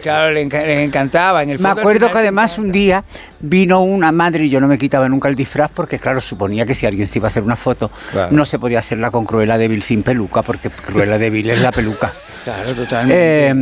[0.01, 1.43] Claro, les encantaba.
[1.43, 3.03] En el Me acuerdo que además un día
[3.39, 6.73] vino una madre y yo no me quitaba nunca el disfraz porque claro, suponía que
[6.73, 8.31] si alguien se iba a hacer una foto Claro.
[8.31, 11.61] no se podía hacerla con Cruella de Vil sin peluca porque Cruella de Vil es
[11.61, 12.11] la peluca.
[12.43, 13.15] Claro, totalmente.
[13.15, 13.56] Eh, totalmente.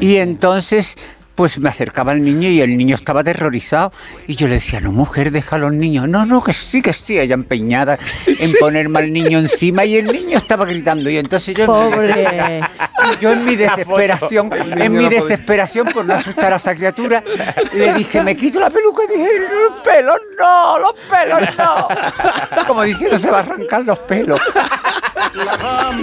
[0.00, 0.96] Y entonces
[1.36, 3.92] pues me acercaba al niño y el niño estaba aterrorizado
[4.26, 6.08] y yo le decía, no mujer, deja a los niños.
[6.08, 10.06] No, no, que sí, que sí, ella empeñada en ponerme al niño encima y el
[10.06, 11.66] niño estaba gritando y entonces yo...
[11.66, 12.62] Pobre.
[13.20, 17.22] Yo en mi desesperación, en mi desesperación por no asustar a esa criatura,
[17.74, 22.64] le dije, me quito la peluca y dije, los pelos no, los pelos no.
[22.66, 24.40] Como diciendo, se va a arrancar los pelos.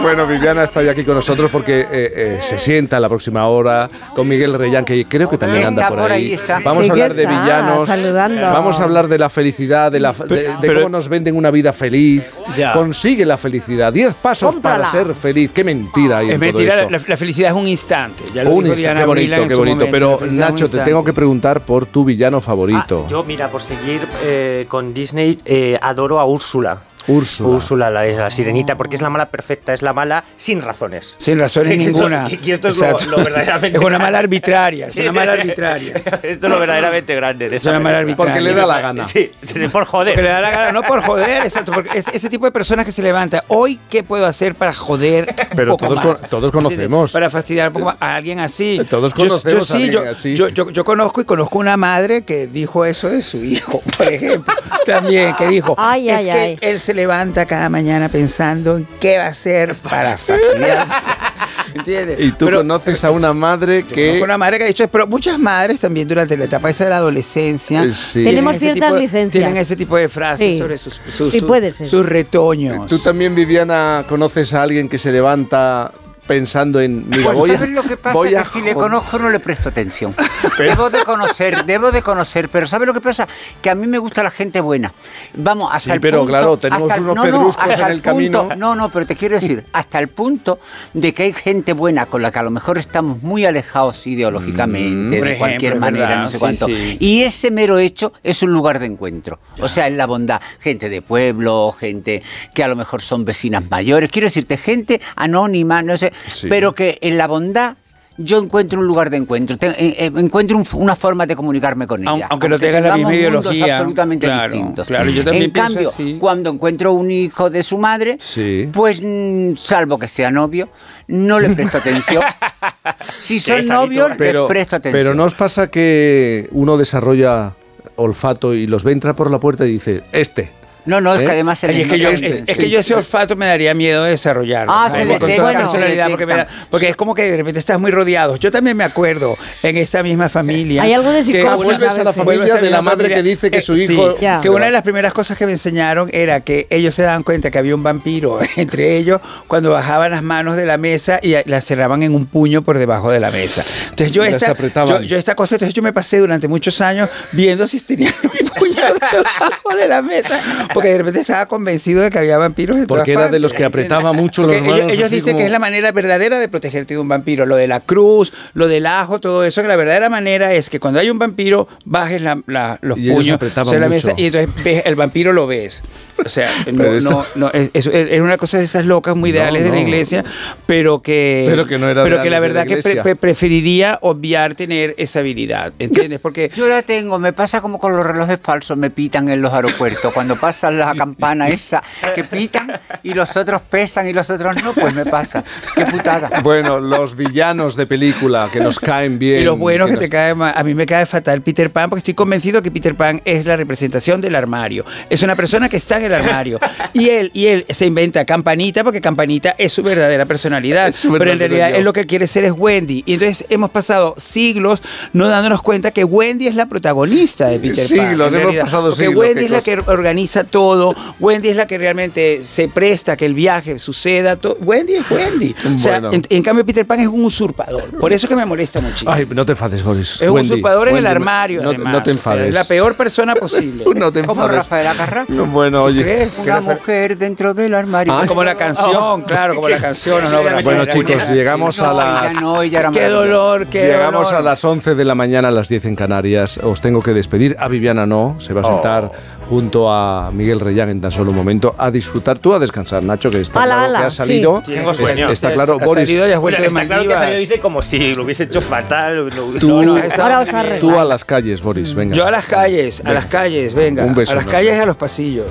[0.02, 3.90] Bueno, Viviana está ya aquí con nosotros porque eh, eh, se sienta la próxima hora
[4.16, 6.28] con Miguel Reyán, que creo que también anda por por ahí.
[6.28, 6.60] ahí, está.
[6.60, 7.88] Vamos a hablar de villanos.
[7.88, 8.42] saludando.
[8.42, 11.52] Vamos a hablar de la felicidad, de, la, de, de pero- cómo nos venden una
[11.52, 12.38] vida feliz.
[12.58, 12.74] Ya.
[12.74, 13.92] Consigue la felicidad.
[13.94, 14.78] Diez pasos Cómprala.
[14.80, 15.52] para ser feliz.
[15.52, 16.90] Qué mentira hay Es en todo mentira, esto.
[16.90, 18.24] la, la felicidad es un instante.
[18.34, 19.86] Ya lo Un dijo instante, Diana qué bonito, qué bonito.
[19.86, 23.04] momento, Pero Nacho, te tengo que preguntar por tu villano favorito.
[23.06, 26.82] Ah, yo, mira, por seguir eh, con Disney, eh, adoro a Úrsula.
[27.08, 27.50] Úrsula.
[27.50, 31.16] Úrsula, la, la sirenita, porque es la mala perfecta, es la mala sin razones.
[31.18, 32.28] Sin razones ninguna.
[32.30, 34.18] y esto es lo, verdaderamente Es una mala grande.
[34.20, 35.94] arbitraria, es una mala arbitraria.
[36.24, 37.50] Esto es lo verdaderamente grande.
[37.50, 38.34] De Es una mala arbitraria.
[38.34, 39.06] Porque le da la gana.
[39.08, 39.32] Sí,
[39.72, 40.14] por joder.
[40.16, 42.86] Porque le da la gana, no por joder, exacto, porque es ese tipo de personas
[42.86, 43.44] que se levanta.
[43.48, 46.20] Hoy, ¿qué puedo hacer para joder un Pero poco todos más?
[46.22, 47.12] con- todos conocemos.
[47.12, 48.80] Para fastidiar un poco más a alguien así.
[48.90, 50.36] Todos Yo- conocemos yo, a sí, alguien yo, así.
[50.36, 54.08] Yo, yo, yo conozco y conozco una madre que dijo eso de su hijo, por
[54.12, 54.54] ejemplo.
[54.86, 56.58] También, que dijo, Ay, es ay, que ay.
[56.62, 60.88] él se levanta cada mañana pensando en qué va a hacer para fastidiar.
[61.76, 62.20] ¿Entiendes?
[62.20, 64.22] Y tú Pero- conoces a una madre que...
[64.22, 66.98] Una madre que ha dicho, pero muchas madres también durante la etapa esa de la
[66.98, 68.24] adolescencia Eh, sí.
[68.24, 69.32] Tenemos ciertas licencias.
[69.32, 70.60] Tienen ese tipo de frases Sí.
[70.60, 71.88] sobre sus, sus, Sí, sus- puede ser.
[71.88, 72.86] sus retoños.
[72.88, 75.92] Tú también, Viviana, conoces a alguien que se levanta
[76.28, 77.08] pensando en...
[77.10, 78.14] Mira, Pues, voy a, ¿sabes lo que pasa?
[78.14, 80.16] voy que a si le conozco no le presto atención.
[80.58, 83.28] Debo de conocer, debo de conocer, pero ¿sabes lo que pasa?
[83.62, 84.94] Que a mí me gusta la gente buena.
[85.36, 88.40] Vamos, hasta Sí, el pero punto- claro, tenemos hasta unos no, pedruscos en el camino.
[88.42, 90.60] punto- no, no, pero te quiero decir, hasta el punto
[90.94, 95.18] de que hay gente buena con la que a lo mejor estamos muy alejados ideológicamente,
[95.20, 96.66] Por de cualquier ejemplo, manera, no sé sí, cuánto.
[96.68, 96.98] sí.
[97.00, 99.40] Y ese mero hecho es un lugar de encuentro.
[99.60, 103.70] O sea, en la bondad, gente de pueblo, gente que a lo mejor son vecinas
[103.70, 106.48] mayores, quiero decirte, gente anónima, no sé, Sí.
[106.50, 107.76] pero que en la bondad
[108.16, 111.88] yo encuentro un lugar de encuentro, te- eh, eh, encuentro un- una forma de comunicarme
[111.88, 112.12] con ella.
[112.12, 114.86] Aun- aunque no tengan la misma ideología, absolutamente claro, distintos.
[114.88, 116.18] claro, yo también en pienso cambio, así.
[116.20, 118.70] cuando encuentro un hijo de su madre, Sí.
[118.72, 120.70] pues mm, salvo que sea novio,
[121.08, 122.22] no le presto atención.
[123.22, 124.12] si son novios.
[124.16, 125.02] Pero, les presto atención.
[125.04, 127.56] pero ¿no os pasa que uno desarrolla
[127.96, 130.52] olfato y los ve entrar por la puerta y dice, este?
[130.86, 131.26] No, no, es ¿Eh?
[131.26, 133.74] que además se Ay, les es, que yo, es, que yo ese olfato me daría
[133.74, 134.72] miedo de desarrollarlo.
[134.74, 134.96] Ah, ¿no?
[134.96, 137.38] se con detecta, toda bueno, personalidad, se porque, me da- porque es como que de
[137.38, 138.36] repente estás muy rodeado.
[138.36, 140.84] Yo también me acuerdo en esta misma familia.
[140.84, 143.62] Hay algo de que psicosis vuelves a la familia de la madre que dice que
[143.62, 146.94] su sí, hijo- que una de las primeras cosas que me enseñaron era que ellos
[146.94, 150.78] se daban cuenta que había un vampiro entre ellos cuando bajaban las manos de la
[150.78, 153.64] mesa y las cerraban en un puño por debajo de la mesa.
[153.90, 154.54] Entonces yo esta,
[154.86, 158.48] yo, yo esta cosa, entonces yo me pasé durante muchos años viendo si tenían un
[158.60, 158.74] puño
[159.12, 160.40] debajo de la mesa,
[160.74, 163.54] porque de repente estaba convencido de que había vampiros en Porque todas era de los
[163.54, 166.94] que apretaba mucho Porque las ellos, ellos dicen que es la manera verdadera de protegerte
[166.96, 170.10] de un vampiro, lo de la cruz, lo del ajo, todo eso, que la verdadera
[170.10, 173.88] manera es que cuando hay un vampiro bajes la- la- los Y puños sobre la
[173.88, 173.90] mucho.
[173.90, 175.84] mesa y entonces ves- el vampiro lo ves.
[176.26, 179.32] O sea, no, esto- no, no, es, es- es una cosa de esas locas muy
[179.32, 179.82] No, ideales de la no.
[179.82, 180.24] iglesia,
[180.66, 183.98] pero que, Pero que no era pero de que la verdad que pre- pre- preferiría
[184.02, 186.20] obviar tener esa habilidad, ¿entiendes?
[186.20, 189.54] Porque Yo la tengo, me pasa como con los relojes falsos, me pitan en los
[189.54, 190.14] aeropuertos.
[190.14, 191.82] Cuando pasa la campana esa,
[192.16, 195.44] que pitan y los otros pesan y los otros no, pues me pasa.
[195.76, 196.30] Qué putada.
[196.44, 199.42] Bueno, los villanos de película que nos caen bien.
[199.42, 200.54] Y lo bueno que, nos- te cae mal.
[200.56, 203.56] A mí me cae fatal Peter Pan porque estoy convencido que Peter Pan es la
[203.56, 204.86] representación del armario.
[205.10, 206.60] Es una persona que está en el armario.
[206.94, 210.94] Y él, y él se inventa Campanita porque Campanita es su verdadera personalidad.
[210.94, 211.76] Su Pero en realidad yo.
[211.78, 213.04] él lo que quiere ser es Wendy.
[213.06, 214.82] Y entonces hemos pasado siglos
[215.14, 218.10] no dándonos cuenta que Wendy es la protagonista de Peter Pan.
[218.10, 220.94] Siglos, hemos pasado siglos, Wendy qué es la que organiza todo.
[221.20, 224.38] Wendy es la que realmente se presta a que el viaje suceda.
[224.62, 225.56] Wendy es Wendy.
[225.74, 226.14] O sea, Bueno.
[226.14, 227.86] en, en cambio Peter Pan es un usurpador.
[228.00, 229.12] Por eso que me molesta muchísimo.
[229.12, 230.22] Ay, no te enfades, Boris.
[230.22, 231.94] Es un Wendy, usurpador en el armario, No, además.
[231.94, 232.48] no te o sea, enfades.
[232.50, 233.84] es la peor persona posible.
[233.96, 234.58] No te Como enfades.
[234.64, 235.26] Rafael Acarrá.
[235.28, 236.04] No, Bueno, oye.
[236.04, 236.40] crees?
[236.40, 238.14] Una mujer dentro del armario.
[238.14, 238.26] Ah.
[238.28, 240.24] Como la canción, claro, como la canción.
[240.24, 242.32] No, Rafael, Bueno, chicos, llegamos a las.
[242.34, 244.42] ella no, ella era Qué dolor, qué Llegamos dolor.
[244.42, 246.60] a las 11 de la mañana, a las 10 en Canarias.
[246.60, 247.56] Os tengo que despedir.
[247.60, 248.36] A Viviana no.
[248.40, 249.12] Se va a sentar
[249.54, 252.40] junto a Miguel Reyán en tan solo un momento a disfrutar.
[252.40, 254.64] Tú a descansar, Nacho, que está Ala, claro ala, que has salido.
[254.66, 254.74] sí.
[254.74, 255.30] Es- sueño.
[255.30, 256.08] Está claro, Has Boris.
[256.10, 258.24] salido y has vuelto Bueno, de está claro que ha salido, dice como si lo
[258.24, 259.30] hubiese hecho fatal.
[259.60, 261.94] Tú, no, no, Ahora os tú a las calles, Boris.
[261.94, 262.16] Venga.
[262.16, 264.04] Yo a las calles, a las calles, venga.
[264.06, 265.46] Un beso a las calles y a los pasillos.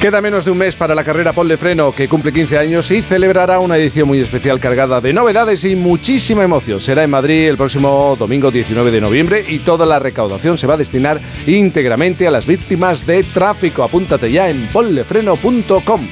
[0.00, 3.00] Queda menos de un mes para la carrera Paul Freno, que cumple 15 años y
[3.00, 6.80] celebrará una edición muy especial cargada de novedades y muchísima emoción.
[6.80, 10.74] Será en Madrid el próximo domingo 19 de noviembre y toda la recaudación se va
[10.74, 13.82] a destinar íntegramente a las víctimas de tráfico.
[13.82, 16.08] Apúntate ya en pollefreno.com.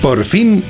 [0.00, 0.62] Por fin,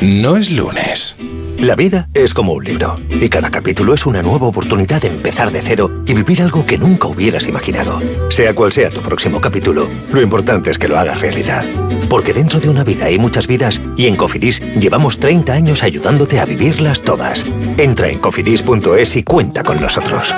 [0.00, 1.16] no es lunes.
[1.58, 5.50] La vida es como un libro y cada capítulo es una nueva oportunidad de empezar
[5.50, 8.00] de cero y vivir algo que nunca hubieras imaginado.
[8.30, 11.64] Sea cual sea tu próximo capítulo, lo importante es que lo hagas realidad.
[12.08, 16.38] Porque dentro de una vida hay muchas vidas y en Cofidis llevamos 30 años ayudándote
[16.38, 17.44] a vivirlas todas.
[17.76, 20.32] Entra en cofidis.es y cuenta con nosotros.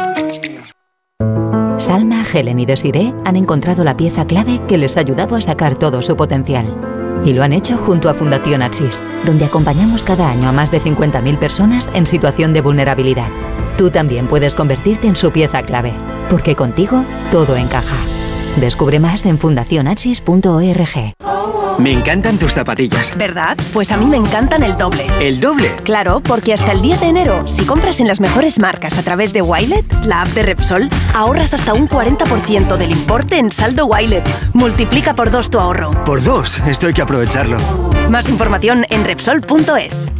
[1.76, 5.78] Salma, Helen y Desiree han encontrado la pieza clave que les ha ayudado a sacar
[5.78, 6.99] todo su potencial.
[7.24, 10.80] Y lo han hecho junto a Fundación Axis, donde acompañamos cada año a más de
[10.80, 13.28] 50.000 personas en situación de vulnerabilidad.
[13.76, 15.92] Tú también puedes convertirte en su pieza clave,
[16.28, 18.19] porque contigo todo encaja.
[18.56, 21.14] Descubre más en fundacionaxis.org.
[21.78, 23.16] Me encantan tus zapatillas.
[23.16, 23.56] ¿Verdad?
[23.72, 25.06] Pues a mí me encantan el doble.
[25.18, 25.70] ¿El doble?
[25.82, 29.32] Claro, porque hasta el 10 de enero, si compras en las mejores marcas a través
[29.32, 34.28] de Wilet, la app de Repsol, ahorras hasta un 40% del importe en saldo Wilet.
[34.52, 35.92] Multiplica por dos tu ahorro.
[36.04, 37.56] Por dos, esto hay que aprovecharlo.
[38.10, 40.12] Más información en Repsol.es.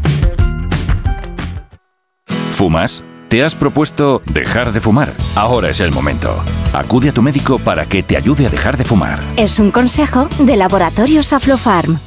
[2.53, 3.05] ¿Fumas?
[3.31, 5.13] ¿Te has propuesto dejar de fumar?
[5.37, 6.35] Ahora es el momento.
[6.73, 9.23] Acude a tu médico para que te ayude a dejar de fumar.
[9.37, 12.01] Es un consejo de Laboratorios Aflofarm.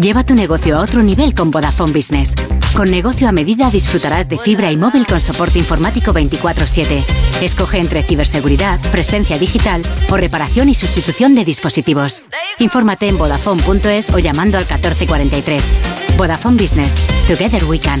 [0.00, 2.34] Lleva tu negocio a otro nivel con Vodafone Business.
[2.74, 7.04] Con negocio a medida disfrutarás de fibra y móvil con soporte informático 24/7.
[7.42, 12.22] Escoge entre ciberseguridad, presencia digital o reparación y sustitución de dispositivos.
[12.60, 15.74] Infórmate en vodafone.es o llamando al 1443.
[16.16, 16.96] Vodafone Business.
[17.26, 18.00] Together we can.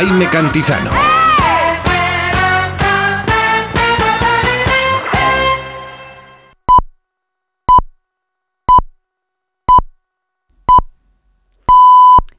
[0.00, 0.90] Jaime Cantizano.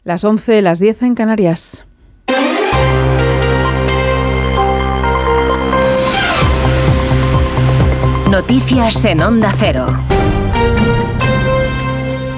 [0.03, 1.85] Las 11, las 10 en Canarias.
[8.27, 9.85] Noticias en Onda Cero.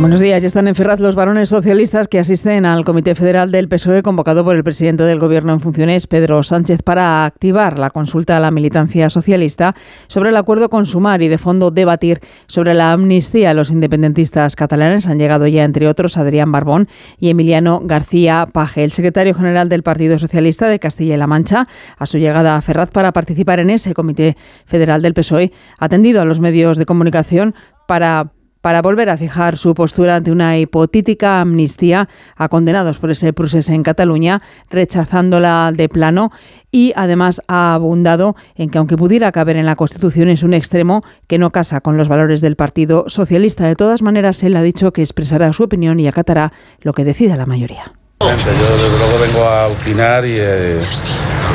[0.03, 0.41] Buenos días.
[0.41, 4.43] Ya están en Ferraz los varones socialistas que asisten al Comité Federal del PSOE convocado
[4.43, 8.51] por el presidente del Gobierno en funciones, Pedro Sánchez, para activar la consulta a la
[8.51, 9.73] militancia socialista
[10.07, 13.53] sobre el acuerdo con Sumar y de fondo debatir sobre la amnistía.
[13.53, 18.83] Los independentistas catalanes han llegado ya, entre otros, Adrián Barbón y Emiliano García Paje.
[18.83, 21.63] El secretario general del Partido Socialista de Castilla y La Mancha,
[21.97, 26.21] a su llegada a Ferraz para participar en ese Comité Federal del PSOE, ha atendido
[26.21, 27.55] a los medios de comunicación
[27.87, 28.33] para
[28.63, 33.73] para volver a fijar su postura ante una hipotética amnistía a condenados por ese proceso
[33.73, 36.29] en Cataluña, rechazándola de plano
[36.71, 41.01] y además ha abundado en que aunque pudiera caber en la Constitución es un extremo
[41.27, 43.67] que no casa con los valores del Partido Socialista.
[43.67, 47.35] De todas maneras, él ha dicho que expresará su opinión y acatará lo que decida
[47.35, 47.91] la mayoría.
[48.21, 50.81] Yo desde luego vengo a opinar y, eh,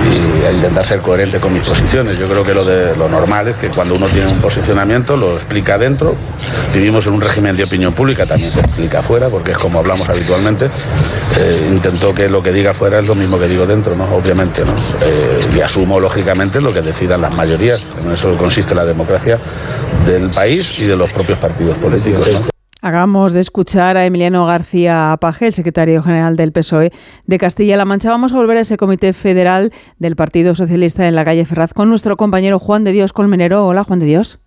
[0.05, 2.17] y intentar ser coherente con mis posiciones.
[2.18, 5.35] Yo creo que lo, de, lo normal es que cuando uno tiene un posicionamiento lo
[5.35, 6.15] explica dentro.
[6.73, 10.09] Vivimos en un régimen de opinión pública, también se explica afuera, porque es como hablamos
[10.09, 10.67] habitualmente.
[11.39, 14.05] Eh, intento que lo que diga afuera es lo mismo que digo dentro, ¿no?
[14.15, 14.62] obviamente.
[14.65, 14.73] ¿no?
[15.02, 17.85] Eh, y asumo lógicamente lo que decidan las mayorías.
[18.02, 19.39] En eso consiste la democracia
[20.07, 22.28] del país y de los propios partidos políticos.
[22.33, 22.58] ¿no?
[22.89, 26.91] Hagamos de escuchar a Emiliano García Paje, el secretario general del PSOE
[27.26, 28.08] de Castilla-La Mancha.
[28.08, 31.91] Vamos a volver a ese comité federal del Partido Socialista en la calle Ferraz con
[31.91, 33.67] nuestro compañero Juan de Dios Colmenero.
[33.67, 34.41] Hola, Juan de Dios.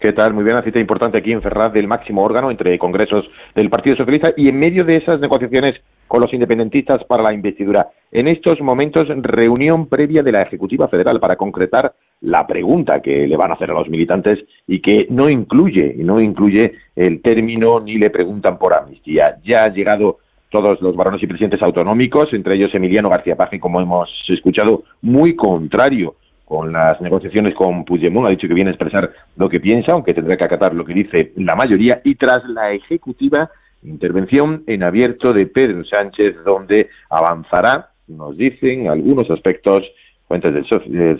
[0.00, 0.32] ¿Qué tal?
[0.32, 3.96] Muy bien, una cita importante aquí en Ferraz del máximo órgano entre congresos del Partido
[3.96, 5.74] Socialista y en medio de esas negociaciones
[6.08, 7.88] con los independentistas para la investidura.
[8.12, 13.36] En estos momentos, reunión previa de la Ejecutiva Federal para concretar la pregunta que le
[13.36, 17.98] van a hacer a los militantes y que no incluye, no incluye el término ni
[17.98, 19.36] le preguntan por amnistía.
[19.44, 20.18] Ya han llegado
[20.48, 25.34] todos los varones y presidentes autonómicos, entre ellos Emiliano García Paje, como hemos escuchado, muy
[25.34, 29.92] contrario con las negociaciones con Puigdemont, ha dicho que viene a expresar lo que piensa,
[29.92, 33.50] aunque tendrá que acatar lo que dice la mayoría, y tras la ejecutiva
[33.84, 39.84] intervención en abierto de Pedro Sánchez, donde avanzará, nos dicen algunos aspectos,
[40.26, 40.66] fuentes del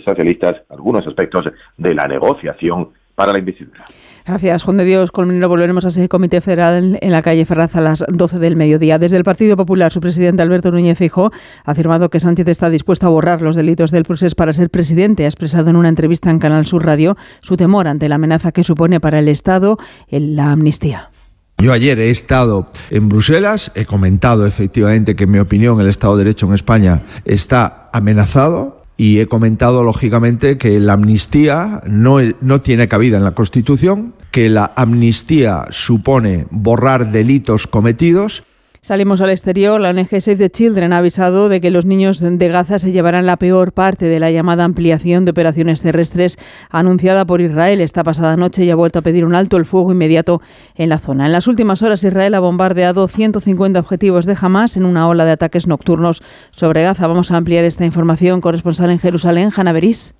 [0.03, 1.45] socialistas, algunos aspectos
[1.77, 3.83] de la negociación para la investidura.
[4.25, 5.47] Gracias, Juan de Dios Colmenero.
[5.47, 8.97] Volveremos a ese comité federal en la calle Ferraz a las 12 del mediodía.
[8.97, 11.31] Desde el Partido Popular, su presidente Alberto Núñez Fijo
[11.63, 15.23] ha afirmado que Sánchez está dispuesto a borrar los delitos del proceso para ser presidente.
[15.23, 18.63] Ha expresado en una entrevista en Canal Sur Radio su temor ante la amenaza que
[18.63, 19.77] supone para el Estado
[20.09, 21.11] la amnistía.
[21.57, 26.17] Yo ayer he estado en Bruselas, he comentado efectivamente que en mi opinión el Estado
[26.17, 32.61] de Derecho en España está amenazado y he comentado lógicamente que la amnistía no, no
[32.61, 38.43] tiene cabida en la Constitución, que la amnistía supone borrar delitos cometidos
[38.85, 39.81] Salimos al exterior.
[39.81, 43.25] La ONG Save the Children ha avisado de que los niños de Gaza se llevarán
[43.25, 46.37] la peor parte de la llamada ampliación de operaciones terrestres
[46.69, 49.91] anunciada por Israel esta pasada noche y ha vuelto a pedir un alto el fuego
[49.91, 50.39] inmediato
[50.75, 51.25] en la zona.
[51.25, 55.31] En las últimas horas Israel ha bombardeado 150 objetivos de Hamas en una ola de
[55.31, 57.07] ataques nocturnos sobre Gaza.
[57.07, 58.39] Vamos a ampliar esta información.
[58.39, 60.13] Corresponsal en Jerusalén, Hanna Beris.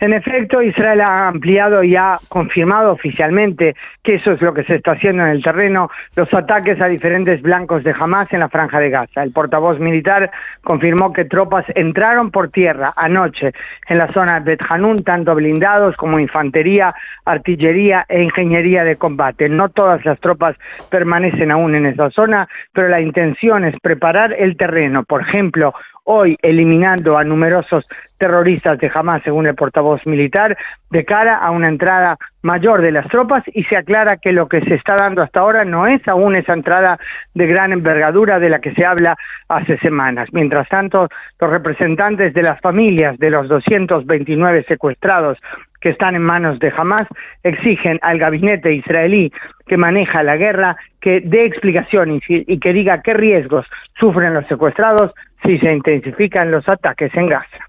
[0.00, 4.76] En efecto, Israel ha ampliado y ha confirmado oficialmente que eso es lo que se
[4.76, 8.78] está haciendo en el terreno, los ataques a diferentes blancos de Hamas en la franja
[8.78, 9.22] de Gaza.
[9.22, 10.30] El portavoz militar
[10.62, 13.52] confirmó que tropas entraron por tierra anoche
[13.88, 19.48] en la zona de Bet Hanun, tanto blindados como infantería, artillería e ingeniería de combate.
[19.48, 20.56] No todas las tropas
[20.90, 25.04] permanecen aún en esa zona, pero la intención es preparar el terreno.
[25.04, 25.74] Por ejemplo,
[26.06, 27.86] hoy eliminando a numerosos
[28.18, 30.56] terroristas de Hamas, según el portavoz militar,
[30.90, 34.60] de cara a una entrada mayor de las tropas y se aclara que lo que
[34.62, 36.98] se está dando hasta ahora no es aún esa entrada
[37.34, 39.16] de gran envergadura de la que se habla
[39.48, 40.28] hace semanas.
[40.32, 41.08] Mientras tanto,
[41.40, 45.38] los representantes de las familias de los 229 secuestrados
[45.80, 47.06] que están en manos de Hamas
[47.42, 49.32] exigen al gabinete israelí
[49.66, 53.66] que maneja la guerra que dé explicación y, que diga qué riesgos
[53.98, 57.66] sufren los secuestrados si se intensifican los ataques en Gaza.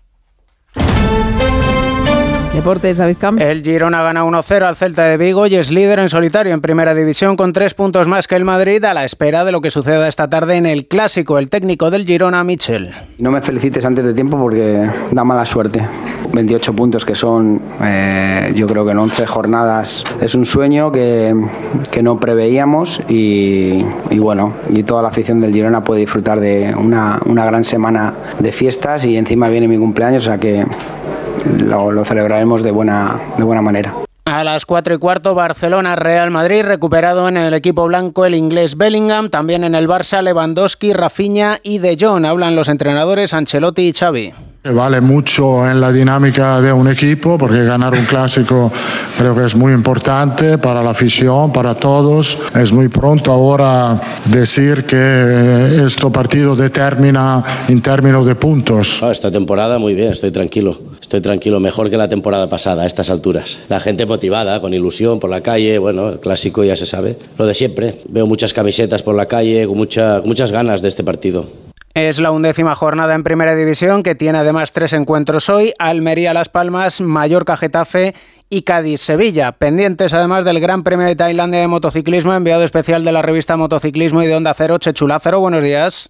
[2.57, 3.43] Deportes, David Camps.
[3.43, 6.95] El Girona gana 1-0 al Celta de Vigo y es líder en solitario en primera
[6.95, 10.07] división con tres puntos más que el Madrid a la espera de lo que suceda
[10.07, 11.37] esta tarde en el clásico.
[11.37, 12.95] El técnico del Girona, Michel.
[13.19, 15.87] No me felicites antes de tiempo porque da mala suerte.
[16.33, 21.35] 28 puntos que son, eh, yo creo que en 11 jornadas es un sueño que,
[21.91, 26.73] que no preveíamos y, y, bueno, y toda la afición del Girona puede disfrutar de
[26.75, 30.65] una, una gran semana de fiestas y encima viene mi cumpleaños, o sea que
[31.59, 33.93] lo, lo celebraremos de buena, de buena manera.
[34.27, 38.75] A las 4 y cuarto, Barcelona, Real Madrid, recuperado en el equipo blanco el inglés
[38.75, 42.25] Bellingham, también en el Barça, Lewandowski, Rafinha y De Jong.
[42.25, 44.33] Hablan los entrenadores Ancelotti y Xavi.
[44.65, 48.69] Vale mucho en la dinámica de un equipo porque ganar un clásico
[49.17, 52.37] creo que es muy importante para la afición, para todos.
[52.53, 58.99] Es muy pronto ahora decir que este partido determina en términos de puntos.
[59.01, 60.77] No, esta temporada muy bien, estoy tranquilo.
[61.07, 63.59] Estoy tranquilo, mejor que la temporada pasada a estas alturas.
[63.69, 67.15] La gente motivada, con ilusión por la calle, bueno, el clásico ya se sabe.
[67.37, 70.89] Lo de siempre, veo muchas camisetas por la calle, con, mucha, con muchas ganas de
[70.89, 71.45] este partido.
[71.93, 76.49] Es la undécima jornada en Primera División que tiene además tres encuentros hoy, Almería Las
[76.49, 78.13] Palmas, Mallorca Getafe
[78.49, 83.13] y Cádiz Sevilla, pendientes además del Gran Premio de Tailandia de motociclismo, enviado especial de
[83.13, 86.09] la revista Motociclismo y de Onda Cero, Chechulázaro, buenos días.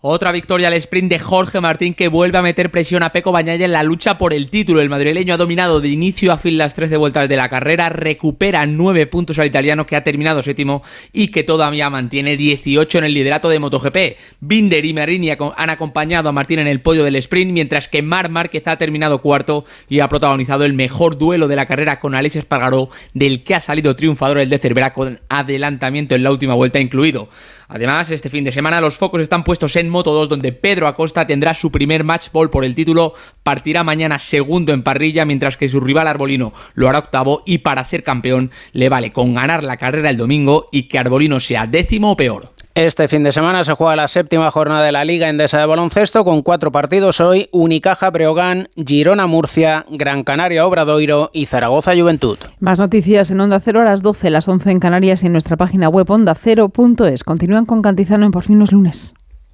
[0.00, 3.64] Otra victoria al sprint de Jorge Martín que vuelve a meter presión a Peco Bañaya
[3.64, 4.80] en la lucha por el título.
[4.80, 8.64] El madrileño ha dominado de inicio a fin las 13 vueltas de la carrera, recupera
[8.64, 13.12] 9 puntos al italiano que ha terminado séptimo y que todavía mantiene 18 en el
[13.12, 13.96] liderato de MotoGP.
[14.38, 18.28] Binder y Marini han acompañado a Martín en el podio del sprint, mientras que Mar
[18.28, 22.36] Márquez ha terminado cuarto y ha protagonizado el mejor duelo de la carrera con Alex
[22.36, 26.78] Espargaró, del que ha salido triunfador el de Cervera con adelantamiento en la última vuelta
[26.78, 27.28] incluido.
[27.68, 31.26] Además, este fin de semana los focos están puestos en Moto 2, donde Pedro Acosta
[31.26, 35.68] tendrá su primer match ball por el título, partirá mañana segundo en parrilla, mientras que
[35.68, 39.76] su rival Arbolino lo hará octavo y para ser campeón le vale con ganar la
[39.76, 42.57] carrera el domingo y que Arbolino sea décimo o peor.
[42.78, 46.24] Este fin de semana se juega la séptima jornada de la Liga Endesa de Baloncesto
[46.24, 52.38] con cuatro partidos hoy, Unicaja Breogán, Girona Murcia, Gran Canaria Obradoiro y Zaragoza Juventud.
[52.60, 55.56] Más noticias en Onda Cero a las 12, las 11 en Canarias y en nuestra
[55.56, 57.24] página web ondacero.es.
[57.24, 59.12] Continúan con Cantizano en Por fin los lunes.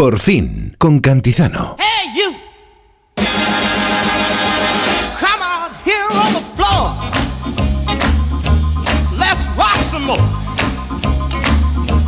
[0.00, 1.76] Por fin, con Cantizano.
[1.78, 2.34] Hey, you!
[5.18, 6.96] Come out here on the floor.
[9.18, 10.16] Let's rock some more.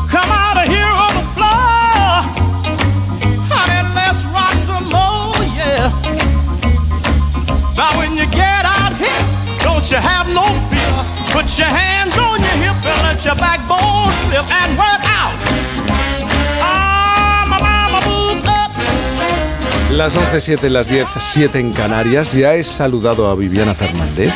[0.09, 2.25] Come out here on the floor.
[3.53, 5.93] Honey, let's rock some more, yeah.
[7.77, 9.23] Now, when you get out here,
[9.59, 10.95] don't you have no fear.
[11.31, 15.42] Put your hands on your hip and let your backbone slip and work out.
[19.93, 22.33] Las 11, 7, las 10, 7 en Canarias.
[22.33, 24.33] Ya he saludado a Viviana Fernández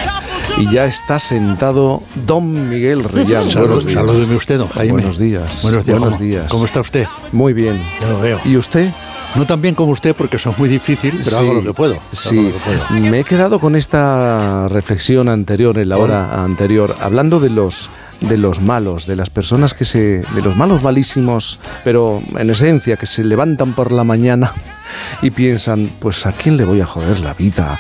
[0.59, 3.49] y ya está sentado don Miguel Reyán.
[3.49, 4.93] Salúdeme usted, don Jaime.
[4.93, 5.63] Buenos días.
[5.63, 5.99] Buenos días.
[5.99, 6.51] Buenos ¿cómo, días.
[6.51, 7.07] ¿Cómo está usted?
[7.33, 7.83] Muy bien.
[8.03, 8.41] Ya lo veo.
[8.45, 8.91] ¿Y usted?
[9.35, 11.97] No tan bien como usted porque son muy difícil, pero Sí, hago lo que puedo.
[12.13, 13.11] Sí, hago lo que puedo.
[13.11, 17.89] me he quedado con esta reflexión anterior, en la hora anterior, hablando de los
[18.21, 22.97] de los malos, de las personas que se, de los malos malísimos, pero en esencia
[22.97, 24.53] que se levantan por la mañana
[25.23, 27.79] y piensan, pues a quién le voy a joder la vida.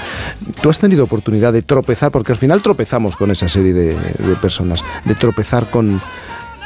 [0.60, 3.96] Tú has tenido oportunidad de tropezar, porque al final tropezamos con esa serie de,
[4.40, 6.00] personas, de tropezar con,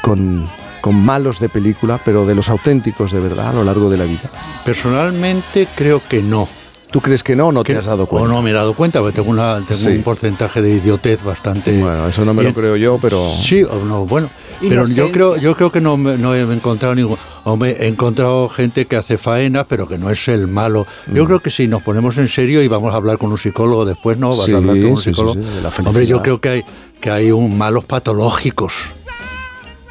[0.02, 0.46] con,
[0.80, 4.04] con malos de película, pero de los auténticos de verdad a lo largo de la
[4.04, 4.30] vida.
[4.64, 6.48] Personalmente creo que no.
[6.90, 8.28] ¿Tú crees que no o no te has dado cuenta?
[8.28, 9.88] O no me he dado cuenta, porque tengo, una, tengo Sí.
[9.90, 11.78] un porcentaje de idiotez bastante.
[11.80, 13.30] Bueno, eso no me lo creo yo, pero.
[13.30, 14.28] Sí, o no, bueno.
[14.60, 17.16] Pero yo creo, yo creo que no, me- no he encontrado ningún.
[17.44, 20.86] O me he encontrado gente que hace faena, pero que no es el malo.
[21.06, 21.14] Mm.
[21.14, 23.84] Yo creo que si nos ponemos en serio y vamos a hablar con un psicólogo
[23.84, 24.28] después, ¿no?
[24.30, 25.40] Vas Sí, a hablar con un sí, sí, psicólogo.
[25.40, 26.64] sí, la Hombre, yo creo que hay,
[27.00, 28.74] que hay un malos patológicos.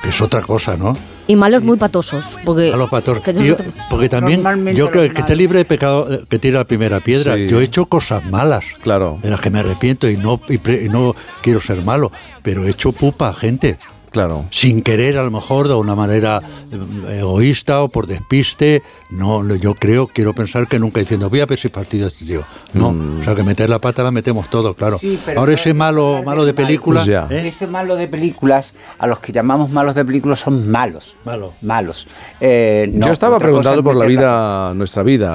[0.03, 0.95] Que es otra cosa, ¿no?
[1.30, 2.25] Y malos muy patosos.
[2.43, 3.19] Porque, A los patos.
[3.22, 3.56] que Y yo-
[3.90, 4.41] porque también,
[4.75, 5.38] yo creo que esté malos.
[5.38, 7.35] libre de pecado, eh, que tire la primera piedra.
[7.38, 7.48] Sí.
[7.48, 9.19] Yo he hecho cosas malas, claro.
[9.22, 12.66] de las que me arrepiento y no, y pre- y no quiero ser malo, pero
[12.66, 13.77] he hecho pupa a gente.
[14.12, 14.46] Claro.
[14.52, 18.82] Sin querer, a lo mejor, de una manera eh, egoísta o por despiste.
[19.12, 22.44] No, yo creo, quiero pensar que nunca diciendo, voy a ver si partido este tío.
[22.74, 23.22] No, Mm.
[23.22, 24.98] o sea, que meter la pata la metemos todos, claro.
[25.00, 26.66] Sí, pero Ahora ese es malo, mal malo de ese mal.
[26.68, 27.04] película.
[27.28, 27.32] Pues.
[27.44, 27.48] ¿eh?
[27.48, 31.16] Ese malo de películas, a los que llamamos malos de películas, son malos.
[31.26, 31.54] Malo.
[31.62, 32.08] Malos.
[32.40, 35.30] Eh, no, Yo estaba preguntando por la vida, nuestra vida,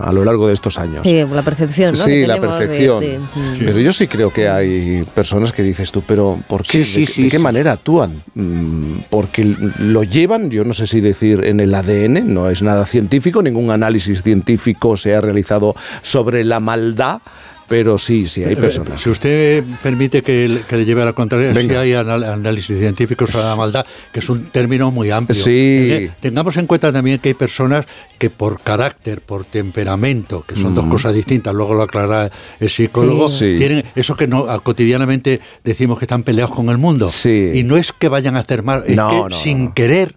[0.00, 1.02] a, a lo largo de estos años.
[1.04, 1.96] Sí, la percepción, ¿no?
[2.04, 3.00] Sí, la de- percepción.
[3.00, 3.18] de-.
[3.58, 6.84] Pero yo sí creo que hay personas que dices tú, pero ¿por qué?
[6.84, 7.42] Sí, sí, ¿De, sí, de qué sí.
[7.42, 8.07] manera actúan?
[8.34, 9.44] Mm, Porque
[9.78, 13.70] lo llevan, yo no sé si decir en el ADN, no es nada científico, ningún
[13.70, 17.20] análisis científico se ha realizado sobre la maldad,
[17.68, 19.00] pero sí, sí, hay Eh, personas.
[19.00, 21.80] Si usted permite que, le- que le lleve a la contraria, sí Venga.
[21.80, 25.40] hay anal- análisis científicos sobre la maldad, que es un término muy amplio.
[25.42, 25.50] Sí.
[25.52, 27.84] Eh, Tengamos en cuenta también que hay personas
[28.18, 30.90] que por carácter, por temperamento, que son dos Mm.
[30.90, 33.54] cosas distintas, luego lo aclarará el psicólogo, Sí.
[33.58, 37.10] tienen eso que no cotidianamente decimos que están peleados con el mundo.
[37.24, 40.14] Y no es que vayan a hacer mal, es No, que no, sin querer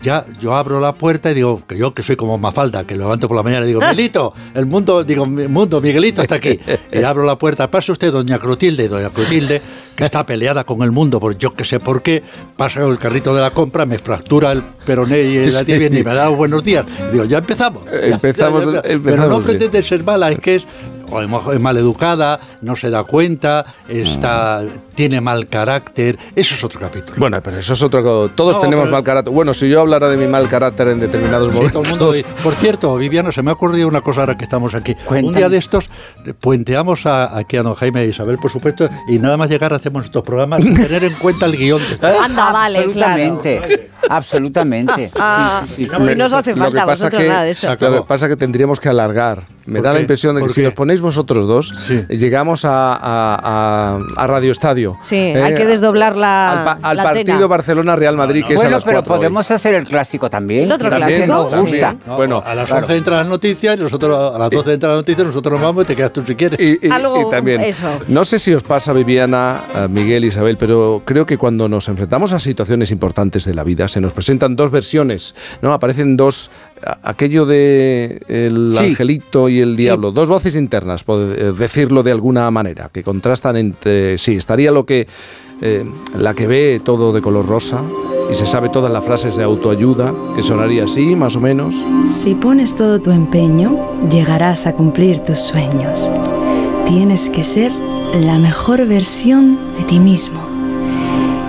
[0.00, 3.26] ya yo abro la puerta y digo que yo que soy como Mafalda, que levanto
[3.28, 6.58] por la mañana y digo, Miguelito, el mundo, digo, mundo, Miguelito está aquí.
[6.92, 9.60] Y abro la puerta, pase usted, doña Clotilde, y doña Clotilde,
[9.96, 12.22] que está peleada con el mundo, por yo que sé por qué,
[12.56, 16.14] pasa el carrito de la compra, me fractura el peroné y la tibia y me
[16.14, 16.84] da buenos días.
[17.12, 17.84] Digo, ya empezamos.
[17.86, 20.66] Ya- Empezamos- ya- ya- Pero empezamos no pretende ser mala, es que es
[21.10, 24.62] o es mal educada, no se da cuenta, está,
[24.94, 26.18] tiene mal carácter.
[26.34, 27.14] Eso es otro capítulo.
[27.18, 28.28] Bueno, pero eso es otro.
[28.30, 29.32] Todos No, tenemos pero- mal carácter.
[29.32, 31.82] Bueno, si yo hablara de mi mal carácter en determinados Sí, momentos.
[31.88, 34.74] todo el mundo- por cierto, Viviana, se me ha ocurrido una cosa ahora que estamos
[34.74, 34.94] aquí.
[35.08, 35.88] Un día de estos
[36.26, 39.72] eh, puenteamos a, aquí a don Jaime y Isabel, por supuesto, y nada más llegar
[39.72, 41.80] hacemos estos programas sin tener en cuenta el guion.
[42.02, 43.22] Anda, vale, claro.
[43.22, 45.10] Absolutamente, absolutamente.
[45.20, 46.06] Ah, Sí, sí, sí.
[46.06, 47.54] si no os hace falta vosotros que, nada de
[47.90, 49.44] lo que pasa que tendríamos que alargar.
[49.66, 50.68] Me ¿Por da la impresión de que ¿Por si qué?
[50.68, 54.96] os ponéis vosotros dos, eh, llegamos a, a- a- a Radio Estadio.
[55.02, 57.48] Sí, Eh, hay que desdoblar la, al, pa- al la partido.
[57.48, 59.18] Barcelona-Real Madrid, que es a Bueno, las pero 4 hoy.
[59.18, 60.64] podemos hacer el clásico también.
[60.64, 61.60] El otro también clásico, nos sí.
[61.76, 61.96] gusta.
[62.06, 62.84] No, Bueno, a las claro.
[62.86, 65.84] 11 entran las noticias y nosotros a las 12 entran las noticias nosotros nos vamos
[65.84, 66.58] y te quedas tú si quieres.
[66.60, 67.88] Y, y- Algo, y también, eso.
[68.08, 72.32] no sé si os pasa, Viviana, eh, Miguel, Isabel, pero creo que cuando nos enfrentamos
[72.32, 75.72] a situaciones importantes de la vida, se nos presentan dos versiones, ¿no?
[75.72, 76.50] Aparecen dos,
[77.02, 78.84] aquello de el Sí.
[78.86, 83.56] angelito y el diablo, dos voces internas, por eh, decirlo de alguna manera, que contrastan
[83.56, 84.34] entre sí.
[84.36, 85.06] Estaría lo que,
[85.60, 85.84] eh,
[86.16, 87.80] la que ve todo de color rosa
[88.30, 91.74] y se sabe todas las frases de autoayuda, que sonaría así, más o menos.
[92.12, 93.76] Si pones todo tu empeño,
[94.10, 96.10] llegarás a cumplir tus sueños.
[96.86, 97.72] Tienes que ser
[98.14, 100.40] la mejor versión de ti mismo.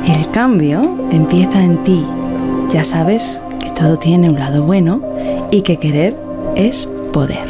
[0.08, 2.04] El cambio empieza en ti.
[2.72, 3.42] Ya sabes
[3.80, 5.02] todo tiene un lado bueno
[5.52, 6.16] y que querer
[6.56, 7.48] es poder.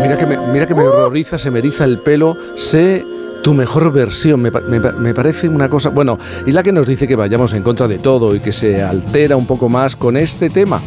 [0.00, 3.04] Mira que me, mira que me horroriza, se me eriza el pelo, sé
[3.42, 5.90] tu mejor versión, me parece una cosa...
[5.90, 8.82] Bueno, y la que nos dice que vayamos en contra de todo y que se
[8.82, 10.80] altera un poco más con este tema.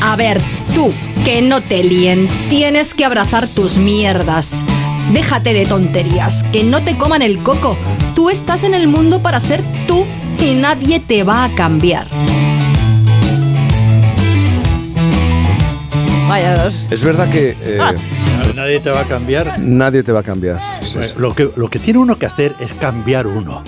[0.00, 0.40] A ver,
[0.74, 0.92] tú,
[1.24, 4.64] que no te líen, tienes que abrazar tus mierdas.
[5.12, 7.76] Déjate de tonterías, que no te coman el coco.
[8.14, 10.06] Tú estás en el mundo para ser tú
[10.40, 12.06] y nadie te va a cambiar.
[16.28, 16.86] Vaya dos.
[16.90, 17.78] Es verdad que eh,
[18.54, 19.58] Nadie te va a cambiar.
[19.60, 20.58] nadie te va a cambiar.
[20.82, 21.14] Sí, sí.
[21.16, 23.62] Lo que, lo que tiene uno que hacer es cambiar uno.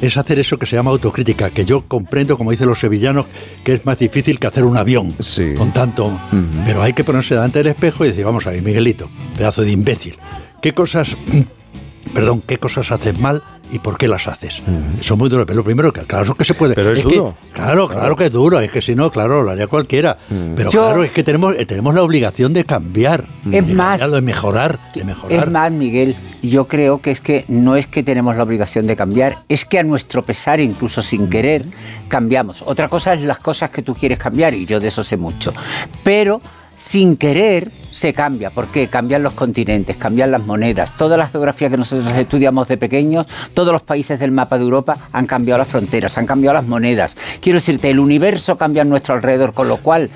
[0.00, 3.26] Es hacer eso que se llama autocrítica, que yo comprendo, como dicen los sevillanos,
[3.62, 5.14] que es más difícil que hacer un avión
[5.56, 6.10] con tanto.
[6.66, 10.16] Pero hay que ponerse delante del espejo y decir, vamos ahí, Miguelito, pedazo de imbécil.
[10.60, 11.16] ¿Qué cosas,
[12.14, 14.62] perdón, qué cosas haces mal y por qué las haces?
[15.00, 16.74] Eso es muy duro, pero lo primero, que claro que se puede.
[16.74, 17.34] Pero es que- duro.
[17.52, 20.18] claro, claro que es duro, es que si no, claro, lo haría cualquiera.
[20.56, 23.26] Pero Yo- claro, es que tenemos, eh, tenemos la obligación de cambiar.
[23.50, 25.44] Es de más- de mejorar, de mejorar.
[25.46, 28.96] Es más, Miguel, yo creo que es que no es que tenemos la obligación de
[28.96, 31.64] cambiar, es que a nuestro pesar, incluso sin querer,
[32.08, 32.62] cambiamos.
[32.66, 35.52] Otra cosa es las cosas que tú quieres cambiar, y yo de eso sé mucho.
[36.04, 36.40] Pero
[36.78, 38.50] sin querer se cambia.
[38.50, 38.88] ¿Por qué?
[38.88, 40.96] Cambian los continentes, cambian las monedas.
[40.96, 44.96] Toda la geografía que nosotros estudiamos de pequeños, todos los países del mapa de Europa
[45.12, 47.16] han cambiado las fronteras, han cambiado las monedas.
[47.40, 50.10] Quiero decirte, el universo cambia a nuestro alrededor, con lo cual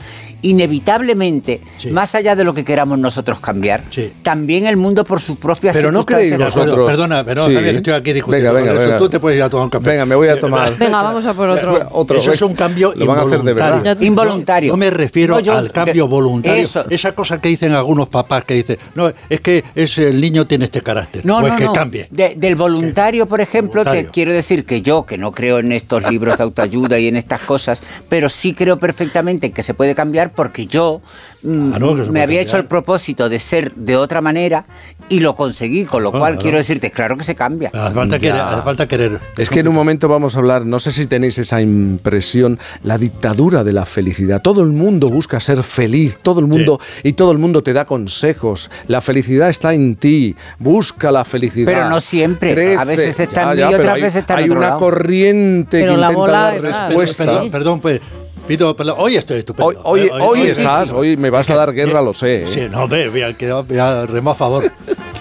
[0.51, 1.61] inevitablemente,
[1.91, 3.83] más allá de lo que queramos nosotros cambiar,
[4.23, 6.87] también el mundo por sus propias Pero no creéis vosotros...
[6.89, 7.57] Perdona, pero Sí.
[7.57, 8.89] Que estoy aquí discutiendo Venga, venga, con eso.
[8.93, 8.99] venga.
[8.99, 9.91] Tú te puedes ir a tomar un café.
[9.91, 10.73] Venga, me voy a tomar...
[10.79, 11.89] Venga, vamos a por otro.
[11.93, 12.51] Otro, Eso es venga.
[12.51, 13.83] un cambio Lo van a hacer de involuntario.
[13.85, 14.01] verdad.
[14.03, 14.73] Involuntario.
[14.73, 16.63] No me refiero No, yo- al cambio de- voluntario.
[16.63, 16.85] eso.
[16.91, 20.65] Esa cosa que dicen algunos papás que dicen, no, es que es el niño tiene
[20.67, 21.25] este carácter.
[21.25, 21.73] No, pues no, que no.
[21.73, 22.07] cambie.
[22.11, 26.09] De- del voluntario, por ejemplo, te quiero decir que yo, que no creo en estos
[26.11, 30.33] libros de autoayuda y en estas cosas, pero sí creo perfectamente que se puede cambiar
[30.37, 31.01] porque yo
[31.43, 32.41] mm, se me había cambiar.
[32.43, 34.67] hecho el propósito de ser de otra manera
[35.09, 36.43] y lo conseguí, con lo Ah, cual claro.
[36.43, 37.71] quiero decirte, claro que se cambia.
[37.75, 38.51] Hace falta, querer, Ya.
[38.53, 39.19] hace falta querer.
[39.39, 42.99] Es que en un momento vamos a hablar, no sé si tenéis esa impresión, la
[42.99, 44.43] dictadura de la felicidad.
[44.43, 47.85] Todo el mundo busca ser feliz, todo el mundo y todo el mundo te da
[47.87, 48.71] consejos.
[48.89, 51.73] La felicidad está en ti, busca la felicidad.
[51.73, 52.77] Pero no siempre.
[52.77, 54.67] A veces está en Ya, mí y otras hay- veces está en Hay otro una
[54.69, 54.79] lado.
[54.81, 57.25] corriente Pero que la intenta bola dar respuesta.
[57.25, 58.01] Perdón, perdón, pues.
[58.47, 58.95] Perdón.
[58.99, 59.67] Hoy estoy estupendo.
[59.69, 62.45] Hoy, hoy, Eh, hoy hoy- estás, hoy me vas a dar guerra, lo sé.
[62.45, 62.47] ¿eh?
[62.49, 64.73] Sí, no, hombre, voy a, quedar- voy a favor.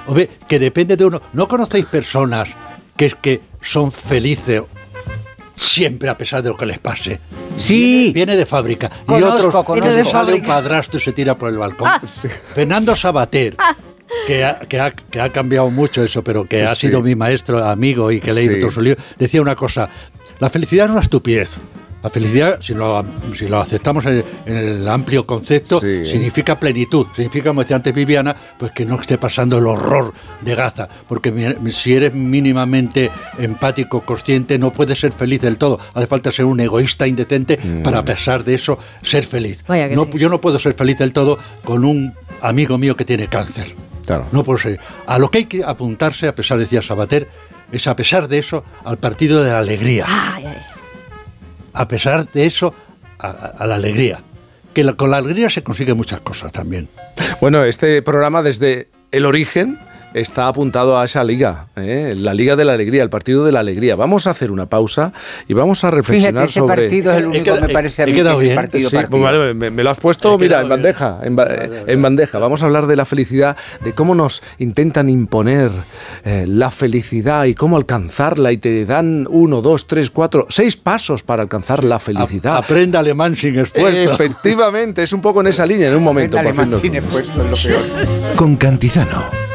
[0.08, 1.22] Hombre, que depende de uno.
[1.34, 2.50] ¿No conocéis personas
[2.96, 4.62] que es que son felices
[5.56, 7.20] siempre a pesar de lo que les pase?
[7.58, 8.12] Sí.
[8.14, 8.90] Viene, viene de fábrica.
[9.04, 9.74] y Conozco, otros conozco.
[9.74, 11.88] que Viene de sale un padrastro y se tira por el balcón.
[11.90, 12.02] Ah.
[12.54, 13.56] Fernando Sabater.
[14.28, 16.88] Que ha, que, ha, que ha cambiado mucho eso, pero que ha Sí.
[16.88, 18.60] sido mi maestro, amigo y que he leído Sí.
[18.60, 19.90] todos sus libros, decía una cosa,
[20.40, 21.58] la felicidad es una estupidez.
[22.06, 23.04] La felicidad, si lo,
[23.36, 26.06] si lo aceptamos en el, en el amplio concepto, Sí.
[26.06, 27.08] significa plenitud.
[27.16, 30.88] Significa, como decía antes Viviana, pues que no esté pasando el horror de Gaza.
[31.08, 33.10] Porque si eres mínimamente
[33.40, 35.80] empático, consciente, no puedes ser feliz del todo.
[35.96, 39.64] Hace falta ser un egoísta indecente para, a pesar de eso, ser feliz.
[39.68, 40.12] No- sí.
[40.20, 43.76] Yo no puedo ser feliz del todo con un amigo mío que tiene cáncer.
[44.06, 44.28] Claro.
[44.32, 44.80] No puedo ser.
[45.08, 47.28] A lo que hay que apuntarse, a pesar, decía Sabater,
[47.72, 50.06] es a pesar de eso, al partido de la alegría.
[50.08, 50.58] Ay, ay.
[51.76, 52.74] A pesar de eso,
[53.20, 54.24] a, la alegría.
[54.74, 56.90] Que la- con la alegría se consiguen muchas cosas también.
[57.42, 59.80] Bueno, este programa desde el origen
[60.16, 62.16] está apuntado a esa liga, ¿eh?
[62.18, 63.96] la Liga de la Alegría, el Partido de la Alegría.
[63.98, 65.12] Vamos a hacer una pausa
[65.48, 66.76] y vamos a reflexionar Fíjate, ese sobre...
[66.84, 69.20] partido es el único que me parece a mí que es el partido Sí, partido.
[69.22, 71.48] vale, me, me lo has puesto, mira, en bandeja, en, ba-
[71.86, 72.40] en bandeja.
[72.40, 75.70] Vamos a hablar de la felicidad, de cómo nos intentan imponer
[76.24, 81.24] eh, la felicidad y cómo alcanzarla y te dan uno, dos, tres, cuatro, seis pasos
[81.24, 82.56] para alcanzar la felicidad.
[82.58, 83.90] Aprenda alemán sin esfuerzo.
[84.00, 86.38] Efectivamente, es un poco en esa línea en un momento.
[86.42, 87.68] por fin nos vamos.
[88.36, 89.55] Con Cantizano.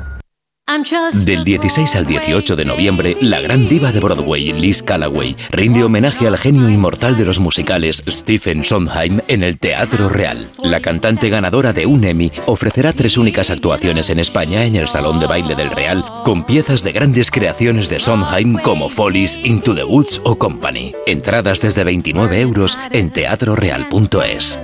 [1.25, 6.25] Del 16 al 18 de noviembre, la gran diva de Broadway, Liz Callaway, rinde homenaje
[6.25, 10.47] al genio inmortal de los musicales Stephen Sondheim en el Teatro Real.
[10.63, 15.19] La cantante ganadora de un Emmy ofrecerá tres únicas actuaciones en España en el Salón
[15.19, 19.83] de Baile del Real, con piezas de grandes creaciones de Sondheim como Follies, Into the
[19.83, 20.95] Woods o Company.
[21.05, 24.57] Entradas desde 29 euros en teatroreal.es.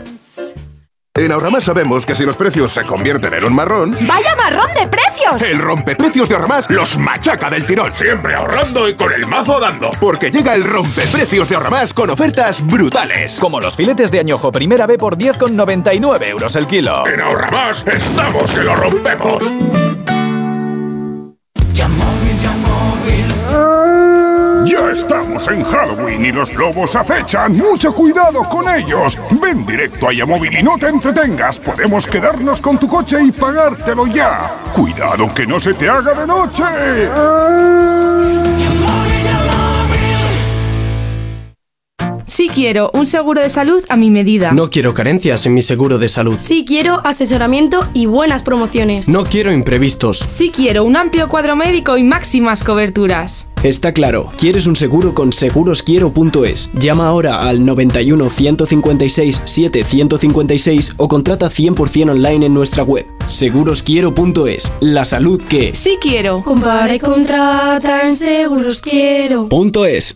[1.18, 4.88] En Ahorramás sabemos que si los precios se convierten en un marrón, ¡Vaya marrón de
[4.88, 5.42] precios!
[5.42, 7.92] el rompeprecios de Ahorramás los machaca del tirón.
[7.92, 9.90] Siempre ahorrando y con el mazo dando.
[10.00, 13.40] Porque llega el rompeprecios de Ahorramás con ofertas brutales.
[13.40, 17.08] Como los filetes de añojo primera B por 10,99 euros el kilo.
[17.08, 19.44] En Ahorramás estamos que lo rompemos.
[24.88, 27.52] Ya estamos en Halloween y los lobos acechan.
[27.58, 29.18] ¡Mucho cuidado con ellos!
[29.42, 31.60] Ven directo a Yamóvil y no te entretengas.
[31.60, 34.56] Podemos quedarnos con tu coche y pagártelo ya.
[34.74, 36.64] ¡Cuidado que no se te haga de noche!
[42.28, 44.54] Sí quiero un seguro de salud a mi medida.
[44.54, 46.38] No quiero carencias en mi seguro de salud.
[46.40, 49.10] Sí quiero asesoramiento y buenas promociones.
[49.10, 50.20] No quiero imprevistos.
[50.20, 53.47] Sí quiero un amplio cuadro médico y máximas coberturas.
[53.64, 56.70] Está claro, quieres un seguro con segurosquiero.es.
[56.74, 63.08] Llama ahora al 91 156 7 156 o contrata 100% online en nuestra web.
[63.26, 64.72] Segurosquiero.es.
[64.80, 66.44] La salud que Sí quiero.
[66.44, 69.50] Compara y contrata en seguros quiero.
[69.50, 70.16] Punto es.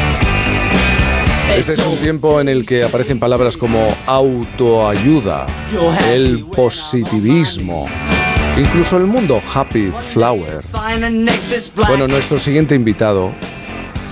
[1.55, 5.45] Este es un tiempo en el que aparecen palabras como autoayuda,
[6.11, 7.87] el positivismo,
[8.57, 10.61] incluso el mundo happy flower.
[11.75, 13.31] Bueno, nuestro siguiente invitado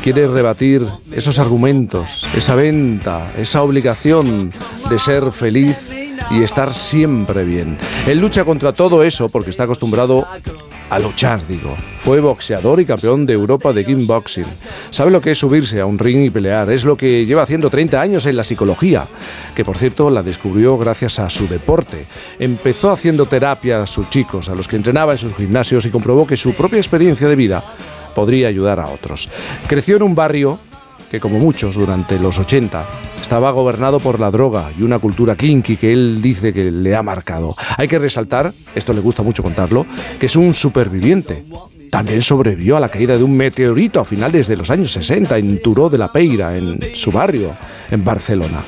[0.03, 4.51] quiere rebatir esos argumentos, esa venta, esa obligación
[4.89, 5.89] de ser feliz
[6.31, 7.77] y estar siempre bien.
[8.05, 10.27] Él lucha contra todo eso porque está acostumbrado
[10.89, 11.75] a luchar, digo.
[11.97, 14.45] Fue boxeador y campeón de Europa de kickboxing.
[14.89, 16.69] Sabe lo que es subirse a un ring y pelear.
[16.69, 19.07] Es lo que lleva haciendo 30 años en la psicología,
[19.55, 22.05] que por cierto la descubrió gracias a su deporte.
[22.39, 26.25] Empezó haciendo terapia a sus chicos, a los que entrenaba en sus gimnasios y comprobó
[26.25, 27.63] que su propia experiencia de vida
[28.15, 29.29] podría ayudar a otros.
[29.67, 30.59] Creció en un barrio
[31.09, 32.85] que como muchos durante los 80
[33.21, 37.03] estaba gobernado por la droga y una cultura kinky que él dice que le ha
[37.03, 37.55] marcado.
[37.77, 39.85] Hay que resaltar, esto le gusta mucho contarlo,
[40.19, 41.45] que es un superviviente.
[41.91, 45.61] También sobrevivió a la caída de un meteorito a finales de los años 60 en
[45.61, 47.51] Turó de la Peira, en su barrio,
[47.89, 48.61] en Barcelona.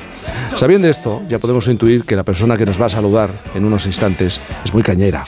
[0.56, 3.86] Sabiendo esto, ya podemos intuir que la persona que nos va a saludar en unos
[3.86, 5.24] instantes es muy cañera.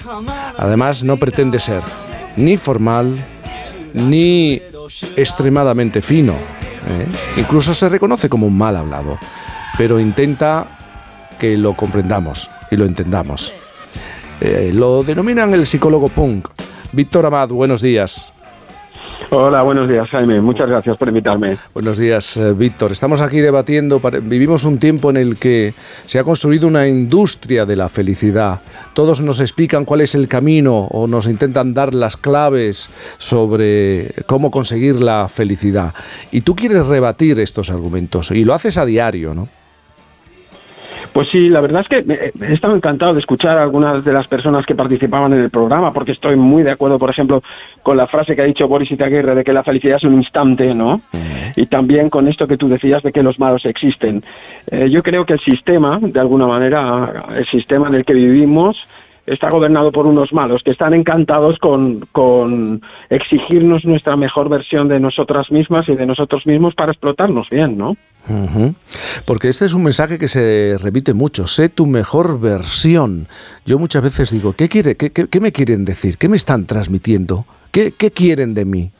[0.59, 1.83] Además, no pretende ser
[2.37, 3.25] ni formal,
[3.95, 4.61] ni
[5.17, 6.35] extremadamente fino.
[6.89, 7.07] ¿Eh?
[7.37, 9.19] Incluso se reconoce como un mal hablado,
[9.79, 10.67] pero intenta
[11.39, 13.53] que lo comprendamos y lo entendamos.
[14.41, 16.49] Eh, lo denominan el psicólogo punk.
[16.93, 18.34] Víctor Amad, buenos días.
[19.37, 20.41] Hola, buenos días, Jaime.
[20.41, 21.57] Muchas gracias por invitarme.
[21.75, 22.93] Buenos días, eh, Víctor.
[22.93, 24.01] Estamos aquí debatiendo.
[24.23, 25.73] Vivimos un tiempo en el que
[26.07, 28.61] se ha construido una industria de la felicidad.
[28.95, 34.53] Todos nos explican cuál es el camino o nos intentan dar las claves sobre cómo
[34.53, 35.95] conseguir la felicidad.
[36.31, 39.49] Y tú quieres rebatir estos argumentos y lo haces a diario, ¿no?
[41.15, 44.27] Pues sí, la verdad es que he estado encantado de escuchar a algunas de las
[44.27, 47.41] personas que participaban en el programa, porque estoy muy de acuerdo, por ejemplo,
[47.85, 50.75] con la frase que ha dicho Boris Itaguirre de que la felicidad es un instante,
[50.75, 51.03] ¿no?
[51.55, 54.25] Y también con esto que tú decías de que los malos existen.
[54.69, 58.77] Eh, yo creo que el sistema, de alguna manera, el sistema en el que vivimos,
[59.27, 65.01] está gobernado por unos malos que están encantados con, con, exigirnos nuestra mejor versión de
[65.01, 67.97] nosotras mismas y de nosotros mismos para explotarnos bien, ¿no?
[69.27, 73.27] Porque este es un mensaje que se repite mucho, sé tu mejor versión.
[73.67, 76.17] Yo muchas veces digo, ¿qué, quiere, qué, qué, me quieren decir?
[76.19, 77.45] ¿Qué me están transmitiendo?
[77.71, 78.91] ¿Qué, qué quieren de mí?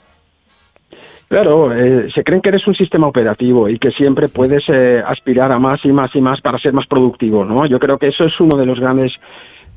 [1.29, 5.51] Claro, eh, se creen que eres un sistema operativo y que siempre puedes eh, aspirar
[5.53, 7.67] a más y más y más para ser más productivo, ¿no?
[7.67, 9.13] Yo creo que eso es uno de los grandes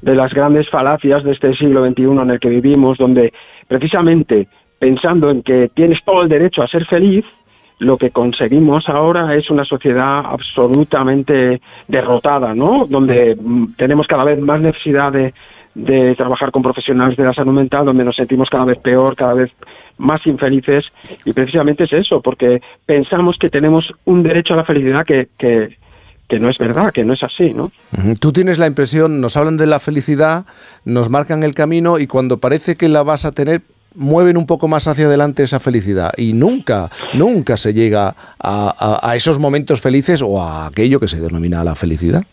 [0.01, 3.33] de las grandes falacias de este siglo XXI en el que vivimos, donde
[3.67, 4.47] precisamente
[4.79, 7.25] pensando en que tienes todo el derecho a ser feliz,
[7.79, 12.85] lo que conseguimos ahora es una sociedad absolutamente derrotada, ¿no?
[12.87, 15.33] Donde mm, tenemos cada vez más necesidad de,
[15.77, 19.35] de trabajar con profesionales de la salud mental, donde nos sentimos cada vez peor, cada
[19.35, 19.51] vez
[19.99, 20.85] más infelices,
[21.23, 25.77] y precisamente es eso, porque pensamos que tenemos un derecho a la felicidad que, que,
[26.27, 27.71] que no es verdad, que no es así, ¿no?
[28.19, 30.45] Tú tienes la impresión, nos hablan de la felicidad,
[30.83, 33.61] nos marcan el camino y cuando parece que la vas a tener,
[33.95, 39.15] mueven un poco más hacia adelante esa felicidad y nunca, nunca se llega a, a
[39.15, 42.23] esos momentos felices o a aquello que se denomina la felicidad.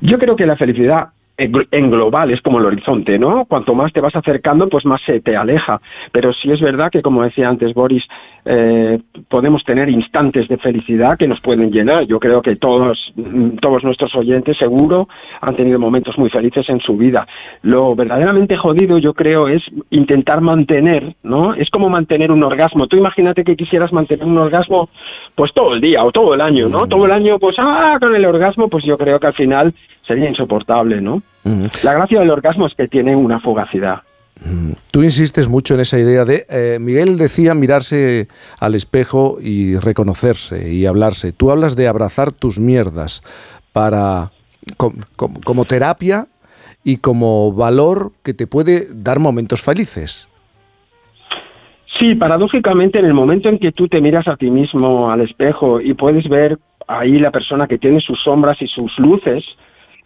[0.00, 3.44] Yo creo que la felicidad en global es como el horizonte, ¿no?
[3.46, 5.78] Cuanto más te vas acercando, pues más se te aleja.
[6.12, 8.04] Pero sí es verdad que, como decía antes Boris,
[8.44, 12.04] eh, podemos tener instantes de felicidad que nos pueden llenar.
[12.04, 13.14] Yo creo que todos,
[13.60, 15.08] todos nuestros oyentes seguro
[15.40, 17.26] han tenido momentos muy felices en su vida.
[17.62, 21.54] Lo verdaderamente jodido, yo creo, es intentar mantener, ¿no?
[21.54, 22.86] Es como mantener un orgasmo.
[22.88, 24.88] Tú imagínate que quisieras mantener un orgasmo,
[25.34, 26.86] pues todo el día o todo el año, ¿no?
[26.86, 29.74] Todo el año, pues, ah, con el orgasmo, pues yo creo que al final
[30.06, 31.22] sería insoportable, ¿no?
[31.82, 34.02] La gracia del orgasmo es que tiene una fugacidad.
[34.90, 38.28] Tú insistes mucho en esa idea de, eh, Miguel decía mirarse
[38.58, 41.32] al espejo y reconocerse y hablarse.
[41.32, 43.22] Tú hablas de abrazar tus mierdas
[43.72, 44.32] para
[44.76, 46.26] como terapia
[46.84, 50.28] y como valor que te puede dar momentos felices.
[52.02, 55.80] Sí, paradójicamente en el momento en que tú te miras a ti mismo al espejo
[55.80, 56.58] y puedes ver
[56.88, 59.44] ahí la persona que tiene sus sombras y sus luces,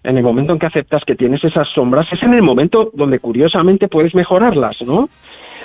[0.04, 3.18] en el momento en que aceptas que tienes esas sombras, es en el momento donde
[3.18, 5.08] curiosamente puedes mejorarlas, ¿no?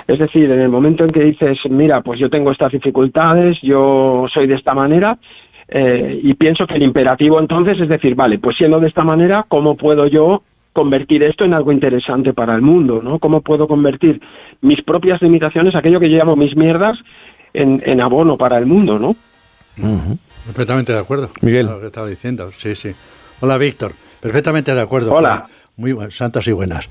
[0.08, 4.24] Es decir, en el momento en que dices, mira, pues yo tengo estas dificultades, yo
[4.32, 5.18] soy de esta manera,
[5.68, 9.44] eh, y pienso que el imperativo entonces es decir, vale, pues siendo de esta manera,
[9.48, 13.18] ¿cómo puedo yo convertir esto en algo interesante para el mundo, ¿no?
[13.18, 14.20] ¿Cómo puedo convertir
[14.60, 16.98] mis propias limitaciones, aquello que yo llamo mis mierdas,
[17.54, 19.14] en, abono para el mundo, ¿no?
[20.46, 21.30] Perfectamente de acuerdo.
[21.42, 21.66] Miguel.
[21.66, 22.92] Lo que estaba diciendo, sí, sí.
[23.40, 23.92] Hola, Víctor.
[24.20, 25.12] Perfectamente de acuerdo.
[25.12, 25.46] Hola.
[25.76, 26.88] Muy santas y buenas.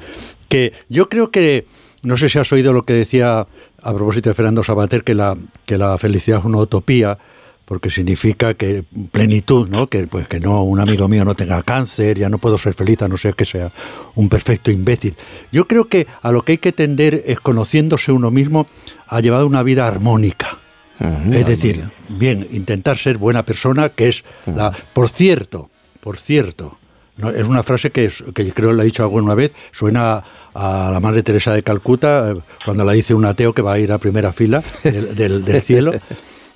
[0.48, 1.66] Que yo creo que,
[2.03, 3.48] no sé si has oído lo que decía
[3.84, 5.35] a propósito de Fernando Sabater, que la,
[5.66, 7.18] que la felicidad es una utopía,
[7.66, 9.88] porque significa que plenitud, ¿no?
[9.88, 13.02] Que pues que no un amigo mío no tenga cáncer, ya no puedo ser feliz
[13.02, 13.72] a no ser que sea
[14.16, 15.16] un perfecto imbécil.
[15.52, 18.68] Yo creo que a lo que hay que tender es conociéndose uno mismo
[19.08, 20.58] a llevar una vida armónica.
[21.32, 25.70] es decir, bien, intentar ser buena persona, que es la por cierto,
[26.02, 26.78] por cierto,
[27.18, 30.24] No, es una frase que, que creo que la he dicho alguna vez, suena
[30.54, 33.80] a la Madre Teresa de Calcuta, eh, cuando la dice un ateo que va a
[33.80, 35.92] ir a primera fila del, del- del cielo.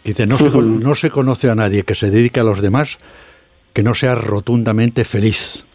[0.06, 2.98] Dice, no se, no se conoce a nadie que se dedique a los demás
[3.74, 5.66] que no sea rotundamente feliz.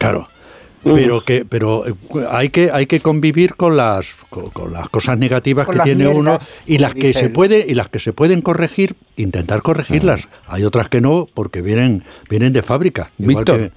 [0.00, 0.26] Claro.
[0.84, 1.92] Pero que pero eh,
[2.30, 6.04] hay que hay que convivir con las con, con las cosas negativas Con que tiene
[6.04, 7.32] mierdas, uno y las que se él.
[7.32, 12.04] puede y las que se pueden corregir intentar corregirlas hay otras que no porque vienen
[12.30, 13.58] vienen de fábrica Igual Víctor.
[13.58, 13.72] que-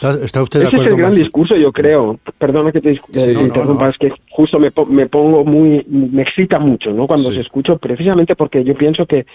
[0.00, 2.18] ¿está, está usted de Ese es el gran discurso, yo creo.
[2.38, 3.90] Perdona que te, Sí, eh, no, no, interrumpa, no.
[3.90, 7.06] es que justo me, me pongo muy, me excita mucho, ¿no?
[7.06, 7.34] Cuando Sí.
[7.34, 9.26] se escucho, precisamente porque yo pienso que,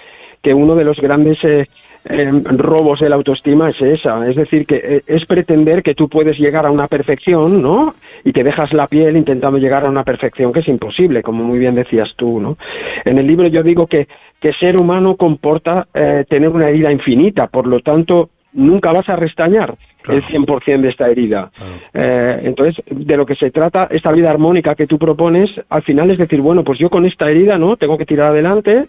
[0.42, 1.66] que uno de los grandes eh,
[2.06, 6.40] eh, robos de la autoestima es esa, es decir, que es pretender que tú puedes
[6.40, 7.94] llegar a una perfección, ¿no?
[8.24, 11.60] Y que dejas la piel intentando llegar a una perfección que es imposible, como muy
[11.60, 12.58] bien decías tú, ¿no?
[13.06, 14.08] En el libro yo digo que,
[14.40, 19.16] que ser humano comporta eh, tener una herida infinita, por lo tanto, nunca vas a
[19.16, 19.76] restañar
[20.10, 21.52] el 100% de esta herida.
[21.94, 26.12] Eh, entonces, de lo que se trata, esta vida armónica que tú propones, al final
[26.12, 27.78] es decir, bueno, pues yo con esta herida, ¿no?
[27.78, 28.88] Tengo que tirar adelante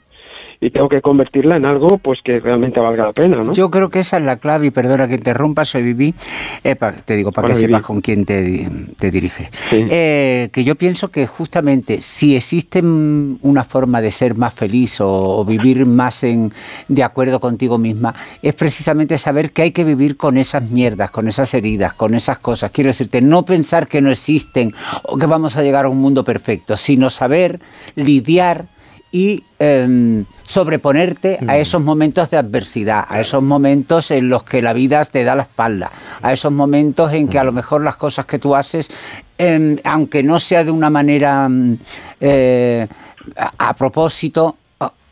[0.62, 3.52] y tengo que convertirla en algo pues que realmente valga la pena, ¿no?
[3.52, 6.14] Yo creo que esa es la clave, y perdona que interrumpa, soy Vivi,
[6.62, 7.72] eh, pa- te digo para Hola, que Vivi.
[7.72, 9.50] sepas con quién te, te dirige.
[9.72, 15.10] Eh, que yo pienso que justamente si existe una forma de ser más feliz o,
[15.40, 16.52] o vivir más en,
[16.86, 21.26] de acuerdo contigo misma, es precisamente saber que hay que vivir con esas mierdas, con
[21.26, 22.70] esas heridas, con esas cosas.
[22.70, 26.22] Quiero decirte, no pensar que no existen o que vamos a llegar a un mundo
[26.22, 27.58] perfecto, sino saber
[27.96, 28.66] lidiar
[29.12, 34.72] y em, sobreponerte a esos momentos de adversidad, a esos momentos en los que la
[34.72, 35.92] vida te da la espalda,
[36.22, 38.90] a esos momentos en que a lo mejor las cosas que tú haces,
[39.36, 41.78] em, aunque no sea de una manera mm,
[42.20, 42.88] eh,
[43.36, 44.56] a, a propósito,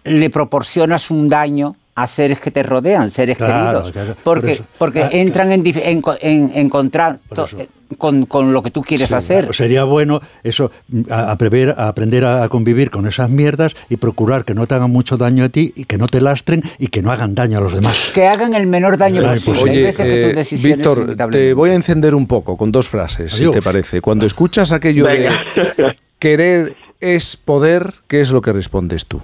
[0.05, 5.03] le proporcionas un daño a seres que te rodean, seres Claro, queridos, claro, porque, porque
[5.03, 9.09] Ah, entran en, en, co- en, en contacto, eh, con, con lo que tú quieres
[9.09, 9.39] Sí, hacer.
[9.41, 10.71] claro, sería bueno eso,
[11.11, 14.67] a, a prever- a aprender a, a convivir con esas mierdas y procurar que no
[14.67, 17.35] te hagan mucho daño a ti y que no te lastren y que no hagan
[17.35, 18.11] daño a los demás.
[18.15, 19.61] Que hagan el menor daño posible.
[19.63, 23.55] Oye, eh, decisiones, Víctor, te voy a encender un poco con dos frases, si Adiós.
[23.55, 24.01] te parece.
[24.01, 25.41] Cuando escuchas aquello Venga.
[25.77, 29.21] de querer es poder, ¿qué es lo que respondes tú?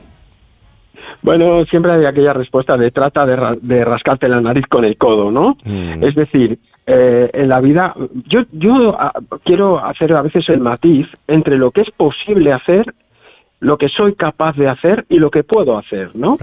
[1.23, 4.97] Bueno, siempre hay aquella respuesta de trata de, ra- de rascarte la nariz con el
[4.97, 5.57] codo, ¿no?
[6.03, 7.95] Es decir, eh, en la vida,
[8.29, 9.13] yo, yo ah,
[9.45, 12.85] quiero hacer a veces el matiz entre lo que es posible hacer,
[13.59, 16.37] lo que soy capaz de hacer y lo que puedo hacer, ¿no?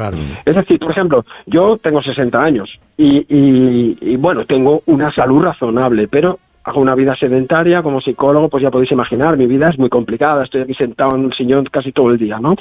[0.46, 5.44] Es decir, por ejemplo, yo tengo 60 años y, y- y, bueno, tengo una salud
[5.44, 9.78] razonable, pero hago una vida sedentaria como psicólogo, pues ya podéis imaginar, mi vida es
[9.78, 12.56] muy complicada, estoy aquí sentado en un sillón casi todo el día, ¿no?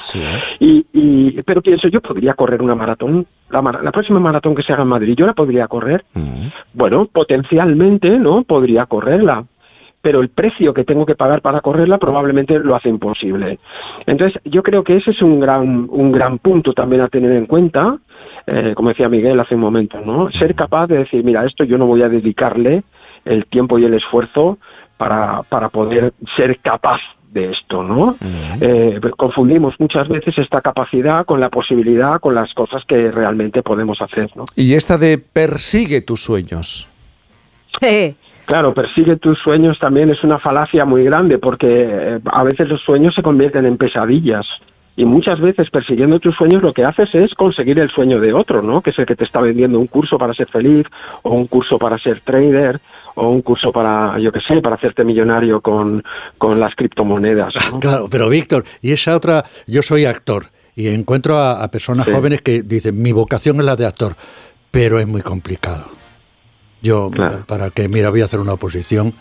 [0.59, 4.73] Y, y- pero pienso, yo podría correr una maratón, la, la próxima maratón que se
[4.73, 6.03] haga en Madrid, yo la podría correr.
[6.73, 8.43] Bueno, potencialmente, ¿no?
[8.43, 9.43] Podría correrla.
[10.01, 13.59] Pero el precio que tengo que pagar para correrla probablemente lo hace imposible.
[14.05, 17.45] Entonces, yo creo que ese es un gran, un gran punto también a tener en
[17.45, 17.95] cuenta,
[18.47, 20.29] eh, como decía Miguel hace un momento, ¿no?
[20.31, 22.83] Ser capaz de decir, mira, esto yo no voy a dedicarle
[23.25, 24.57] el tiempo y el esfuerzo
[24.97, 26.99] para, para poder ser capaz
[27.33, 28.15] de esto, ¿no?
[28.61, 33.99] Eh, confundimos muchas veces esta capacidad con la posibilidad, con las cosas que realmente podemos
[34.01, 34.45] hacer, ¿no?
[34.55, 36.87] Y esta de persigue tus sueños.
[38.45, 42.81] Claro, persigue tus sueños también es una falacia muy grande porque eh, a veces los
[42.81, 44.45] sueños se convierten en pesadillas
[44.95, 48.61] y muchas veces persiguiendo tus sueños lo que haces es conseguir el sueño de otro,
[48.61, 48.81] ¿no?
[48.81, 50.85] Que es el que te está vendiendo un curso para ser feliz
[51.23, 52.79] o un curso para ser trader
[53.15, 56.03] o un curso para, yo qué sé, para hacerte millonario con,
[56.37, 57.53] con las criptomonedas.
[57.71, 57.79] ¿no?
[57.79, 62.11] Claro, pero Víctor, y esa otra, yo soy actor y encuentro a, a personas Sí.
[62.13, 64.15] jóvenes que dicen, mi vocación es la de actor,
[64.71, 65.85] pero es muy complicado.
[66.81, 67.11] Yo,
[67.47, 69.13] para que, mira, voy a hacer una oposición.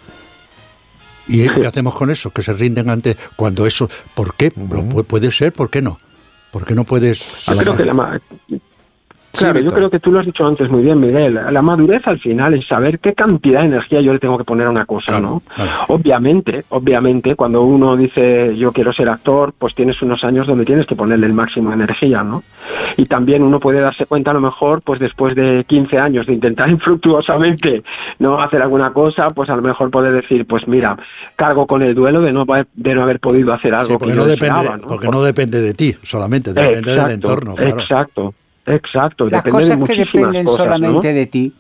[1.28, 2.30] ¿Y qué hacemos con eso?
[2.30, 4.50] Que se rinden ante cuando eso, ¿por qué?
[4.50, 5.98] Puede ser, ¿por qué no?
[6.50, 7.44] ¿Por qué no puedes...?
[7.46, 8.20] Yo creo que la
[9.32, 11.34] Claro, yo creo que tú lo has dicho antes muy bien, Miguel.
[11.50, 14.66] La madurez al final es saber qué cantidad de energía yo le tengo que poner
[14.66, 15.42] a una cosa, ¿no?
[15.88, 20.86] Obviamente, obviamente, cuando uno dice yo quiero ser actor, pues tienes unos años donde tienes
[20.86, 22.42] que ponerle el máximo de energía, ¿no?
[22.96, 26.34] Y también uno puede darse cuenta a lo mejor, pues después de 15 años de
[26.34, 26.68] intentar
[27.16, 27.82] infructuosamente
[28.18, 30.96] no hacer alguna cosa, pues a lo mejor puede decir, pues mira,
[31.36, 33.98] cargo con el duelo de no, haber- de no haber podido hacer algo Sí, que
[33.98, 34.86] porque yo no, depende, deseaba, ¿no?
[34.88, 37.80] porque no depende de ti solamente, depende del entorno, claro.
[37.80, 38.34] Exacto,
[38.66, 39.28] exacto.
[39.28, 41.00] Las depende de cosas que dependen cosas, ¿no?
[41.00, 41.52] de ti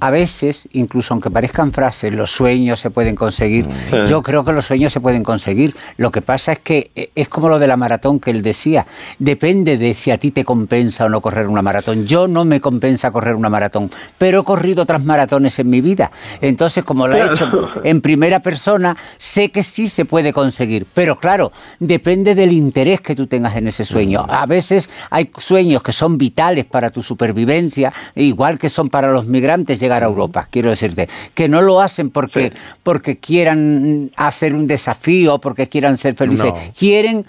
[0.00, 3.66] a veces, incluso aunque parezcan frases, los sueños se pueden conseguir.
[3.66, 4.06] Mm.
[4.06, 5.76] Yo creo que los sueños se pueden conseguir.
[5.98, 8.86] Lo que pasa es que eh, es como lo de la maratón que él decía.
[9.18, 12.06] Depende de si a ti te compensa o no correr una maratón.
[12.06, 16.10] Yo no me compensa correr una maratón, pero he corrido otras maratones en mi vida.
[16.40, 17.46] Entonces, como lo he hecho
[17.84, 20.86] en primera persona, sé que sí se puede conseguir.
[20.94, 24.24] Pero claro, depende del interés que tú tengas en ese sueño.
[24.28, 29.26] A veces hay sueños que son vitales para tu supervivencia, igual que son para los
[29.26, 32.52] migrantes llegar a Europa, quiero decirte, que no lo hacen porque,
[32.82, 36.54] porque quieran hacer un desafío, porque quieran ser felices, No.
[36.78, 37.26] quieren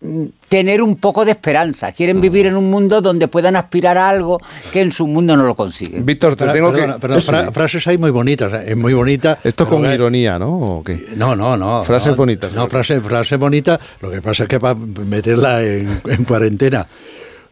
[0.00, 4.08] mm, tener un poco de esperanza, quieren vivir en un mundo donde puedan aspirar a
[4.08, 4.38] algo
[4.72, 6.06] que en su mundo no lo consiguen.
[6.06, 7.00] Víctor, te tengo perdona, que...
[7.00, 9.38] perdona, fra- frases hay muy bonitas, eh, es muy bonita.
[9.42, 10.50] Esto con eh, ironía, ¿no?
[10.56, 11.04] ¿O qué?
[11.16, 11.82] No, no, no.
[11.82, 12.52] Frases no, bonitas.
[12.54, 13.80] No, frase, frase bonita.
[14.00, 16.86] Lo que pasa es que para meterla en, en cuarentena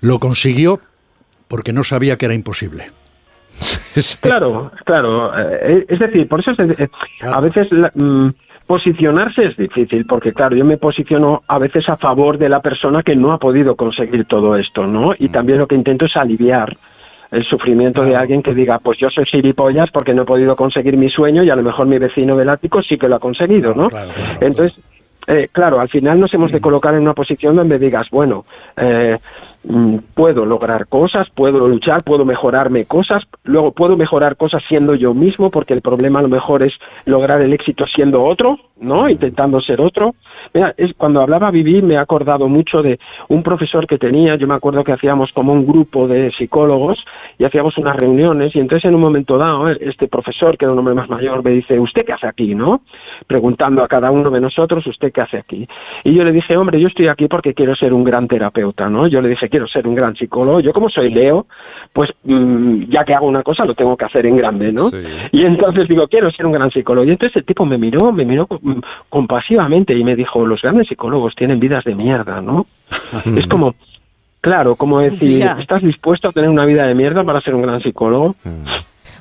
[0.00, 0.80] lo consiguió
[1.48, 2.84] porque no sabía que era imposible.
[4.22, 5.32] Claro, claro.
[5.38, 6.88] eh, Es decir, por eso es, eh,
[7.32, 8.30] a veces la- mm,
[8.66, 13.02] posicionarse es difícil, porque claro, yo me posiciono a veces a favor de la persona
[13.02, 15.12] que no ha podido conseguir todo esto, ¿no?
[15.18, 16.74] Y también lo que intento es aliviar
[17.30, 20.96] el sufrimiento de alguien que diga, pues yo soy gilipollas porque no he podido conseguir
[20.96, 23.74] mi sueño y a lo mejor mi vecino del ático sí que lo ha conseguido,
[23.74, 23.88] ¿no?
[24.40, 24.78] Entonces,
[25.26, 28.44] eh, claro, al final nos hemos de colocar en una posición donde digas, bueno,
[28.80, 29.51] eh, mm,
[30.14, 35.50] puedo lograr cosas, puedo luchar, puedo mejorarme cosas, luego puedo mejorar cosas siendo yo mismo,
[35.50, 36.72] porque el problema a lo mejor es
[37.04, 39.08] lograr el éxito siendo otro, ¿no?
[39.08, 40.14] Intentando ser otro.
[40.52, 44.46] Mira, es, cuando hablaba Vivi me he acordado mucho de un profesor que tenía, yo
[44.46, 47.04] me acuerdo que hacíamos como un grupo de psicólogos
[47.38, 50.80] y hacíamos unas reuniones y entonces en un momento dado este profesor, que era un
[50.80, 52.82] hombre más mayor, me dice, ¿usted qué hace aquí, no?
[53.26, 55.66] Preguntando a cada uno de nosotros, ¿usted qué hace aquí?
[56.04, 59.06] Y yo le dije, hombre, yo estoy aquí porque quiero ser un gran terapeuta, ¿no?
[59.06, 60.60] Yo le dije, quiero ser un gran psicólogo.
[60.60, 61.46] Yo como soy Leo,
[61.92, 64.90] pues mm, ya que hago una cosa lo tengo que hacer en grande, ¿no?
[65.30, 67.06] Y entonces digo, quiero ser un gran psicólogo.
[67.06, 70.88] Y entonces el tipo me miró, me miró mm, compasivamente y me dijo, los grandes
[70.88, 72.64] psicólogos tienen vidas de mierda, ¿no?
[73.36, 73.74] es como,
[74.40, 75.44] claro, como decir.
[75.60, 78.34] ¿estás dispuesto a tener una vida de mierda para ser un gran psicólogo?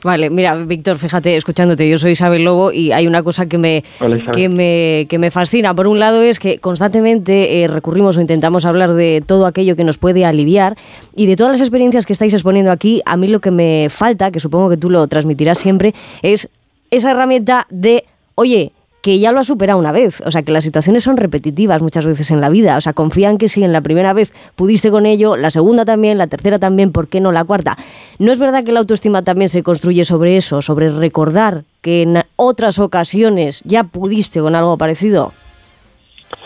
[0.03, 3.83] Vale, mira, Víctor, fíjate, escuchándote, yo soy Isabel Lobo y hay una cosa que me,
[3.99, 5.75] Hola, que me, que me fascina.
[5.75, 9.83] Por un lado es que constantemente eh, recurrimos o intentamos hablar de todo aquello que
[9.83, 10.75] nos puede aliviar
[11.15, 14.31] y de todas las experiencias que estáis exponiendo aquí, a mí lo que me falta,
[14.31, 16.49] que supongo que tú lo transmitirás siempre, es
[16.89, 18.05] esa herramienta de,
[18.35, 18.71] oye,
[19.01, 22.05] que ya lo has superado una vez, o sea, que las situaciones son repetitivas muchas
[22.05, 25.05] veces en la vida, o sea, confían que si en la primera vez pudiste con
[25.05, 27.77] ello, la segunda también, la tercera también, ¿por qué no la cuarta?
[28.19, 32.23] ¿No es verdad que la autoestima también se construye sobre eso, sobre recordar que en
[32.35, 35.33] otras ocasiones ya pudiste con algo parecido?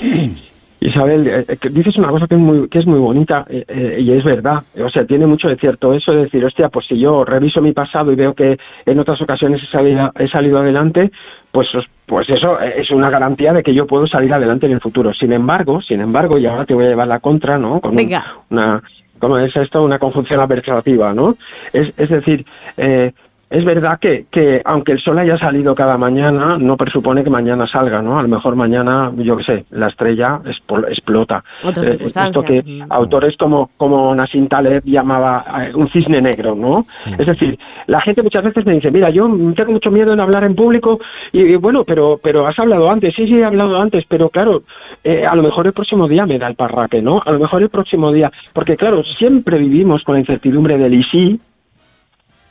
[0.88, 3.64] Isabel, eh, eh, que dices una cosa que es muy, que es muy bonita eh,
[3.68, 4.64] eh, y es verdad.
[4.84, 7.72] O sea, tiene mucho de cierto eso de decir, hostia, pues si yo reviso mi
[7.74, 11.12] pasado y veo que en otras ocasiones he salido, he salido adelante,
[11.52, 11.68] pues,
[12.06, 15.14] pues eso es una garantía de que yo puedo salir adelante en el futuro.
[15.14, 17.80] Sin embargo, sin embargo, y ahora te voy a llevar la contra, ¿no?
[17.82, 18.24] Con un- Venga.
[18.50, 18.82] una,
[19.20, 19.82] ¿cómo es esto?
[19.84, 21.36] Una conjunción adversativa, ¿no?
[21.74, 22.46] Es, es decir,
[22.78, 23.12] eh,
[23.50, 27.68] es verdad que, que aunque el sol haya salido cada mañana, no presupone que mañana
[27.68, 28.18] salga, ¿no?
[28.18, 30.42] A lo mejor mañana, yo qué sé, la estrella
[30.88, 31.44] explota.
[31.64, 32.92] Eh, esto que Mm.
[32.92, 36.86] autores como, como Nassim Taleb llamaba eh, un cisne negro, ¿no?
[37.20, 37.58] Es decir,
[37.88, 41.00] la gente muchas veces me dice, mira, yo tengo mucho miedo en hablar en público
[41.32, 44.64] y, y bueno, pero, pero has hablado antes, sí, sí, he hablado antes, pero claro,
[45.04, 47.22] eh, a lo mejor el próximo día me da el parraque, ¿no?
[47.26, 51.04] A lo mejor el próximo día, porque claro, siempre vivimos con la incertidumbre del y
[51.04, 51.40] sí,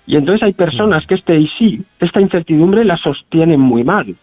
[0.06, 4.14] y entonces hay personas que este y sí, esta incertidumbre la sostienen muy mal.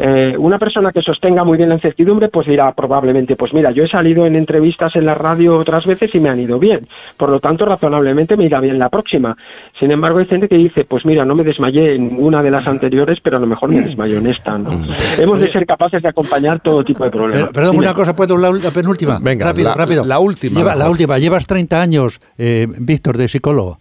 [0.00, 3.84] Eh, una persona que sostenga muy bien la incertidumbre, pues dirá probablemente, pues mira, yo
[3.84, 6.80] he salido en entrevistas en la radio otras veces y me han ido bien.
[7.18, 9.36] Por lo tanto, razonablemente me irá bien la próxima.
[9.78, 12.66] Sin embargo, hay gente que dice, pues mira, no me desmayé en ninguna de las
[12.66, 14.56] anteriores, pero a lo mejor me desmayó en esta.
[14.56, 14.70] ¿no?
[15.18, 17.42] Hemos de ser capaces de acompañar todo tipo de problemas.
[17.42, 17.84] Pero, perdón, Dime.
[17.84, 19.18] una cosa, ¿puedo la, la penúltima?
[19.20, 20.04] Venga, rápido, la- rápido.
[20.06, 21.18] la última, Lleva- la última.
[21.18, 23.76] Llevas 30 años, eh, Víctor, de psicólogo.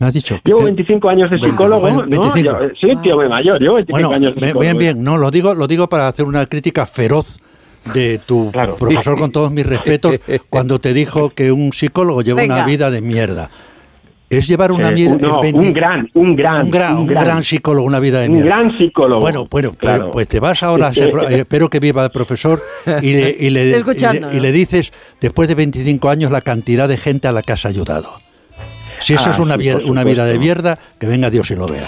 [0.00, 0.40] ¿Me has dicho?
[0.44, 2.06] Llevo 25 años de psicólogo, Bueno, ¿no?
[2.08, 2.38] 25.
[2.42, 4.60] Yo, eh, soy un tío muy mayor, llevo 25 Bueno, años de bien, psicólogo.
[4.60, 5.04] bien, bien.
[5.04, 7.38] No, lo digo, lo digo para hacer una crítica feroz
[7.92, 10.18] de tu profesor, con todos mis respetos,
[10.50, 12.56] cuando te dijo que un psicólogo lleva Venga.
[12.56, 13.50] una vida de mierda.
[14.30, 15.10] Es llevar una Eh, vida...
[15.10, 17.24] un- no, en 20 un gran, un gran, un gran, un un gran.
[17.24, 18.48] gran psicólogo, una vida de Un mierda.
[18.48, 19.20] gran psicólogo.
[19.20, 20.10] Bueno, bueno, pero, Claro.
[20.12, 22.58] pues te vas ahora, a ser- eh, espero que viva el profesor,
[23.02, 26.88] y le, y le- y le- y le dices, después de 25 años, la cantidad
[26.88, 28.12] de gente a la que has ayudado.
[29.00, 31.84] Si eso Ah, es una, sí, vida de mierda, que venga Dios y lo vea.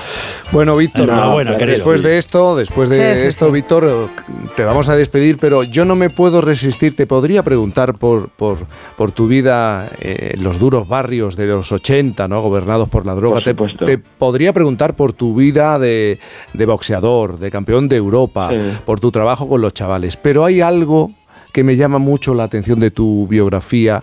[0.50, 1.76] Bueno, Víctor, Enhorabuena, querido.
[1.76, 3.52] después de esto, después de Sí, sí, esto, sí.
[3.52, 4.08] Víctor,
[4.56, 6.96] te vamos a despedir, pero yo no me puedo resistir.
[6.96, 8.66] Te podría preguntar por, por,
[8.96, 12.40] por tu vida eh, en los duros barrios de los 80, ¿no?
[12.42, 13.40] gobernados por la droga.
[13.40, 16.18] Te, te podría preguntar por tu vida de,
[16.52, 18.50] de boxeador, de campeón de Europa,
[18.84, 20.16] por tu trabajo con los chavales.
[20.16, 21.10] Pero hay algo
[21.52, 24.02] que me llama mucho la atención de tu biografía.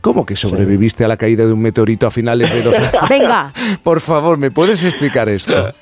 [0.00, 2.76] ¿Cómo que sobreviviste a la caída de un meteorito a finales de los...
[3.08, 3.52] Venga.
[3.82, 5.72] Por favor, ¿me puedes explicar esto?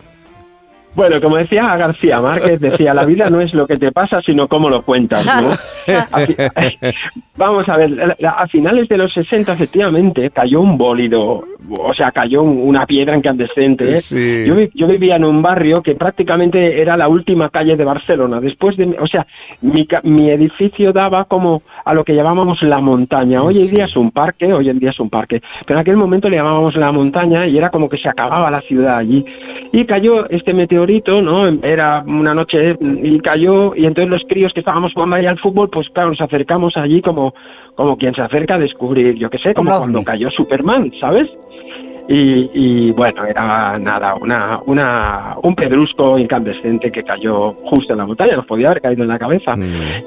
[0.99, 4.49] Bueno, como decía García Márquez, decía, la vida no es lo que te pasa, sino
[4.49, 5.49] cómo lo cuentas, ¿no?
[7.37, 11.45] Vamos a ver, a finales de los 60, efectivamente, cayó un bólido,
[11.79, 13.93] o sea, cayó un- una piedra incandescente.
[13.93, 13.97] ¿eh?
[14.49, 18.41] Yo, vi- yo vivía en un barrio que prácticamente era la última calle de Barcelona.
[18.41, 19.25] Después de, o sea,
[19.63, 23.41] mi, mi edificio daba como a lo que llamábamos la montaña.
[23.45, 25.97] Hoy en día es un parque, hoy en día es un parque, pero en aquel
[25.97, 29.25] momento le llamábamos la montaña y era como que se acababa la ciudad allí.
[29.73, 30.88] Y cayó este meteorito,
[31.23, 31.47] ¿no?
[31.63, 35.69] Era una noche y cayó y entonces los críos que estábamos jugando ahí al fútbol,
[35.71, 37.35] pues claro, nos acercamos allí como,
[37.75, 41.29] como quien se acerca a descubrir, yo qué sé, como cuando cayó Superman, ¿sabes?
[42.11, 48.07] Y, y, bueno, era nada, una, una, un pedrusco incandescente que cayó justo en la
[48.07, 49.53] montaña, nos podía haber caído en la cabeza.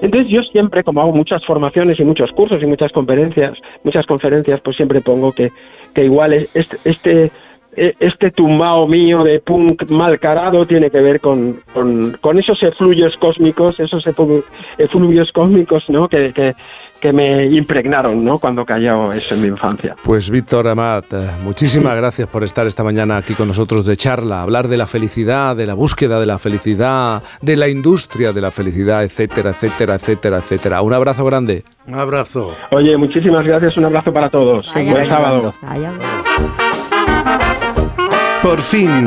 [0.02, 4.60] Entonces yo siempre, como hago muchas formaciones y muchos cursos y muchas conferencias, muchas conferencias,
[4.62, 5.52] pues siempre pongo que,
[5.94, 7.32] que igual es- este, este
[7.76, 13.16] este tumbao mío de punk mal carado tiene que ver con, con, con esos efluvios
[13.18, 14.44] cósmicos, esos efu-
[14.78, 16.10] efluvios cósmicos, ¿no?
[16.10, 16.54] Que, que,
[17.00, 18.38] que me impregnaron, ¿no?
[18.40, 19.96] Cuando cayó eso en mi infancia.
[20.04, 24.42] Pues Víctor Amat, eh, muchísimas gracias por estar esta mañana aquí con nosotros de charla,
[24.44, 28.52] hablar de la felicidad, de la búsqueda de la felicidad, de la industria de la
[28.52, 30.82] felicidad, etcétera, etcétera, etcétera, etcétera.
[30.82, 31.64] Un abrazo grande.
[31.88, 32.54] Un abrazo.
[32.72, 34.72] Oye, muchísimas gracias, un abrazo para todos.
[34.74, 35.54] Buen sábado.
[38.42, 39.06] Por fin,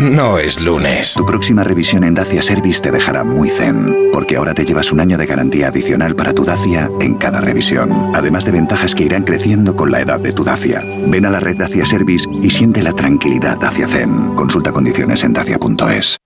[0.00, 1.14] no es lunes.
[1.14, 4.98] Tu próxima revisión en Dacia Service te dejará muy zen, porque ahora te llevas un
[4.98, 9.22] año de garantía adicional para tu Dacia en cada revisión, además de ventajas que irán
[9.22, 10.82] creciendo con la edad de tu Dacia.
[11.06, 14.34] Ven a la red Dacia Service y siente la tranquilidad Dacia Zen.
[14.34, 16.16] Consulta condiciones en dacia.es.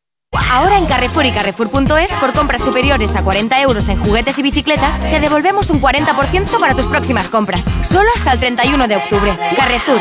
[0.51, 4.99] Ahora en Carrefour y Carrefour.es, por compras superiores a 40 euros en juguetes y bicicletas,
[4.99, 7.67] te devolvemos un 40% para tus próximas compras.
[7.83, 9.39] Solo hasta el 31 de octubre.
[9.57, 10.01] Carrefour.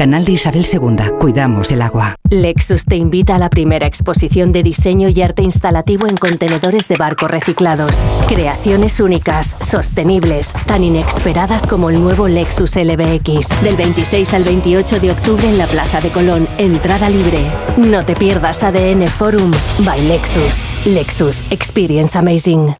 [0.00, 2.14] Canal de Isabel II, cuidamos el agua.
[2.30, 6.96] Lexus te invita a la primera exposición de diseño y arte instalativo en contenedores de
[6.96, 8.02] barco reciclados.
[8.26, 13.62] Creaciones únicas, sostenibles, tan inesperadas como el nuevo Lexus LBX.
[13.62, 17.52] Del 26 al 28 de octubre en la Plaza de Colón, entrada libre.
[17.76, 20.64] No te pierdas ADN Forum by Lexus.
[20.86, 22.74] Lexus Experience Amazing.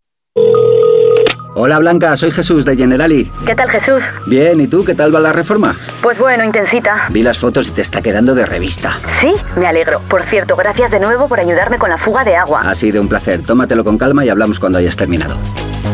[1.63, 3.31] Hola Blanca, soy Jesús de Generali.
[3.45, 4.03] ¿Qué tal Jesús?
[4.25, 5.77] Bien, ¿y tú qué tal va la reforma?
[6.03, 7.03] Pues bueno, intensita.
[7.11, 8.95] Vi las fotos y te está quedando de revista.
[9.21, 10.01] Sí, me alegro.
[10.09, 12.63] Por cierto, gracias de nuevo por ayudarme con la fuga de agua.
[12.65, 13.43] Ha sido un placer.
[13.43, 15.37] Tómatelo con calma y hablamos cuando hayas terminado.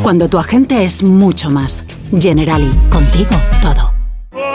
[0.05, 1.85] Cuando tu agente es mucho más.
[2.17, 3.31] Generali, contigo
[3.61, 3.96] todo.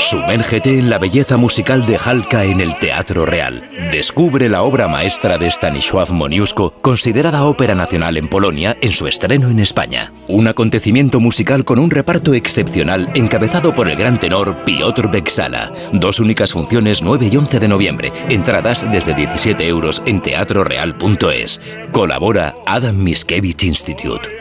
[0.01, 3.69] Sumérgete en la belleza musical de Halka en el Teatro Real.
[3.91, 9.49] Descubre la obra maestra de Stanisław Moniuszko, considerada ópera nacional en Polonia, en su estreno
[9.49, 10.11] en España.
[10.27, 15.71] Un acontecimiento musical con un reparto excepcional encabezado por el gran tenor Piotr Beksala.
[15.93, 18.11] Dos únicas funciones 9 y 11 de noviembre.
[18.27, 21.61] Entradas desde 17 euros en teatroreal.es.
[21.91, 24.40] Colabora Adam Miskevich Institute.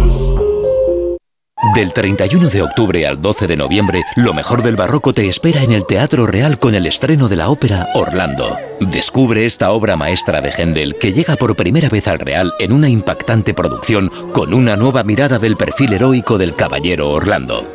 [1.63, 5.71] Del 31 de octubre al 12 de noviembre, lo mejor del barroco te espera en
[5.71, 8.57] el Teatro Real con el estreno de la ópera Orlando.
[8.79, 12.89] Descubre esta obra maestra de Händel que llega por primera vez al Real en una
[12.89, 17.67] impactante producción con una nueva mirada del perfil heroico del caballero Orlando.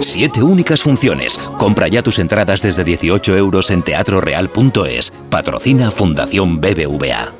[0.00, 1.38] Siete únicas funciones.
[1.58, 5.12] Compra ya tus entradas desde 18 euros en teatroreal.es.
[5.30, 7.32] Patrocina Fundación BBVA.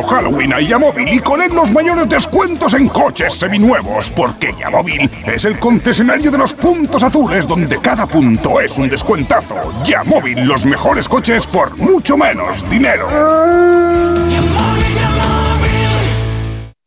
[0.00, 5.44] Halloween a Yamóvil y con él los mayores descuentos en coches seminuevos, porque Yamóvil es
[5.44, 9.56] el concesionario de los puntos azules donde cada punto es un descuentazo.
[9.82, 13.08] Yamóvil, los mejores coches por mucho menos dinero.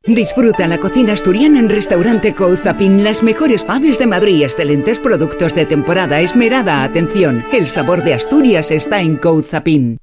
[0.08, 5.66] Disfruta la cocina asturiana en Restaurante Couzapin, las mejores faves de Madrid, excelentes productos de
[5.66, 7.44] temporada, esmerada atención.
[7.52, 9.98] El sabor de Asturias está en Couzapin.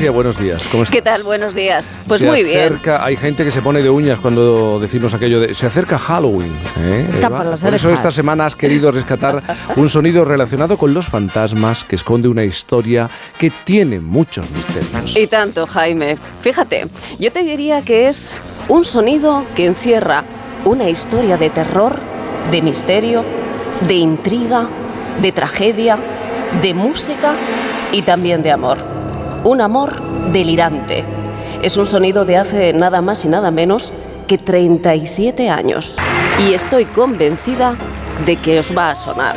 [0.00, 0.66] García, buenos días.
[0.68, 0.96] ¿Cómo estás?
[0.96, 1.22] ¿Qué tal?
[1.24, 1.94] Buenos días.
[2.08, 2.80] Pues Se muy bien.
[3.00, 6.56] Hay gente que se pone de uñas cuando decimos aquello de se acerca Halloween.
[6.78, 7.06] ¿eh,
[7.60, 9.42] Por eso esta semana has querido rescatar
[9.76, 15.18] un sonido relacionado con los fantasmas que esconde una historia que tiene muchos misterios.
[15.18, 16.16] Y tanto, Jaime.
[16.40, 16.88] Fíjate,
[17.18, 20.24] yo te diría que es un sonido que encierra
[20.64, 22.00] una historia de terror,
[22.50, 23.22] de misterio,
[23.86, 24.66] de intriga,
[25.20, 25.98] de tragedia,
[26.62, 27.34] de música
[27.92, 28.99] y también de amor.
[29.42, 30.02] Un amor
[30.32, 31.02] delirante.
[31.62, 33.92] Es un sonido de hace nada más y nada menos
[34.28, 35.96] que 37 años.
[36.38, 37.74] Y estoy convencida
[38.26, 39.36] de que os va a sonar.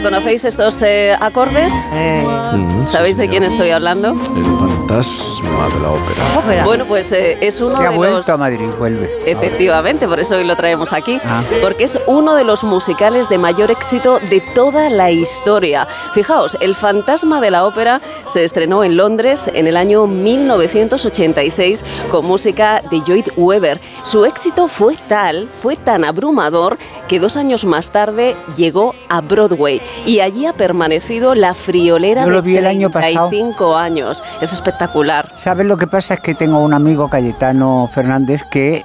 [0.00, 1.72] ¿Reconocéis estos eh, acordes?
[1.90, 4.10] Mm, sí, ¿Sabéis de quién estoy hablando?
[4.10, 6.64] El fantasma de la ópera.
[6.66, 8.28] Bueno, pues eh, es uno Que ha de vuelto los...
[8.28, 9.10] a Madrid, vuelve.
[9.24, 11.42] Efectivamente, por eso hoy lo traemos aquí, Ah.
[11.62, 15.88] porque es uno de los musicales de mayor éxito de toda la historia.
[16.12, 22.26] Fijaos, El fantasma de la ópera se estrenó en Londres en el año 1986 con
[22.26, 23.80] música de Lloyd Webber.
[24.02, 26.76] Su éxito fue tal, fue tan abrumador,
[27.08, 32.30] que dos años más tarde llegó a Broadway y allí ha permanecido la friolera Yo
[32.30, 33.28] lo de vi el año pasado.
[33.28, 34.22] 35 años.
[34.40, 35.32] Es espectacular.
[35.34, 36.14] ¿Sabes lo que pasa?
[36.14, 38.84] Es que tengo un amigo, Cayetano Fernández, que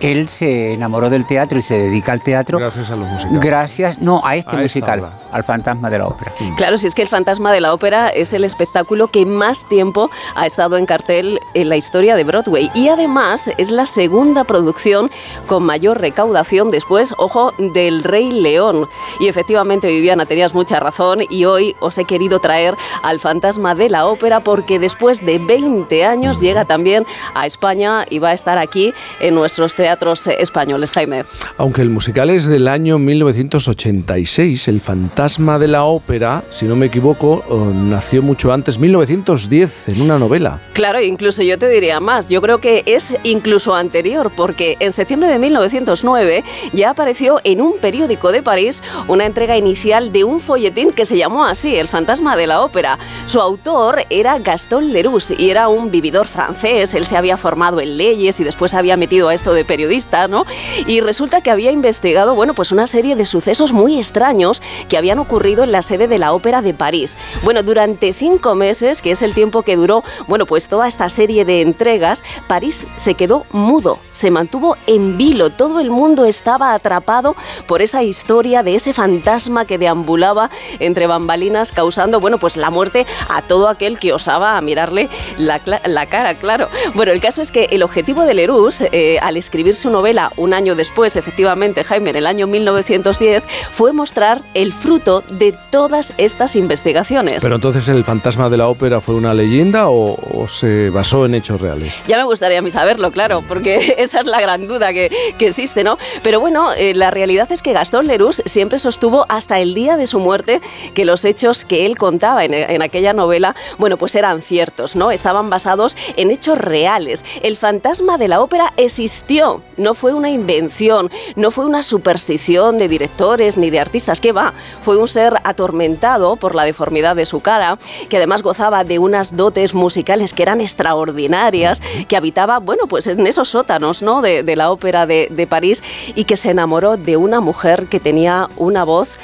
[0.00, 2.58] él se enamoró del teatro y se dedica al teatro.
[2.58, 3.40] Gracias a los musicales.
[3.40, 5.12] Gracias, no, a este A musical, obra.
[5.32, 6.32] al fantasma de la ópera.
[6.56, 10.10] Claro, si es que el fantasma de la ópera es el espectáculo que más tiempo
[10.34, 15.10] ha estado en cartel en la historia de Broadway y además es la segunda producción
[15.46, 18.88] con mayor recaudación después, ojo, del Rey León.
[19.20, 23.90] Y efectivamente, Viviana, tenías mucha razón y hoy os he querido traer al fantasma de
[23.90, 28.56] la ópera porque después de 20 años llega también a España y va a estar
[28.56, 31.24] aquí en nuestros teatros españoles, Jaime.
[31.56, 36.86] Aunque el musical es del año 1986, el fantasma de la ópera, si no me
[36.86, 40.60] equivoco, eh, nació mucho antes, 1910, en una novela.
[40.72, 45.28] Claro, incluso yo te diría más, yo creo que es incluso anterior, porque en septiembre
[45.30, 50.92] de 1909 ya apareció en un periódico de París una entrega inicial de un folletín
[50.92, 52.98] que se llamó así, El fantasma de la ópera.
[53.26, 57.96] Su autor era Gaston Leroux y era un vividor francés, él se había formado en
[57.96, 60.44] leyes y después había metido a esto de periodista, ¿no?
[60.86, 65.18] Y resulta que había investigado, bueno, pues una serie de sucesos muy extraños que habían
[65.18, 67.16] ocurrido en la sede de la ópera de París.
[67.42, 71.44] Bueno, durante cinco meses, que es el tiempo que duró, bueno, pues toda esta serie
[71.44, 77.34] de entregas, París se quedó mudo, se mantuvo en vilo, todo el mundo estaba atrapado
[77.66, 79.78] por esa historia de ese fantasma que
[80.18, 85.08] deambulaba entre bambalinas causando, bueno, pues la muerte a todo aquel que osaba a mirarle
[85.36, 86.68] la, la cara, claro.
[86.94, 90.54] Bueno, el caso es que el objetivo de Leroux, eh, al escribir su novela un
[90.54, 96.56] año después, efectivamente, Jaime, en el año 1910, fue mostrar el fruto de todas estas
[96.56, 97.42] investigaciones.
[97.42, 101.34] Pero entonces el fantasma de la ópera fue una leyenda o, o se basó en
[101.34, 102.02] hechos reales.
[102.06, 105.46] Ya me gustaría a mí saberlo, claro, porque esa es la gran duda que, que
[105.48, 105.98] existe, ¿no?
[106.22, 110.06] Pero bueno, eh, la realidad es que Gastón Leroux siempre sostuvo hasta el día de
[110.08, 110.60] su muerte
[110.94, 115.10] que los hechos que él contaba en, en aquella novela, bueno, pues eran ciertos, ¿no?
[115.10, 117.24] Estaban basados en hechos reales.
[117.42, 122.88] El fantasma de la ópera existió, no fue una invención, no fue una superstición de
[122.88, 127.40] directores ni de artistas, que va, fue un ser atormentado por la deformidad de su
[127.40, 127.78] cara,
[128.08, 133.26] que además gozaba de unas dotes musicales que eran extraordinarias, que habitaba, bueno, pues en
[133.26, 134.22] esos sótanos, ¿no?
[134.22, 135.82] De, de la ópera de, de París
[136.14, 139.18] y que se enamoró de una mujer que tenía una voz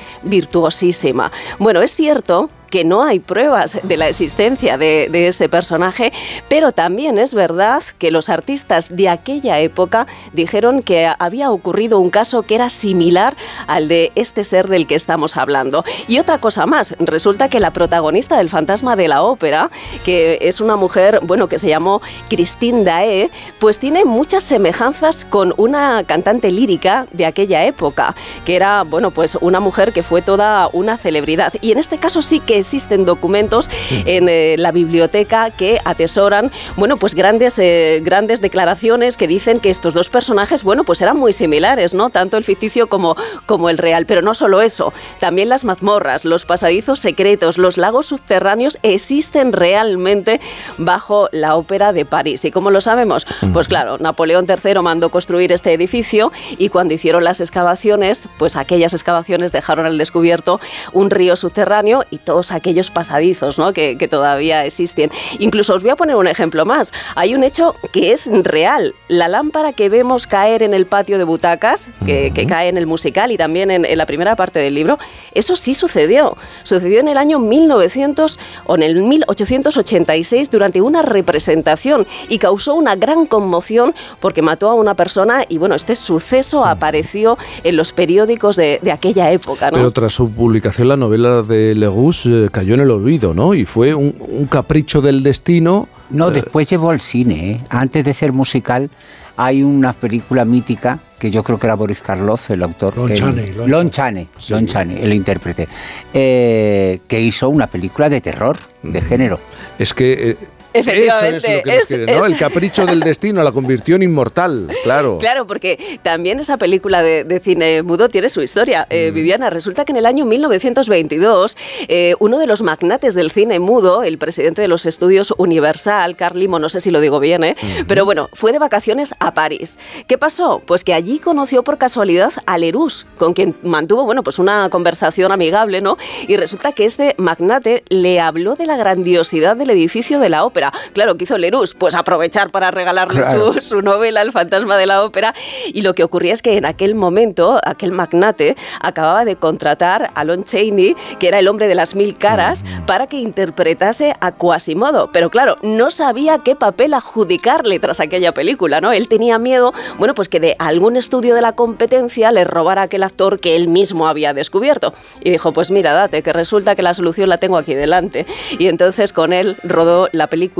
[1.58, 6.12] Bueno, es cierto que no hay pruebas de la existencia de, este personaje,
[6.48, 12.10] pero también es verdad que los artistas de aquella época dijeron que había ocurrido un
[12.10, 13.36] caso que era similar
[13.68, 15.84] al de este ser del que estamos hablando.
[16.08, 19.70] Y otra cosa más, resulta que la protagonista del fantasma de la ópera,
[20.04, 23.30] que es una mujer, bueno, que se llamó Christine Dae,
[23.60, 29.38] pues tiene muchas semejanzas con una cantante lírica de aquella época, que era, bueno, pues
[29.40, 31.52] una mujer que fue toda una celebridad.
[31.60, 33.68] Y en este caso sí que existen documentos
[34.06, 39.68] en eh, la biblioteca que atesoran, bueno, pues grandes, eh, grandes declaraciones que dicen que
[39.68, 42.08] estos dos personajes, bueno, pues eran muy similares, ¿no?
[42.08, 44.06] Tanto el ficticio como, como el real.
[44.06, 50.40] Pero no solo eso, también las mazmorras, los pasadizos secretos, los lagos subterráneos existen realmente
[50.78, 52.44] bajo la ópera de París.
[52.46, 53.26] ¿Y cómo lo sabemos?
[53.52, 58.94] Pues claro, Napoleón III mandó construir este edificio y cuando hicieron las excavaciones, pues aquellas
[58.94, 60.60] excavaciones dejaron al descubierto
[60.92, 63.72] un río subterráneo y todos aquellos pasadizos ¿no?
[63.72, 65.10] que, que todavía existen.
[65.38, 66.92] Incluso os voy a poner un ejemplo más.
[67.14, 68.94] Hay un hecho que es real.
[69.08, 72.86] La lámpara que vemos caer en el patio de butacas, que, que cae en el
[72.86, 74.98] musical y también en, en la primera parte del libro,
[75.32, 76.36] eso sí sucedió.
[76.62, 82.96] Sucedió en el año 1900 o en el 1886 durante una representación y causó una
[82.96, 88.56] gran conmoción porque mató a una persona y bueno, este suceso apareció en los periódicos
[88.56, 89.70] de, de aquella época.
[89.70, 89.78] ¿no?
[89.78, 93.54] Pero tras su publicación la novela de Legus eh, cayó en el olvido, ¿no?
[93.54, 95.88] Y fue un, un capricho del destino.
[96.10, 97.50] No, eh, después llevó al cine.
[97.50, 97.60] ¿eh?
[97.70, 98.90] Antes de ser musical,
[99.36, 102.96] hay una película mítica que yo creo que era Boris Karloff, el autor.
[102.96, 105.68] Lon Chaney, Lon Lon Chaney, Lon Chaney, el intérprete,
[106.12, 109.40] eh, que hizo una película de terror, de género.
[109.78, 110.36] Es que eh,
[110.74, 112.26] Efectivamente, eso es lo que nos quiere, ¿no?
[112.26, 115.18] El capricho del destino la convirtió en inmortal, claro.
[115.24, 118.86] Claro, porque también esa película de, de cine mudo tiene su historia.
[118.90, 121.56] Eh, Viviana, resulta que en el año 1922,
[121.88, 126.38] eh, uno de los magnates del cine mudo, el presidente de los estudios Universal, Carl
[126.38, 127.56] Limo, no sé si lo digo bien, ¿eh?
[127.86, 129.78] pero bueno, fue de vacaciones a París.
[130.06, 130.62] ¿Qué pasó?
[130.66, 135.32] Pues que allí conoció por casualidad a Leroux, con quien mantuvo, bueno, pues una conversación
[135.32, 135.96] amigable, ¿no?
[136.26, 140.63] Y resulta que este magnate le habló de la grandiosidad del edificio de la ópera.
[140.92, 141.74] Claro, ¿qué hizo Leroux?
[141.78, 143.54] Pues aprovechar para regalarle Claro.
[143.54, 145.34] su, su novela El fantasma de la ópera
[145.66, 150.24] y lo que ocurría es que en aquel momento aquel magnate acababa de contratar a
[150.24, 155.10] Lon Chaney, que era el hombre de las mil caras, para que interpretase a Quasimodo,
[155.12, 158.92] pero claro, no sabía qué papel adjudicarle tras aquella película, ¿no?
[158.92, 163.02] Él tenía miedo, bueno, pues que de algún estudio de la competencia le robara aquel
[163.02, 164.92] actor que él mismo había descubierto.
[165.20, 168.26] Y dijo, pues mira, date, que resulta que la solución la tengo aquí delante.
[168.58, 170.53] Y entonces con él rodó la película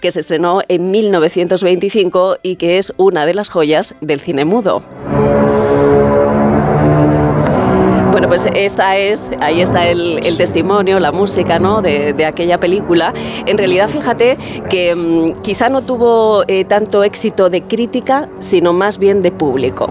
[0.00, 4.82] que se estrenó en 1925 y que es una de las joyas del cine mudo.
[8.14, 11.82] Bueno, pues esta es, ahí está el, el testimonio, la música ¿no?
[11.82, 13.12] de, de aquella película.
[13.44, 14.38] En realidad, fíjate
[14.70, 19.90] que mm, quizá no tuvo eh, tanto éxito de crítica, sino más bien de público.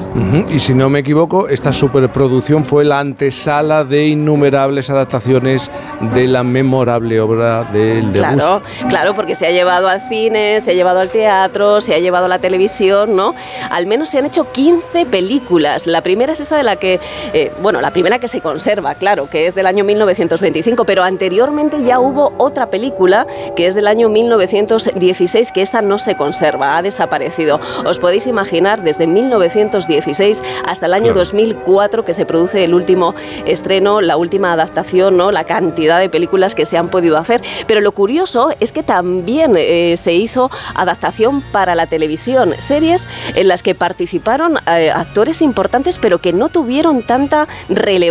[0.50, 5.70] Y si no me equivoco, esta superproducción fue la antesala de innumerables adaptaciones
[6.14, 8.20] de la memorable obra de Legus.
[8.20, 12.00] Claro, claro, porque se ha llevado al cine, se ha llevado al teatro, se ha
[12.00, 13.36] llevado a la televisión, ¿no?
[13.70, 15.88] Al menos se han hecho 15 películas.
[15.88, 17.02] La primera es esa de la que,
[17.34, 21.84] eh, bueno, la primera que se conserva, claro, que es del año 1925, pero anteriormente
[21.84, 26.82] ya hubo otra película que es del año 1916, que esta no se conserva, ha
[26.82, 27.60] desaparecido.
[27.86, 31.20] Os podéis imaginar desde 1916 hasta el año Claro.
[31.20, 33.14] 2004 que se produce el último
[33.46, 35.32] estreno, la última adaptación, ¿no?
[35.32, 37.42] La cantidad de películas que se han podido hacer.
[37.68, 43.48] Pero lo curioso es que también eh, se hizo adaptación para la televisión, series en
[43.48, 48.03] las que participaron eh, actores importantes pero que no tuvieron tanta relevancia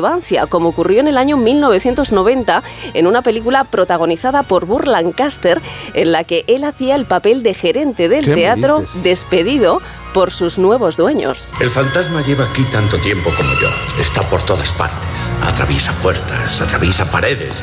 [0.49, 2.63] como ocurrió en el año 1990
[2.95, 5.61] en una película protagonizada por Burr Lancaster
[5.95, 9.81] en la que él hacía el papel de gerente del ¿Qué me teatro despedido
[10.13, 11.53] por sus nuevos dueños.
[11.61, 13.69] El fantasma lleva aquí tanto tiempo como yo.
[13.99, 15.31] Está por todas partes.
[15.43, 17.63] Atraviesa puertas, atraviesa paredes.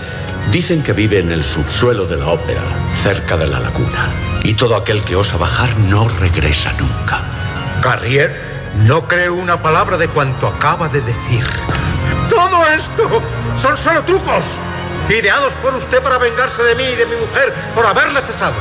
[0.52, 4.10] Dicen que vive en el subsuelo de la ópera, cerca de la laguna.
[4.44, 7.22] Y todo aquel que osa bajar no regresa nunca.
[7.82, 8.50] Carrier
[8.86, 11.46] no creo una palabra de cuanto acaba de decir.
[12.70, 13.22] ¡Todo esto!
[13.56, 14.46] Son solo trucos,
[15.10, 18.54] ideados por usted para vengarse de mí y de mi mujer por haberle cesado.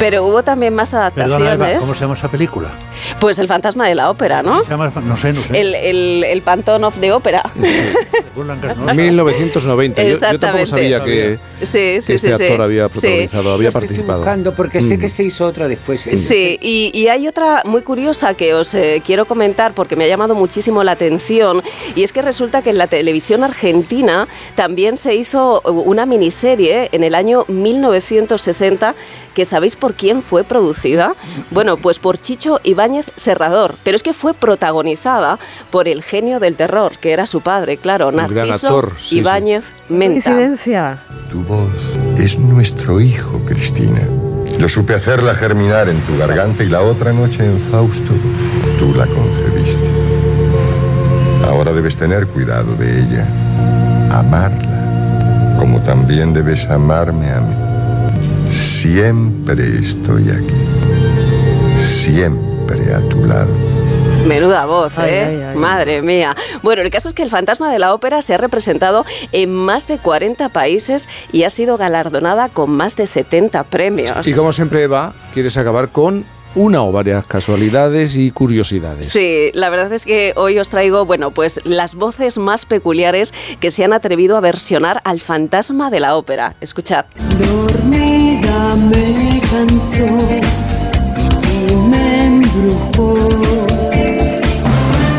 [0.00, 1.46] Pero hubo también más adaptaciones.
[1.50, 2.70] Perdona, Eva, ¿cómo se llama esa película?
[3.20, 4.64] Pues el fantasma de la ópera, ¿no?
[4.64, 5.60] Se llama- no sé, no sé.
[5.60, 7.42] El, el, el Pantón of the Ópera.
[8.34, 10.02] 1990.
[10.02, 12.32] Yo, yo tampoco sabía que, Sí, sí, que este sí, sí.
[12.32, 12.92] actor había Sí.
[12.92, 14.18] protagonizado, había participado.
[14.18, 15.00] buscando porque sé Mm.
[15.00, 16.06] que se hizo otra después.
[16.06, 16.16] ¿eh?
[16.16, 20.08] Sí, y, y hay otra muy curiosa que os eh, quiero comentar porque me ha
[20.08, 21.62] llamado muchísimo la atención
[21.94, 27.04] y es que resulta que en la televisión argentina también se hizo una miniserie en
[27.04, 28.94] el año 1960
[29.34, 31.14] que sabéis por quién fue producida.
[31.50, 35.38] Bueno, pues por Chicho Ibáñez Serrador, pero es que fue protagonizada
[35.70, 39.18] por el genio del terror, que era su padre, claro, Narciso actor, sí, sí.
[39.18, 40.30] Ibáñez Menta.
[41.30, 44.00] Tu voz es nuestro hijo, Cristina.
[44.58, 48.12] Yo supe hacerla germinar en tu garganta y la otra noche en Fausto
[48.78, 49.88] tú la concebiste.
[51.48, 53.26] Ahora debes tener cuidado de ella,
[54.10, 57.69] amarla, como también debes amarme a mí.
[58.50, 60.54] Siempre estoy aquí,
[61.76, 63.48] siempre a tu lado.
[64.26, 65.24] Menuda voz, Ay, ¿eh?
[65.24, 65.56] ay, ay.
[65.56, 66.36] Madre mía.
[66.62, 69.86] Bueno, el caso es que el fantasma de la ópera se ha representado en más
[69.86, 74.26] de 40 países y ha sido galardonada con más de 70 premios.
[74.26, 79.08] Y como siempre, Eva, quieres acabar con una o varias casualidades y curiosidades.
[79.08, 83.70] Sí, la verdad es que hoy os traigo, bueno, pues las voces más peculiares que
[83.70, 86.54] se han atrevido a versionar al fantasma de la ópera.
[86.60, 87.04] Escuchad.
[87.38, 90.28] Dormida me cantó
[91.68, 93.18] y me embrujó.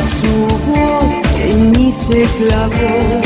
[0.05, 1.03] Su voz
[1.45, 3.21] en mí se clavó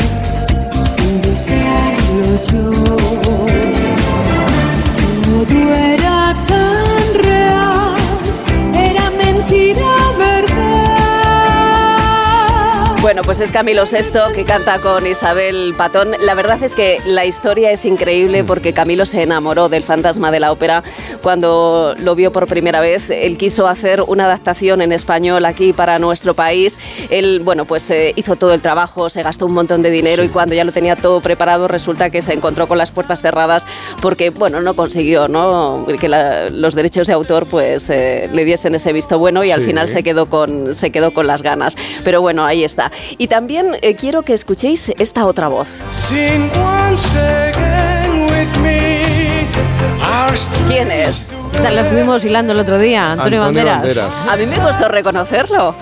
[0.84, 3.75] sin desearlo yo.
[13.06, 16.14] Bueno, pues es Camilo VI que canta con Isabel Patón.
[16.22, 20.40] La verdad es que la historia es increíble porque Camilo se enamoró del fantasma de
[20.40, 20.84] la ópera
[21.22, 23.12] cuando lo vio por primera vez.
[23.12, 26.80] Él quiso hacer una adaptación en español aquí para nuestro país.
[27.12, 30.30] Él, bueno, pues eh, hizo todo el trabajo, se gastó un montón de dinero y
[30.30, 33.68] cuando ya lo tenía todo preparado resulta que se encontró con las puertas cerradas
[34.02, 35.86] porque, bueno, no consiguió, ¿no?
[36.02, 39.62] Que la- los derechos de autor pues eh, le diesen ese visto bueno y al
[39.62, 41.78] final se quedó con se quedó con las ganas.
[42.04, 42.92] Pero bueno, ahí está.
[43.18, 45.70] Y también eh, quiero que escuchéis esta otra voz.
[50.68, 51.35] ¿Quién es?
[51.56, 54.28] Esta la estuvimos hilando el otro día, Antonio, Banderas.
[54.30, 55.74] A mí me costó reconocerlo.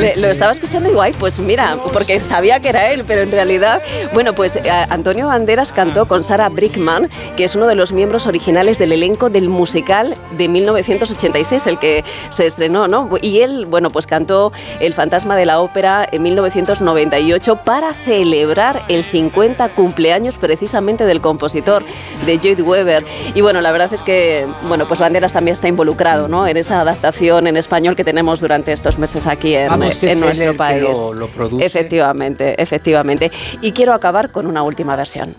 [0.00, 3.22] Le- lo estaba escuchando y digo, ay, pues mira, porque sabía que era él, pero
[3.22, 3.80] en realidad,
[4.12, 8.26] bueno, pues eh, Antonio Banderas cantó con Sarah Brickman, que es uno de los miembros
[8.26, 13.08] originales del elenco del musical de 1986, el que se estrenó, ¿no?
[13.22, 19.04] Y él, bueno, pues cantó El fantasma de la ópera en 1998 para celebrar el
[19.04, 21.84] 50 cumpleaños precisamente del compositor,
[22.26, 23.04] de Lloyd Webber.
[23.34, 26.46] Y bueno, la verdad es que, bueno, pues Banderas también está involucrado, ¿no?
[26.46, 30.14] En esa adaptación en español que tenemos durante estos meses aquí en, Vamos, en es
[30.16, 30.82] él nuestro el que país.
[30.98, 31.66] lo- lo produce.
[31.66, 33.30] Efectivamente, efectivamente.
[33.60, 35.34] Y quiero acabar con una última versión.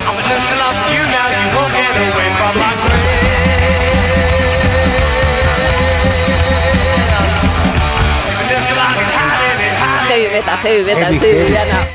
[10.07, 11.43] Heavy metal, heavy metal, Heavy, sí, heavy.
[11.43, 11.87] Viviana.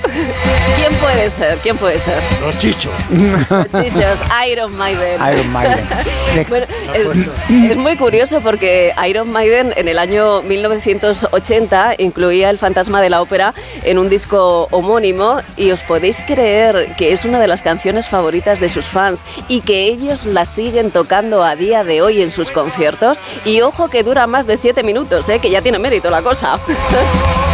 [0.76, 1.58] ¿Quién puede ser?
[1.58, 2.20] ¿Quién puede ser?
[2.40, 2.92] Los chichos.
[3.10, 5.20] Los chichos, Iron Maiden.
[5.32, 5.88] Iron Maiden.
[6.48, 13.00] Bueno, es, es muy curioso porque Iron Maiden en el año 1980 incluía El fantasma
[13.00, 17.48] de la ópera en un disco homónimo y os podéis creer que es una de
[17.48, 22.00] las canciones favoritas de sus fans y que ellos la siguen tocando a día de
[22.00, 23.22] hoy en sus conciertos.
[23.44, 25.40] Y ojo que dura más de siete minutos, ¿eh?
[25.40, 26.58] que ya tiene mérito la cosa.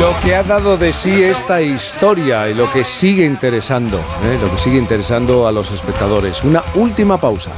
[0.00, 4.38] Lo que ha dado de sí esta historia y lo que sigue interesando, ¿eh?
[4.40, 6.44] lo que sigue interesando a los espectadores.
[6.44, 7.50] Una última pausa.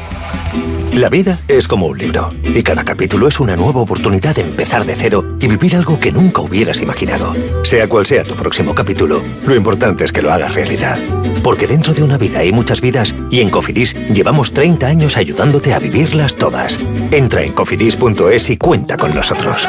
[0.94, 4.86] La vida es como un libro y cada capítulo es una nueva oportunidad de empezar
[4.86, 7.34] de cero y vivir algo que nunca hubieras imaginado.
[7.62, 10.98] Sea cual sea tu próximo capítulo, lo importante es que lo hagas realidad.
[11.44, 15.74] Porque dentro de una vida hay muchas vidas y en Cofidis llevamos 30 años ayudándote
[15.74, 16.80] a vivirlas todas.
[17.10, 19.68] Entra en cofidis.es y cuenta con nosotros.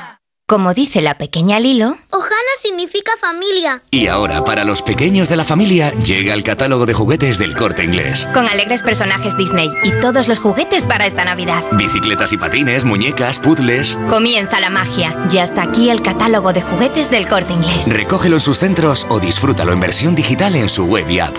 [0.51, 3.83] Como dice la pequeña Lilo, Ohana significa familia.
[3.89, 7.85] Y ahora, para los pequeños de la familia, llega el catálogo de juguetes del corte
[7.85, 8.27] inglés.
[8.33, 11.63] con alegres personajes Disney y todos los juguetes para esta Navidad.
[11.77, 13.97] Bicicletas y patines, muñecas, puzzles.
[14.09, 15.15] Comienza la magia.
[15.29, 17.87] Ya está aquí el catálogo de juguetes del corte inglés.
[17.87, 21.37] Recógelo en sus centros o disfrútalo en versión digital en su web y app.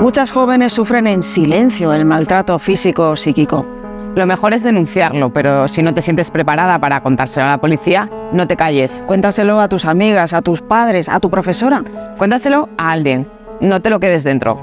[0.00, 3.77] Muchas jóvenes sufren en silencio el maltrato físico o psíquico.
[4.16, 8.10] Lo mejor es denunciarlo, pero si no te sientes preparada para contárselo a la policía,
[8.32, 9.04] no te calles.
[9.06, 11.84] Cuéntaselo a tus amigas, a tus padres, a tu profesora.
[12.16, 13.28] Cuéntaselo a alguien.
[13.60, 14.58] No te lo quedes dentro.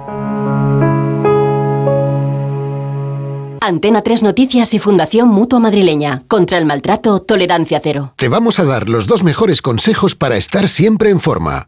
[3.62, 6.22] Antena 3 Noticias y Fundación Mutua Madrileña.
[6.28, 8.14] Contra el maltrato, tolerancia cero.
[8.16, 11.68] Te vamos a dar los dos mejores consejos para estar siempre en forma.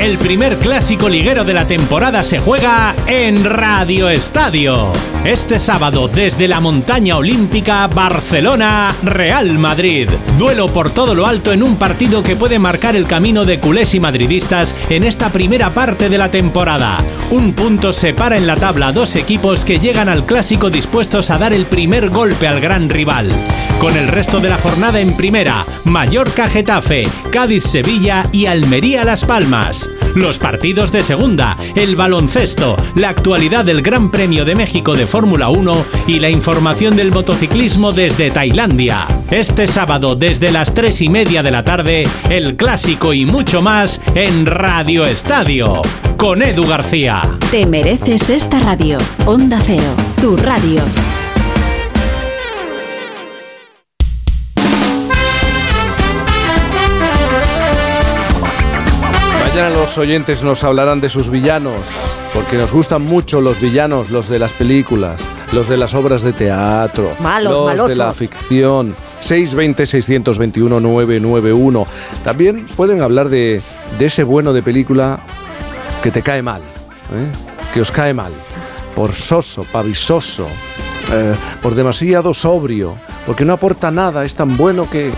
[0.00, 4.94] El primer clásico liguero de la temporada se juega en Radio Estadio.
[5.26, 10.08] Este sábado desde la montaña olímpica Barcelona Real Madrid.
[10.38, 13.94] Duelo por todo lo alto en un partido que puede marcar el camino de culés
[13.94, 17.04] y madridistas en esta primera parte de la temporada.
[17.30, 21.52] Un punto separa en la tabla dos equipos que llegan al clásico dispuestos a dar
[21.52, 23.28] el primer golpe al gran rival.
[23.78, 29.24] Con el resto de la jornada en primera, Mallorca Getafe, Cádiz Sevilla y Almería Las
[29.24, 29.90] Palmas.
[30.14, 35.48] Los partidos de segunda, el baloncesto, la actualidad del Gran Premio de México de Fórmula
[35.48, 39.06] 1 y la información del motociclismo desde Tailandia.
[39.30, 44.00] Este sábado desde las 3 y media de la tarde, el clásico y mucho más
[44.14, 45.82] en Radio Estadio.
[46.16, 47.22] Con Edu García.
[47.50, 48.98] Te mereces esta radio.
[49.24, 50.82] Onda Cero, tu radio.
[59.60, 61.76] Mañana los oyentes nos hablarán de sus villanos,
[62.32, 65.20] porque nos gustan mucho los villanos, los de las películas,
[65.52, 67.90] los de las obras de teatro, Malos, los malosos.
[67.90, 68.96] de la ficción.
[69.20, 71.86] 620-621-991.
[72.24, 73.60] También pueden hablar de,
[73.98, 75.20] de ese bueno de película
[76.02, 77.30] que te cae mal, ¿eh?
[77.74, 78.32] que os cae mal,
[78.94, 80.46] por soso, pavisoso,
[81.12, 85.10] eh, por demasiado sobrio, porque no aporta nada, es tan bueno que...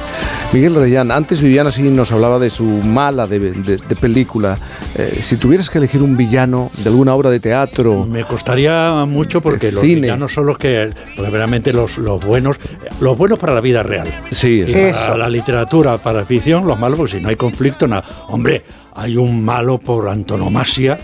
[0.53, 4.59] Miguel Reyán, antes Viviana sí nos hablaba de su mala de, de- de película.
[4.95, 8.05] Eh, si tuvieras que elegir un villano de alguna obra de teatro...
[8.05, 10.03] Me costaría mucho porque los cine.
[10.03, 12.59] villanos son los que, porque realmente los, los buenos,
[13.01, 14.07] los buenos para la vida real.
[14.31, 18.05] Sí, Para la literatura, para la ficción, los malos, porque si no hay conflicto, nada.
[18.29, 18.63] Hombre,
[18.95, 20.99] hay un malo por antonomasia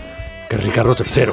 [0.47, 1.31] que es Ricardo III.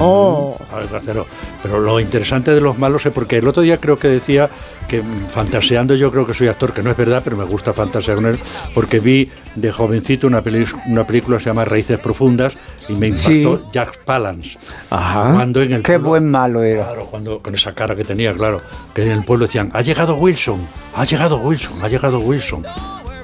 [0.00, 0.56] Oh.
[0.72, 1.26] A ver, tercero.
[1.62, 4.48] Pero lo interesante de los malos es porque el otro día creo que decía
[4.86, 7.72] que mm, fantaseando yo creo que soy actor, que no es verdad, pero me gusta
[7.72, 8.38] fantasear con él,
[8.74, 12.54] porque vi de jovencito una, peli- una película que se llama Raíces Profundas
[12.88, 13.64] y me impactó Sí.
[13.72, 14.58] Jack Palance.
[14.90, 15.32] Ajá.
[15.34, 16.84] Cuando en el Qué buen malo era.
[16.86, 18.60] Claro, cuando, con esa cara que tenía, claro,
[18.94, 20.60] que en el pueblo decían, ha llegado Wilson,
[20.94, 22.64] ha llegado Wilson, ha llegado Wilson.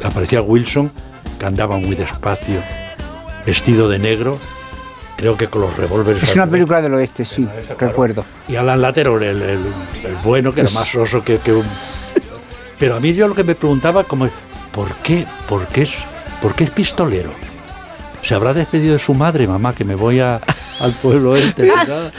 [0.05, 0.91] Aparecía Wilson,
[1.39, 2.61] que andaba muy despacio,
[3.47, 4.39] vestido de negro,
[5.17, 6.23] creo que con los revólveres.
[6.23, 7.47] Es una película del oeste, sí,
[7.79, 8.25] recuerdo.
[8.49, 11.65] Y Alan Latero, el, el- el bueno, que era Es- más oso que, que un...
[12.79, 14.29] Pero a mí yo lo que me preguntaba, como,
[14.73, 15.95] ¿por qué, por qué, es,
[16.43, 17.31] por qué es pistolero?
[18.23, 20.41] ¿Se habrá despedido de su madre, mamá, que me voy a,
[20.81, 21.63] al pueblo este?
[21.77, 22.13] ¿verdad?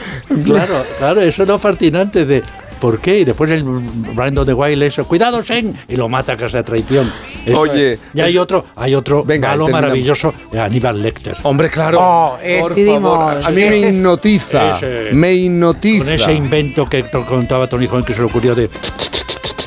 [0.45, 2.43] Claro, claro, eso no es fascinante de...
[2.85, 3.17] ¿Por qué?
[3.22, 6.61] Y después el Brandon de Wild le dice, cuidado, Sen, y lo mata casi a
[6.61, 7.11] traición.
[7.43, 7.99] Eso Oye, es.
[8.14, 11.35] y hay otro, hay otro Venga, malo maravilloso, eh, Aníbal Lecter.
[11.41, 11.97] Hombre, claro.
[11.99, 13.41] Oh, por favor.
[13.43, 14.77] A mí me hipnotiza.
[14.77, 16.03] ese- me hipnotiza.
[16.05, 18.69] Con ese invento que contaba Tony Joven que se le ocurrió de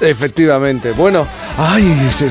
[0.01, 0.93] Efectivamente.
[0.93, 1.27] Bueno,
[1.59, 2.29] ay, se-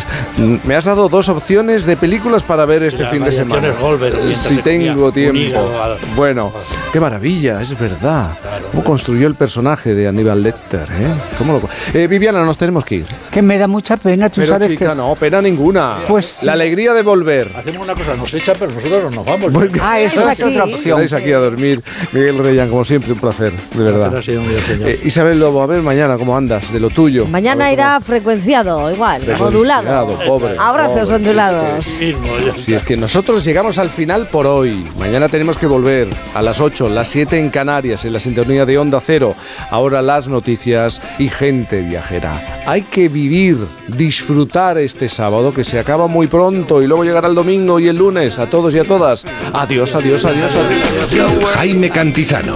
[0.63, 3.71] me has dado dos opciones de películas para ver este fin de semana.
[3.79, 5.69] Goldberg, mientras si tengo un tiempo.
[6.15, 6.51] Bueno,
[6.91, 8.31] qué maravilla, es verdad.
[8.71, 10.87] ¿Cómo construyó el personaje de Aníbal Lecter?
[10.91, 11.13] ¿eh?
[11.37, 13.05] ¿Cómo lo Eh, Viviana, nos tenemos que ir.
[13.31, 14.95] Que me da mucha pena, tú Pero sabes chica, que...
[14.95, 15.97] no, pena ninguna.
[16.07, 17.51] Pues La alegría de volver.
[17.55, 19.51] Hacemos una cosa, nos echan, pero nosotros nos vamos.
[19.81, 20.95] Ah, esa es otra opción.
[20.97, 21.83] Quedáis aquí a dormir.
[22.11, 24.15] Miguel Reyán, como siempre, un placer, de verdad.
[24.15, 24.89] Ha sido muy señor.
[24.89, 27.25] Eh, Isabel Lobo, a ver mañana cómo andas, de lo tuyo.
[27.27, 29.16] Mañana irá frecuenciado, igual.
[29.37, 30.17] Modulado.
[30.25, 31.85] pobre, Abrazos pobre, ondulados.
[31.85, 34.85] Si es, que, si es que nosotros llegamos al final por hoy.
[34.97, 38.77] Mañana tenemos que volver a las 8, las 7 en Canarias, en la sintonía de
[38.77, 39.35] Onda Cero.
[39.71, 42.63] Ahora las noticias y gente viajera.
[42.65, 47.35] Hay que vivir, disfrutar este sábado que se acaba muy pronto y luego llegará el
[47.35, 48.39] domingo y el lunes.
[48.39, 49.25] A todos y a todas.
[49.53, 50.83] Adiós, adiós, adiós, adiós.
[51.09, 51.45] adiós.
[51.55, 52.55] Jaime Cantizano.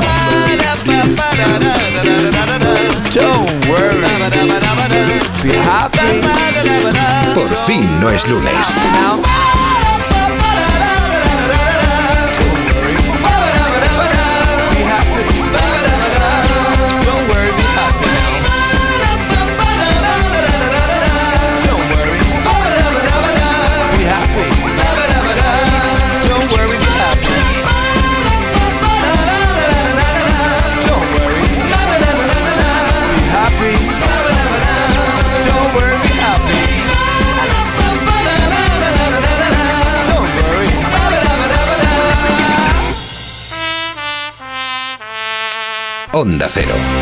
[7.33, 9.50] Por fin no es lunes.
[46.13, 47.00] Onda Cero.